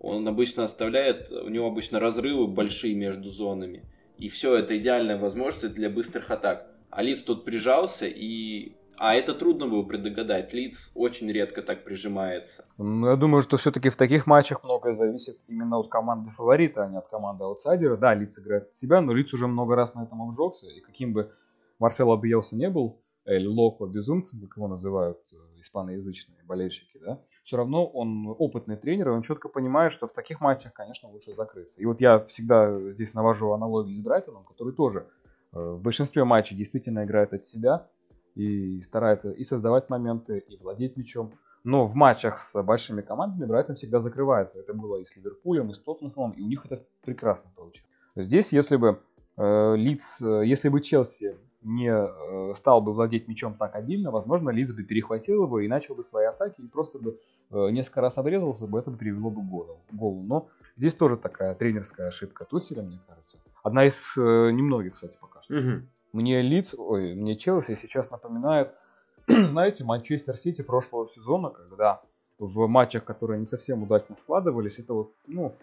Он 0.00 0.26
обычно 0.26 0.64
оставляет, 0.64 1.30
у 1.30 1.48
него 1.48 1.66
обычно 1.66 2.00
разрывы 2.00 2.46
большие 2.46 2.94
между 2.94 3.28
зонами. 3.28 3.84
И 4.16 4.28
все, 4.28 4.56
это 4.56 4.76
идеальная 4.76 5.18
возможность 5.18 5.74
для 5.74 5.90
быстрых 5.90 6.30
атак. 6.30 6.66
А 6.90 7.02
Лиц 7.02 7.22
тут 7.22 7.44
прижался 7.44 8.06
и 8.06 8.72
а 9.00 9.14
это 9.14 9.32
трудно 9.32 9.66
было 9.66 9.82
предугадать. 9.82 10.52
Лиц 10.52 10.92
очень 10.94 11.32
редко 11.32 11.62
так 11.62 11.84
прижимается. 11.84 12.66
Ну, 12.76 13.08
я 13.08 13.16
думаю, 13.16 13.40
что 13.40 13.56
все-таки 13.56 13.88
в 13.88 13.96
таких 13.96 14.26
матчах 14.26 14.62
многое 14.62 14.92
зависит 14.92 15.38
именно 15.48 15.78
от 15.78 15.88
команды 15.88 16.30
фаворита, 16.32 16.84
а 16.84 16.86
не 16.86 16.98
от 16.98 17.08
команды 17.08 17.44
аутсайдера. 17.44 17.96
Да, 17.96 18.12
Лиц 18.14 18.38
играет 18.38 18.68
от 18.68 18.76
себя, 18.76 19.00
но 19.00 19.14
Лиц 19.14 19.32
уже 19.32 19.46
много 19.46 19.74
раз 19.74 19.94
на 19.94 20.02
этом 20.02 20.20
обжегся. 20.20 20.66
И 20.66 20.80
каким 20.80 21.14
бы 21.14 21.32
Марсело 21.78 22.14
Биелса 22.18 22.56
не 22.56 22.68
был, 22.68 23.00
или 23.24 23.46
Локо 23.46 23.86
безумцем, 23.86 24.38
как 24.42 24.58
его 24.58 24.68
называют 24.68 25.20
э, 25.32 25.60
испаноязычные 25.62 26.44
болельщики, 26.44 26.98
да, 26.98 27.22
все 27.42 27.56
равно 27.56 27.86
он 27.86 28.26
опытный 28.38 28.76
тренер, 28.76 29.08
и 29.08 29.12
он 29.12 29.22
четко 29.22 29.48
понимает, 29.48 29.92
что 29.92 30.08
в 30.08 30.12
таких 30.12 30.42
матчах, 30.42 30.74
конечно, 30.74 31.08
лучше 31.08 31.32
закрыться. 31.32 31.80
И 31.80 31.86
вот 31.86 32.02
я 32.02 32.18
всегда 32.26 32.78
здесь 32.90 33.14
навожу 33.14 33.52
аналогию 33.52 33.96
с 33.96 34.00
Брайтоном, 34.02 34.44
который 34.44 34.74
тоже 34.74 35.06
э, 35.54 35.58
в 35.58 35.80
большинстве 35.80 36.24
матчей 36.24 36.54
действительно 36.54 37.04
играет 37.04 37.32
от 37.32 37.44
себя, 37.44 37.88
и 38.34 38.80
старается 38.82 39.30
и 39.30 39.44
создавать 39.44 39.88
моменты, 39.90 40.38
и 40.38 40.56
владеть 40.56 40.96
мячом. 40.96 41.32
Но 41.62 41.86
в 41.86 41.94
матчах 41.94 42.38
с 42.38 42.62
большими 42.62 43.02
командами 43.02 43.46
Брайтон 43.46 43.76
всегда 43.76 44.00
закрывается. 44.00 44.58
Это 44.58 44.72
было 44.72 44.96
и 44.96 45.04
с 45.04 45.14
Ливерпулем, 45.16 45.70
и 45.70 45.74
с 45.74 45.78
Тоттенхэмом, 45.78 46.32
и 46.32 46.42
у 46.42 46.46
них 46.46 46.64
это 46.64 46.82
прекрасно 47.02 47.50
получилось. 47.54 47.90
Здесь, 48.16 48.52
если 48.52 48.76
бы 48.76 49.00
э, 49.36 49.76
Лиц, 49.76 50.20
э, 50.22 50.42
если 50.46 50.68
бы 50.68 50.80
Челси 50.80 51.36
не 51.62 51.90
э, 51.90 52.54
стал 52.54 52.80
бы 52.80 52.92
владеть 52.92 53.28
мячом 53.28 53.54
так 53.54 53.74
обильно, 53.74 54.10
возможно, 54.10 54.50
Лиц 54.50 54.72
бы 54.72 54.82
перехватил 54.82 55.44
его 55.44 55.60
и 55.60 55.68
начал 55.68 55.94
бы 55.94 56.02
свои 56.02 56.26
атаки, 56.26 56.60
и 56.62 56.66
просто 56.66 56.98
бы 56.98 57.18
э, 57.50 57.70
несколько 57.70 58.00
раз 58.00 58.16
обрезался 58.16 58.66
бы, 58.66 58.78
это 58.78 58.90
бы 58.90 58.96
привело 58.96 59.30
бы 59.30 59.42
к 59.42 59.44
голу. 59.44 59.80
голу. 59.92 60.22
Но 60.22 60.48
здесь 60.76 60.94
тоже 60.94 61.16
такая 61.16 61.54
тренерская 61.54 62.08
ошибка 62.08 62.44
Тухеля, 62.44 62.82
мне 62.82 63.00
кажется. 63.06 63.38
Одна 63.62 63.84
из 63.84 64.16
э, 64.16 64.50
немногих, 64.50 64.94
кстати, 64.94 65.18
пока 65.20 65.42
что. 65.42 65.54
Угу. 65.54 65.82
Мне 66.12 66.42
Лиц, 66.42 66.74
ой, 66.76 67.14
мне 67.14 67.36
Челси 67.36 67.76
сейчас 67.76 68.10
напоминает, 68.10 68.74
знаете, 69.28 69.84
Манчестер 69.84 70.36
Сити 70.36 70.62
прошлого 70.62 71.08
сезона, 71.08 71.50
когда 71.50 72.02
в 72.38 72.66
матчах, 72.66 73.04
которые 73.04 73.38
не 73.38 73.46
совсем 73.46 73.82
удачно 73.82 74.16
складывались, 74.16 74.78
это 74.78 74.94
вот, 74.94 75.12
ну, 75.26 75.54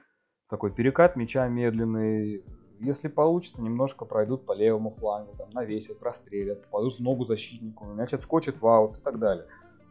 такой 0.50 0.72
перекат 0.72 1.16
мяча 1.16 1.48
медленный. 1.48 2.44
Если 2.80 3.08
получится, 3.08 3.62
немножко 3.62 4.06
пройдут 4.06 4.46
по 4.46 4.54
левому 4.54 4.92
флангу, 4.92 5.34
там, 5.38 5.50
навесят, 5.50 6.00
прострелят, 6.00 6.64
попадут 6.66 7.00
в 7.00 7.00
ногу 7.02 7.26
защитнику, 7.26 7.86
мяч 7.86 8.14
отскочит 8.14 8.62
в 8.62 8.68
аут 8.68 9.00
и 9.00 9.02
так 9.02 9.18
далее. 9.18 9.46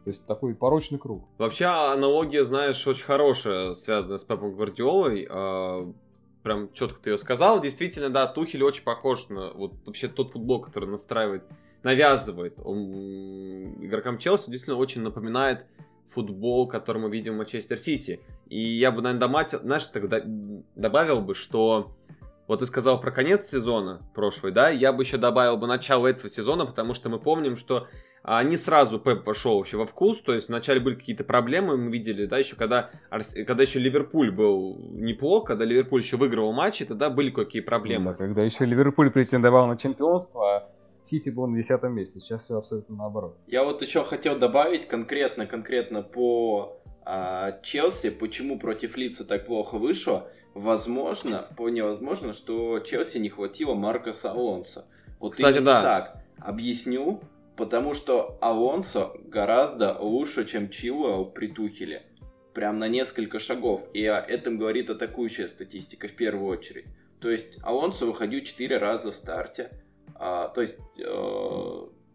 То 0.05 0.09
есть 0.09 0.25
такой 0.25 0.55
порочный 0.55 0.97
круг. 0.97 1.25
Вообще 1.37 1.65
аналогия, 1.65 2.45
знаешь, 2.45 2.87
очень 2.87 3.03
хорошая, 3.03 3.73
связанная 3.73 4.17
с 4.17 4.23
Пепом 4.23 4.55
Гвардиолой. 4.55 5.27
Прям 6.43 6.71
четко 6.73 7.01
ты 7.01 7.09
ее 7.11 7.17
сказал. 7.17 7.61
Действительно, 7.61 8.09
да, 8.09 8.27
Тухель 8.27 8.63
очень 8.63 8.83
похож 8.83 9.29
на 9.29 9.51
вот 9.53 9.73
вообще 9.85 10.07
тот 10.07 10.31
футбол, 10.31 10.61
который 10.61 10.89
настраивает, 10.89 11.43
навязывает. 11.83 12.53
Он 12.63 13.83
игрокам 13.83 14.17
Челси 14.17 14.49
действительно 14.49 14.77
очень 14.77 15.01
напоминает 15.01 15.65
футбол, 16.09 16.67
который 16.67 17.01
мы 17.01 17.09
видим 17.09 17.33
в 17.33 17.37
Манчестер 17.37 17.77
Сити. 17.77 18.21
И 18.47 18.77
я 18.77 18.91
бы, 18.91 19.01
наверное, 19.01 19.21
доматил, 19.21 19.59
знаешь, 19.59 19.85
тогда 19.87 20.21
добавил 20.75 21.21
бы, 21.21 21.35
что 21.35 21.91
вот 22.47 22.59
ты 22.59 22.65
сказал 22.65 22.99
про 22.99 23.11
конец 23.11 23.47
сезона 23.47 24.01
прошлый, 24.13 24.51
да, 24.51 24.69
я 24.69 24.93
бы 24.93 25.03
еще 25.03 25.17
добавил 25.17 25.57
бы 25.57 25.67
начало 25.67 26.07
этого 26.07 26.29
сезона, 26.29 26.65
потому 26.65 26.93
что 26.93 27.09
мы 27.09 27.19
помним, 27.19 27.55
что 27.57 27.87
а 28.23 28.43
не 28.43 28.57
сразу 28.57 28.99
Пеп 28.99 29.23
пошел 29.23 29.57
вообще 29.57 29.77
во 29.77 29.85
вкус, 29.85 30.21
то 30.21 30.33
есть 30.33 30.49
вначале 30.49 30.81
были 30.81 30.95
какие-то 30.95 31.23
проблемы, 31.23 31.77
мы 31.77 31.91
видели, 31.91 32.25
да, 32.25 32.37
еще 32.37 32.55
когда, 32.55 32.89
когда 33.45 33.63
еще 33.63 33.79
Ливерпуль 33.79 34.31
был 34.31 34.77
неплох, 34.91 35.45
когда 35.45 35.63
Ливерпуль 35.63 36.01
еще 36.01 36.17
выигрывал 36.17 36.51
матчи, 36.51 36.83
тогда 36.83 37.09
были 37.09 37.29
какие 37.29 37.61
проблемы. 37.61 38.11
Да, 38.11 38.13
когда 38.15 38.43
еще 38.43 38.65
Ливерпуль 38.65 39.11
претендовал 39.11 39.67
на 39.67 39.77
чемпионство, 39.77 40.57
а 40.57 40.69
Сити 41.03 41.29
был 41.29 41.47
на 41.47 41.55
десятом 41.55 41.93
месте, 41.93 42.19
сейчас 42.19 42.43
все 42.43 42.57
абсолютно 42.57 42.97
наоборот. 42.97 43.37
Я 43.47 43.63
вот 43.63 43.81
еще 43.81 44.03
хотел 44.03 44.37
добавить 44.37 44.89
конкретно, 44.89 45.45
конкретно 45.45 46.01
по 46.01 46.81
а, 47.09 47.53
Челси, 47.61 48.09
почему 48.09 48.59
против 48.59 48.97
Лица 48.97 49.23
так 49.23 49.45
плохо 49.45 49.77
вышло, 49.77 50.29
возможно, 50.53 51.47
вполне 51.49 51.81
возможно, 51.81 52.33
что 52.33 52.79
Челси 52.79 53.19
не 53.19 53.29
хватило 53.29 53.75
Маркоса 53.75 54.31
Алонса. 54.31 54.85
Вот 55.19 55.31
Кстати, 55.31 55.59
да. 55.59 55.81
так. 55.81 56.23
Объясню. 56.39 57.21
Потому 57.55 57.93
что 57.93 58.37
Алонсо 58.41 59.13
гораздо 59.23 59.97
лучше, 59.97 60.45
чем 60.45 60.69
Чилуэлл 60.69 61.31
при 61.31 61.47
Тухеле. 61.47 62.03
Прям 62.53 62.77
на 62.77 62.89
несколько 62.89 63.39
шагов. 63.39 63.87
И 63.93 64.05
о 64.05 64.19
этом 64.19 64.57
говорит 64.57 64.89
атакующая 64.89 65.47
статистика 65.47 66.09
в 66.09 66.13
первую 66.13 66.47
очередь. 66.49 66.87
То 67.21 67.31
есть 67.31 67.57
Алонсо 67.63 68.05
выходил 68.05 68.41
4 68.41 68.77
раза 68.77 69.13
в 69.13 69.15
старте. 69.15 69.71
А, 70.15 70.49
то 70.49 70.59
есть, 70.59 70.99
э, 70.99 71.03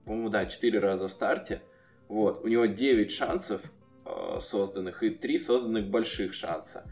по-моему, 0.04 0.28
да, 0.28 0.44
4 0.44 0.78
раза 0.78 1.08
в 1.08 1.10
старте. 1.10 1.62
Вот. 2.08 2.44
У 2.44 2.48
него 2.48 2.66
9 2.66 3.10
шансов 3.10 3.62
э, 4.04 4.38
созданных 4.40 5.02
и 5.02 5.10
3 5.10 5.38
созданных 5.38 5.88
больших 5.88 6.34
шанса. 6.34 6.84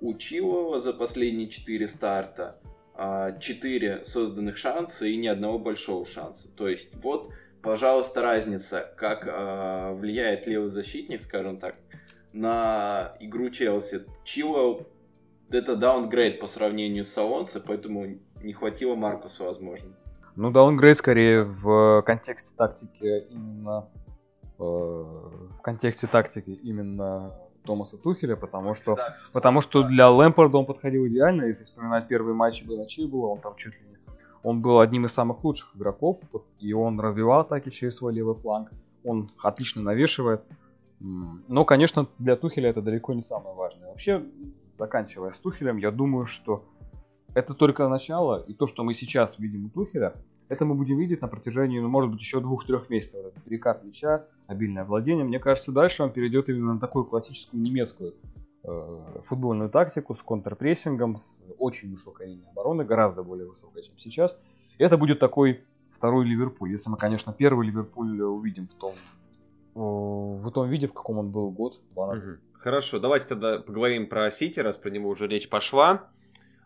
У 0.00 0.14
Чилуэлла 0.14 0.80
за 0.80 0.92
последние 0.92 1.48
4 1.48 1.88
старта 1.88 2.58
4 2.96 3.92
а, 3.92 4.04
созданных 4.04 4.56
шанса 4.56 5.06
и 5.06 5.16
ни 5.16 5.26
одного 5.26 5.58
большого 5.58 6.04
шанса. 6.06 6.48
То 6.54 6.68
есть 6.68 6.96
вот 7.02 7.30
пожалуйста, 7.62 8.22
разница, 8.22 8.92
как 8.96 9.26
э, 9.26 9.94
влияет 9.94 10.46
левый 10.46 10.68
защитник, 10.68 11.20
скажем 11.20 11.58
так, 11.58 11.76
на 12.32 13.12
игру 13.20 13.50
Челси. 13.50 14.02
Чило 14.24 14.86
это 15.50 15.76
даунгрейд 15.76 16.40
по 16.40 16.46
сравнению 16.46 17.04
с 17.04 17.16
Алонсо, 17.18 17.60
поэтому 17.60 18.18
не 18.42 18.52
хватило 18.52 18.94
Маркусу, 18.94 19.44
возможно. 19.44 19.90
Ну, 20.36 20.50
даунгрейд 20.50 20.96
скорее 20.96 21.42
в 21.42 22.02
контексте 22.06 22.54
тактики 22.56 23.26
именно 23.30 23.88
э, 23.94 24.09
в 24.60 25.62
контексте 25.62 26.06
тактики 26.06 26.50
именно 26.50 27.32
Томаса 27.64 27.96
Тухеля, 27.96 28.36
потому 28.36 28.74
что, 28.74 28.96
да, 28.96 29.16
потому 29.32 29.60
что 29.60 29.82
для 29.82 30.10
Лэмпорда 30.10 30.58
он 30.58 30.66
подходил 30.66 31.06
идеально. 31.06 31.44
Если 31.44 31.64
вспоминать 31.64 32.08
первые 32.08 32.34
матчи 32.34 32.64
Беначи 32.64 33.06
было, 33.06 33.28
он 33.28 33.40
там 33.40 33.56
чуть 33.56 33.74
ли 33.74 33.80
не... 33.88 33.96
Он 34.42 34.62
был 34.62 34.80
одним 34.80 35.04
из 35.04 35.12
самых 35.12 35.44
лучших 35.44 35.76
игроков, 35.76 36.20
и 36.58 36.72
он 36.72 36.98
развивал 37.00 37.40
атаки 37.40 37.70
через 37.70 37.96
свой 37.96 38.14
левый 38.14 38.34
фланг. 38.34 38.70
Он 39.04 39.30
отлично 39.42 39.82
навешивает. 39.82 40.42
Но, 40.98 41.64
конечно, 41.64 42.06
для 42.18 42.36
Тухеля 42.36 42.70
это 42.70 42.82
далеко 42.82 43.14
не 43.14 43.22
самое 43.22 43.54
важное. 43.54 43.88
Вообще, 43.88 44.22
заканчивая 44.76 45.32
с 45.32 45.38
Тухелем, 45.38 45.78
я 45.78 45.90
думаю, 45.90 46.26
что 46.26 46.64
это 47.34 47.54
только 47.54 47.88
начало, 47.88 48.42
и 48.42 48.52
то, 48.52 48.66
что 48.66 48.84
мы 48.84 48.92
сейчас 48.92 49.38
видим 49.38 49.66
у 49.66 49.68
Тухеля, 49.70 50.14
это 50.50 50.66
мы 50.66 50.74
будем 50.74 50.98
видеть 50.98 51.22
на 51.22 51.28
протяжении, 51.28 51.78
ну, 51.78 51.88
может 51.88 52.10
быть, 52.10 52.20
еще 52.20 52.40
двух-трех 52.40 52.90
месяцев. 52.90 53.22
Вот 53.22 53.32
это 53.32 53.40
перекат 53.40 53.84
мяча, 53.84 54.24
обильное 54.48 54.84
владение. 54.84 55.24
Мне 55.24 55.38
кажется, 55.38 55.70
дальше 55.70 56.02
он 56.02 56.12
перейдет 56.12 56.48
именно 56.48 56.74
на 56.74 56.80
такую 56.80 57.04
классическую 57.04 57.62
немецкую 57.62 58.16
э, 58.64 59.20
футбольную 59.22 59.70
тактику 59.70 60.12
с 60.12 60.20
контрпрессингом, 60.22 61.18
с 61.18 61.44
очень 61.58 61.92
высокой 61.92 62.26
линией 62.26 62.48
обороны, 62.50 62.84
гораздо 62.84 63.22
более 63.22 63.46
высокой, 63.46 63.84
чем 63.84 63.96
сейчас. 63.96 64.36
Это 64.78 64.98
будет 64.98 65.20
такой 65.20 65.62
второй 65.88 66.26
Ливерпуль. 66.26 66.72
Если 66.72 66.90
мы, 66.90 66.96
конечно, 66.96 67.32
первый 67.32 67.68
Ливерпуль 67.68 68.20
увидим 68.20 68.66
в 68.66 68.74
том, 68.74 68.94
в 69.74 70.50
том 70.50 70.68
виде, 70.68 70.88
в 70.88 70.92
каком 70.92 71.18
он 71.18 71.30
был 71.30 71.52
год, 71.52 71.80
два 71.94 72.08
назад. 72.08 72.40
Хорошо, 72.54 72.98
давайте 72.98 73.26
тогда 73.28 73.60
поговорим 73.60 74.08
про 74.08 74.28
Сити, 74.32 74.58
раз 74.58 74.76
про 74.76 74.90
него 74.90 75.10
уже 75.10 75.28
речь 75.28 75.48
пошла. 75.48 76.08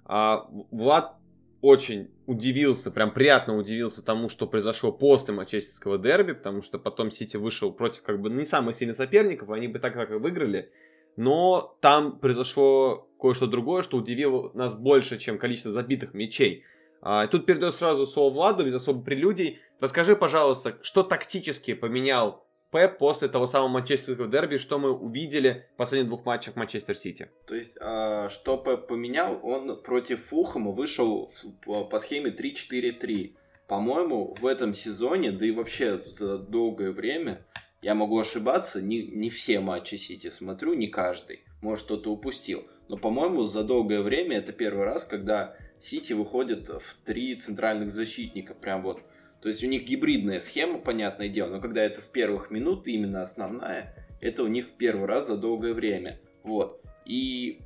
А, 0.06 0.48
Влад 0.70 1.18
очень 1.64 2.10
удивился, 2.26 2.90
прям 2.90 3.10
приятно 3.10 3.56
удивился 3.56 4.04
тому, 4.04 4.28
что 4.28 4.46
произошло 4.46 4.92
после 4.92 5.32
манчестерского 5.32 5.96
дерби, 5.96 6.32
потому 6.32 6.60
что 6.60 6.78
потом 6.78 7.10
Сити 7.10 7.38
вышел 7.38 7.72
против 7.72 8.02
как 8.02 8.20
бы 8.20 8.28
не 8.28 8.44
самых 8.44 8.74
сильных 8.74 8.96
соперников, 8.96 9.48
они 9.48 9.68
бы 9.68 9.78
так 9.78 9.94
как 9.94 10.10
и 10.10 10.14
выиграли, 10.14 10.70
но 11.16 11.78
там 11.80 12.18
произошло 12.18 13.08
кое-что 13.18 13.46
другое, 13.46 13.82
что 13.82 13.96
удивило 13.96 14.50
нас 14.52 14.74
больше, 14.74 15.18
чем 15.18 15.38
количество 15.38 15.72
забитых 15.72 16.12
мячей. 16.12 16.64
А, 17.00 17.26
тут 17.28 17.46
передаю 17.46 17.72
сразу 17.72 18.06
слово 18.06 18.34
Владу 18.34 18.66
без 18.66 18.74
особых 18.74 19.02
прелюдий. 19.06 19.60
Расскажи, 19.80 20.16
пожалуйста, 20.16 20.76
что 20.82 21.02
тактически 21.02 21.72
поменял 21.72 22.43
Пеп 22.74 22.98
после 22.98 23.28
того 23.28 23.46
самого 23.46 23.68
манчестерского 23.68 24.26
дерби, 24.26 24.58
что 24.58 24.80
мы 24.80 24.90
увидели 24.90 25.68
в 25.74 25.76
последних 25.76 26.08
двух 26.08 26.26
матчах 26.26 26.56
Манчестер 26.56 26.96
Сити. 26.96 27.30
То 27.46 27.54
есть, 27.54 27.76
а, 27.80 28.28
что 28.28 28.56
Пеп 28.56 28.88
поменял, 28.88 29.38
он 29.44 29.80
против 29.80 30.24
Фулхэма 30.24 30.72
вышел 30.72 31.30
по 31.64 32.00
схеме 32.00 32.30
3-4-3. 32.30 33.36
По-моему, 33.68 34.34
в 34.40 34.44
этом 34.44 34.74
сезоне, 34.74 35.30
да 35.30 35.46
и 35.46 35.52
вообще 35.52 35.98
за 35.98 36.36
долгое 36.36 36.90
время, 36.90 37.46
я 37.80 37.94
могу 37.94 38.18
ошибаться, 38.18 38.82
не, 38.82 39.06
не 39.06 39.30
все 39.30 39.60
матчи 39.60 39.94
Сити 39.94 40.28
смотрю, 40.28 40.74
не 40.74 40.88
каждый. 40.88 41.44
Может, 41.62 41.84
кто-то 41.84 42.10
упустил. 42.10 42.64
Но, 42.88 42.96
по-моему, 42.96 43.46
за 43.46 43.62
долгое 43.62 44.00
время 44.00 44.38
это 44.38 44.52
первый 44.52 44.84
раз, 44.84 45.04
когда 45.04 45.56
Сити 45.80 46.12
выходит 46.12 46.68
в 46.70 46.96
три 47.04 47.36
центральных 47.36 47.92
защитника. 47.92 48.52
Прям 48.52 48.82
вот 48.82 49.00
то 49.44 49.48
есть 49.48 49.62
у 49.62 49.66
них 49.66 49.84
гибридная 49.84 50.40
схема, 50.40 50.78
понятное 50.78 51.28
дело, 51.28 51.50
но 51.50 51.60
когда 51.60 51.82
это 51.82 52.00
с 52.00 52.08
первых 52.08 52.50
минут, 52.50 52.88
именно 52.88 53.20
основная, 53.20 53.94
это 54.22 54.42
у 54.42 54.46
них 54.46 54.78
первый 54.78 55.04
раз 55.04 55.26
за 55.26 55.36
долгое 55.36 55.74
время. 55.74 56.18
Вот. 56.44 56.80
И 57.04 57.60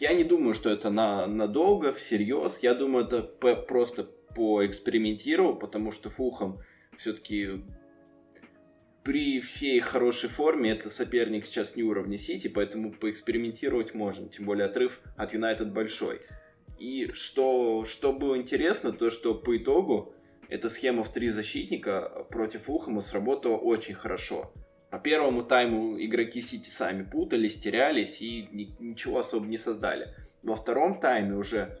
я 0.00 0.14
не 0.14 0.24
думаю, 0.24 0.52
что 0.52 0.68
это 0.68 0.90
на, 0.90 1.28
надолго, 1.28 1.92
всерьез. 1.92 2.58
Я 2.62 2.74
думаю, 2.74 3.04
это 3.06 3.22
просто 3.22 4.02
поэкспериментировал, 4.34 5.54
потому 5.54 5.92
что 5.92 6.10
Фулхам 6.10 6.58
все-таки 6.96 7.62
при 9.04 9.38
всей 9.38 9.78
хорошей 9.78 10.28
форме 10.28 10.72
это 10.72 10.90
соперник 10.90 11.44
сейчас 11.44 11.76
не 11.76 11.84
уровня 11.84 12.18
Сити, 12.18 12.48
поэтому 12.48 12.92
поэкспериментировать 12.92 13.94
можно, 13.94 14.28
тем 14.28 14.44
более 14.44 14.66
отрыв 14.66 15.00
от 15.16 15.34
Юнайтед 15.34 15.72
большой. 15.72 16.18
И 16.80 17.12
что, 17.12 17.84
что 17.84 18.12
было 18.12 18.36
интересно, 18.36 18.90
то 18.90 19.10
что 19.10 19.36
по 19.36 19.56
итогу 19.56 20.14
эта 20.50 20.68
схема 20.68 21.04
в 21.04 21.12
три 21.12 21.30
защитника 21.30 22.26
против 22.28 22.68
Ухама 22.68 23.00
сработала 23.00 23.56
очень 23.56 23.94
хорошо. 23.94 24.52
По 24.90 24.98
первому 24.98 25.44
тайму 25.44 25.96
игроки 26.02 26.40
Сити 26.42 26.68
сами 26.68 27.04
путались, 27.04 27.58
терялись 27.58 28.20
и 28.20 28.48
ничего 28.80 29.20
особо 29.20 29.46
не 29.46 29.56
создали. 29.56 30.12
Во 30.42 30.56
втором 30.56 30.98
тайме 30.98 31.36
уже 31.36 31.80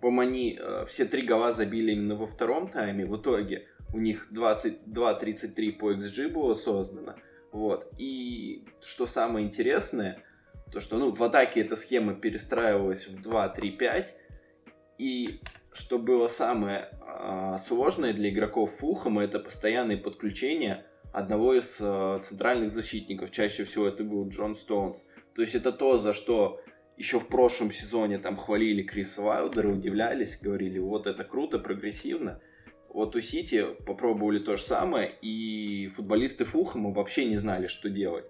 Помани 0.00 0.56
э, 0.60 0.84
все 0.86 1.06
три 1.06 1.22
гола 1.22 1.52
забили 1.52 1.92
именно 1.92 2.14
во 2.14 2.26
втором 2.26 2.68
тайме. 2.68 3.06
В 3.06 3.16
итоге 3.16 3.66
у 3.92 3.98
них 3.98 4.28
22-33 4.30 5.72
по 5.72 5.92
XG 5.92 6.28
было 6.28 6.54
создано. 6.54 7.16
Вот. 7.50 7.90
И 7.98 8.66
что 8.82 9.06
самое 9.06 9.46
интересное, 9.46 10.22
то 10.70 10.78
что 10.78 10.98
ну, 10.98 11.10
в 11.10 11.22
атаке 11.22 11.62
эта 11.62 11.74
схема 11.74 12.14
перестраивалась 12.14 13.08
в 13.08 13.26
2-3-5. 13.26 14.08
И 14.98 15.40
что 15.72 15.98
было 15.98 16.28
самое 16.28 16.90
сложное 17.58 18.12
для 18.12 18.30
игроков 18.30 18.74
Фулхэма, 18.78 19.24
это 19.24 19.38
постоянные 19.38 19.98
подключения 19.98 20.86
одного 21.12 21.54
из 21.54 21.78
э, 21.80 22.18
центральных 22.22 22.70
защитников. 22.70 23.30
Чаще 23.30 23.64
всего 23.64 23.86
это 23.86 24.02
был 24.02 24.28
Джон 24.28 24.56
Стоунс. 24.56 25.08
То 25.34 25.42
есть 25.42 25.54
это 25.54 25.72
то, 25.72 25.98
за 25.98 26.12
что 26.12 26.60
еще 26.96 27.20
в 27.20 27.28
прошлом 27.28 27.70
сезоне 27.70 28.18
там 28.18 28.36
хвалили 28.36 28.82
Криса 28.82 29.22
Уайлдера, 29.22 29.68
удивлялись, 29.68 30.40
говорили, 30.40 30.78
вот 30.78 31.06
это 31.06 31.24
круто, 31.24 31.58
прогрессивно. 31.58 32.40
Вот 32.88 33.16
у 33.16 33.20
Сити 33.20 33.64
попробовали 33.86 34.38
то 34.38 34.56
же 34.56 34.62
самое, 34.62 35.12
и 35.22 35.88
футболисты 35.88 36.44
Фулхэма 36.44 36.92
вообще 36.92 37.24
не 37.24 37.36
знали, 37.36 37.66
что 37.66 37.90
делать 37.90 38.26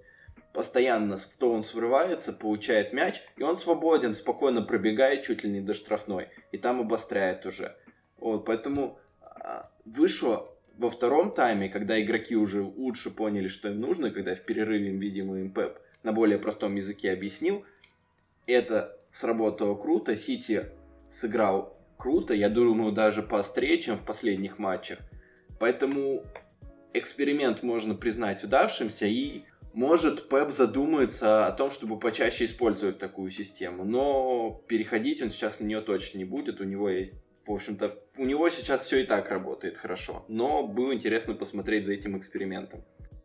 постоянно 0.55 1.17
Стоунс 1.19 1.75
врывается, 1.75 2.33
получает 2.33 2.93
мяч, 2.95 3.21
и 3.37 3.43
он 3.43 3.57
свободен, 3.57 4.15
спокойно 4.15 4.63
пробегает 4.63 5.25
чуть 5.25 5.43
ли 5.45 5.51
не 5.51 5.61
до 5.61 5.75
штрафной, 5.75 6.29
и 6.53 6.59
там 6.59 6.81
обостряет 6.81 7.45
уже. 7.45 7.77
Вот, 8.25 8.47
поэтому 8.47 8.99
а, 9.21 9.69
вышло 9.85 10.49
во 10.79 10.89
втором 10.89 11.31
тайме, 11.31 11.69
когда 11.69 12.01
игроки 12.01 12.35
уже 12.35 12.63
лучше 12.63 13.11
поняли, 13.11 13.49
что 13.49 13.69
им 13.69 13.81
нужно, 13.81 14.11
когда 14.11 14.35
в 14.35 14.41
перерыве, 14.41 14.93
видимо, 14.93 15.39
им 15.39 15.53
Пеп 15.53 15.79
на 16.03 16.15
более 16.15 16.39
простом 16.39 16.75
языке 16.75 17.13
объяснил, 17.13 17.67
это 18.47 18.99
сработало 19.13 19.75
круто, 19.75 20.17
Сити 20.17 20.65
сыграл 21.11 21.79
круто, 21.99 22.33
я 22.33 22.49
думаю, 22.49 22.93
даже 22.93 23.23
поострее, 23.23 23.77
чем 23.77 23.99
в 23.99 24.07
последних 24.07 24.59
матчах. 24.59 25.01
Поэтому 25.61 26.25
эксперимент 26.95 27.63
можно 27.63 27.95
признать 27.95 28.43
удавшимся, 28.43 29.05
и 29.05 29.43
может, 29.75 30.31
Пеп 30.31 30.51
задумается 30.51 31.47
о 31.47 31.53
том, 31.53 31.71
чтобы 31.71 31.99
почаще 31.99 32.47
использовать 32.47 32.97
такую 32.97 33.31
систему, 33.31 33.85
но 33.85 34.63
переходить 34.67 35.21
он 35.21 35.29
сейчас 35.29 35.61
на 35.61 35.67
нее 35.67 35.83
точно 35.83 36.17
не 36.17 36.25
будет. 36.25 36.63
У 36.63 36.65
него 36.65 36.89
есть, 36.89 37.23
в 37.47 37.53
общем-то, 37.53 37.99
у 38.19 38.25
него 38.25 38.49
сейчас 38.49 38.85
все 38.85 39.03
и 39.03 39.07
так 39.07 39.31
работает 39.31 39.77
хорошо. 39.77 40.25
Но 40.29 40.67
было 40.67 40.95
интересно 40.95 41.35
посмотреть 41.35 41.87
за 41.87 41.93
этим 41.93 42.17
экспериментом. 42.19 42.85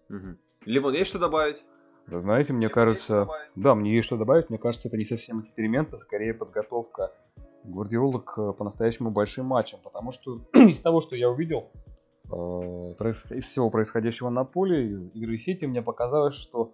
Угу. 0.09 0.37
Ливон, 0.65 0.93
есть 0.93 1.09
что 1.09 1.19
добавить? 1.19 1.63
Да, 2.07 2.19
знаете, 2.19 2.53
мне 2.53 2.69
кажется... 2.69 3.27
Да, 3.55 3.75
мне 3.75 3.95
есть 3.95 4.05
что 4.05 4.17
добавить. 4.17 4.49
Мне 4.49 4.57
кажется, 4.57 4.87
это 4.87 4.97
не 4.97 5.05
совсем 5.05 5.41
эксперимент, 5.41 5.93
а 5.93 5.99
скорее 5.99 6.33
подготовка 6.33 7.13
Гвардиола 7.63 8.19
к 8.19 8.53
по-настоящему 8.53 9.11
большим 9.11 9.45
матчам. 9.45 9.79
Потому 9.83 10.11
что 10.11 10.41
из 10.53 10.79
того, 10.79 11.01
что 11.01 11.15
я 11.15 11.29
увидел, 11.29 11.71
Э, 12.31 12.93
из 13.31 13.45
всего 13.45 13.69
происходящего 13.69 14.29
на 14.29 14.43
поле, 14.43 14.91
из 14.91 15.09
игры 15.15 15.37
Сити, 15.37 15.65
мне 15.65 15.81
показалось, 15.81 16.35
что 16.35 16.71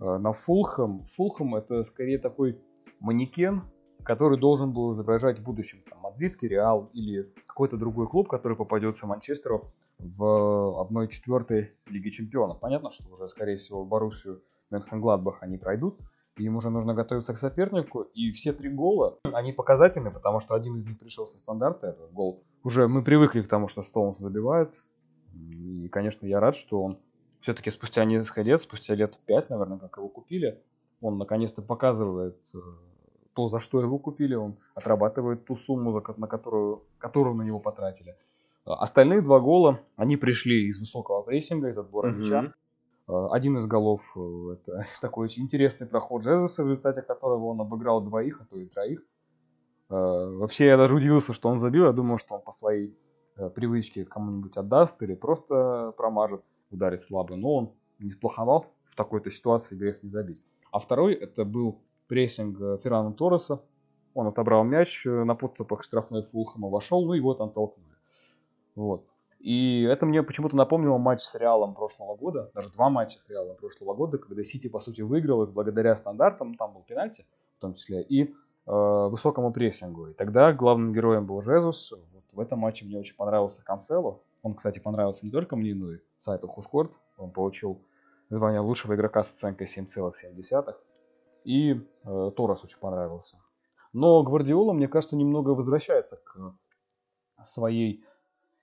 э, 0.00 0.04
на 0.18 0.32
Фулхэм, 0.32 1.06
Фулхэм 1.08 1.56
это 1.56 1.82
скорее 1.82 2.18
такой 2.18 2.58
манекен, 3.00 3.64
который 4.04 4.38
должен 4.38 4.72
был 4.72 4.92
изображать 4.92 5.38
в 5.38 5.42
будущем 5.42 5.78
там, 5.88 6.00
мадридский 6.00 6.48
Реал 6.48 6.90
или 6.92 7.32
какой-то 7.46 7.76
другой 7.76 8.06
клуб, 8.06 8.28
который 8.28 8.56
попадется 8.56 9.06
Манчестеру 9.06 9.72
в 9.98 10.88
1-4 10.90 11.68
Лиги 11.86 12.10
Чемпионов. 12.10 12.60
Понятно, 12.60 12.90
что 12.90 13.04
уже, 13.10 13.28
скорее 13.28 13.56
всего, 13.56 13.84
Боруссию 13.84 14.42
Мюнхен-Гладбах 14.70 15.38
они 15.40 15.56
пройдут, 15.56 15.98
им 16.36 16.56
уже 16.56 16.70
нужно 16.70 16.94
готовиться 16.94 17.32
к 17.32 17.36
сопернику, 17.36 18.02
и 18.02 18.30
все 18.30 18.52
три 18.52 18.68
гола, 18.68 19.18
они 19.32 19.52
показательны, 19.52 20.10
потому 20.10 20.40
что 20.40 20.54
один 20.54 20.76
из 20.76 20.86
них 20.86 20.98
пришел 20.98 21.26
со 21.26 21.38
стандарта, 21.38 21.88
этот 21.88 22.12
гол. 22.12 22.42
Уже 22.64 22.88
мы 22.88 23.02
привыкли 23.02 23.42
к 23.42 23.48
тому, 23.48 23.68
что 23.68 23.82
Стоунс 23.82 24.18
забивает, 24.18 24.82
и, 25.32 25.88
конечно, 25.88 26.26
я 26.26 26.40
рад, 26.40 26.56
что 26.56 26.82
он 26.82 26.98
все-таки 27.40 27.70
спустя 27.70 28.04
несколько 28.04 28.42
лет, 28.42 28.62
спустя 28.62 28.94
лет 28.94 29.20
пять, 29.26 29.48
наверное, 29.50 29.78
как 29.78 29.96
его 29.98 30.08
купили, 30.08 30.60
он 31.00 31.18
наконец-то 31.18 31.62
показывает 31.62 32.38
э, 32.54 32.58
то, 33.34 33.48
за 33.48 33.58
что 33.58 33.80
его 33.80 33.98
купили, 33.98 34.34
он 34.34 34.56
отрабатывает 34.74 35.44
ту 35.44 35.56
сумму, 35.56 35.92
на 36.16 36.26
которую, 36.26 36.84
которую 36.98 37.36
на 37.36 37.42
него 37.42 37.60
потратили. 37.60 38.16
Остальные 38.64 39.22
два 39.22 39.40
гола, 39.40 39.80
они 39.96 40.16
пришли 40.16 40.68
из 40.68 40.80
высокого 40.80 41.22
прессинга, 41.22 41.68
из 41.68 41.76
отбора 41.76 42.10
mm-hmm. 42.10 42.16
мяча. 42.16 42.54
Э, 43.08 43.26
один 43.30 43.58
из 43.58 43.66
голов 43.66 44.00
э, 44.16 44.52
это 44.54 44.84
такой 45.00 45.26
очень 45.26 45.42
интересный 45.42 45.86
проход 45.86 46.22
Джезуса, 46.22 46.64
в 46.64 46.68
результате 46.68 47.02
которого 47.02 47.46
он 47.46 47.60
обыграл 47.60 48.00
двоих, 48.00 48.40
а 48.40 48.46
то 48.46 48.56
и 48.56 48.66
троих. 48.66 49.04
Вообще 49.90 50.66
я 50.66 50.76
даже 50.78 50.96
удивился, 50.96 51.34
что 51.34 51.50
он 51.50 51.58
забил. 51.58 51.84
Я 51.84 51.92
думал, 51.92 52.18
что 52.18 52.36
он 52.36 52.40
по 52.40 52.52
своей 52.52 52.96
э, 53.36 53.50
привычки 53.50 54.04
кому-нибудь 54.04 54.56
отдаст 54.56 55.02
или 55.02 55.14
просто 55.14 55.92
промажет, 55.96 56.42
ударит 56.70 57.04
слабо. 57.04 57.36
Но 57.36 57.54
он 57.54 57.72
не 57.98 58.10
сплоховал 58.10 58.66
в 58.90 58.96
такой-то 58.96 59.30
ситуации, 59.30 59.76
грех 59.76 60.02
не 60.02 60.08
забить. 60.08 60.42
А 60.72 60.78
второй 60.78 61.14
это 61.14 61.44
был 61.44 61.82
прессинг 62.06 62.60
э, 62.60 62.78
Феррана 62.82 63.12
Торреса. 63.12 63.62
Он 64.14 64.28
отобрал 64.28 64.64
мяч 64.64 65.06
э, 65.06 65.24
на 65.24 65.34
подступах 65.34 65.82
штрафной 65.82 66.22
Фулхэма, 66.22 66.68
вошел, 66.68 67.04
ну 67.04 67.14
и 67.14 67.18
его 67.18 67.34
там 67.34 67.50
толкнули. 67.50 67.94
Вот. 68.74 69.06
И 69.44 69.82
это 69.82 70.06
мне 70.06 70.22
почему-то 70.22 70.56
напомнило 70.56 70.96
матч 70.96 71.20
с 71.20 71.34
Реалом 71.34 71.74
прошлого 71.74 72.16
года, 72.16 72.50
даже 72.54 72.70
два 72.70 72.88
матча 72.88 73.20
с 73.20 73.28
Реалом 73.28 73.56
прошлого 73.56 73.94
года, 73.94 74.16
когда 74.16 74.42
Сити, 74.42 74.68
по 74.68 74.80
сути, 74.80 75.02
выиграл 75.02 75.42
их 75.42 75.52
благодаря 75.52 75.94
стандартам, 75.96 76.54
там 76.54 76.72
был 76.72 76.82
пенальти 76.82 77.26
в 77.58 77.60
том 77.60 77.74
числе, 77.74 78.02
и 78.02 78.22
э, 78.24 78.28
высокому 78.66 79.52
прессингу. 79.52 80.08
И 80.08 80.14
тогда 80.14 80.52
главным 80.52 80.92
героем 80.94 81.26
был 81.26 81.42
Жезус. 81.42 81.92
Вот 81.92 82.24
в 82.32 82.40
этом 82.40 82.60
матче 82.60 82.86
мне 82.86 82.98
очень 82.98 83.16
понравился 83.16 83.62
Канцело. 83.62 84.22
Он, 84.42 84.54
кстати, 84.54 84.78
понравился 84.78 85.26
не 85.26 85.32
только 85.32 85.56
мне, 85.56 85.74
но 85.74 85.92
и 85.92 85.98
сайту 86.18 86.48
Хускорт. 86.48 86.92
Он 87.18 87.30
получил 87.30 87.82
звание 88.30 88.60
лучшего 88.60 88.94
игрока 88.94 89.22
с 89.22 89.30
оценкой 89.30 89.66
7,7. 89.66 90.74
И 91.44 91.74
э, 92.04 92.30
Торос 92.36 92.64
очень 92.64 92.78
понравился. 92.78 93.38
Но 93.92 94.22
Гвардиола, 94.22 94.72
мне 94.72 94.88
кажется, 94.88 95.16
немного 95.16 95.50
возвращается 95.50 96.16
к 96.16 96.56
своей 97.44 98.04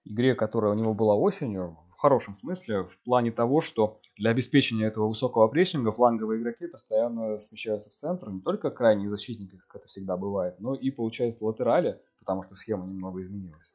игре, 0.06 0.36
которая 0.36 0.74
у 0.74 0.76
него 0.76 0.94
была 0.94 1.16
осенью, 1.16 1.78
в 1.90 2.00
хорошем 2.00 2.36
смысле, 2.36 2.84
в 2.84 2.98
плане 3.04 3.32
того, 3.32 3.62
что 3.62 4.00
для 4.18 4.32
обеспечения 4.32 4.88
этого 4.88 5.08
высокого 5.08 5.48
прессинга 5.48 5.92
фланговые 5.92 6.42
игроки 6.42 6.68
постоянно 6.68 7.38
смещаются 7.38 7.90
в 7.90 7.94
центр, 7.94 8.30
не 8.30 8.42
только 8.42 8.72
крайние 8.72 9.10
защитники, 9.10 9.58
как 9.58 9.78
это 9.78 9.88
всегда 9.88 10.18
бывает, 10.18 10.60
но 10.60 10.74
и, 10.74 10.90
получается, 10.90 11.46
латерали, 11.46 12.02
потому 12.20 12.44
что 12.44 12.56
схема 12.56 12.86
немного 12.86 13.22
изменилась. 13.22 13.74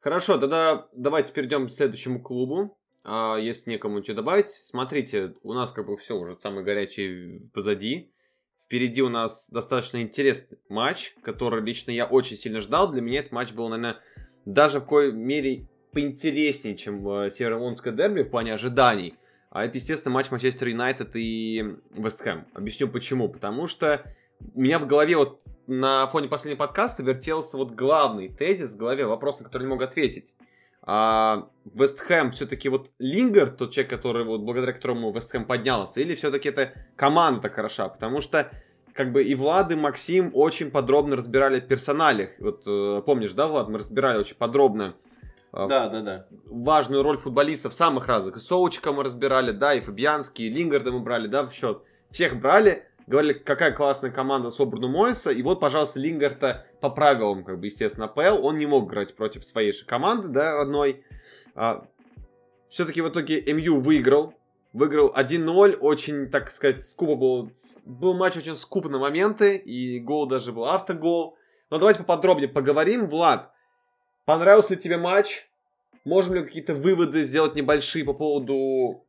Хорошо, 0.00 0.36
тогда 0.38 0.88
давайте 0.92 1.32
перейдем 1.32 1.68
к 1.68 1.72
следующему 1.72 2.20
клубу. 2.20 2.76
А, 3.04 3.36
если 3.36 3.70
некому 3.70 4.02
что 4.02 4.14
добавить, 4.14 4.50
смотрите, 4.50 5.34
у 5.42 5.52
нас 5.52 5.72
как 5.72 5.86
бы 5.86 5.96
все 5.96 6.16
уже 6.16 6.36
самый 6.40 6.64
горячий 6.64 7.50
позади. 7.52 8.11
Впереди 8.72 9.02
у 9.02 9.10
нас 9.10 9.50
достаточно 9.50 10.00
интересный 10.00 10.56
матч, 10.70 11.14
который 11.22 11.62
лично 11.62 11.90
я 11.90 12.06
очень 12.06 12.38
сильно 12.38 12.58
ждал. 12.58 12.90
Для 12.90 13.02
меня 13.02 13.18
этот 13.18 13.30
матч 13.30 13.52
был, 13.52 13.68
наверное, 13.68 13.98
даже 14.46 14.78
в 14.78 14.84
какой 14.84 15.12
мере 15.12 15.68
поинтереснее, 15.92 16.74
чем 16.74 17.06
э, 17.06 17.28
Северо-Лондонское 17.28 17.92
дерби 17.92 18.22
в 18.22 18.30
плане 18.30 18.54
ожиданий. 18.54 19.16
А 19.50 19.66
это, 19.66 19.76
естественно, 19.76 20.14
матч 20.14 20.30
Манчестер 20.30 20.68
Юнайтед 20.68 21.14
и 21.16 21.76
Вест 21.90 22.22
Хэм. 22.22 22.46
Объясню 22.54 22.88
почему. 22.88 23.28
Потому 23.28 23.66
что 23.66 24.10
у 24.54 24.58
меня 24.62 24.78
в 24.78 24.86
голове 24.86 25.18
вот 25.18 25.42
на 25.66 26.06
фоне 26.06 26.28
последнего 26.28 26.60
подкаста 26.60 27.02
вертелся 27.02 27.58
вот 27.58 27.72
главный 27.72 28.30
тезис 28.30 28.70
в 28.70 28.78
голове, 28.78 29.04
вопрос, 29.04 29.38
на 29.38 29.44
который 29.44 29.64
не 29.64 29.68
мог 29.68 29.82
ответить. 29.82 30.32
А 30.84 31.48
Вест 31.64 32.00
Хэм 32.00 32.32
все-таки 32.32 32.68
вот 32.68 32.90
Лингер, 32.98 33.50
тот 33.50 33.72
человек, 33.72 33.90
который 33.90 34.24
вот 34.24 34.40
благодаря 34.40 34.72
которому 34.72 35.12
Вест 35.12 35.30
Хэм 35.30 35.44
поднялся, 35.44 36.00
или 36.00 36.14
все-таки 36.14 36.48
это 36.48 36.72
команда 36.96 37.48
хороша? 37.48 37.88
Потому 37.88 38.20
что 38.20 38.50
как 38.92 39.12
бы 39.12 39.22
и 39.22 39.34
Влад, 39.34 39.70
и 39.70 39.76
Максим 39.76 40.30
очень 40.34 40.70
подробно 40.70 41.16
разбирали 41.16 41.60
персоналиях. 41.60 42.30
Вот 42.40 42.62
э, 42.66 43.02
помнишь, 43.06 43.32
да, 43.32 43.46
Влад, 43.46 43.68
мы 43.68 43.78
разбирали 43.78 44.18
очень 44.18 44.36
подробно 44.36 44.94
э, 45.52 45.66
да, 45.68 45.88
да, 45.88 46.00
да. 46.02 46.26
важную 46.46 47.02
роль 47.02 47.16
футболистов 47.16 47.74
самых 47.74 48.08
разных. 48.08 48.36
И 48.36 48.40
Соучика 48.40 48.92
мы 48.92 49.04
разбирали, 49.04 49.52
да, 49.52 49.74
и 49.74 49.80
Фабианский, 49.80 50.46
и 50.46 50.50
Лингарда 50.50 50.90
мы 50.92 51.00
брали, 51.00 51.28
да, 51.28 51.44
в 51.46 51.54
счет. 51.54 51.82
Всех 52.10 52.38
брали, 52.40 52.86
говорили, 53.06 53.32
какая 53.32 53.72
классная 53.72 54.10
команда 54.10 54.50
собрана 54.50 54.88
Мойса, 54.88 55.30
и 55.30 55.42
вот, 55.42 55.60
пожалуйста, 55.60 55.98
Лингарта 55.98 56.66
по 56.80 56.90
правилам, 56.90 57.44
как 57.44 57.58
бы, 57.58 57.66
естественно, 57.66 58.08
ПЛ, 58.08 58.44
он 58.44 58.58
не 58.58 58.66
мог 58.66 58.88
играть 58.88 59.14
против 59.14 59.44
своей 59.44 59.72
же 59.72 59.84
команды, 59.84 60.28
да, 60.28 60.56
родной. 60.56 61.04
А, 61.54 61.84
все-таки 62.68 63.00
в 63.00 63.08
итоге 63.08 63.42
МЮ 63.52 63.80
выиграл, 63.80 64.34
Выиграл 64.72 65.12
1-0, 65.14 65.76
очень, 65.80 66.30
так 66.30 66.50
сказать, 66.50 66.82
скупо 66.82 67.14
был. 67.14 67.50
Был 67.84 68.14
матч 68.14 68.38
очень 68.38 68.56
скуп 68.56 68.86
на 68.86 68.98
моменты, 68.98 69.56
и 69.56 70.00
гол 70.00 70.26
даже 70.26 70.52
был 70.52 70.64
автогол. 70.64 71.36
Но 71.68 71.78
давайте 71.78 72.00
поподробнее 72.00 72.48
поговорим. 72.48 73.06
Влад, 73.06 73.52
понравился 74.24 74.74
ли 74.74 74.80
тебе 74.80 74.96
матч? 74.96 75.46
Можем 76.04 76.34
ли 76.34 76.42
какие-то 76.42 76.74
выводы 76.74 77.22
сделать 77.24 77.54
небольшие 77.54 78.04
по 78.04 78.14
поводу 78.14 79.04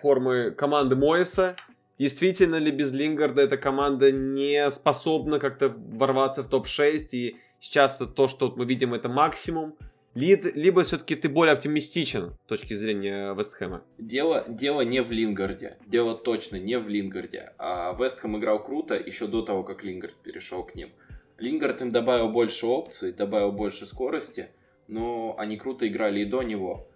формы 0.00 0.52
команды 0.52 0.94
Моиса? 0.94 1.56
Действительно 1.98 2.56
ли 2.56 2.70
без 2.70 2.92
Лингарда 2.92 3.42
эта 3.42 3.56
команда 3.56 4.12
не 4.12 4.70
способна 4.70 5.38
как-то 5.38 5.68
ворваться 5.68 6.42
в 6.42 6.48
топ-6? 6.48 7.08
И 7.12 7.36
сейчас 7.60 7.98
то, 8.16 8.28
что 8.28 8.52
мы 8.56 8.64
видим, 8.64 8.94
это 8.94 9.08
максимум 9.08 9.76
либо 10.18 10.82
все-таки 10.82 11.14
ты 11.14 11.28
более 11.28 11.52
оптимистичен 11.52 12.34
с 12.44 12.48
точки 12.48 12.74
зрения 12.74 13.34
Вестхэма? 13.34 13.84
Дело, 13.98 14.44
дело 14.48 14.80
не 14.80 15.02
в 15.02 15.12
Лингарде. 15.12 15.76
Дело 15.86 16.16
точно 16.16 16.56
не 16.56 16.78
в 16.78 16.88
Лингарде. 16.88 17.52
А 17.58 17.96
Вестхэм 17.98 18.38
играл 18.38 18.62
круто 18.62 18.94
еще 18.94 19.26
до 19.26 19.42
того, 19.42 19.62
как 19.62 19.84
Лингард 19.84 20.16
перешел 20.16 20.64
к 20.64 20.74
ним. 20.74 20.90
Лингард 21.38 21.82
им 21.82 21.90
добавил 21.90 22.30
больше 22.30 22.66
опций, 22.66 23.12
добавил 23.12 23.52
больше 23.52 23.86
скорости, 23.86 24.48
но 24.88 25.36
они 25.38 25.56
круто 25.56 25.86
играли 25.86 26.20
и 26.20 26.24
до 26.24 26.42
него. 26.42 26.88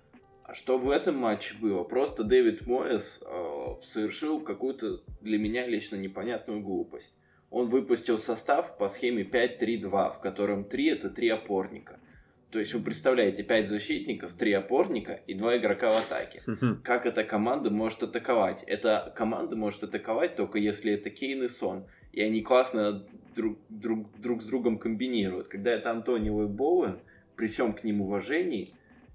Что 0.53 0.79
в 0.79 0.91
этом 0.91 1.17
матче 1.17 1.55
было? 1.61 1.83
Просто 1.83 2.25
Дэвид 2.25 2.67
Моэс 2.67 3.25
э, 3.27 3.83
совершил 3.83 4.41
какую-то 4.41 5.03
для 5.21 5.39
меня 5.39 5.67
лично 5.67 5.97
непонятную 5.97 6.61
глупость. 6.61 7.19
Он 7.51 7.69
выпустил 7.69 8.19
состав 8.19 8.79
по 8.79 8.89
схеме 8.89 9.25
5-3-2, 9.25 10.15
в 10.15 10.21
котором 10.21 10.65
3 10.65 10.87
это 10.89 11.11
3 11.11 11.29
опорника. 11.31 12.01
То 12.51 12.59
есть 12.59 12.75
вы 12.75 12.83
представляете 12.83 13.43
5 13.43 13.69
защитников, 13.69 14.35
3 14.35 14.53
опорника 14.53 15.21
и 15.27 15.35
2 15.35 15.57
игрока 15.57 15.91
в 15.91 15.97
атаке. 15.97 16.43
Как 16.85 17.07
эта 17.07 17.25
команда 17.25 17.71
может 17.71 18.03
атаковать? 18.03 18.63
Эта 18.67 19.13
команда 19.17 19.57
может 19.57 19.83
атаковать 19.83 20.37
только 20.37 20.59
если 20.59 20.93
это 20.93 21.09
Кейн 21.09 21.43
и 21.43 21.49
Сон. 21.49 21.87
И 22.13 22.21
они 22.21 22.43
классно 22.43 23.07
друг, 23.35 23.59
друг, 23.71 24.21
друг 24.21 24.43
с 24.43 24.47
другом 24.47 24.79
комбинируют. 24.79 25.49
Когда 25.49 25.71
это 25.71 25.91
Антонио 25.91 26.45
и 26.45 26.47
Боуэн, 26.47 27.01
при 27.37 27.47
всем 27.47 27.73
к 27.73 27.85
ним 27.85 28.03
уважении, 28.03 28.69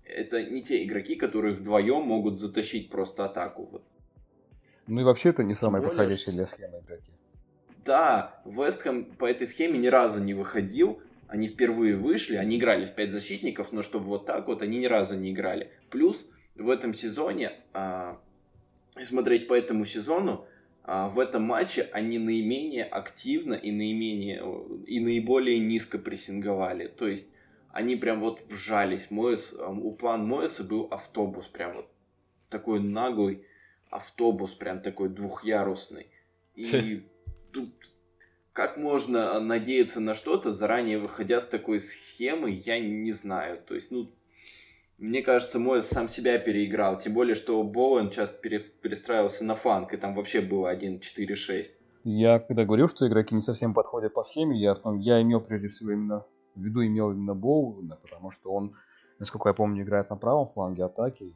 это 0.08 0.44
не 0.44 0.64
те 0.64 0.84
игроки, 0.84 1.16
которые 1.16 1.54
вдвоем 1.54 2.04
могут 2.04 2.38
затащить 2.38 2.90
просто 2.90 3.26
атаку. 3.26 3.82
Ну 4.88 5.02
и 5.02 5.04
вообще 5.04 5.30
это 5.30 5.44
не 5.44 5.54
самые 5.54 5.84
подходящие 5.84 6.34
для 6.34 6.46
схемы 6.46 6.80
игроки. 6.80 7.12
Да, 7.86 8.42
Вестхэм 8.46 9.06
по 9.06 9.26
этой 9.26 9.48
схеме 9.48 9.78
ни 9.78 9.88
разу 9.88 10.22
не 10.22 10.34
выходил, 10.34 11.02
они 11.28 11.48
впервые 11.48 11.96
вышли, 11.96 12.36
они 12.36 12.58
играли 12.58 12.86
в 12.86 12.92
5 12.92 13.12
защитников, 13.12 13.72
но 13.72 13.82
чтобы 13.82 14.06
вот 14.06 14.26
так 14.26 14.48
вот, 14.48 14.62
они 14.62 14.80
ни 14.80 14.86
разу 14.86 15.16
не 15.16 15.32
играли. 15.32 15.72
Плюс 15.90 16.26
в 16.56 16.70
этом 16.70 16.94
сезоне, 16.94 17.52
а, 17.74 18.20
смотреть 19.06 19.48
по 19.48 19.54
этому 19.54 19.86
сезону, 19.86 20.46
а, 20.84 21.10
в 21.10 21.20
этом 21.20 21.44
матче 21.44 21.90
они 21.92 22.18
наименее 22.18 22.86
активно 22.86 23.54
и 23.54 23.72
наименее 23.72 24.42
и 24.86 25.00
наиболее 25.02 25.60
низко 25.60 25.98
прессинговали. 25.98 26.88
То 26.88 27.08
есть 27.08 27.30
они 27.72 27.96
прям 27.96 28.22
вот 28.22 28.42
вжались. 28.50 29.12
Моэс, 29.12 29.54
у 29.54 29.92
план 29.92 30.28
Моэса 30.28 30.64
был 30.64 30.88
автобус, 30.92 31.48
прям 31.48 31.76
вот 31.76 31.90
такой 32.50 32.80
наглый 32.80 33.46
автобус, 33.90 34.54
прям 34.54 34.82
такой 34.82 35.10
двухъярусный. 35.10 36.08
И 36.56 37.04
тут 37.54 37.70
как 38.54 38.78
можно 38.78 39.40
надеяться 39.40 40.00
на 40.00 40.16
что-то, 40.16 40.52
заранее 40.52 40.98
выходя 40.98 41.40
с 41.40 41.48
такой 41.48 41.80
схемы, 41.80 42.50
я 42.50 42.80
не 42.80 43.12
знаю. 43.12 43.58
То 43.58 43.76
есть, 43.76 43.92
ну, 43.92 44.10
мне 44.98 45.22
кажется, 45.22 45.60
мой 45.60 45.84
сам 45.84 46.10
себя 46.10 46.40
переиграл. 46.40 46.98
Тем 46.98 47.14
более, 47.14 47.36
что 47.36 47.62
Боуэн 47.64 48.10
часто 48.10 48.42
перестраивался 48.42 49.46
на 49.46 49.54
фланг, 49.54 49.94
и 49.94 49.98
там 49.98 50.16
вообще 50.16 50.42
было 50.42 50.74
1-4-6. 50.74 51.66
Я 52.04 52.40
когда 52.40 52.66
говорил, 52.66 52.90
что 52.90 53.08
игроки 53.08 53.36
не 53.36 53.42
совсем 53.42 53.74
подходят 53.74 54.14
по 54.14 54.24
схеме, 54.24 54.58
я, 54.58 54.76
я 55.00 55.22
имел 55.22 55.42
прежде 55.42 55.68
всего 55.68 55.92
именно 55.92 56.26
в 56.58 56.64
виду 56.64 56.86
имел 56.86 57.12
именно 57.12 57.36
Боуэна, 57.36 57.98
потому 58.02 58.32
что 58.32 58.52
он, 58.52 58.76
насколько 59.20 59.50
я 59.50 59.54
помню, 59.54 59.84
играет 59.84 60.10
на 60.10 60.16
правом 60.16 60.48
фланге 60.48 60.86
атаки. 60.86 61.34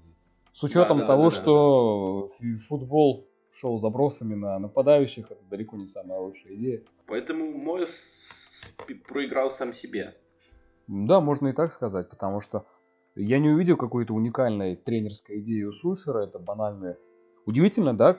С 0.53 0.63
учетом 0.63 0.97
да, 0.99 1.03
да, 1.03 1.07
того, 1.07 1.23
да, 1.23 1.29
да, 1.29 1.35
что 1.35 2.31
да. 2.39 2.57
футбол 2.67 3.27
шел 3.53 3.79
забросами 3.79 4.35
на 4.35 4.59
нападающих, 4.59 5.31
это 5.31 5.43
далеко 5.49 5.77
не 5.77 5.87
самая 5.87 6.19
лучшая 6.19 6.55
идея. 6.55 6.81
Поэтому 7.07 7.51
Мойс 7.51 8.75
проиграл 9.07 9.51
сам 9.51 9.73
себе. 9.73 10.15
Да, 10.87 11.21
можно 11.21 11.47
и 11.47 11.53
так 11.53 11.71
сказать, 11.71 12.09
потому 12.09 12.41
что 12.41 12.65
я 13.15 13.39
не 13.39 13.49
увидел 13.49 13.77
какой-то 13.77 14.13
уникальной 14.13 14.75
тренерской 14.75 15.39
идеи 15.39 15.63
у 15.63 15.71
Сульшера, 15.71 16.23
это 16.23 16.39
банальное. 16.39 16.97
Удивительно, 17.45 17.95
да, 17.95 18.17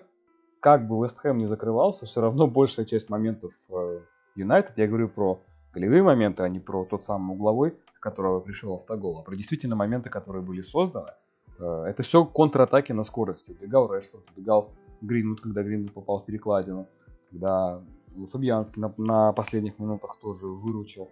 как 0.61 0.87
бы 0.87 1.03
Вест 1.03 1.19
Хэм 1.19 1.39
не 1.39 1.47
закрывался, 1.47 2.07
все 2.07 2.21
равно 2.21 2.47
большая 2.47 2.87
часть 2.87 3.09
моментов 3.09 3.53
э, 3.69 4.01
Юнайтед, 4.37 4.79
я 4.79 4.87
говорю 4.87 5.09
про 5.09 5.43
голевые 5.73 6.03
моменты, 6.03 6.43
а 6.43 6.49
не 6.49 6.61
про 6.61 6.85
тот 6.85 7.05
самый 7.05 7.35
угловой, 7.35 7.75
которого 8.01 8.41
пришел 8.41 8.75
автогол, 8.75 9.19
а 9.19 9.23
про 9.23 9.37
действительно 9.37 9.77
моменты, 9.77 10.11
которые 10.11 10.43
были 10.43 10.63
созданы. 10.63 11.11
Э, 11.59 11.85
это 11.87 12.03
все 12.03 12.25
контратаки 12.25 12.93
на 12.93 13.05
скорости. 13.05 13.53
Убегал 13.53 13.93
Решфорд, 13.93 14.25
убегал 14.37 14.71
Гринвуд, 15.01 15.41
когда 15.41 15.63
Гринвуд 15.63 15.93
попал 15.93 16.19
в 16.19 16.25
перекладину, 16.25 16.87
когда 17.31 17.83
Фабианский 18.31 18.81
на, 18.81 18.93
на 18.99 19.33
последних 19.33 19.79
минутах 19.79 20.19
тоже 20.21 20.47
выручил. 20.47 21.09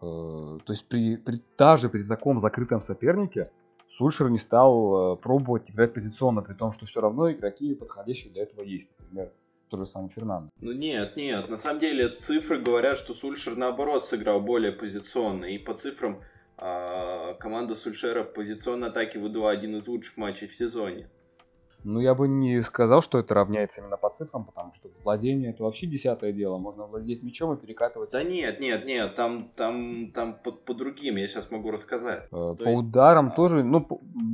то 0.00 0.60
есть 0.68 0.86
при, 0.88 1.16
при, 1.16 1.42
даже 1.56 1.88
при 1.88 2.02
таком 2.02 2.38
закрытом 2.38 2.82
сопернике 2.82 3.50
Сульшер 3.88 4.28
не 4.28 4.38
стал 4.38 5.16
пробовать 5.16 5.70
играть 5.70 5.94
позиционно, 5.94 6.42
при 6.42 6.52
том, 6.52 6.72
что 6.72 6.84
все 6.84 7.00
равно 7.00 7.32
игроки 7.32 7.74
подходящие 7.74 8.32
для 8.32 8.42
этого 8.42 8.62
есть. 8.62 8.90
Например, 8.98 9.32
тот 9.68 9.80
же 9.80 9.86
самый 9.86 10.10
Фернандо. 10.10 10.50
Ну 10.60 10.72
нет, 10.72 11.16
нет, 11.16 11.48
на 11.48 11.56
самом 11.56 11.80
деле 11.80 12.08
цифры 12.08 12.60
говорят, 12.60 12.98
что 12.98 13.14
Сульшер 13.14 13.56
наоборот 13.56 14.04
сыграл 14.04 14.40
более 14.40 14.72
позиционно. 14.72 15.46
И 15.46 15.58
по 15.58 15.74
цифрам 15.74 16.20
э, 16.58 17.34
команда 17.38 17.74
Сульшера 17.74 18.24
позиционной 18.24 18.88
атаки 18.88 19.18
выдала 19.18 19.50
один 19.50 19.76
из 19.76 19.86
лучших 19.86 20.16
матчей 20.16 20.46
в 20.46 20.54
сезоне. 20.54 21.08
Ну, 21.84 22.00
я 22.00 22.14
бы 22.14 22.26
не 22.28 22.62
сказал, 22.62 23.02
что 23.02 23.18
это 23.18 23.34
равняется 23.34 23.82
именно 23.82 23.98
по 23.98 24.08
цифрам, 24.08 24.44
потому 24.44 24.72
что 24.72 24.88
владение 25.04 25.50
это 25.50 25.64
вообще 25.64 25.86
десятое 25.86 26.32
дело. 26.32 26.56
Можно 26.56 26.86
владеть 26.86 27.22
мячом 27.22 27.52
и 27.52 27.60
перекатывать. 27.60 28.10
Да 28.10 28.22
нет, 28.22 28.58
нет, 28.58 28.86
нет, 28.86 29.14
там, 29.14 29.50
там, 29.54 30.10
там 30.12 30.34
по, 30.42 30.50
по 30.50 30.72
другим 30.72 31.16
я 31.16 31.28
сейчас 31.28 31.50
могу 31.50 31.70
рассказать. 31.70 32.24
Э, 32.32 32.54
по 32.58 32.68
есть... 32.68 32.78
ударам 32.78 33.28
а... 33.28 33.30
тоже, 33.36 33.62
ну, 33.62 33.86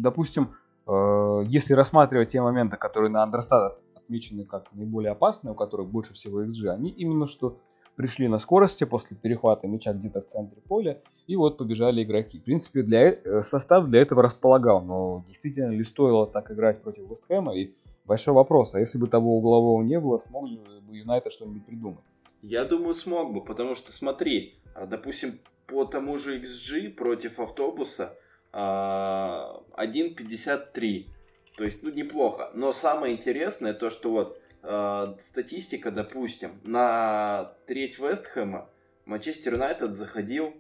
допустим, 0.03 0.55
э, 0.87 1.43
если 1.47 1.75
рассматривать 1.75 2.31
те 2.31 2.41
моменты, 2.41 2.77
которые 2.77 3.11
на 3.11 3.25
Андерстат 3.25 3.81
отмечены 4.11 4.45
как 4.45 4.73
наиболее 4.73 5.13
опасные, 5.13 5.53
у 5.53 5.55
которых 5.55 5.89
больше 5.89 6.15
всего 6.15 6.43
XG, 6.43 6.69
они 6.69 6.91
именно 6.91 7.27
что 7.27 7.59
пришли 7.97 8.29
на 8.29 8.39
скорости 8.39 8.85
после 8.85 9.17
перехвата 9.17 9.69
мяча 9.69 9.93
где-то 9.93 10.21
в 10.21 10.27
центре 10.27 10.61
поля, 10.63 11.01
и 11.27 11.37
вот 11.37 11.59
побежали 11.59 12.03
игроки. 12.03 12.41
В 12.41 12.45
принципе, 12.45 12.83
для, 12.83 13.13
э, 13.13 13.43
состав 13.43 13.87
для 13.87 14.01
этого 14.01 14.23
располагал, 14.23 14.83
но 14.83 15.25
действительно 15.27 15.71
ли 15.71 15.85
стоило 15.85 16.27
так 16.27 16.51
играть 16.51 16.83
против 16.83 17.09
Вестхэма, 17.09 17.57
и 17.57 17.73
большой 18.05 18.35
вопрос, 18.35 18.75
а 18.75 18.81
если 18.81 18.99
бы 18.99 19.07
того 19.07 19.37
углового 19.37 19.83
не 19.83 20.01
было, 20.01 20.19
смог 20.19 20.49
ли 20.49 20.57
бы 20.57 20.97
Юнайтед 20.97 21.33
что-нибудь 21.33 21.67
придумать? 21.67 22.05
Я 22.43 22.65
думаю, 22.65 22.95
смог 22.95 23.33
бы, 23.33 23.45
потому 23.45 23.75
что 23.75 23.93
смотри, 23.93 24.55
а, 24.75 24.87
допустим, 24.87 25.39
по 25.67 25.85
тому 25.85 26.19
же 26.19 26.41
XG 26.41 26.91
против 26.91 27.39
автобуса 27.39 28.17
1.53. 28.53 31.07
То 31.61 31.67
есть, 31.67 31.83
ну, 31.83 31.91
неплохо. 31.91 32.51
Но 32.55 32.73
самое 32.73 33.15
интересное 33.15 33.75
то, 33.75 33.91
что 33.91 34.11
вот 34.11 34.41
э, 34.63 35.15
статистика, 35.29 35.91
допустим, 35.91 36.59
на 36.65 37.53
треть 37.67 37.99
Вестхэма 37.99 38.71
Манчестер 39.05 39.53
Юнайтед 39.53 39.93
заходил 39.93 40.55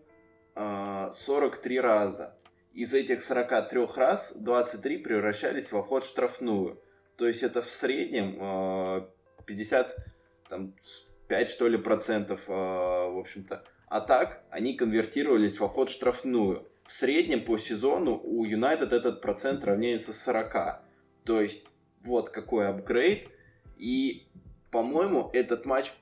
э, 0.54 1.10
43 1.10 1.80
раза. 1.80 2.36
Из 2.74 2.92
этих 2.92 3.24
43 3.24 3.86
раз 3.96 4.36
23 4.36 4.98
превращались 4.98 5.72
во 5.72 5.82
вход 5.82 6.04
штрафную. 6.04 6.78
То 7.16 7.26
есть 7.26 7.42
это 7.42 7.62
в 7.62 7.66
среднем 7.66 8.36
э, 8.38 9.06
55 9.46 11.48
что 11.48 11.66
ли 11.66 11.78
процентов, 11.78 12.42
э, 12.46 12.52
в 12.52 13.18
общем-то. 13.18 13.64
А 13.88 14.02
так 14.02 14.44
они 14.50 14.74
конвертировались 14.74 15.60
во 15.60 15.68
вход 15.68 15.88
штрафную. 15.88 16.68
В 16.84 16.92
среднем 16.92 17.42
по 17.42 17.56
сезону 17.56 18.20
у 18.22 18.44
Юнайтед 18.44 18.92
этот 18.92 19.22
процент 19.22 19.64
равняется 19.64 20.12
40. 20.12 20.89
То 21.24 21.40
есть 21.40 21.66
вот 22.02 22.30
какой 22.30 22.68
апгрейд. 22.68 23.28
И, 23.76 24.26
по-моему, 24.70 25.30
этот 25.32 25.64
матч 25.64 25.92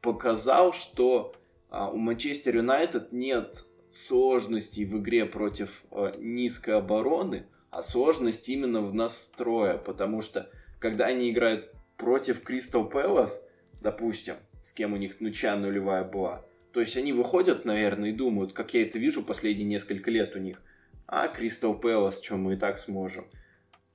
показал, 0.00 0.72
что 0.72 1.34
а, 1.70 1.90
у 1.90 1.96
Манчестер 1.96 2.56
Юнайтед 2.56 3.12
нет 3.12 3.64
сложностей 3.90 4.84
в 4.84 4.98
игре 4.98 5.24
против 5.26 5.84
а, 5.90 6.14
низкой 6.18 6.76
обороны, 6.76 7.46
а 7.70 7.82
сложность 7.82 8.48
именно 8.48 8.80
в 8.80 8.94
настрое, 8.94 9.78
потому 9.78 10.20
что 10.20 10.50
когда 10.78 11.06
они 11.06 11.30
играют 11.30 11.72
против 11.96 12.42
Кристал 12.42 12.88
Пэлас, 12.88 13.42
допустим, 13.82 14.36
с 14.62 14.72
кем 14.72 14.92
у 14.92 14.96
них 14.96 15.20
нуча 15.20 15.56
нулевая 15.56 16.04
была, 16.04 16.44
то 16.72 16.80
есть 16.80 16.96
они 16.96 17.12
выходят, 17.12 17.64
наверное, 17.64 18.10
и 18.10 18.12
думают, 18.12 18.52
как 18.52 18.74
я 18.74 18.82
это 18.82 18.98
вижу 18.98 19.22
последние 19.22 19.66
несколько 19.66 20.10
лет 20.10 20.36
у 20.36 20.38
них, 20.38 20.62
а 21.06 21.28
Кристал 21.28 21.74
Пэлас, 21.74 22.22
что 22.22 22.36
мы 22.36 22.54
и 22.54 22.56
так 22.56 22.78
сможем 22.78 23.24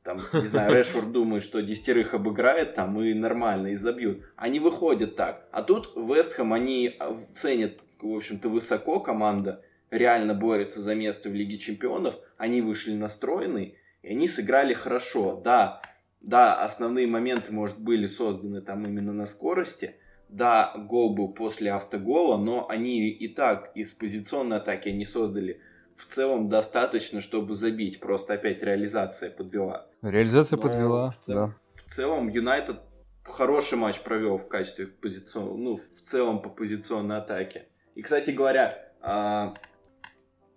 там, 0.04 0.20
не 0.34 0.48
знаю, 0.48 0.76
Решфорд 0.76 1.12
думает, 1.12 1.44
что 1.44 1.62
десятерых 1.62 2.14
обыграет 2.14 2.74
там 2.74 3.02
и 3.02 3.14
нормально, 3.14 3.68
и 3.68 3.76
забьют. 3.76 4.24
Они 4.36 4.60
выходят 4.60 5.16
так. 5.16 5.48
А 5.52 5.64
тут 5.64 5.94
Вестхэм, 5.96 6.52
они 6.52 6.96
а, 7.00 7.18
ценят, 7.34 7.78
в 8.02 8.16
общем-то, 8.16 8.50
высоко 8.50 9.00
команда, 9.00 9.64
реально 9.92 10.34
борется 10.34 10.82
за 10.82 10.94
место 10.94 11.30
в 11.30 11.34
Лиге 11.34 11.58
Чемпионов. 11.58 12.16
Они 12.38 12.62
вышли 12.62 12.94
настроены, 12.94 13.76
и 14.02 14.10
они 14.10 14.28
сыграли 14.28 14.74
хорошо. 14.74 15.40
Да, 15.42 15.82
да, 16.20 16.62
основные 16.62 17.08
моменты, 17.08 17.54
может, 17.54 17.80
были 17.80 18.08
созданы 18.08 18.62
там 18.62 18.86
именно 18.86 19.14
на 19.14 19.26
скорости. 19.26 19.96
Да, 20.28 20.74
гол 20.76 21.16
был 21.16 21.30
после 21.30 21.72
автогола, 21.72 22.38
но 22.38 22.68
они 22.68 23.10
и 23.10 23.28
так 23.28 23.72
из 23.76 23.94
позиционной 23.94 24.58
атаки 24.58 24.90
они 24.90 25.06
создали 25.06 25.62
в 25.98 26.06
целом 26.06 26.50
достаточно, 26.50 27.22
чтобы 27.22 27.56
забить. 27.56 28.00
Просто 28.00 28.34
опять 28.34 28.62
реализация 28.64 29.30
подвела. 29.30 29.88
Реализация 30.02 30.58
Но 30.58 30.64
подвела, 30.64 31.12
в 31.12 31.20
цел... 31.20 31.36
да. 31.36 31.56
В 31.76 31.84
целом 31.90 32.30
Юнайтед 32.30 32.80
хороший 33.24 33.78
матч 33.78 34.00
провел 34.02 34.38
в 34.38 34.48
качестве 34.48 34.88
позицион... 34.88 35.64
ну, 35.64 35.78
в 35.78 36.02
целом 36.02 36.42
по 36.42 36.50
позиционной 36.50 37.18
атаке. 37.18 37.68
И, 37.96 38.02
кстати 38.02 38.32
говоря, 38.32 38.92
а... 39.02 39.54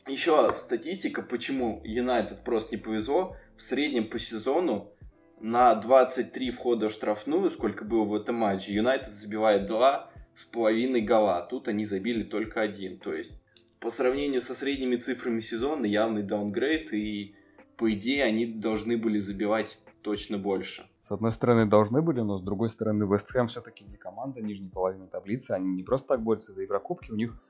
еще 0.07 0.55
статистика, 0.57 1.23
почему 1.23 1.81
Юнайтед 1.85 2.45
просто 2.45 2.77
не 2.77 2.83
повезло. 2.83 3.37
В 3.57 3.63
среднем 3.63 4.09
по 4.09 4.19
сезону 4.19 4.93
на 5.41 5.75
23 5.75 6.51
входа 6.51 6.89
в 6.89 6.93
штрафную, 6.93 7.51
сколько 7.51 7.85
было 7.85 8.05
в 8.05 8.15
этом 8.15 8.37
матче, 8.37 8.73
Юнайтед 8.73 9.15
забивает 9.15 9.67
два 9.67 10.11
с 10.35 10.45
половиной 10.45 11.01
гола. 11.01 11.47
Тут 11.49 11.69
они 11.69 11.85
забили 11.85 12.23
только 12.23 12.61
один. 12.61 12.99
То 12.99 13.15
есть 13.15 13.33
по 13.81 13.91
сравнению 13.91 14.41
со 14.41 14.55
средними 14.55 14.97
цифрами 14.97 15.41
сезона 15.41 15.87
явный 15.87 16.23
даунгрейд, 16.23 16.93
и 16.93 17.35
по 17.77 17.93
идее 17.93 18.25
они 18.25 18.47
должны 18.47 18.97
были 18.97 19.19
забивать 19.19 19.81
точно 20.03 20.39
больше. 20.39 20.87
С 21.03 21.11
одной 21.13 21.33
стороны 21.33 21.67
должны 21.67 22.03
были, 22.03 22.21
но 22.21 22.39
с 22.39 22.43
другой 22.43 22.69
стороны 22.69 23.05
Вест 23.05 23.31
Хэм 23.31 23.49
все-таки 23.49 23.85
не 23.85 23.97
команда 23.97 24.41
нижней 24.41 24.69
половины 24.69 25.07
таблицы, 25.07 25.53
они 25.53 25.69
не 25.75 25.85
просто 25.85 26.09
так 26.09 26.23
борются 26.23 26.53
за 26.53 26.63
Еврокубки, 26.63 27.13
у 27.13 27.17
них 27.17 27.41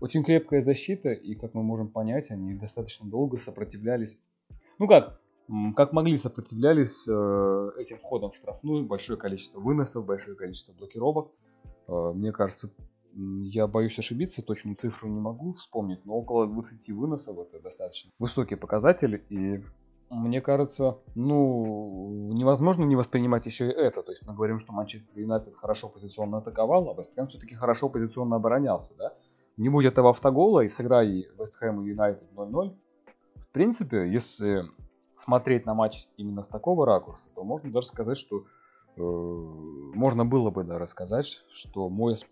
очень 0.00 0.24
крепкая 0.24 0.62
защита, 0.62 1.10
и, 1.12 1.34
как 1.34 1.54
мы 1.54 1.62
можем 1.62 1.88
понять, 1.88 2.30
они 2.30 2.54
достаточно 2.54 3.08
долго 3.08 3.36
сопротивлялись. 3.36 4.18
Ну 4.78 4.88
как, 4.88 5.20
как 5.76 5.92
могли 5.92 6.16
сопротивлялись 6.16 7.06
э, 7.08 7.70
этим 7.78 7.98
входом 7.98 8.30
в 8.32 8.36
штрафную, 8.36 8.84
большое 8.84 9.18
количество 9.18 9.60
выносов, 9.60 10.06
большое 10.06 10.36
количество 10.36 10.72
блокировок. 10.72 11.30
Э, 11.88 12.12
мне 12.14 12.32
кажется, 12.32 12.70
я 13.14 13.66
боюсь 13.66 13.98
ошибиться, 13.98 14.42
точную 14.42 14.76
цифру 14.76 15.08
не 15.08 15.20
могу 15.20 15.52
вспомнить, 15.52 16.04
но 16.04 16.14
около 16.14 16.46
20 16.46 16.90
выносов 16.90 17.38
это 17.38 17.60
достаточно 17.60 18.10
высокий 18.18 18.56
показатель, 18.56 19.24
и 19.28 19.62
мне 20.12 20.42
кажется, 20.42 20.98
ну, 21.14 22.30
невозможно 22.32 22.84
не 22.84 22.96
воспринимать 22.96 23.46
еще 23.46 23.68
и 23.68 23.74
это. 23.74 24.02
То 24.02 24.12
есть 24.12 24.26
мы 24.26 24.34
говорим, 24.34 24.58
что 24.58 24.72
Манчестер 24.72 25.18
Юнайтед 25.18 25.54
хорошо 25.54 25.88
позиционно 25.88 26.38
атаковал, 26.38 26.90
а 26.90 26.94
Вест 26.94 27.14
Хэм 27.14 27.28
все-таки 27.28 27.54
хорошо 27.54 27.88
позиционно 27.88 28.36
оборонялся, 28.36 28.92
да? 28.98 29.14
Не 29.56 29.70
будь 29.70 29.86
этого 29.86 30.10
автогола 30.10 30.60
и 30.60 30.68
сыграй 30.68 31.28
Вест 31.38 31.56
Хэм 31.56 31.82
и 31.82 31.88
Юнайтед 31.88 32.30
0-0, 32.34 32.76
в 33.36 33.52
принципе, 33.52 34.10
если 34.10 34.64
смотреть 35.16 35.66
на 35.66 35.74
матч 35.74 36.08
именно 36.16 36.42
с 36.42 36.48
такого 36.48 36.84
ракурса, 36.84 37.28
то 37.34 37.44
можно 37.44 37.70
даже 37.70 37.86
сказать, 37.86 38.18
что 38.18 38.44
э, 38.96 39.00
можно 39.00 40.26
было 40.26 40.50
бы 40.50 40.64
да, 40.64 40.78
рассказать, 40.78 41.42
что 41.52 41.88
Мойс 41.88 42.26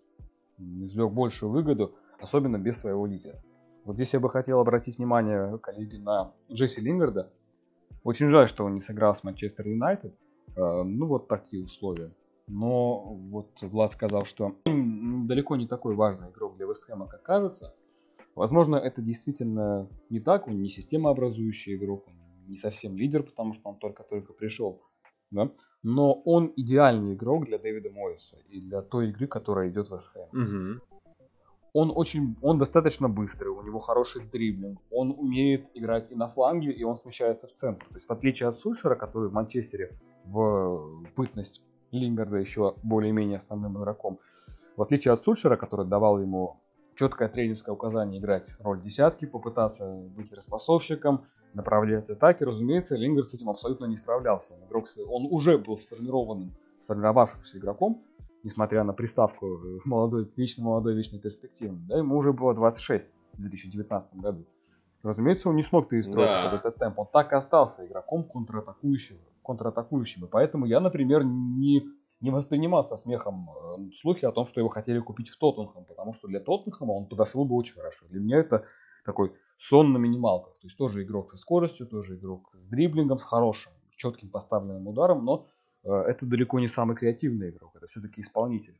извлек 0.85 1.11
большую 1.11 1.51
выгоду, 1.51 1.95
особенно 2.19 2.57
без 2.57 2.77
своего 2.77 3.05
лидера. 3.05 3.41
Вот 3.83 3.95
здесь 3.95 4.13
я 4.13 4.19
бы 4.19 4.29
хотел 4.29 4.59
обратить 4.59 4.97
внимание, 4.97 5.57
коллеги, 5.59 5.97
на 5.97 6.33
Джесси 6.51 6.81
Лингарда. 6.81 7.31
Очень 8.03 8.29
жаль, 8.29 8.47
что 8.47 8.65
он 8.65 8.75
не 8.75 8.81
сыграл 8.81 9.15
с 9.15 9.23
Манчестер 9.23 9.67
Юнайтед. 9.67 10.13
Э, 10.55 10.83
ну, 10.83 11.07
вот 11.07 11.27
такие 11.27 11.63
условия. 11.63 12.11
Но 12.47 13.13
вот 13.13 13.61
Влад 13.61 13.93
сказал, 13.93 14.21
что 14.25 14.55
далеко 14.65 15.55
не 15.55 15.67
такой 15.67 15.95
важный 15.95 16.29
игрок 16.29 16.55
для 16.55 16.67
Вестхэма, 16.67 17.07
как 17.07 17.23
кажется. 17.23 17.73
Возможно, 18.35 18.75
это 18.75 19.01
действительно 19.01 19.89
не 20.09 20.19
так, 20.19 20.47
он 20.47 20.61
не 20.61 20.69
системообразующий 20.69 21.75
игрок, 21.75 22.07
он 22.07 22.13
не 22.47 22.57
совсем 22.57 22.95
лидер, 22.95 23.23
потому 23.23 23.53
что 23.53 23.69
он 23.69 23.77
только-только 23.77 24.33
пришел 24.33 24.81
да? 25.31 25.49
Но 25.83 26.13
он 26.13 26.53
идеальный 26.55 27.13
игрок 27.13 27.45
для 27.45 27.57
Дэвида 27.57 27.89
Мойса 27.89 28.37
и 28.49 28.59
для 28.59 28.81
той 28.81 29.09
игры, 29.09 29.27
которая 29.27 29.69
идет 29.69 29.89
в 29.89 29.99
СХМ. 29.99 30.19
Угу. 30.19 30.81
Он 31.73 31.91
очень, 31.95 32.35
он 32.41 32.57
достаточно 32.57 33.07
быстрый, 33.07 33.47
у 33.47 33.61
него 33.61 33.79
хороший 33.79 34.25
дриблинг, 34.25 34.79
он 34.91 35.11
умеет 35.17 35.69
играть 35.73 36.11
и 36.11 36.15
на 36.15 36.27
фланге, 36.27 36.71
и 36.71 36.83
он 36.83 36.95
смещается 36.95 37.47
в 37.47 37.53
центр. 37.53 37.85
То 37.87 37.95
есть 37.95 38.07
в 38.07 38.11
отличие 38.11 38.49
от 38.49 38.57
Сульшера, 38.57 38.95
который 38.95 39.29
в 39.29 39.33
Манчестере 39.33 39.97
в, 40.25 41.05
в 41.05 41.15
бытность 41.15 41.61
Лингарда 41.91 42.37
еще 42.37 42.75
более-менее 42.83 43.37
основным 43.37 43.77
игроком, 43.77 44.19
в 44.75 44.81
отличие 44.81 45.13
от 45.13 45.23
Сульшера, 45.23 45.55
который 45.55 45.85
давал 45.85 46.19
ему 46.19 46.59
четкое 46.95 47.29
тренерское 47.29 47.73
указание 47.73 48.19
играть 48.19 48.53
роль 48.59 48.81
десятки, 48.81 49.25
попытаться 49.25 49.85
быть 50.15 50.33
распасовщиком, 50.33 51.25
направлять 51.53 52.09
атаки, 52.09 52.43
разумеется, 52.43 52.95
Лингард 52.95 53.29
с 53.29 53.33
этим 53.33 53.49
абсолютно 53.49 53.85
не 53.85 53.95
справлялся. 53.95 54.53
Он, 54.53 54.67
игрок, 54.67 54.85
он 55.07 55.27
уже 55.29 55.57
был 55.57 55.77
сформированным, 55.77 56.53
сформировавшимся 56.81 57.57
игроком, 57.57 58.03
несмотря 58.43 58.83
на 58.83 58.93
приставку 58.93 59.45
э, 59.47 59.79
молодой, 59.85 60.31
вечно 60.35 60.63
молодой, 60.63 60.95
вечно 60.95 61.19
перспективный. 61.19 61.81
Да, 61.87 61.97
ему 61.97 62.17
уже 62.17 62.33
было 62.33 62.53
26. 62.53 63.09
в 63.33 63.41
2019 63.41 64.15
году. 64.15 64.45
Разумеется, 65.03 65.49
он 65.49 65.55
не 65.55 65.63
смог 65.63 65.89
перестроить 65.89 66.29
да. 66.29 66.49
под 66.49 66.59
этот 66.59 66.75
темп. 66.77 66.99
Он 66.99 67.07
так 67.11 67.33
и 67.33 67.35
остался 67.35 67.85
игроком 67.85 68.23
контратакующим, 68.23 69.17
контратакующим. 69.43 70.25
И 70.25 70.27
поэтому 70.27 70.65
я, 70.65 70.79
например, 70.79 71.23
не, 71.23 71.83
не 72.19 72.29
воспринимал 72.29 72.83
со 72.83 72.95
смехом 72.95 73.49
э, 73.49 73.91
слухи 73.93 74.25
о 74.25 74.31
том, 74.31 74.45
что 74.45 74.59
его 74.59 74.69
хотели 74.69 74.99
купить 74.99 75.29
в 75.29 75.37
Тоттенхэм, 75.37 75.85
потому 75.85 76.13
что 76.13 76.27
для 76.27 76.39
Тоттенхэма 76.39 76.91
он 76.91 77.07
подошел 77.07 77.45
бы 77.45 77.55
очень 77.55 77.73
хорошо. 77.75 78.05
Для 78.09 78.19
меня 78.19 78.37
это 78.37 78.65
такой 79.03 79.33
сон 79.57 79.93
на 79.93 79.97
минималках. 79.97 80.53
То 80.59 80.67
есть 80.67 80.77
тоже 80.77 81.03
игрок 81.03 81.31
со 81.31 81.37
скоростью, 81.37 81.87
тоже 81.87 82.15
игрок 82.15 82.51
с 82.53 82.67
дриблингом, 82.67 83.19
с 83.19 83.23
хорошим, 83.23 83.71
четким 83.95 84.29
поставленным 84.29 84.87
ударом, 84.87 85.23
но 85.23 85.47
э, 85.83 85.89
это 85.91 86.25
далеко 86.25 86.59
не 86.59 86.67
самый 86.67 86.95
креативный 86.95 87.49
игрок, 87.49 87.75
это 87.75 87.87
все-таки 87.87 88.21
исполнитель. 88.21 88.79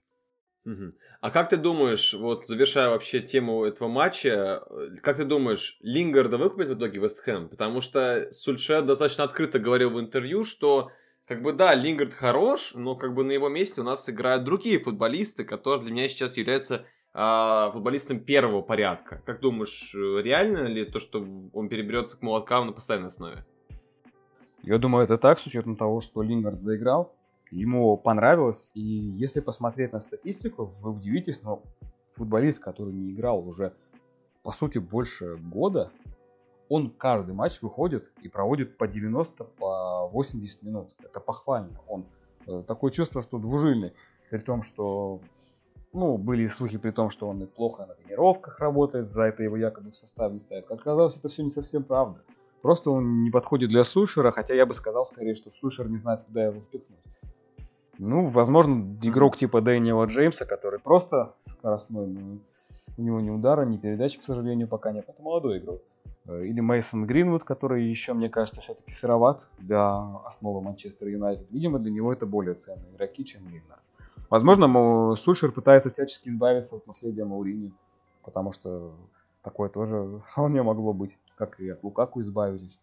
Угу. 0.65 0.93
А 1.21 1.31
как 1.31 1.49
ты 1.49 1.57
думаешь, 1.57 2.13
вот 2.13 2.47
завершая 2.47 2.89
вообще 2.89 3.19
тему 3.19 3.63
этого 3.63 3.87
матча, 3.87 4.63
э, 4.69 4.95
как 5.01 5.17
ты 5.17 5.25
думаешь, 5.25 5.77
Лингарда 5.81 6.37
выкупит 6.37 6.67
в 6.67 6.77
итоге 6.77 6.99
Вест 6.99 7.19
Хэм? 7.19 7.49
Потому 7.49 7.81
что 7.81 8.31
Сульшер 8.31 8.83
достаточно 8.83 9.23
открыто 9.23 9.59
говорил 9.59 9.91
в 9.91 9.99
интервью, 9.99 10.45
что 10.45 10.91
как 11.25 11.41
бы 11.41 11.53
да, 11.53 11.73
Лингард 11.73 12.13
хорош, 12.13 12.73
но 12.75 12.95
как 12.95 13.13
бы 13.13 13.23
на 13.23 13.31
его 13.31 13.49
месте 13.49 13.81
у 13.81 13.83
нас 13.83 14.09
играют 14.09 14.43
другие 14.43 14.79
футболисты, 14.79 15.43
которые 15.43 15.83
для 15.83 15.93
меня 15.93 16.09
сейчас 16.09 16.37
являются 16.37 16.85
а, 17.13 17.71
футболистом 17.71 18.19
первого 18.19 18.61
порядка. 18.61 19.21
Как 19.25 19.41
думаешь, 19.41 19.93
э, 19.95 20.21
реально 20.21 20.67
ли 20.67 20.85
то, 20.85 20.99
что 20.99 21.25
он 21.53 21.69
переберется 21.69 22.17
к 22.17 22.21
молоткам 22.21 22.67
на 22.67 22.71
постоянной 22.71 23.07
основе? 23.07 23.45
Я 24.63 24.77
думаю, 24.77 25.03
это 25.03 25.17
так, 25.17 25.39
с 25.39 25.45
учетом 25.45 25.75
того, 25.75 26.01
что 26.01 26.21
Лингард 26.21 26.61
заиграл 26.61 27.13
ему 27.51 27.97
понравилось. 27.97 28.71
И 28.73 28.81
если 28.81 29.41
посмотреть 29.41 29.91
на 29.93 29.99
статистику, 29.99 30.73
вы 30.81 30.91
удивитесь, 30.91 31.43
но 31.43 31.61
футболист, 32.15 32.59
который 32.59 32.93
не 32.93 33.11
играл 33.11 33.47
уже, 33.47 33.73
по 34.43 34.51
сути, 34.51 34.79
больше 34.79 35.35
года, 35.35 35.91
он 36.69 36.89
каждый 36.89 37.35
матч 37.35 37.61
выходит 37.61 38.11
и 38.21 38.29
проводит 38.29 38.77
по 38.77 38.87
90, 38.87 39.43
по 39.43 40.07
80 40.07 40.63
минут. 40.63 40.95
Это 41.03 41.19
похвально. 41.19 41.81
Он 41.87 42.05
э, 42.47 42.63
такое 42.65 42.91
чувство, 42.91 43.21
что 43.21 43.37
двужильный. 43.37 43.93
При 44.29 44.39
том, 44.39 44.63
что 44.63 45.19
ну, 45.93 46.17
были 46.17 46.47
слухи 46.47 46.77
при 46.77 46.91
том, 46.91 47.09
что 47.09 47.27
он 47.27 47.45
плохо 47.47 47.85
на 47.85 47.95
тренировках 47.95 48.59
работает, 48.59 49.11
за 49.11 49.23
это 49.23 49.43
его 49.43 49.57
якобы 49.57 49.91
в 49.91 49.95
состав 49.95 50.31
не 50.31 50.39
ставят. 50.39 50.65
Как 50.65 50.79
оказалось, 50.79 51.17
это 51.17 51.27
все 51.27 51.43
не 51.43 51.49
совсем 51.49 51.83
правда. 51.83 52.21
Просто 52.61 52.91
он 52.91 53.23
не 53.23 53.31
подходит 53.31 53.69
для 53.69 53.83
Сушера, 53.83 54.31
хотя 54.31 54.53
я 54.53 54.65
бы 54.65 54.73
сказал 54.73 55.05
скорее, 55.05 55.33
что 55.33 55.51
Сушер 55.51 55.89
не 55.89 55.97
знает, 55.97 56.21
куда 56.25 56.45
его 56.45 56.61
впихнуть. 56.61 56.99
Ну, 57.97 58.25
возможно, 58.25 58.97
игрок 59.01 59.37
типа 59.37 59.61
Дэниела 59.61 60.05
Джеймса, 60.05 60.45
который 60.45 60.79
просто 60.79 61.33
скоростной, 61.45 62.07
но 62.07 62.39
у 62.97 63.01
него 63.01 63.19
ни 63.19 63.29
удара, 63.29 63.65
ни 63.65 63.77
передачи, 63.77 64.19
к 64.19 64.23
сожалению, 64.23 64.67
пока 64.67 64.91
нет. 64.91 65.05
Это 65.07 65.21
молодой 65.21 65.59
игрок. 65.59 65.81
Э, 66.25 66.45
или 66.45 66.59
Мейсон 66.61 67.05
Гринвуд, 67.05 67.43
который 67.43 67.83
еще, 67.83 68.13
мне 68.13 68.29
кажется, 68.29 68.61
все-таки 68.61 68.91
сыроват 68.91 69.47
для 69.59 70.17
основы 70.25 70.61
Манчестер 70.61 71.07
Юнайтед. 71.07 71.47
Видимо, 71.51 71.79
для 71.79 71.91
него 71.91 72.13
это 72.13 72.25
более 72.25 72.55
ценные 72.55 72.91
игроки, 72.93 73.25
чем 73.25 73.47
Линнер. 73.47 73.80
Возможно, 74.31 75.13
Сушер 75.17 75.51
пытается 75.51 75.89
всячески 75.89 76.29
избавиться 76.29 76.77
от 76.77 76.87
наследия 76.87 77.25
Маурини, 77.25 77.73
потому 78.23 78.53
что 78.53 78.95
такое 79.43 79.67
тоже 79.69 80.21
вполне 80.31 80.63
могло 80.63 80.93
быть, 80.93 81.17
как 81.35 81.59
и 81.59 81.69
от 81.69 81.83
Лукаку 81.83 82.21
избавились. 82.21 82.79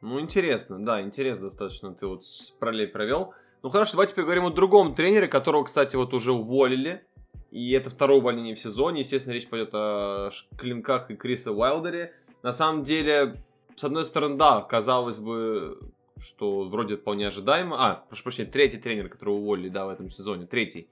Ну, 0.00 0.20
интересно, 0.20 0.78
да, 0.78 1.02
интересно 1.02 1.44
достаточно 1.46 1.92
ты 1.92 2.06
вот 2.06 2.22
параллель 2.60 2.88
провел. 2.88 3.34
Ну 3.64 3.70
хорошо, 3.70 3.92
давайте 3.94 4.14
поговорим 4.14 4.46
о 4.46 4.50
другом 4.50 4.94
тренере, 4.94 5.26
которого, 5.26 5.64
кстати, 5.64 5.96
вот 5.96 6.14
уже 6.14 6.32
уволили. 6.32 7.04
И 7.50 7.72
это 7.72 7.90
второе 7.90 8.18
увольнение 8.18 8.54
в 8.54 8.58
сезоне. 8.58 9.00
Естественно, 9.00 9.32
речь 9.32 9.48
пойдет 9.48 9.70
о 9.74 10.30
Клинках 10.56 11.10
и 11.10 11.16
Крисе 11.16 11.50
Уайлдере. 11.50 12.12
На 12.42 12.52
самом 12.52 12.84
деле, 12.84 13.42
с 13.74 13.82
одной 13.82 14.04
стороны, 14.04 14.36
да, 14.36 14.60
казалось 14.60 15.18
бы, 15.18 15.80
что 16.18 16.64
вроде 16.64 16.96
вполне 16.96 17.28
ожидаемо. 17.28 17.76
А, 17.78 18.04
прошу 18.08 18.22
прощения, 18.22 18.50
третий 18.50 18.78
тренер, 18.78 19.08
которого 19.08 19.36
уволили, 19.36 19.68
да, 19.68 19.86
в 19.86 19.90
этом 19.90 20.10
сезоне. 20.10 20.46
Третий. 20.46 20.88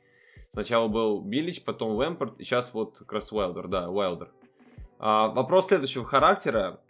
Сначала 0.50 0.88
был 0.88 1.20
Биллич, 1.20 1.62
потом 1.64 1.92
Лэмпорт, 1.92 2.38
и 2.40 2.44
сейчас 2.44 2.74
вот 2.74 2.98
как 3.06 3.22
Уайлдер, 3.32 3.68
да, 3.68 3.88
Уайлдер. 3.88 4.30
А, 4.98 5.28
вопрос 5.28 5.68
следующего 5.68 6.04
характера. 6.04 6.80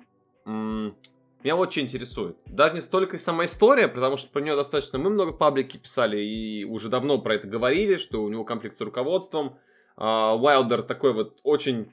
Меня 0.45 1.57
очень 1.57 1.83
интересует. 1.83 2.37
Даже 2.47 2.75
не 2.75 2.81
столько 2.81 3.19
сама 3.19 3.45
история, 3.47 3.89
потому 3.89 4.17
что 4.17 4.31
про 4.31 4.41
нее 4.41 4.57
достаточно 4.57 4.99
мы 4.99 5.11
много 5.11 5.33
паблики 5.33 5.77
писали 5.77 6.21
и 6.21 6.65
уже 6.65 6.89
давно 6.89 7.19
про 7.19 7.35
это 7.35 7.49
говорили, 7.49 7.97
что 7.97 8.23
у 8.23 8.29
него 8.29 8.45
конфликт 8.45 8.77
с 8.77 8.81
руководством. 8.81 9.59
Уайлдер 9.97 10.83
такой 10.83 11.13
вот 11.13 11.39
очень 11.43 11.93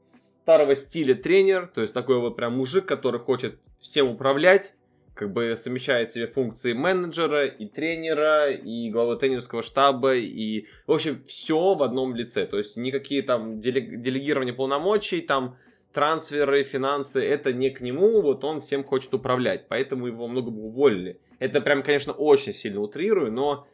старого 0.00 0.76
стиля 0.76 1.14
тренер, 1.16 1.66
то 1.66 1.82
есть 1.82 1.92
такой 1.92 2.20
вот 2.20 2.36
прям 2.36 2.56
мужик, 2.56 2.86
который 2.86 3.20
хочет 3.20 3.58
всем 3.80 4.08
управлять, 4.08 4.74
как 5.16 5.32
бы 5.32 5.56
совмещает 5.56 6.12
себе 6.12 6.26
функции 6.26 6.74
менеджера 6.74 7.46
и 7.46 7.66
тренера, 7.66 8.50
и 8.50 8.90
главы 8.90 9.16
тренерского 9.16 9.62
штаба, 9.62 10.14
и, 10.14 10.66
в 10.86 10.92
общем, 10.92 11.24
все 11.26 11.74
в 11.74 11.82
одном 11.82 12.14
лице. 12.14 12.46
То 12.46 12.58
есть 12.58 12.76
никакие 12.76 13.22
там 13.22 13.60
делегирования 13.60 14.52
полномочий, 14.52 15.22
там 15.22 15.56
трансферы, 15.94 16.62
финансы, 16.64 17.26
это 17.26 17.54
не 17.54 17.70
к 17.70 17.80
нему, 17.80 18.20
вот 18.20 18.44
он 18.44 18.60
всем 18.60 18.84
хочет 18.84 19.14
управлять, 19.14 19.66
поэтому 19.68 20.06
его 20.06 20.28
много 20.28 20.50
бы 20.50 20.64
уволили. 20.64 21.18
Это 21.38 21.62
прям, 21.62 21.82
конечно, 21.82 22.12
очень 22.12 22.52
сильно 22.52 22.80
утрирую, 22.80 23.32
но 23.32 23.66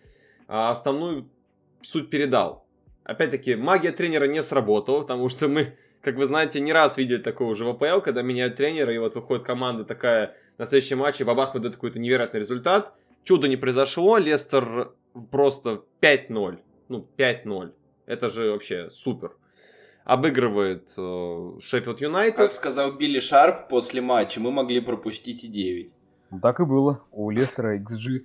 а, 0.47 0.71
основную 0.71 1.29
суть 1.83 2.09
передал. 2.09 2.65
Опять-таки, 3.03 3.57
магия 3.57 3.91
тренера 3.91 4.27
не 4.27 4.45
сработала, 4.45 5.03
потому 5.03 5.29
что 5.29 5.49
мы, 5.49 5.77
как 6.01 6.15
вы 6.15 6.27
знаете, 6.27 6.61
не 6.61 6.73
раз 6.73 6.97
видели 6.97 7.21
такого 7.21 7.51
уже 7.51 7.65
в 7.65 7.71
АПЛ, 7.71 8.01
когда 8.01 8.23
меняют 8.23 8.55
тренера, 8.55 8.95
и 8.95 8.99
вот 8.99 9.17
выходит 9.17 9.43
команда 9.43 9.85
такая 9.85 10.37
на 10.63 10.67
следующем 10.67 10.99
матче, 10.99 11.25
бабах 11.25 11.55
выдает 11.55 11.75
какой-то 11.75 11.99
невероятный 11.99 12.39
результат. 12.39 12.95
Чудо 13.25 13.49
не 13.49 13.57
произошло, 13.57 14.17
Лестер 14.17 14.93
просто 15.33 15.83
5-0. 16.01 16.61
Ну, 16.89 17.09
5-0. 17.19 17.73
Это 18.07 18.29
же 18.29 18.53
вообще 18.53 18.89
супер 18.91 19.33
обыгрывает 20.05 20.89
э, 20.97 21.59
Шеффилд 21.61 22.01
Юнайтед. 22.01 22.37
Как 22.37 22.53
сказал 22.53 22.93
Билли 22.93 23.19
Шарп 23.19 23.69
после 23.69 24.01
матча, 24.01 24.41
мы 24.41 24.53
могли 24.53 24.81
пропустить 24.81 25.43
и 25.43 25.49
9. 25.49 25.93
Ну, 26.31 26.41
так 26.41 26.61
и 26.61 26.65
было. 26.65 27.03
У 27.11 27.29
Лестера 27.31 27.77
XG 27.79 28.21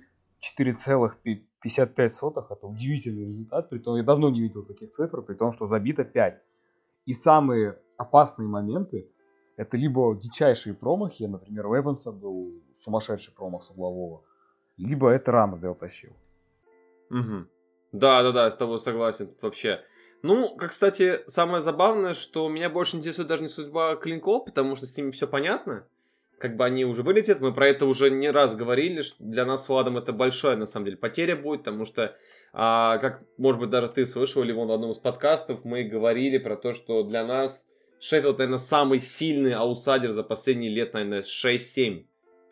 4,55. 0.58 2.46
Это 2.50 2.66
удивительный 2.68 3.26
результат. 3.26 3.68
Притом 3.68 3.96
я 3.96 4.04
давно 4.04 4.30
не 4.30 4.40
видел 4.40 4.64
таких 4.64 4.90
цифр, 4.90 5.22
при 5.22 5.34
том, 5.34 5.50
что 5.52 5.66
забито 5.66 6.04
5. 6.04 6.40
И 7.06 7.12
самые 7.14 7.80
опасные 7.96 8.46
моменты 8.46 9.08
это 9.58 9.76
либо 9.76 10.14
дичайшие 10.14 10.72
промахи, 10.72 11.24
например, 11.24 11.66
у 11.66 11.76
Эванса 11.76 12.12
был 12.12 12.62
сумасшедший 12.74 13.34
промах 13.34 13.64
с 13.64 13.70
углового, 13.70 14.22
либо 14.76 15.10
это 15.10 15.32
Рамсдейл 15.32 15.74
тащил. 15.74 16.12
Угу. 17.10 17.46
Да, 17.90 18.22
да, 18.22 18.30
да, 18.30 18.50
с 18.50 18.56
тобой 18.56 18.78
согласен. 18.78 19.34
Вообще, 19.42 19.80
ну, 20.22 20.56
как, 20.56 20.70
кстати, 20.70 21.20
самое 21.26 21.60
забавное, 21.60 22.14
что 22.14 22.48
меня 22.48 22.70
больше 22.70 22.96
интересует 22.96 23.26
даже 23.26 23.42
не 23.42 23.48
судьба 23.48 23.96
Клинков, 23.96 24.44
потому 24.44 24.76
что 24.76 24.86
с 24.86 24.96
ними 24.96 25.10
все 25.10 25.26
понятно. 25.26 25.88
Как 26.38 26.54
бы 26.56 26.64
они 26.64 26.84
уже 26.84 27.02
вылетят, 27.02 27.40
мы 27.40 27.52
про 27.52 27.66
это 27.66 27.86
уже 27.86 28.10
не 28.10 28.30
раз 28.30 28.54
говорили, 28.54 29.02
что 29.02 29.16
для 29.24 29.44
нас 29.44 29.64
с 29.64 29.68
Владом 29.68 29.98
это 29.98 30.12
большая, 30.12 30.56
на 30.56 30.66
самом 30.66 30.84
деле, 30.84 30.96
потеря 30.96 31.34
будет, 31.34 31.64
потому 31.64 31.84
что, 31.84 32.16
а, 32.52 32.98
как, 32.98 33.24
может 33.38 33.60
быть, 33.60 33.70
даже 33.70 33.88
ты 33.88 34.06
слышал, 34.06 34.44
или 34.44 34.52
вон 34.52 34.68
в 34.68 34.72
одном 34.72 34.92
из 34.92 34.98
подкастов 34.98 35.64
мы 35.64 35.82
говорили 35.82 36.38
про 36.38 36.56
то, 36.56 36.74
что 36.74 37.02
для 37.02 37.26
нас 37.26 37.67
Шеффилд, 38.00 38.38
наверное, 38.38 38.58
самый 38.58 39.00
сильный 39.00 39.54
аутсайдер 39.54 40.10
за 40.10 40.22
последние 40.22 40.70
лет, 40.70 40.94
наверное, 40.94 41.22
6-7. 41.22 42.04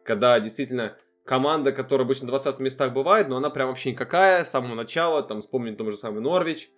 Когда 0.04 0.38
действительно 0.40 0.96
команда, 1.24 1.72
которая 1.72 2.04
обычно 2.04 2.26
в 2.26 2.30
20 2.30 2.58
местах 2.60 2.92
бывает, 2.92 3.28
но 3.28 3.36
она 3.36 3.50
прям 3.50 3.68
вообще 3.68 3.92
никакая, 3.92 4.44
с 4.44 4.50
самого 4.50 4.74
начала, 4.74 5.22
там, 5.22 5.40
вспомнить 5.40 5.76
том 5.76 5.90
же 5.90 5.96
самый 5.96 6.20
Норвич, 6.20 6.70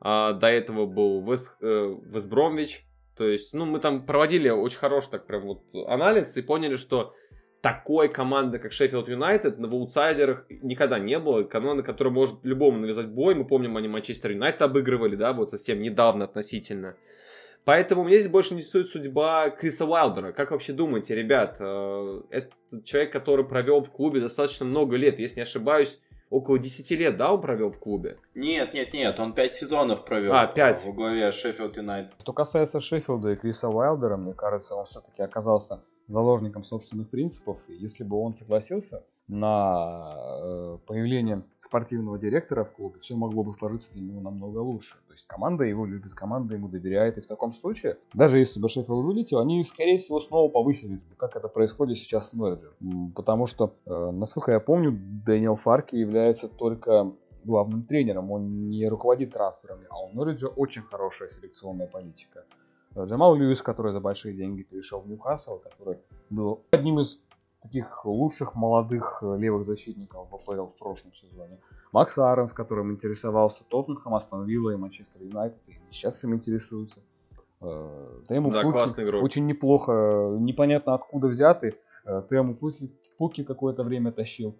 а, 0.00 0.32
до 0.32 0.48
этого 0.48 0.86
был 0.86 1.24
Вест, 1.24 1.54
э, 1.60 1.96
Вест 2.04 2.29
Бромвич. 2.29 2.84
То 3.16 3.26
есть, 3.26 3.52
ну, 3.52 3.66
мы 3.66 3.80
там 3.80 4.06
проводили 4.06 4.48
очень 4.48 4.78
хороший 4.78 5.10
так 5.10 5.26
прям 5.26 5.42
вот 5.42 5.64
анализ 5.88 6.36
и 6.36 6.42
поняли, 6.42 6.76
что 6.76 7.14
такой 7.60 8.08
команды, 8.08 8.60
как 8.60 8.70
Шеффилд 8.70 9.08
Юнайтед, 9.08 9.58
на 9.58 9.68
аутсайдерах 9.68 10.46
никогда 10.48 11.00
не 11.00 11.18
было. 11.18 11.42
Команда, 11.42 11.82
которая 11.82 12.14
может 12.14 12.44
любому 12.44 12.78
навязать 12.78 13.08
бой. 13.08 13.34
Мы 13.34 13.44
помним, 13.44 13.76
они 13.76 13.88
Манчестер 13.88 14.30
Юнайтед 14.30 14.62
обыгрывали, 14.62 15.16
да, 15.16 15.32
вот 15.32 15.50
совсем 15.50 15.82
недавно 15.82 16.24
относительно. 16.26 16.96
Поэтому 17.64 18.04
меня 18.04 18.18
здесь 18.18 18.30
больше 18.30 18.54
интересует 18.54 18.88
судьба 18.88 19.50
Криса 19.50 19.84
Уайлдера. 19.84 20.32
Как 20.32 20.50
вообще 20.50 20.72
думаете, 20.72 21.14
ребят? 21.14 21.56
Э, 21.60 22.22
это 22.30 22.50
человек, 22.84 23.12
который 23.12 23.44
провел 23.44 23.82
в 23.82 23.90
клубе 23.90 24.20
достаточно 24.20 24.64
много 24.64 24.96
лет. 24.96 25.18
Если 25.18 25.36
не 25.36 25.42
ошибаюсь, 25.42 25.98
около 26.30 26.58
10 26.58 26.90
лет, 26.92 27.16
да, 27.16 27.32
он 27.32 27.40
провел 27.40 27.70
в 27.70 27.78
клубе? 27.78 28.18
Нет, 28.34 28.74
нет, 28.74 28.92
нет, 28.92 29.18
он 29.20 29.34
5 29.34 29.54
сезонов 29.54 30.04
провел 30.04 30.32
а, 30.34 30.46
5. 30.46 30.84
в 30.84 30.94
главе 30.94 31.30
Шеффилд 31.30 31.76
Юнайтед. 31.76 32.14
Что 32.20 32.32
касается 32.32 32.80
Шеффилда 32.80 33.32
и 33.32 33.36
Криса 33.36 33.68
Уайлдера, 33.68 34.16
мне 34.16 34.34
кажется, 34.34 34.74
он 34.74 34.86
все-таки 34.86 35.22
оказался 35.22 35.82
заложником 36.06 36.64
собственных 36.64 37.10
принципов. 37.10 37.58
И 37.68 37.74
если 37.74 38.04
бы 38.04 38.16
он 38.16 38.34
согласился 38.34 39.04
на 39.28 40.16
э, 40.42 40.78
появление 40.86 41.44
спортивного 41.60 42.18
директора 42.18 42.64
в 42.64 42.72
клубе, 42.72 42.98
все 42.98 43.14
могло 43.14 43.44
бы 43.44 43.52
сложиться 43.52 43.92
для 43.92 44.02
него 44.02 44.20
намного 44.20 44.58
лучше. 44.58 44.96
То 45.06 45.12
есть 45.12 45.26
команда 45.26 45.64
его 45.64 45.84
любит, 45.84 46.14
команда 46.14 46.54
ему 46.54 46.68
доверяет, 46.68 47.18
и 47.18 47.20
в 47.20 47.26
таком 47.26 47.52
случае, 47.52 47.98
даже 48.14 48.38
если 48.38 48.58
бы 48.58 48.68
Шеффилд 48.68 49.04
вылетел, 49.04 49.38
они, 49.38 49.62
скорее 49.64 49.98
всего, 49.98 50.18
снова 50.20 50.50
повысились 50.50 51.04
бы, 51.04 51.14
как 51.16 51.36
это 51.36 51.48
происходит 51.48 51.98
сейчас 51.98 52.28
с 52.28 52.32
Норриджем. 52.32 53.12
Потому 53.14 53.46
что, 53.46 53.74
э, 53.84 54.10
насколько 54.12 54.52
я 54.52 54.60
помню, 54.60 54.98
Дэниел 55.26 55.56
Фарки 55.56 55.96
является 55.96 56.48
только 56.48 57.12
главным 57.44 57.84
тренером, 57.84 58.30
он 58.30 58.68
не 58.70 58.88
руководит 58.88 59.32
трансферами, 59.32 59.86
а 59.90 60.00
у 60.04 60.12
Нориджа 60.12 60.48
очень 60.48 60.82
хорошая 60.82 61.28
селекционная 61.28 61.86
политика. 61.86 62.44
Джамал 62.96 63.36
Льюис, 63.36 63.62
который 63.62 63.92
за 63.92 64.00
большие 64.00 64.34
деньги 64.34 64.62
перешел 64.62 65.00
в 65.00 65.08
Ньюкасл, 65.08 65.58
который 65.58 65.98
был 66.30 66.62
одним 66.70 66.98
из 67.00 67.20
таких 67.62 68.04
лучших 68.04 68.54
молодых 68.54 69.18
э, 69.22 69.36
левых 69.38 69.64
защитников 69.64 70.30
в 70.30 70.34
АПЛ 70.34 70.66
в 70.66 70.76
прошлом 70.78 71.12
сезоне. 71.14 71.58
Макс 71.92 72.18
Ааронс, 72.18 72.52
которым 72.52 72.92
интересовался 72.92 73.64
Тоттенхэм, 73.64 74.14
Астон 74.14 74.46
Вилла 74.46 74.70
и 74.70 74.76
Манчестер 74.76 75.22
Юнайтед, 75.22 75.58
и 75.66 75.78
сейчас 75.90 76.22
им 76.24 76.34
интересуются. 76.34 77.00
Э, 77.60 78.20
Теему, 78.28 78.50
да, 78.50 78.62
Пукки 78.62 79.02
очень 79.16 79.46
неплохо, 79.46 80.36
непонятно 80.38 80.94
откуда 80.94 81.28
взятый. 81.28 81.76
Э, 82.04 82.22
Тему 82.28 82.54
Пуки, 82.54 82.90
Пуки 83.16 83.42
какое-то 83.42 83.82
время 83.82 84.12
тащил 84.12 84.54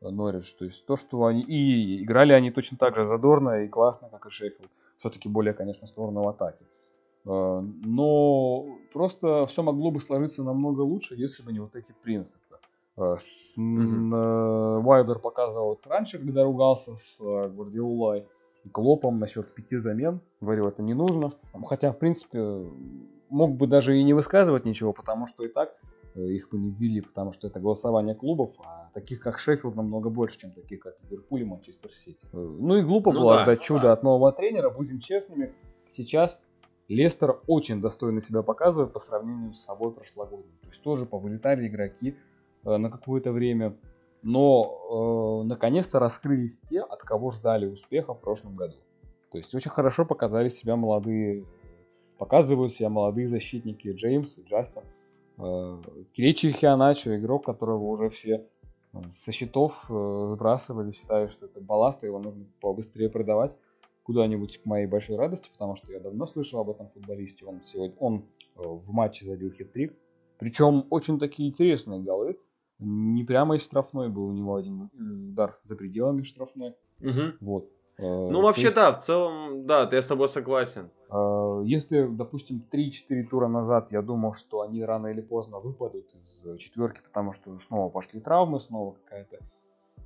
Норридж. 0.00 0.52
То 0.58 0.64
есть 0.64 0.84
то, 0.86 0.96
что 0.96 1.26
они... 1.26 1.42
И 1.42 2.02
играли 2.02 2.32
они 2.32 2.50
точно 2.50 2.76
так 2.78 2.96
же 2.96 3.04
задорно 3.06 3.64
и 3.64 3.68
классно, 3.68 4.08
как 4.08 4.26
и 4.26 4.30
Шеффилд. 4.30 4.70
Все-таки 4.98 5.28
более, 5.28 5.54
конечно, 5.54 5.86
сторону 5.86 6.22
в 6.22 6.28
атаке. 6.28 6.64
Э, 7.26 7.62
но 7.62 8.78
просто 8.92 9.46
все 9.46 9.62
могло 9.62 9.90
бы 9.90 10.00
сложиться 10.00 10.42
намного 10.42 10.82
лучше, 10.82 11.14
если 11.14 11.42
бы 11.42 11.52
не 11.52 11.60
вот 11.60 11.76
эти 11.76 11.94
принципы. 12.02 12.56
Вайдер 12.96 15.16
э, 15.16 15.20
показывал 15.20 15.74
их 15.74 15.86
раньше, 15.86 16.18
когда 16.18 16.44
ругался 16.44 16.96
с 16.96 17.20
э, 17.20 17.48
Гвардиолой 17.48 18.26
и 18.64 18.68
Клопом 18.68 19.18
насчет 19.18 19.54
пяти 19.54 19.76
замен. 19.76 20.20
Говорил, 20.40 20.68
это 20.68 20.82
не 20.82 20.94
нужно. 20.94 21.32
Хотя, 21.66 21.92
в 21.92 21.98
принципе, 21.98 22.66
мог 23.30 23.56
бы 23.56 23.66
даже 23.66 23.98
и 23.98 24.02
не 24.02 24.12
высказывать 24.12 24.64
ничего, 24.64 24.92
потому 24.92 25.26
что 25.26 25.44
и 25.44 25.48
так 25.48 25.74
их 26.16 26.50
бы 26.50 26.58
не 26.58 26.70
ввели, 26.70 27.00
потому 27.00 27.32
что 27.32 27.46
это 27.46 27.60
голосование 27.60 28.16
клубов, 28.16 28.50
а 28.58 28.90
таких 28.92 29.20
как 29.20 29.38
Шеффилд 29.38 29.76
намного 29.76 30.10
больше, 30.10 30.40
чем 30.40 30.50
таких 30.50 30.80
как 30.80 30.96
Ливерпуль 31.04 31.42
и 31.42 31.44
Манчестер 31.44 31.88
Сити. 31.88 32.26
Ну 32.32 32.76
и 32.76 32.82
глупо 32.82 33.12
ну 33.12 33.20
было 33.20 33.36
да, 33.36 33.42
отдать 33.44 33.60
чудо 33.60 33.82
да. 33.82 33.92
от 33.92 34.02
нового 34.02 34.32
тренера, 34.32 34.70
будем 34.70 34.98
честными. 34.98 35.54
Сейчас 35.86 36.40
Лестер 36.90 37.40
очень 37.46 37.80
достойно 37.80 38.20
себя 38.20 38.42
показывает 38.42 38.92
по 38.92 38.98
сравнению 38.98 39.52
с 39.54 39.60
собой 39.60 39.92
прошлогодним. 39.92 40.50
То 40.62 40.68
есть 40.70 40.82
тоже 40.82 41.04
повылетали 41.04 41.68
игроки 41.68 42.16
э, 42.64 42.76
на 42.76 42.90
какое-то 42.90 43.30
время, 43.30 43.76
но 44.22 45.44
э, 45.44 45.46
наконец-то 45.46 46.00
раскрылись 46.00 46.60
те, 46.62 46.80
от 46.80 47.02
кого 47.02 47.30
ждали 47.30 47.66
успеха 47.66 48.12
в 48.12 48.20
прошлом 48.20 48.56
году. 48.56 48.74
То 49.30 49.38
есть 49.38 49.54
очень 49.54 49.70
хорошо 49.70 50.04
показали 50.04 50.48
себя 50.48 50.74
молодые, 50.74 51.46
показывают 52.18 52.72
себя 52.72 52.88
молодые 52.88 53.28
защитники 53.28 53.92
Джеймс 53.92 54.38
и 54.38 54.42
Джастин. 54.42 54.82
Э, 55.38 55.80
Киричи 56.12 56.50
Хианачо, 56.50 57.16
игрок, 57.16 57.44
которого 57.44 57.84
уже 57.84 58.10
все 58.10 58.48
со 59.06 59.30
счетов 59.30 59.86
э, 59.88 60.26
сбрасывали, 60.30 60.90
считая, 60.90 61.28
что 61.28 61.46
это 61.46 61.60
балласт, 61.60 62.02
его 62.02 62.18
нужно 62.18 62.46
побыстрее 62.60 63.10
продавать 63.10 63.56
куда-нибудь 64.10 64.60
к 64.60 64.66
моей 64.66 64.86
большой 64.86 65.14
радости, 65.14 65.50
потому 65.52 65.76
что 65.76 65.92
я 65.92 66.00
давно 66.00 66.26
слышал 66.26 66.58
об 66.58 66.68
этом 66.68 66.88
футболисте. 66.88 67.44
Он 67.44 67.60
сегодня 67.64 67.94
он 68.00 68.24
э, 68.56 68.60
в 68.60 68.90
матче 68.90 69.24
забил 69.24 69.52
хит-трик. 69.52 69.94
Причем 70.36 70.84
очень 70.90 71.20
такие 71.20 71.48
интересные 71.48 72.00
голы. 72.00 72.36
Не 72.80 73.22
прямо 73.22 73.54
из 73.54 73.62
штрафной 73.62 74.08
был 74.08 74.24
у 74.24 74.32
него 74.32 74.56
один 74.56 74.90
удар 75.30 75.54
за 75.62 75.76
пределами 75.76 76.22
штрафной. 76.22 76.74
Угу. 76.98 77.36
Вот. 77.40 77.70
Э, 77.98 78.02
ну, 78.02 78.42
вообще, 78.42 78.62
есть, 78.62 78.74
да, 78.74 78.90
в 78.90 78.98
целом, 78.98 79.64
да, 79.64 79.88
я 79.92 80.02
с 80.02 80.06
тобой 80.06 80.28
согласен. 80.28 80.90
Э, 81.08 81.62
если, 81.64 82.08
допустим, 82.08 82.66
3-4 82.72 83.28
тура 83.30 83.46
назад 83.46 83.92
я 83.92 84.02
думал, 84.02 84.34
что 84.34 84.62
они 84.62 84.82
рано 84.82 85.06
или 85.06 85.20
поздно 85.20 85.60
выпадут 85.60 86.12
из 86.16 86.58
четверки, 86.58 87.00
потому 87.04 87.32
что 87.32 87.60
снова 87.68 87.88
пошли 87.90 88.18
травмы, 88.18 88.58
снова 88.58 88.96
какая-то 89.04 89.38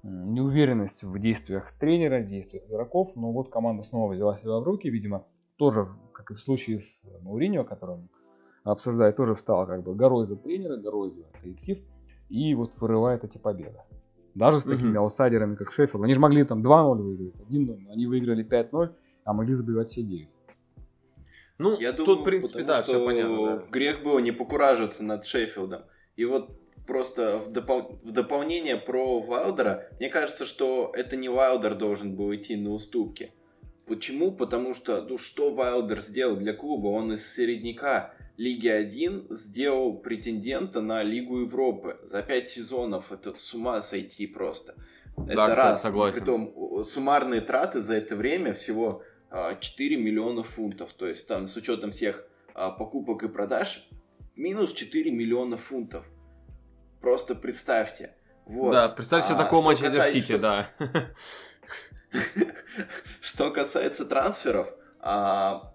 неуверенность 0.04 1.02
в 1.02 1.18
действиях 1.18 1.72
тренера, 1.78 2.22
действиях 2.22 2.64
игроков. 2.68 3.12
Но 3.16 3.32
вот 3.32 3.50
команда 3.50 3.82
снова 3.82 4.12
взяла 4.12 4.36
себя 4.36 4.58
в 4.58 4.62
руки, 4.62 4.88
видимо, 4.88 5.26
тоже, 5.56 5.88
как 6.12 6.30
и 6.30 6.34
в 6.34 6.40
случае 6.40 6.80
с 6.80 7.04
Мауриньо, 7.22 7.62
о 7.62 7.64
котором 7.64 8.08
обсуждает, 8.64 9.16
тоже 9.16 9.34
встала 9.34 9.66
как 9.66 9.82
бы 9.82 9.94
горой 9.94 10.26
за 10.26 10.36
тренера, 10.36 10.76
горой 10.76 11.10
за 11.10 11.24
коллектив, 11.40 11.78
и 12.28 12.54
вот 12.54 12.76
вырывает 12.78 13.24
эти 13.24 13.38
победы. 13.38 13.78
Даже 14.34 14.58
с 14.58 14.64
такими 14.64 14.90
угу. 14.90 15.04
аутсайдерами, 15.04 15.54
как 15.54 15.72
Шеффилд. 15.72 16.02
Они 16.02 16.14
же 16.14 16.20
могли 16.20 16.42
там 16.44 16.60
2-0 16.60 16.96
выиграть, 16.96 17.40
1-0, 17.48 17.90
они 17.90 18.06
выиграли 18.06 18.44
5-0, 18.44 18.92
а 19.24 19.32
могли 19.32 19.54
забивать 19.54 19.88
все 19.88 20.02
9. 20.02 20.28
Ну, 21.58 21.78
я 21.78 21.92
тут, 21.92 22.06
думаю, 22.06 22.22
в 22.22 22.24
принципе, 22.24 22.64
да, 22.64 22.82
все 22.82 23.04
понятно. 23.04 23.58
Да. 23.58 23.64
Грех 23.70 24.02
было 24.02 24.18
не 24.18 24.32
покуражиться 24.32 25.04
над 25.04 25.24
Шеффилдом. 25.24 25.82
И 26.16 26.24
вот 26.24 26.50
просто 26.86 27.38
в, 27.38 27.52
допол- 27.52 27.98
в 28.02 28.10
дополнение 28.10 28.76
про 28.76 29.20
Вайлдера, 29.20 29.88
мне 29.98 30.08
кажется, 30.08 30.46
что 30.46 30.92
это 30.94 31.16
не 31.16 31.28
Вайлдер 31.28 31.74
должен 31.74 32.14
был 32.14 32.34
идти 32.34 32.56
на 32.56 32.72
уступки. 32.72 33.32
Почему? 33.86 34.32
Потому 34.32 34.74
что, 34.74 35.02
ну 35.02 35.18
что 35.18 35.52
Вайлдер 35.52 36.00
сделал 36.00 36.36
для 36.36 36.54
клуба? 36.54 36.88
Он 36.88 37.12
из 37.12 37.34
середняка 37.34 38.14
Лиги 38.36 38.68
1 38.68 39.28
сделал 39.30 39.98
претендента 39.98 40.80
на 40.80 41.02
Лигу 41.02 41.40
Европы. 41.40 41.98
За 42.04 42.22
пять 42.22 42.48
сезонов 42.48 43.12
это 43.12 43.34
с 43.34 43.54
ума 43.54 43.80
сойти 43.82 44.26
просто. 44.26 44.74
Это 45.16 45.34
да, 45.34 45.54
раз. 45.54 45.82
Согласен. 45.82 46.18
Притом 46.18 46.84
суммарные 46.84 47.40
траты 47.40 47.80
за 47.80 47.94
это 47.94 48.16
время 48.16 48.52
всего 48.52 49.02
4 49.30 49.96
а, 49.96 49.98
миллиона 49.98 50.42
фунтов. 50.42 50.92
То 50.94 51.06
есть 51.06 51.26
там 51.28 51.46
с 51.46 51.56
учетом 51.56 51.92
всех 51.92 52.26
а, 52.54 52.70
покупок 52.70 53.22
и 53.22 53.28
продаж 53.28 53.88
минус 54.34 54.72
4 54.72 55.10
миллиона 55.10 55.56
фунтов. 55.56 56.04
Просто 57.04 57.34
представьте. 57.34 58.14
Вот. 58.46 58.72
Да, 58.72 58.88
представьте 58.88 59.34
а, 59.34 59.36
такого 59.36 59.60
Манчестер 59.60 60.04
Сити, 60.04 60.38
да. 60.38 60.70
Что 63.20 63.50
касается 63.50 64.06
трансферов, 64.06 64.72
а, 65.00 65.74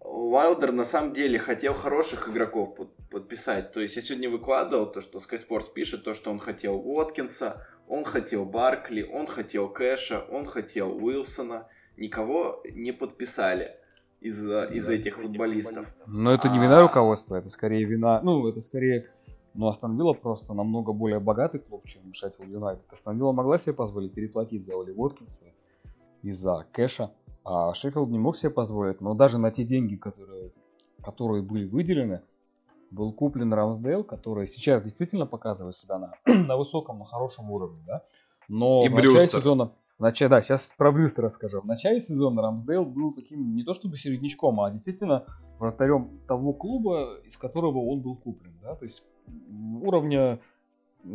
Уайлдер 0.00 0.72
на 0.72 0.84
самом 0.84 1.12
деле 1.12 1.38
хотел 1.38 1.74
хороших 1.74 2.30
игроков 2.30 2.74
подписать. 3.10 3.70
То 3.72 3.80
есть 3.80 3.96
я 3.96 4.00
сегодня 4.00 4.30
выкладывал 4.30 4.90
то, 4.90 5.02
что 5.02 5.18
Sky 5.18 5.36
Sports 5.36 5.74
пишет, 5.74 6.04
то, 6.04 6.14
что 6.14 6.30
он 6.30 6.38
хотел 6.38 6.76
Уоткинса, 6.76 7.66
он 7.86 8.04
хотел 8.04 8.46
Баркли, 8.46 9.02
он 9.02 9.26
хотел 9.26 9.68
Кэша, 9.68 10.24
он 10.30 10.46
хотел 10.46 10.96
Уилсона. 11.04 11.68
Никого 11.98 12.62
не 12.64 12.92
подписали 12.92 13.76
из, 14.20 14.42
из 14.46 14.88
этих 14.88 15.16
футболистов. 15.16 15.86
Но 16.06 16.32
это 16.32 16.48
не 16.48 16.58
вина 16.58 16.78
а, 16.78 16.82
руководства, 16.82 17.36
это 17.36 17.48
скорее 17.48 17.84
вина, 17.84 18.20
ну, 18.22 18.46
это 18.48 18.60
скорее 18.60 19.04
но 19.54 19.68
Астон 19.68 19.96
Вилла 19.96 20.12
просто 20.12 20.54
намного 20.54 20.92
более 20.92 21.20
богатый 21.20 21.58
клуб, 21.58 21.86
чем 21.86 22.12
Шеффилд 22.12 22.48
Юнайтед. 22.48 22.86
Астон 22.92 23.16
Вилла 23.16 23.32
могла 23.32 23.58
себе 23.58 23.72
позволить 23.72 24.14
переплатить 24.14 24.64
за 24.66 24.74
Оли 24.74 24.92
Воткинса 24.92 25.44
и 26.22 26.32
за 26.32 26.66
Кэша, 26.72 27.12
а 27.44 27.74
Шеффилд 27.74 28.10
не 28.10 28.18
мог 28.18 28.36
себе 28.36 28.50
позволить. 28.50 29.00
Но 29.00 29.14
даже 29.14 29.38
на 29.38 29.50
те 29.50 29.64
деньги, 29.64 29.96
которые, 29.96 30.52
которые 31.02 31.42
были 31.42 31.66
выделены, 31.66 32.22
был 32.90 33.12
куплен 33.12 33.52
Рамсдейл, 33.52 34.04
который 34.04 34.46
сейчас 34.46 34.82
действительно 34.82 35.26
показывает 35.26 35.76
себя 35.76 35.98
на, 35.98 36.12
на 36.26 36.56
высоком, 36.56 36.98
на 36.98 37.04
хорошем 37.04 37.50
уровне, 37.50 37.82
да. 37.86 38.04
Но 38.48 38.84
и 38.84 38.88
в 38.88 38.94
начале 38.94 39.28
сезона, 39.28 39.72
в 39.98 40.02
начале, 40.02 40.28
да, 40.28 40.42
сейчас 40.42 40.72
про 40.76 40.90
Брюстера 40.90 41.26
расскажу. 41.26 41.60
В 41.60 41.66
начале 41.66 42.00
сезона 42.00 42.42
Рамсдейл 42.42 42.84
был 42.84 43.12
таким 43.12 43.54
не 43.54 43.62
то 43.62 43.74
чтобы 43.74 43.96
середнячком, 43.96 44.60
а 44.60 44.70
действительно 44.70 45.24
вратарем 45.58 46.20
того 46.26 46.52
клуба, 46.52 47.18
из 47.24 47.36
которого 47.36 47.78
он 47.78 48.00
был 48.00 48.16
куплен, 48.16 48.58
да. 48.60 48.74
То 48.74 48.86
есть 48.86 49.04
уровня 49.82 50.40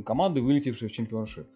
команды, 0.05 0.41
вылетевшей 0.41 0.89
в 0.89 0.91
чемпионшип. 0.91 1.47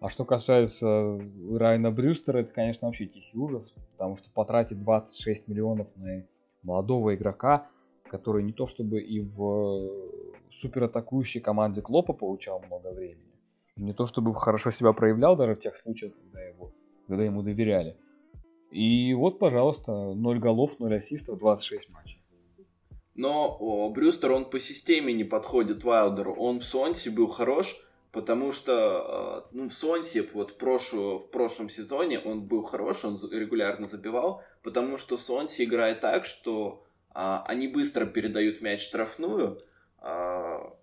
А 0.00 0.08
что 0.08 0.24
касается 0.24 1.20
Райана 1.50 1.90
Брюстера, 1.90 2.38
это, 2.38 2.52
конечно, 2.52 2.86
вообще 2.86 3.06
тихий 3.06 3.36
ужас, 3.36 3.74
потому 3.92 4.16
что 4.16 4.30
потратить 4.30 4.80
26 4.80 5.48
миллионов 5.48 5.88
на 5.96 6.24
молодого 6.62 7.14
игрока, 7.16 7.66
который 8.08 8.44
не 8.44 8.52
то 8.52 8.66
чтобы 8.66 9.00
и 9.00 9.20
в 9.20 9.90
суператакующей 10.50 11.40
команде 11.40 11.82
Клопа 11.82 12.12
получал 12.12 12.60
много 12.60 12.92
времени, 12.92 13.32
не 13.76 13.92
то 13.92 14.06
чтобы 14.06 14.34
хорошо 14.34 14.70
себя 14.70 14.92
проявлял 14.92 15.36
даже 15.36 15.54
в 15.54 15.60
тех 15.60 15.76
случаях, 15.76 16.14
когда, 16.14 16.42
его, 16.42 16.72
когда 17.08 17.24
ему 17.24 17.42
доверяли. 17.42 17.96
И 18.70 19.14
вот, 19.14 19.38
пожалуйста, 19.38 20.14
0 20.14 20.38
голов, 20.38 20.78
0 20.78 20.94
ассистов, 20.94 21.38
26 21.38 21.90
матчей. 21.90 22.22
Но 23.18 23.56
о, 23.58 23.90
Брюстер, 23.90 24.30
он 24.30 24.48
по 24.48 24.60
системе 24.60 25.12
не 25.12 25.24
подходит 25.24 25.82
Вайлдеру. 25.82 26.36
Он 26.36 26.60
в 26.60 26.64
Сонсе 26.64 27.10
был 27.10 27.26
хорош, 27.26 27.76
потому 28.12 28.52
что 28.52 29.44
э, 29.50 29.56
ну, 29.56 29.68
в 29.68 29.74
Сонсе 29.74 30.22
вот 30.32 30.56
прошлую, 30.56 31.18
в 31.18 31.28
прошлом 31.28 31.68
сезоне 31.68 32.20
он 32.20 32.44
был 32.44 32.62
хорош, 32.62 33.04
он 33.04 33.18
регулярно 33.32 33.88
забивал, 33.88 34.44
потому 34.62 34.98
что 34.98 35.18
Сонси 35.18 35.64
играет 35.64 35.98
так, 35.98 36.26
что 36.26 36.84
а, 37.10 37.42
они 37.48 37.66
быстро 37.66 38.06
передают 38.06 38.60
мяч 38.60 38.84
штрафную, 38.84 39.58
а, 39.98 40.76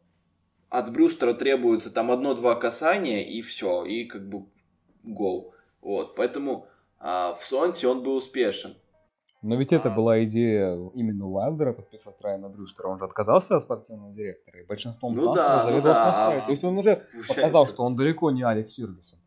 от 0.67 0.91
Брюстера 0.91 1.33
требуется 1.35 1.89
там 1.89 2.11
одно-два 2.11 2.55
касания, 2.55 3.23
и 3.23 3.41
все, 3.41 3.85
и 3.85 4.03
как 4.03 4.27
бы 4.27 4.45
гол. 5.05 5.55
Вот, 5.79 6.15
поэтому 6.15 6.67
а, 6.99 7.33
в 7.35 7.45
Солнце 7.45 7.87
он 7.87 8.03
был 8.03 8.17
успешен. 8.17 8.75
Но 9.45 9.57
ведь 9.57 9.73
это 9.73 9.91
была 9.91 10.23
идея 10.23 10.75
именно 10.95 11.27
Уайлдера 11.27 11.71
подписать 11.73 12.15
Райана 12.19 12.49
Брюстера. 12.49 12.87
Он 12.87 12.97
же 12.97 13.05
отказался 13.05 13.57
от 13.57 13.61
спортивного 13.61 14.11
директора, 14.11 14.59
и 14.59 14.65
большинством 14.65 15.13
ну 15.13 15.35
да, 15.35 15.69
ну 15.69 15.81
да. 15.81 16.41
То 16.41 16.51
есть 16.51 16.63
он 16.63 16.75
уже 16.79 16.95
Получается... 16.95 17.33
показал, 17.35 17.67
что 17.67 17.83
он 17.83 17.95
далеко 17.95 18.31
не 18.31 18.41
Алекс 18.41 18.73
Фергюсон. 18.73 19.19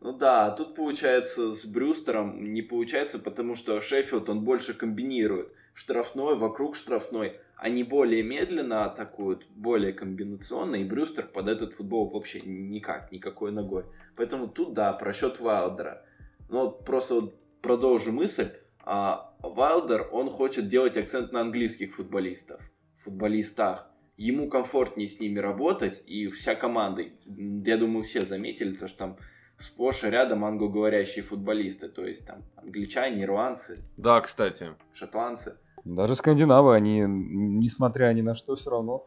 Ну 0.00 0.12
да, 0.14 0.50
тут 0.50 0.74
получается 0.74 1.52
с 1.52 1.64
Брюстером 1.64 2.52
не 2.52 2.62
получается, 2.62 3.20
потому 3.20 3.54
что 3.54 3.80
Шеффилд 3.80 4.28
он 4.28 4.44
больше 4.44 4.74
комбинирует. 4.74 5.52
Штрафной, 5.74 6.36
вокруг 6.36 6.74
штрафной. 6.74 7.38
Они 7.54 7.84
более 7.84 8.24
медленно 8.24 8.84
атакуют, 8.84 9.46
более 9.54 9.92
комбинационно, 9.92 10.74
и 10.74 10.84
Брюстер 10.84 11.28
под 11.28 11.46
этот 11.46 11.74
футбол 11.74 12.10
вообще 12.10 12.40
никак, 12.40 13.12
никакой 13.12 13.52
ногой. 13.52 13.84
Поэтому 14.16 14.48
тут, 14.48 14.74
да, 14.74 14.92
просчет 14.92 15.38
Вайлдера. 15.38 16.02
Но 16.48 16.72
просто 16.72 17.14
вот 17.14 17.34
продолжу 17.62 18.10
мысль. 18.10 18.48
А 18.92 19.36
Вайлдер, 19.44 20.08
он 20.10 20.30
хочет 20.30 20.66
делать 20.66 20.96
акцент 20.96 21.30
на 21.30 21.42
английских 21.42 21.94
футболистов, 21.94 22.60
футболистах. 22.98 23.88
Ему 24.16 24.48
комфортнее 24.48 25.06
с 25.06 25.20
ними 25.20 25.38
работать, 25.38 26.02
и 26.08 26.26
вся 26.26 26.56
команда, 26.56 27.04
я 27.24 27.76
думаю, 27.76 28.02
все 28.02 28.22
заметили, 28.22 28.74
то, 28.74 28.88
что 28.88 28.98
там 28.98 29.16
сплошь 29.58 30.02
и 30.02 30.10
рядом 30.10 30.44
англоговорящие 30.44 31.22
футболисты, 31.22 31.88
то 31.88 32.04
есть 32.04 32.26
там 32.26 32.42
англичане, 32.56 33.22
ирландцы. 33.22 33.78
Да, 33.96 34.20
кстати. 34.22 34.74
Шотландцы. 34.92 35.56
Даже 35.84 36.16
скандинавы, 36.16 36.74
они, 36.74 37.04
несмотря 37.06 38.12
ни 38.12 38.22
на 38.22 38.34
что, 38.34 38.56
все 38.56 38.70
равно 38.70 39.06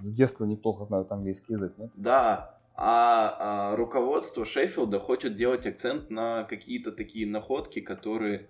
с 0.00 0.10
детства 0.10 0.46
неплохо 0.46 0.84
знают 0.84 1.12
английский 1.12 1.52
язык, 1.52 1.74
нет? 1.76 1.90
Да, 1.96 2.58
а, 2.74 3.72
а 3.72 3.76
руководство 3.76 4.46
Шеффилда 4.46 5.00
хочет 5.00 5.34
делать 5.34 5.66
акцент 5.66 6.08
на 6.08 6.44
какие-то 6.44 6.92
такие 6.92 7.26
находки, 7.26 7.80
которые, 7.80 8.48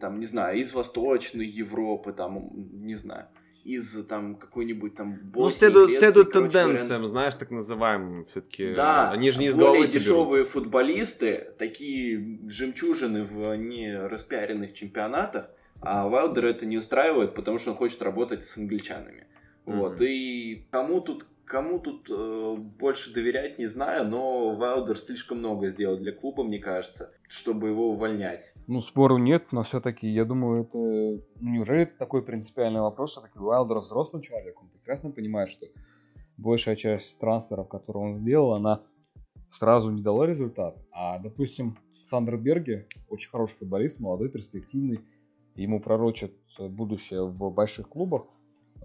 там, 0.00 0.20
не 0.20 0.26
знаю, 0.26 0.58
из 0.58 0.74
Восточной 0.74 1.46
Европы, 1.46 2.12
там, 2.12 2.50
не 2.54 2.94
знаю, 2.94 3.26
из 3.64 4.06
там 4.06 4.36
какой-нибудь 4.36 4.94
там 4.94 5.14
Боснии, 5.14 5.42
Ну, 5.42 5.50
следует, 5.50 5.88
Греции, 5.88 6.00
следует 6.00 6.32
тенденциям, 6.32 6.88
говоря... 6.88 7.08
знаешь, 7.08 7.34
так 7.34 7.50
называемым 7.50 8.26
все-таки. 8.26 8.74
Да, 8.74 9.10
они 9.10 9.30
же 9.30 9.40
не 9.40 9.46
из 9.46 9.56
более 9.56 9.88
дешевые 9.88 10.42
берут. 10.42 10.52
футболисты, 10.52 11.52
такие 11.58 12.40
жемчужины 12.48 13.24
в 13.24 13.56
не 13.56 13.98
распиаренных 13.98 14.72
чемпионатах, 14.72 15.50
а 15.80 16.08
Вайлдер 16.08 16.46
это 16.46 16.64
не 16.66 16.76
устраивает, 16.76 17.34
потому 17.34 17.58
что 17.58 17.70
он 17.72 17.76
хочет 17.76 18.02
работать 18.02 18.44
с 18.44 18.56
англичанами. 18.56 19.26
Mm-hmm. 19.66 19.76
Вот, 19.76 20.00
и 20.00 20.66
кому 20.70 21.00
тут 21.00 21.26
Кому 21.46 21.78
тут 21.78 22.10
э, 22.10 22.56
больше 22.56 23.14
доверять, 23.14 23.56
не 23.58 23.66
знаю, 23.66 24.08
но 24.08 24.56
Вайлдер 24.56 24.98
слишком 24.98 25.38
много 25.38 25.68
сделал 25.68 25.96
для 25.96 26.10
клуба, 26.10 26.42
мне 26.42 26.58
кажется, 26.58 27.12
чтобы 27.28 27.68
его 27.68 27.90
увольнять. 27.90 28.52
Ну, 28.66 28.80
спору 28.80 29.16
нет, 29.16 29.52
но 29.52 29.62
все-таки, 29.62 30.08
я 30.08 30.24
думаю, 30.24 30.62
это... 30.64 30.76
Ну, 30.76 31.22
неужели 31.40 31.82
это 31.82 31.96
такой 31.96 32.22
принципиальный 32.22 32.80
вопрос, 32.80 33.12
все-таки 33.12 33.38
Вайлдер 33.38 33.78
взрослый 33.78 34.24
человек, 34.24 34.60
он 34.60 34.70
прекрасно 34.70 35.12
понимает, 35.12 35.48
что 35.48 35.66
большая 36.36 36.74
часть 36.74 37.16
трансферов, 37.20 37.68
которые 37.68 38.06
он 38.06 38.14
сделал, 38.14 38.54
она 38.54 38.82
сразу 39.48 39.92
не 39.92 40.02
дала 40.02 40.26
результат. 40.26 40.76
А, 40.90 41.20
допустим, 41.20 41.78
Сандер 42.02 42.38
Берге, 42.38 42.88
очень 43.08 43.30
хороший 43.30 43.56
футболист, 43.58 44.00
молодой, 44.00 44.30
перспективный, 44.30 45.00
ему 45.54 45.80
пророчат 45.80 46.32
будущее 46.58 47.24
в 47.24 47.50
больших 47.50 47.88
клубах, 47.88 48.26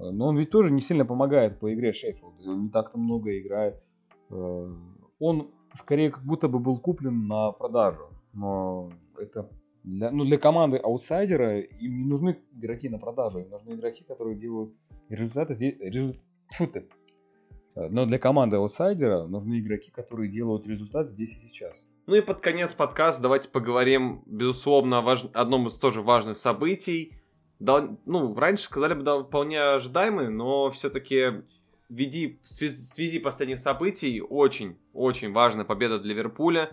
но 0.10 0.28
он 0.28 0.38
ведь 0.38 0.50
тоже 0.50 0.72
не 0.72 0.82
сильно 0.82 1.06
помогает 1.06 1.60
по 1.60 1.74
игре 1.74 1.94
Шеффилда. 1.94 2.50
Он 2.50 2.64
не 2.64 2.70
так-то 2.70 2.98
много 2.98 3.38
играет. 3.38 3.82
Э, 4.30 4.76
он 5.20 5.52
скорее 5.74 6.12
как 6.12 6.24
будто 6.24 6.48
бы 6.48 6.60
был 6.60 6.80
куплен 6.80 7.28
на 7.28 7.52
продажу. 7.52 8.10
Но 8.34 8.90
это 9.18 9.50
для, 9.84 10.12
ну, 10.12 10.26
для 10.26 10.38
команды 10.38 10.78
аутсайдера 10.78 11.60
им 11.60 11.98
не 11.98 12.06
нужны 12.06 12.38
игроки 12.54 12.90
на 12.90 12.98
продажу. 12.98 13.40
Им 13.40 13.50
нужны 13.50 13.74
игроки, 13.74 14.04
которые 14.04 14.36
делают 14.36 14.74
результаты 15.10 15.54
здесь. 15.54 15.76
Результ... 15.80 16.24
Э, 16.60 17.88
но 17.90 18.06
для 18.06 18.18
команды 18.18 18.58
аутсайдера 18.58 19.28
нужны 19.28 19.60
игроки, 19.60 19.92
которые 19.92 20.30
делают 20.32 20.66
результат 20.66 21.10
здесь 21.10 21.36
и 21.36 21.48
сейчас. 21.48 21.86
Ну 22.08 22.16
и 22.16 22.22
под 22.22 22.40
конец 22.40 22.74
подкаста 22.74 23.22
давайте 23.22 23.50
поговорим, 23.50 24.24
безусловно, 24.26 24.98
о 24.98 25.02
важ... 25.02 25.26
одном 25.34 25.68
из 25.68 25.78
тоже 25.78 26.02
важных 26.02 26.38
событий 26.38 27.21
да, 27.62 27.88
ну, 28.08 28.34
раньше 28.36 28.64
сказали 28.64 28.96
бы, 28.96 29.04
да, 29.04 29.22
вполне 29.22 29.62
ожидаемый, 29.62 30.30
но 30.30 30.72
все-таки 30.72 31.44
введи, 31.90 32.40
в 32.44 32.50
связи 32.50 33.20
последних 33.20 33.60
событий 33.60 34.20
очень-очень 34.20 35.32
важная 35.32 35.64
победа 35.64 36.00
для 36.00 36.16
Ливерпуля. 36.16 36.70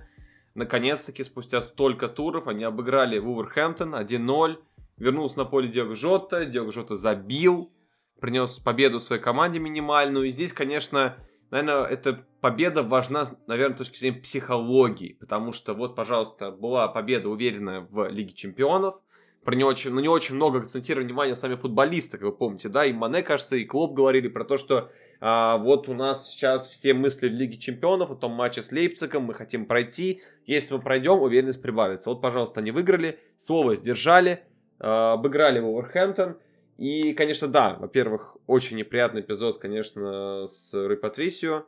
Наконец-таки, 0.55 1.24
спустя 1.24 1.60
столько 1.60 2.09
туров, 2.09 2.48
они 2.48 2.65
обыграли 2.65 3.19
Вулверхэмптон 3.19 3.97
1-0. 3.97 4.56
Вернулся 4.97 5.39
на 5.39 5.44
поле 5.44 5.69
Диог 5.69 5.94
Жота, 5.94 6.47
Диог 6.47 6.73
Жота 6.73 6.97
забил, 6.97 7.70
принес 8.19 8.59
победу 8.59 8.98
своей 8.98 9.20
команде 9.20 9.59
минимальную. 9.59 10.28
И 10.28 10.31
здесь, 10.31 10.55
конечно, 10.55 11.16
наверное, 11.51 11.85
эта 11.85 12.24
победа 12.40 12.82
важна, 12.82 13.27
наверное, 13.47 13.74
с 13.74 13.78
точки 13.78 13.98
зрения 13.98 14.23
психологии. 14.23 15.19
Потому 15.20 15.52
что 15.52 15.74
вот, 15.74 15.94
пожалуйста, 15.94 16.51
была 16.51 16.89
победа 16.89 17.28
уверенная 17.28 17.82
в 17.82 18.09
Лиге 18.09 18.32
Чемпионов– 18.32 18.98
про 19.49 19.55
него 19.55 19.70
очень, 19.70 19.95
на 19.95 20.01
него 20.01 20.12
очень 20.12 20.35
много 20.35 20.59
акцентировали 20.59 21.07
внимание 21.07 21.35
сами 21.35 21.55
футболисты, 21.55 22.19
как 22.19 22.27
вы 22.27 22.33
помните, 22.33 22.69
да, 22.69 22.85
и 22.85 22.93
Мане, 22.93 23.23
кажется, 23.23 23.57
и 23.57 23.65
Клоп 23.65 23.95
говорили 23.95 24.29
про 24.29 24.45
то, 24.45 24.59
что 24.59 24.91
а, 25.23 25.57
вот 25.57 25.89
у 25.89 25.95
нас 25.95 26.29
сейчас 26.29 26.69
все 26.69 26.93
мысли 26.93 27.31
в 27.31 27.33
Лиге 27.33 27.57
Чемпионов, 27.57 28.11
о 28.11 28.15
том 28.15 28.33
матче 28.33 28.61
с 28.61 28.70
Лейпцигом, 28.73 29.23
мы 29.23 29.33
хотим 29.33 29.65
пройти, 29.65 30.20
если 30.45 30.75
мы 30.75 30.83
пройдем, 30.83 31.23
уверенность 31.23 31.62
прибавится. 31.62 32.11
Вот, 32.11 32.20
пожалуйста, 32.20 32.61
они 32.61 32.73
выиграли, 32.73 33.20
слово 33.39 33.75
сдержали, 33.75 34.41
а, 34.81 35.15
обыграли 35.15 35.61
Вулверхэмптон, 35.61 36.37
и, 36.77 37.15
конечно, 37.15 37.49
да, 37.49 37.79
во-первых, 37.81 38.37
очень 38.47 38.77
неприятный 38.77 39.23
эпизод, 39.23 39.61
конечно, 39.61 40.47
с 40.47 40.75
Рой 40.75 40.99
Патрисио, 40.99 41.65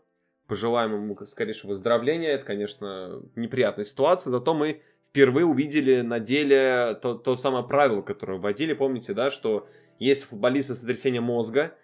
пожелаем 0.49 0.93
ему 0.93 1.17
скорейшего 1.25 1.71
выздоровления, 1.71 2.29
это, 2.29 2.45
конечно, 2.45 3.23
неприятная 3.37 3.87
ситуация, 3.87 4.33
зато 4.33 4.53
мы 4.53 4.83
впервые 5.11 5.45
увидели 5.45 6.01
на 6.03 6.21
деле 6.21 6.99
то, 7.03 7.15
то 7.15 7.37
самое 7.37 7.65
правило, 7.65 8.01
которое 8.01 8.39
вводили, 8.39 8.73
помните, 8.73 9.13
да, 9.13 9.31
что 9.31 9.67
если 9.99 10.25
футболиста 10.25 10.75
сотрясение 10.75 11.21
мозга, 11.21 11.75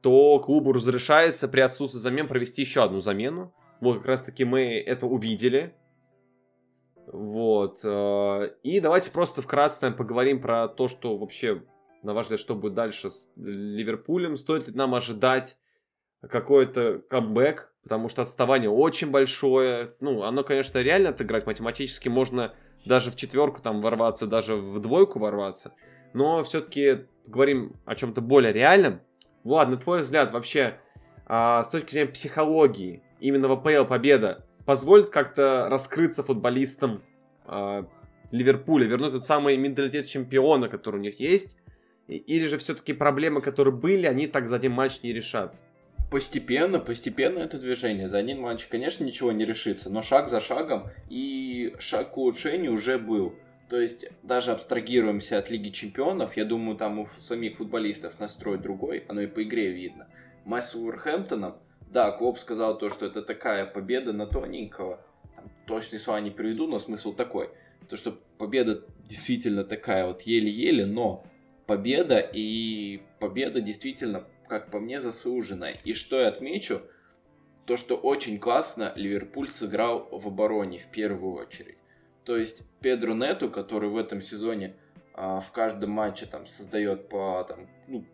то 0.00 0.38
клубу 0.38 0.72
разрешается 0.72 1.48
при 1.48 1.60
отсутствии 1.60 1.98
замен 1.98 2.28
провести 2.28 2.62
еще 2.62 2.84
одну 2.84 3.00
замену. 3.00 3.52
Вот 3.80 3.98
как 3.98 4.06
раз 4.06 4.22
таки 4.22 4.44
мы 4.44 4.78
это 4.78 5.06
увидели. 5.06 5.74
Вот. 7.06 7.80
Э, 7.82 8.50
и 8.62 8.80
давайте 8.80 9.10
просто 9.10 9.42
вкратце 9.42 9.90
поговорим 9.90 10.40
про 10.40 10.68
то, 10.68 10.88
что 10.88 11.16
вообще, 11.16 11.64
на 12.02 12.14
ваш 12.14 12.26
взгляд, 12.26 12.40
что 12.40 12.54
будет 12.54 12.74
дальше 12.74 13.10
с 13.10 13.28
Ливерпулем. 13.36 14.36
Стоит 14.36 14.68
ли 14.68 14.74
нам 14.74 14.94
ожидать 14.94 15.56
какой-то 16.20 17.02
камбэк, 17.10 17.72
потому 17.82 18.08
что 18.08 18.22
отставание 18.22 18.70
очень 18.70 19.10
большое. 19.10 19.94
Ну, 20.00 20.22
оно, 20.22 20.44
конечно, 20.44 20.78
реально 20.78 21.10
отыграть 21.10 21.46
математически 21.46 22.08
можно 22.08 22.54
даже 22.84 23.10
в 23.10 23.16
четверку 23.16 23.60
там 23.60 23.80
ворваться, 23.80 24.26
даже 24.26 24.56
в 24.56 24.80
двойку 24.80 25.18
ворваться. 25.18 25.74
Но 26.14 26.42
все-таки 26.42 27.06
говорим 27.26 27.74
о 27.84 27.94
чем-то 27.94 28.20
более 28.20 28.52
реальном. 28.52 29.00
Влад, 29.44 29.68
на 29.68 29.76
твой 29.76 30.00
взгляд, 30.00 30.32
вообще, 30.32 30.78
а, 31.26 31.62
с 31.62 31.68
точки 31.70 31.92
зрения 31.92 32.10
психологии, 32.10 33.02
именно 33.20 33.48
в 33.48 33.52
АПЛ 33.52 33.84
победа 33.84 34.44
позволит 34.64 35.10
как-то 35.10 35.68
раскрыться 35.70 36.22
футболистам 36.22 37.02
а, 37.44 37.86
Ливерпуля, 38.30 38.86
вернуть 38.86 39.12
тот 39.12 39.24
самый 39.24 39.56
менталитет 39.56 40.06
чемпиона, 40.06 40.68
который 40.68 40.96
у 40.96 41.02
них 41.02 41.20
есть? 41.20 41.56
Или 42.06 42.46
же 42.46 42.58
все-таки 42.58 42.94
проблемы, 42.94 43.42
которые 43.42 43.74
были, 43.74 44.06
они 44.06 44.26
так 44.26 44.48
за 44.48 44.56
один 44.56 44.72
матч 44.72 45.02
не 45.02 45.12
решатся? 45.12 45.64
Постепенно, 46.10 46.78
постепенно 46.78 47.38
это 47.38 47.58
движение. 47.58 48.08
За 48.08 48.18
один 48.18 48.40
матч, 48.40 48.66
конечно, 48.66 49.04
ничего 49.04 49.30
не 49.32 49.44
решится, 49.44 49.90
но 49.90 50.00
шаг 50.00 50.30
за 50.30 50.40
шагом 50.40 50.88
и 51.10 51.74
шаг 51.78 52.12
к 52.12 52.16
улучшению 52.16 52.72
уже 52.72 52.98
был. 52.98 53.34
То 53.68 53.78
есть, 53.78 54.06
даже 54.22 54.52
абстрагируемся 54.52 55.36
от 55.36 55.50
Лиги 55.50 55.68
Чемпионов, 55.68 56.38
я 56.38 56.46
думаю, 56.46 56.78
там 56.78 57.00
у 57.00 57.08
самих 57.20 57.58
футболистов 57.58 58.18
настрой 58.18 58.58
другой, 58.58 59.04
оно 59.08 59.20
и 59.20 59.26
по 59.26 59.42
игре 59.42 59.70
видно. 59.70 60.08
Матч 60.46 60.64
с 60.64 60.74
Уорхэмптоном, 60.74 61.56
да, 61.90 62.10
Клоп 62.12 62.38
сказал 62.38 62.78
то, 62.78 62.88
что 62.88 63.04
это 63.04 63.20
такая 63.20 63.66
победа 63.66 64.14
на 64.14 64.26
тоненького. 64.26 65.04
Там, 65.36 65.44
точные 65.66 66.00
слова 66.00 66.20
не 66.22 66.30
приведу, 66.30 66.66
но 66.66 66.78
смысл 66.78 67.12
такой. 67.12 67.50
То, 67.90 67.98
что 67.98 68.18
победа 68.38 68.82
действительно 69.06 69.64
такая 69.64 70.06
вот 70.06 70.22
еле-еле, 70.22 70.86
но 70.86 71.26
победа, 71.66 72.18
и 72.20 73.02
победа 73.18 73.60
действительно 73.60 74.24
как 74.48 74.70
по 74.70 74.80
мне, 74.80 75.00
заслуженная. 75.00 75.76
И 75.84 75.94
что 75.94 76.18
я 76.18 76.28
отмечу, 76.28 76.82
то, 77.66 77.76
что 77.76 77.96
очень 77.96 78.38
классно 78.38 78.92
Ливерпуль 78.96 79.50
сыграл 79.50 80.08
в 80.10 80.26
обороне 80.26 80.78
в 80.78 80.90
первую 80.90 81.34
очередь. 81.34 81.76
То 82.24 82.36
есть 82.36 82.62
Педро 82.80 83.14
Нету, 83.14 83.50
который 83.50 83.88
в 83.88 83.96
этом 83.96 84.22
сезоне 84.22 84.74
а, 85.14 85.40
в 85.40 85.52
каждом 85.52 85.90
матче 85.90 86.26
там 86.26 86.46
создает 86.46 87.08
по 87.08 87.44
там, 87.48 87.68
ну, 87.86 88.04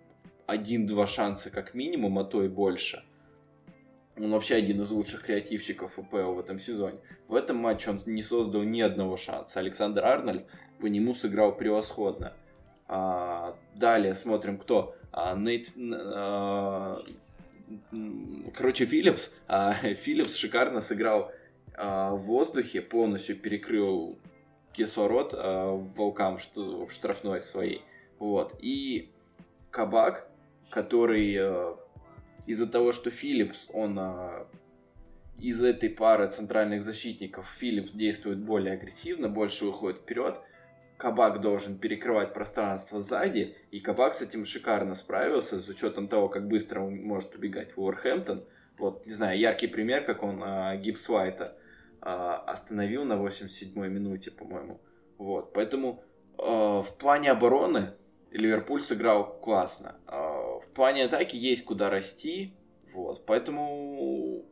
один-два 0.47 1.07
шанса 1.07 1.51
как 1.51 1.75
минимум, 1.75 2.19
а 2.19 2.25
то 2.25 2.43
и 2.43 2.49
больше. 2.49 3.05
Он 4.17 4.31
вообще 4.31 4.55
один 4.55 4.81
из 4.83 4.91
лучших 4.91 5.23
креативщиков 5.23 5.99
УПЛ 5.99 6.33
в 6.33 6.39
этом 6.39 6.61
сезоне. 6.61 6.99
В 7.27 7.35
этом 7.35 7.57
матче 7.57 7.91
он 7.91 8.03
не 8.07 8.23
создал 8.23 8.63
ни 8.63 8.81
одного 8.81 9.17
шанса. 9.17 9.59
Александр 9.59 10.05
Арнольд 10.05 10.45
по 10.81 10.87
нему 10.87 11.15
сыграл 11.15 11.57
превосходно. 11.57 12.35
А, 12.87 13.57
далее 13.75 14.15
смотрим, 14.15 14.59
кто. 14.59 14.95
А, 15.17 15.37
Нейт, 15.37 15.73
а, 15.79 17.01
короче, 18.53 18.85
Филлипс. 18.85 19.33
А, 19.47 19.73
Филлипс 19.95 20.35
шикарно 20.35 20.81
сыграл 20.81 21.31
в 21.77 22.19
воздухе, 22.19 22.81
полностью 22.81 23.37
перекрыл 23.37 24.19
кислород 24.73 25.35
а, 25.37 25.73
волкам 25.97 26.39
в 26.57 26.91
штрафной 26.91 27.41
своей. 27.41 27.83
Вот. 28.19 28.57
И 28.61 29.11
Кабак, 29.71 30.29
который 30.71 31.35
из-за 32.47 32.67
того, 32.67 32.91
что 32.91 33.11
Филлипс, 33.11 33.71
он 33.73 34.01
из 35.39 35.63
этой 35.63 35.91
пары 35.91 36.29
центральных 36.29 36.83
защитников, 36.83 37.49
Филлипс 37.59 37.93
действует 37.93 38.39
более 38.39 38.75
агрессивно, 38.75 39.29
больше 39.29 39.65
выходит 39.65 40.01
вперед, 40.01 40.41
Кабак 40.97 41.41
должен 41.41 41.79
перекрывать 41.79 42.33
пространство 42.33 43.01
сзади, 43.01 43.57
и 43.71 43.81
Кабак 43.81 44.15
с 44.15 44.23
этим 44.23 44.45
шикарно 44.45 44.95
справился, 44.95 45.61
с 45.61 45.69
учетом 45.69 46.09
того, 46.09 46.29
как 46.29 46.47
быстро 46.47 46.81
он 46.81 47.03
может 47.03 47.35
убегать 47.35 47.77
в 47.77 47.81
Уорхэмптон. 47.81 48.45
Вот, 48.79 49.05
не 49.07 49.13
знаю, 49.13 49.39
яркий 49.39 49.67
пример, 49.67 50.05
как 50.05 50.23
он 50.23 50.41
а, 50.43 50.77
Гибс 50.77 51.09
Уайта 51.09 51.57
а, 52.01 52.37
остановил 52.47 53.05
на 53.05 53.15
87-й 53.15 53.89
минуте, 53.89 54.31
по-моему. 54.31 54.81
Вот, 55.19 55.53
поэтому 55.53 56.03
а, 56.39 56.83
в 56.83 56.97
плане 56.97 57.31
обороны 57.31 57.93
Ливерпуль 58.31 58.81
сыграл 58.81 59.39
классно. 59.41 59.97
А, 60.07 60.59
в 60.59 60.67
плане 60.75 61.05
атаки 61.05 61.37
есть 61.37 61.65
куда 61.65 61.91
расти, 61.91 62.55
вот, 62.93 63.27
поэтому 63.27 64.45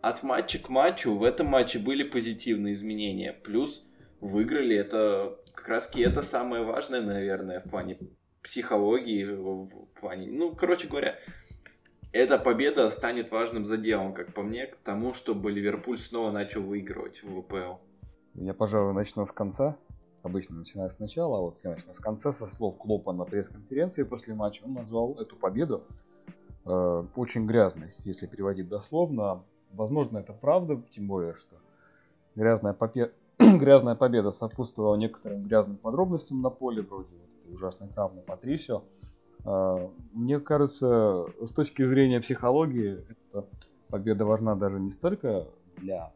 от 0.00 0.22
матча 0.22 0.58
к 0.58 0.68
матчу 0.68 1.14
в 1.14 1.24
этом 1.24 1.48
матче 1.48 1.78
были 1.78 2.02
позитивные 2.02 2.74
изменения. 2.74 3.32
Плюс 3.32 3.85
выиграли. 4.20 4.76
Это 4.76 5.38
как 5.54 5.68
раз 5.68 5.90
это 5.94 6.22
самое 6.22 6.62
важное, 6.62 7.00
наверное, 7.00 7.60
в 7.60 7.70
плане 7.70 7.98
психологии, 8.42 9.24
в 9.24 9.86
плане... 10.00 10.28
Ну, 10.30 10.54
короче 10.54 10.86
говоря, 10.86 11.16
эта 12.12 12.38
победа 12.38 12.88
станет 12.90 13.30
важным 13.30 13.64
заделом, 13.64 14.14
как 14.14 14.32
по 14.32 14.42
мне, 14.42 14.66
к 14.66 14.76
тому, 14.76 15.14
чтобы 15.14 15.50
Ливерпуль 15.50 15.98
снова 15.98 16.30
начал 16.30 16.62
выигрывать 16.62 17.22
в 17.22 17.42
ВПЛ. 17.42 17.74
Я, 18.34 18.54
пожалуй, 18.54 18.94
начну 18.94 19.26
с 19.26 19.32
конца. 19.32 19.76
Обычно 20.22 20.56
начинаю 20.56 20.90
сначала, 20.90 21.38
а 21.38 21.40
вот 21.40 21.58
я 21.62 21.70
начну 21.70 21.92
с 21.92 22.00
конца, 22.00 22.32
со 22.32 22.46
слов 22.46 22.78
Клопа 22.78 23.12
на 23.12 23.24
пресс-конференции 23.24 24.02
после 24.02 24.34
матча. 24.34 24.62
Он 24.64 24.74
назвал 24.74 25.14
эту 25.20 25.36
победу 25.36 25.84
э, 26.64 27.04
очень 27.14 27.46
грязной, 27.46 27.94
если 28.04 28.26
переводить 28.26 28.68
дословно. 28.68 29.44
Возможно, 29.72 30.18
это 30.18 30.32
правда, 30.32 30.82
тем 30.90 31.06
более, 31.06 31.34
что 31.34 31.56
грязная 32.34 32.72
победа 32.72 33.12
грязная 33.58 33.94
победа 33.94 34.30
сопутствовала 34.30 34.96
некоторым 34.96 35.42
грязным 35.42 35.76
подробностям 35.76 36.40
на 36.40 36.50
поле, 36.50 36.82
вроде 36.82 37.10
вот 37.16 37.44
этой 37.44 37.54
ужасной 37.54 37.88
травмы 37.88 38.22
Патрисио. 38.22 38.82
А, 39.44 39.90
мне 40.12 40.40
кажется, 40.40 41.26
с 41.42 41.52
точки 41.52 41.84
зрения 41.84 42.20
психологии, 42.20 43.04
эта 43.08 43.46
победа 43.88 44.24
важна 44.24 44.54
даже 44.54 44.80
не 44.80 44.90
столько 44.90 45.46
для 45.76 46.12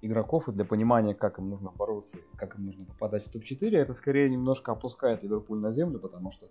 игроков 0.00 0.48
и 0.48 0.52
для 0.52 0.64
понимания, 0.64 1.14
как 1.14 1.38
им 1.38 1.50
нужно 1.50 1.70
бороться, 1.70 2.18
как 2.36 2.56
им 2.58 2.66
нужно 2.66 2.86
попадать 2.86 3.24
в 3.26 3.30
топ-4, 3.30 3.76
это 3.76 3.92
скорее 3.92 4.28
немножко 4.28 4.72
опускает 4.72 5.22
Ливерпуль 5.22 5.58
на 5.58 5.70
землю, 5.70 6.00
потому 6.00 6.32
что 6.32 6.48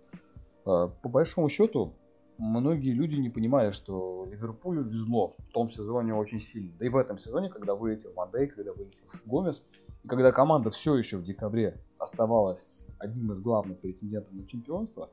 а, 0.64 0.88
по 0.88 1.08
большому 1.08 1.48
счету 1.48 1.94
многие 2.38 2.92
люди 2.92 3.16
не 3.16 3.28
понимали, 3.28 3.70
что 3.70 4.26
Ливерпулю 4.30 4.82
везло 4.82 5.28
в 5.28 5.52
том 5.52 5.68
сезоне 5.70 6.14
очень 6.14 6.40
сильно. 6.40 6.72
Да 6.78 6.86
и 6.86 6.88
в 6.88 6.96
этом 6.96 7.18
сезоне, 7.18 7.50
когда 7.50 7.74
вылетел 7.74 8.12
Мандей, 8.14 8.46
когда 8.46 8.72
вылетел 8.72 9.04
Гомес, 9.24 9.62
и 10.04 10.08
когда 10.08 10.32
команда 10.32 10.70
все 10.70 10.96
еще 10.96 11.16
в 11.16 11.22
декабре 11.22 11.80
оставалась 11.98 12.86
одним 12.98 13.30
из 13.32 13.40
главных 13.40 13.78
претендентов 13.78 14.32
на 14.32 14.46
чемпионство, 14.46 15.10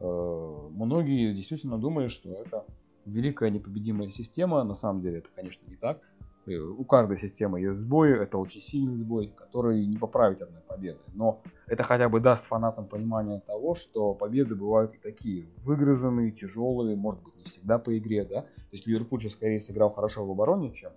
э, 0.00 0.68
многие 0.70 1.34
действительно 1.34 1.78
думали, 1.78 2.08
что 2.08 2.30
это 2.30 2.64
великая 3.04 3.50
непобедимая 3.50 4.10
система. 4.10 4.64
На 4.64 4.74
самом 4.74 5.00
деле 5.00 5.18
это, 5.18 5.28
конечно, 5.34 5.68
не 5.68 5.76
так. 5.76 6.00
У 6.46 6.84
каждой 6.84 7.16
системы 7.16 7.60
есть 7.60 7.78
сбои, 7.78 8.20
это 8.20 8.36
очень 8.36 8.60
сильный 8.60 8.98
сбой, 8.98 9.32
который 9.34 9.86
не 9.86 9.96
поправить 9.96 10.42
одной 10.42 10.60
победой. 10.60 11.00
Но 11.14 11.40
это 11.66 11.84
хотя 11.84 12.10
бы 12.10 12.20
даст 12.20 12.44
фанатам 12.44 12.86
понимание 12.86 13.40
того, 13.40 13.74
что 13.74 14.12
победы 14.12 14.54
бывают 14.54 14.92
и 14.92 14.98
такие 14.98 15.46
выгрызанные, 15.64 16.32
тяжелые, 16.32 16.96
может 16.96 17.22
быть, 17.22 17.36
не 17.36 17.44
всегда 17.44 17.78
по 17.78 17.96
игре, 17.96 18.24
да. 18.24 18.42
То 18.42 18.72
есть 18.72 18.86
Ливерпуль 18.86 19.20
же 19.20 19.30
скорее 19.30 19.58
сыграл 19.58 19.90
хорошо 19.90 20.26
в 20.26 20.30
обороне, 20.30 20.70
чем 20.72 20.92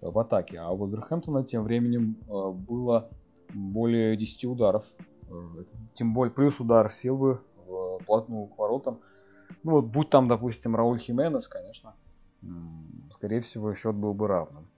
в 0.00 0.18
атаке. 0.18 0.58
А 0.58 0.70
у 0.70 0.76
Вулверхэмптона 0.76 1.44
тем 1.44 1.64
временем 1.64 2.16
э, 2.28 2.50
было 2.52 3.10
более 3.52 4.16
10 4.16 4.44
ударов. 4.46 4.84
Э, 5.30 5.64
тем 5.94 6.14
более 6.14 6.32
плюс 6.32 6.60
удар 6.60 6.90
Силвы 6.90 7.40
вплотную 8.00 8.46
к 8.46 8.58
воротам. 8.58 9.00
Ну 9.62 9.72
вот, 9.72 9.86
будь 9.86 10.10
там, 10.10 10.28
допустим, 10.28 10.76
Рауль 10.76 10.98
Хименес, 10.98 11.48
конечно, 11.48 11.94
скорее 13.10 13.40
всего, 13.40 13.74
счет 13.74 13.94
был 13.94 14.14
бы 14.14 14.28
равным. 14.28 14.68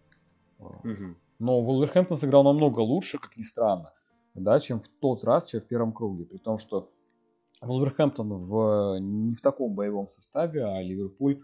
Угу. 0.59 1.15
Но 1.39 1.61
Вулверхэмптон 1.63 2.19
сыграл 2.19 2.45
намного 2.45 2.81
лучше, 2.81 3.19
как 3.19 3.37
ни 3.37 3.43
странно, 3.43 3.93
да, 4.35 4.59
чем 4.61 4.81
в 4.81 4.89
тот 4.89 5.25
раз, 5.25 5.47
чем 5.47 5.61
в 5.61 5.67
первом 5.67 5.93
круге. 5.93 6.25
При 6.25 6.39
том, 6.39 6.59
что 6.59 6.91
Вулверхэмптон 7.63 8.35
в, 8.35 8.99
не 9.01 9.35
в 9.35 9.41
таком 9.41 9.75
боевом 9.75 10.09
составе, 10.09 10.65
а 10.65 10.83
Ливерпуль 10.83 11.43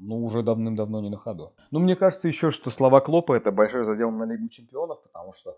ну, 0.00 0.24
уже 0.24 0.42
давным-давно 0.42 1.00
не 1.00 1.10
на 1.10 1.18
ходу. 1.18 1.54
Ну, 1.70 1.78
мне 1.78 1.96
кажется 1.96 2.28
еще, 2.28 2.50
что 2.50 2.70
слова 2.70 3.00
Клопа 3.00 3.34
это 3.34 3.52
большой 3.52 3.84
задел 3.84 4.10
на 4.10 4.24
Лигу 4.24 4.48
Чемпионов, 4.48 5.02
потому 5.02 5.32
что, 5.32 5.50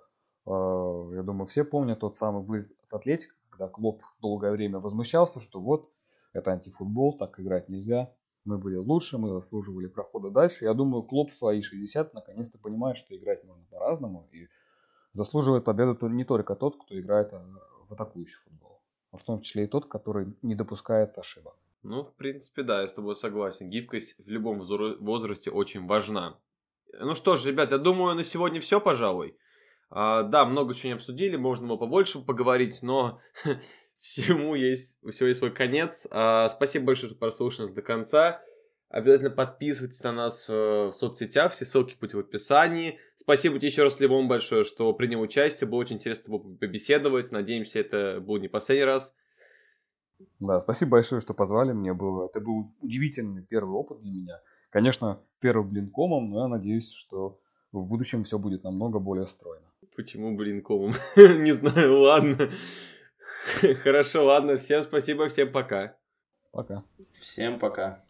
э, 0.46 1.16
я 1.16 1.22
думаю, 1.22 1.46
все 1.46 1.64
помнят 1.64 2.00
тот 2.00 2.16
самый 2.16 2.42
вылет 2.42 2.70
от 2.86 3.00
Атлетика, 3.00 3.34
когда 3.50 3.68
Клоп 3.68 4.02
долгое 4.20 4.52
время 4.52 4.78
возмущался, 4.78 5.40
что 5.40 5.60
вот, 5.60 5.90
это 6.32 6.52
антифутбол, 6.52 7.16
так 7.16 7.38
играть 7.40 7.68
нельзя. 7.68 8.12
Мы 8.44 8.58
были 8.58 8.76
лучше, 8.76 9.18
мы 9.18 9.30
заслуживали 9.30 9.88
прохода 9.88 10.30
дальше. 10.30 10.64
Я 10.64 10.74
думаю, 10.74 11.02
Клоп 11.02 11.32
свои 11.32 11.60
60 11.60 12.14
наконец-то 12.14 12.58
понимает, 12.58 12.96
что 12.96 13.16
играть 13.16 13.44
можно 13.44 13.64
по-разному. 13.70 14.28
И 14.32 14.48
заслуживает 15.12 15.64
победу 15.64 16.08
не 16.08 16.24
только 16.24 16.54
тот, 16.54 16.82
кто 16.82 16.98
играет 16.98 17.32
э, 17.32 17.38
в 17.88 17.92
атакующий 17.92 18.38
футбол, 18.44 18.80
а 19.10 19.16
в 19.16 19.22
том 19.22 19.40
числе 19.40 19.64
и 19.64 19.66
тот, 19.66 19.86
который 19.86 20.34
не 20.42 20.54
допускает 20.54 21.18
ошибок. 21.18 21.56
Ну, 21.82 22.04
в 22.04 22.14
принципе, 22.16 22.62
да, 22.62 22.82
я 22.82 22.88
с 22.88 22.94
тобой 22.94 23.14
согласен. 23.14 23.70
Гибкость 23.70 24.16
в 24.18 24.28
любом 24.28 24.60
возрасте 24.60 25.50
очень 25.50 25.86
важна. 25.86 26.38
Ну 26.92 27.14
что 27.14 27.36
ж, 27.36 27.46
ребят, 27.46 27.70
я 27.70 27.78
думаю, 27.78 28.14
на 28.14 28.24
сегодня 28.24 28.60
все, 28.60 28.80
пожалуй. 28.80 29.36
А, 29.90 30.22
да, 30.22 30.44
много 30.44 30.74
чего 30.74 30.88
не 30.88 30.94
обсудили, 30.94 31.36
можно 31.36 31.66
было 31.66 31.76
побольше 31.76 32.18
поговорить, 32.20 32.82
но 32.82 33.20
всему 33.98 34.54
есть, 34.54 34.98
у 35.02 35.10
всего 35.10 35.28
есть 35.28 35.38
свой 35.38 35.52
конец. 35.52 36.06
А, 36.10 36.48
спасибо 36.48 36.86
большое, 36.86 37.10
что 37.10 37.18
прослушали 37.18 37.62
нас 37.62 37.72
до 37.72 37.82
конца. 37.82 38.42
Обязательно 38.90 39.30
подписывайтесь 39.30 40.02
на 40.02 40.12
нас 40.12 40.48
в 40.48 40.92
соцсетях, 40.92 41.52
все 41.52 41.66
ссылки 41.66 41.94
будут 42.00 42.14
в 42.14 42.18
описании. 42.20 42.98
Спасибо 43.16 43.58
тебе 43.58 43.68
еще 43.68 43.82
раз, 43.82 44.00
Левон, 44.00 44.28
большое, 44.28 44.64
что 44.64 44.92
принял 44.94 45.20
участие. 45.20 45.68
Было 45.68 45.80
очень 45.80 45.96
интересно 45.96 46.38
побеседовать. 46.38 47.30
Надеемся, 47.30 47.80
это 47.80 48.18
был 48.20 48.38
не 48.38 48.48
последний 48.48 48.84
раз. 48.84 49.14
Да, 50.40 50.60
спасибо 50.60 50.92
большое, 50.92 51.20
что 51.20 51.34
позвали. 51.34 51.72
Мне 51.72 51.92
было, 51.92 52.26
это 52.26 52.40
был 52.40 52.72
удивительный 52.80 53.42
первый 53.42 53.72
опыт 53.72 54.00
для 54.00 54.10
меня. 54.10 54.40
Конечно, 54.70 55.20
первый 55.40 55.66
блинкомом, 55.66 56.30
но 56.30 56.42
я 56.42 56.48
надеюсь, 56.48 56.92
что 56.92 57.40
в 57.72 57.84
будущем 57.86 58.24
все 58.24 58.38
будет 58.38 58.64
намного 58.64 58.98
более 58.98 59.26
стройно. 59.26 59.66
Почему 59.96 60.36
блинкомом? 60.36 60.92
Не 61.16 61.52
знаю, 61.52 62.00
ладно. 62.00 62.50
Хорошо, 63.82 64.24
ладно. 64.24 64.56
Всем 64.56 64.82
спасибо, 64.82 65.28
всем 65.28 65.52
пока. 65.52 65.96
Пока. 66.52 66.84
Всем 67.14 67.58
пока. 67.58 68.04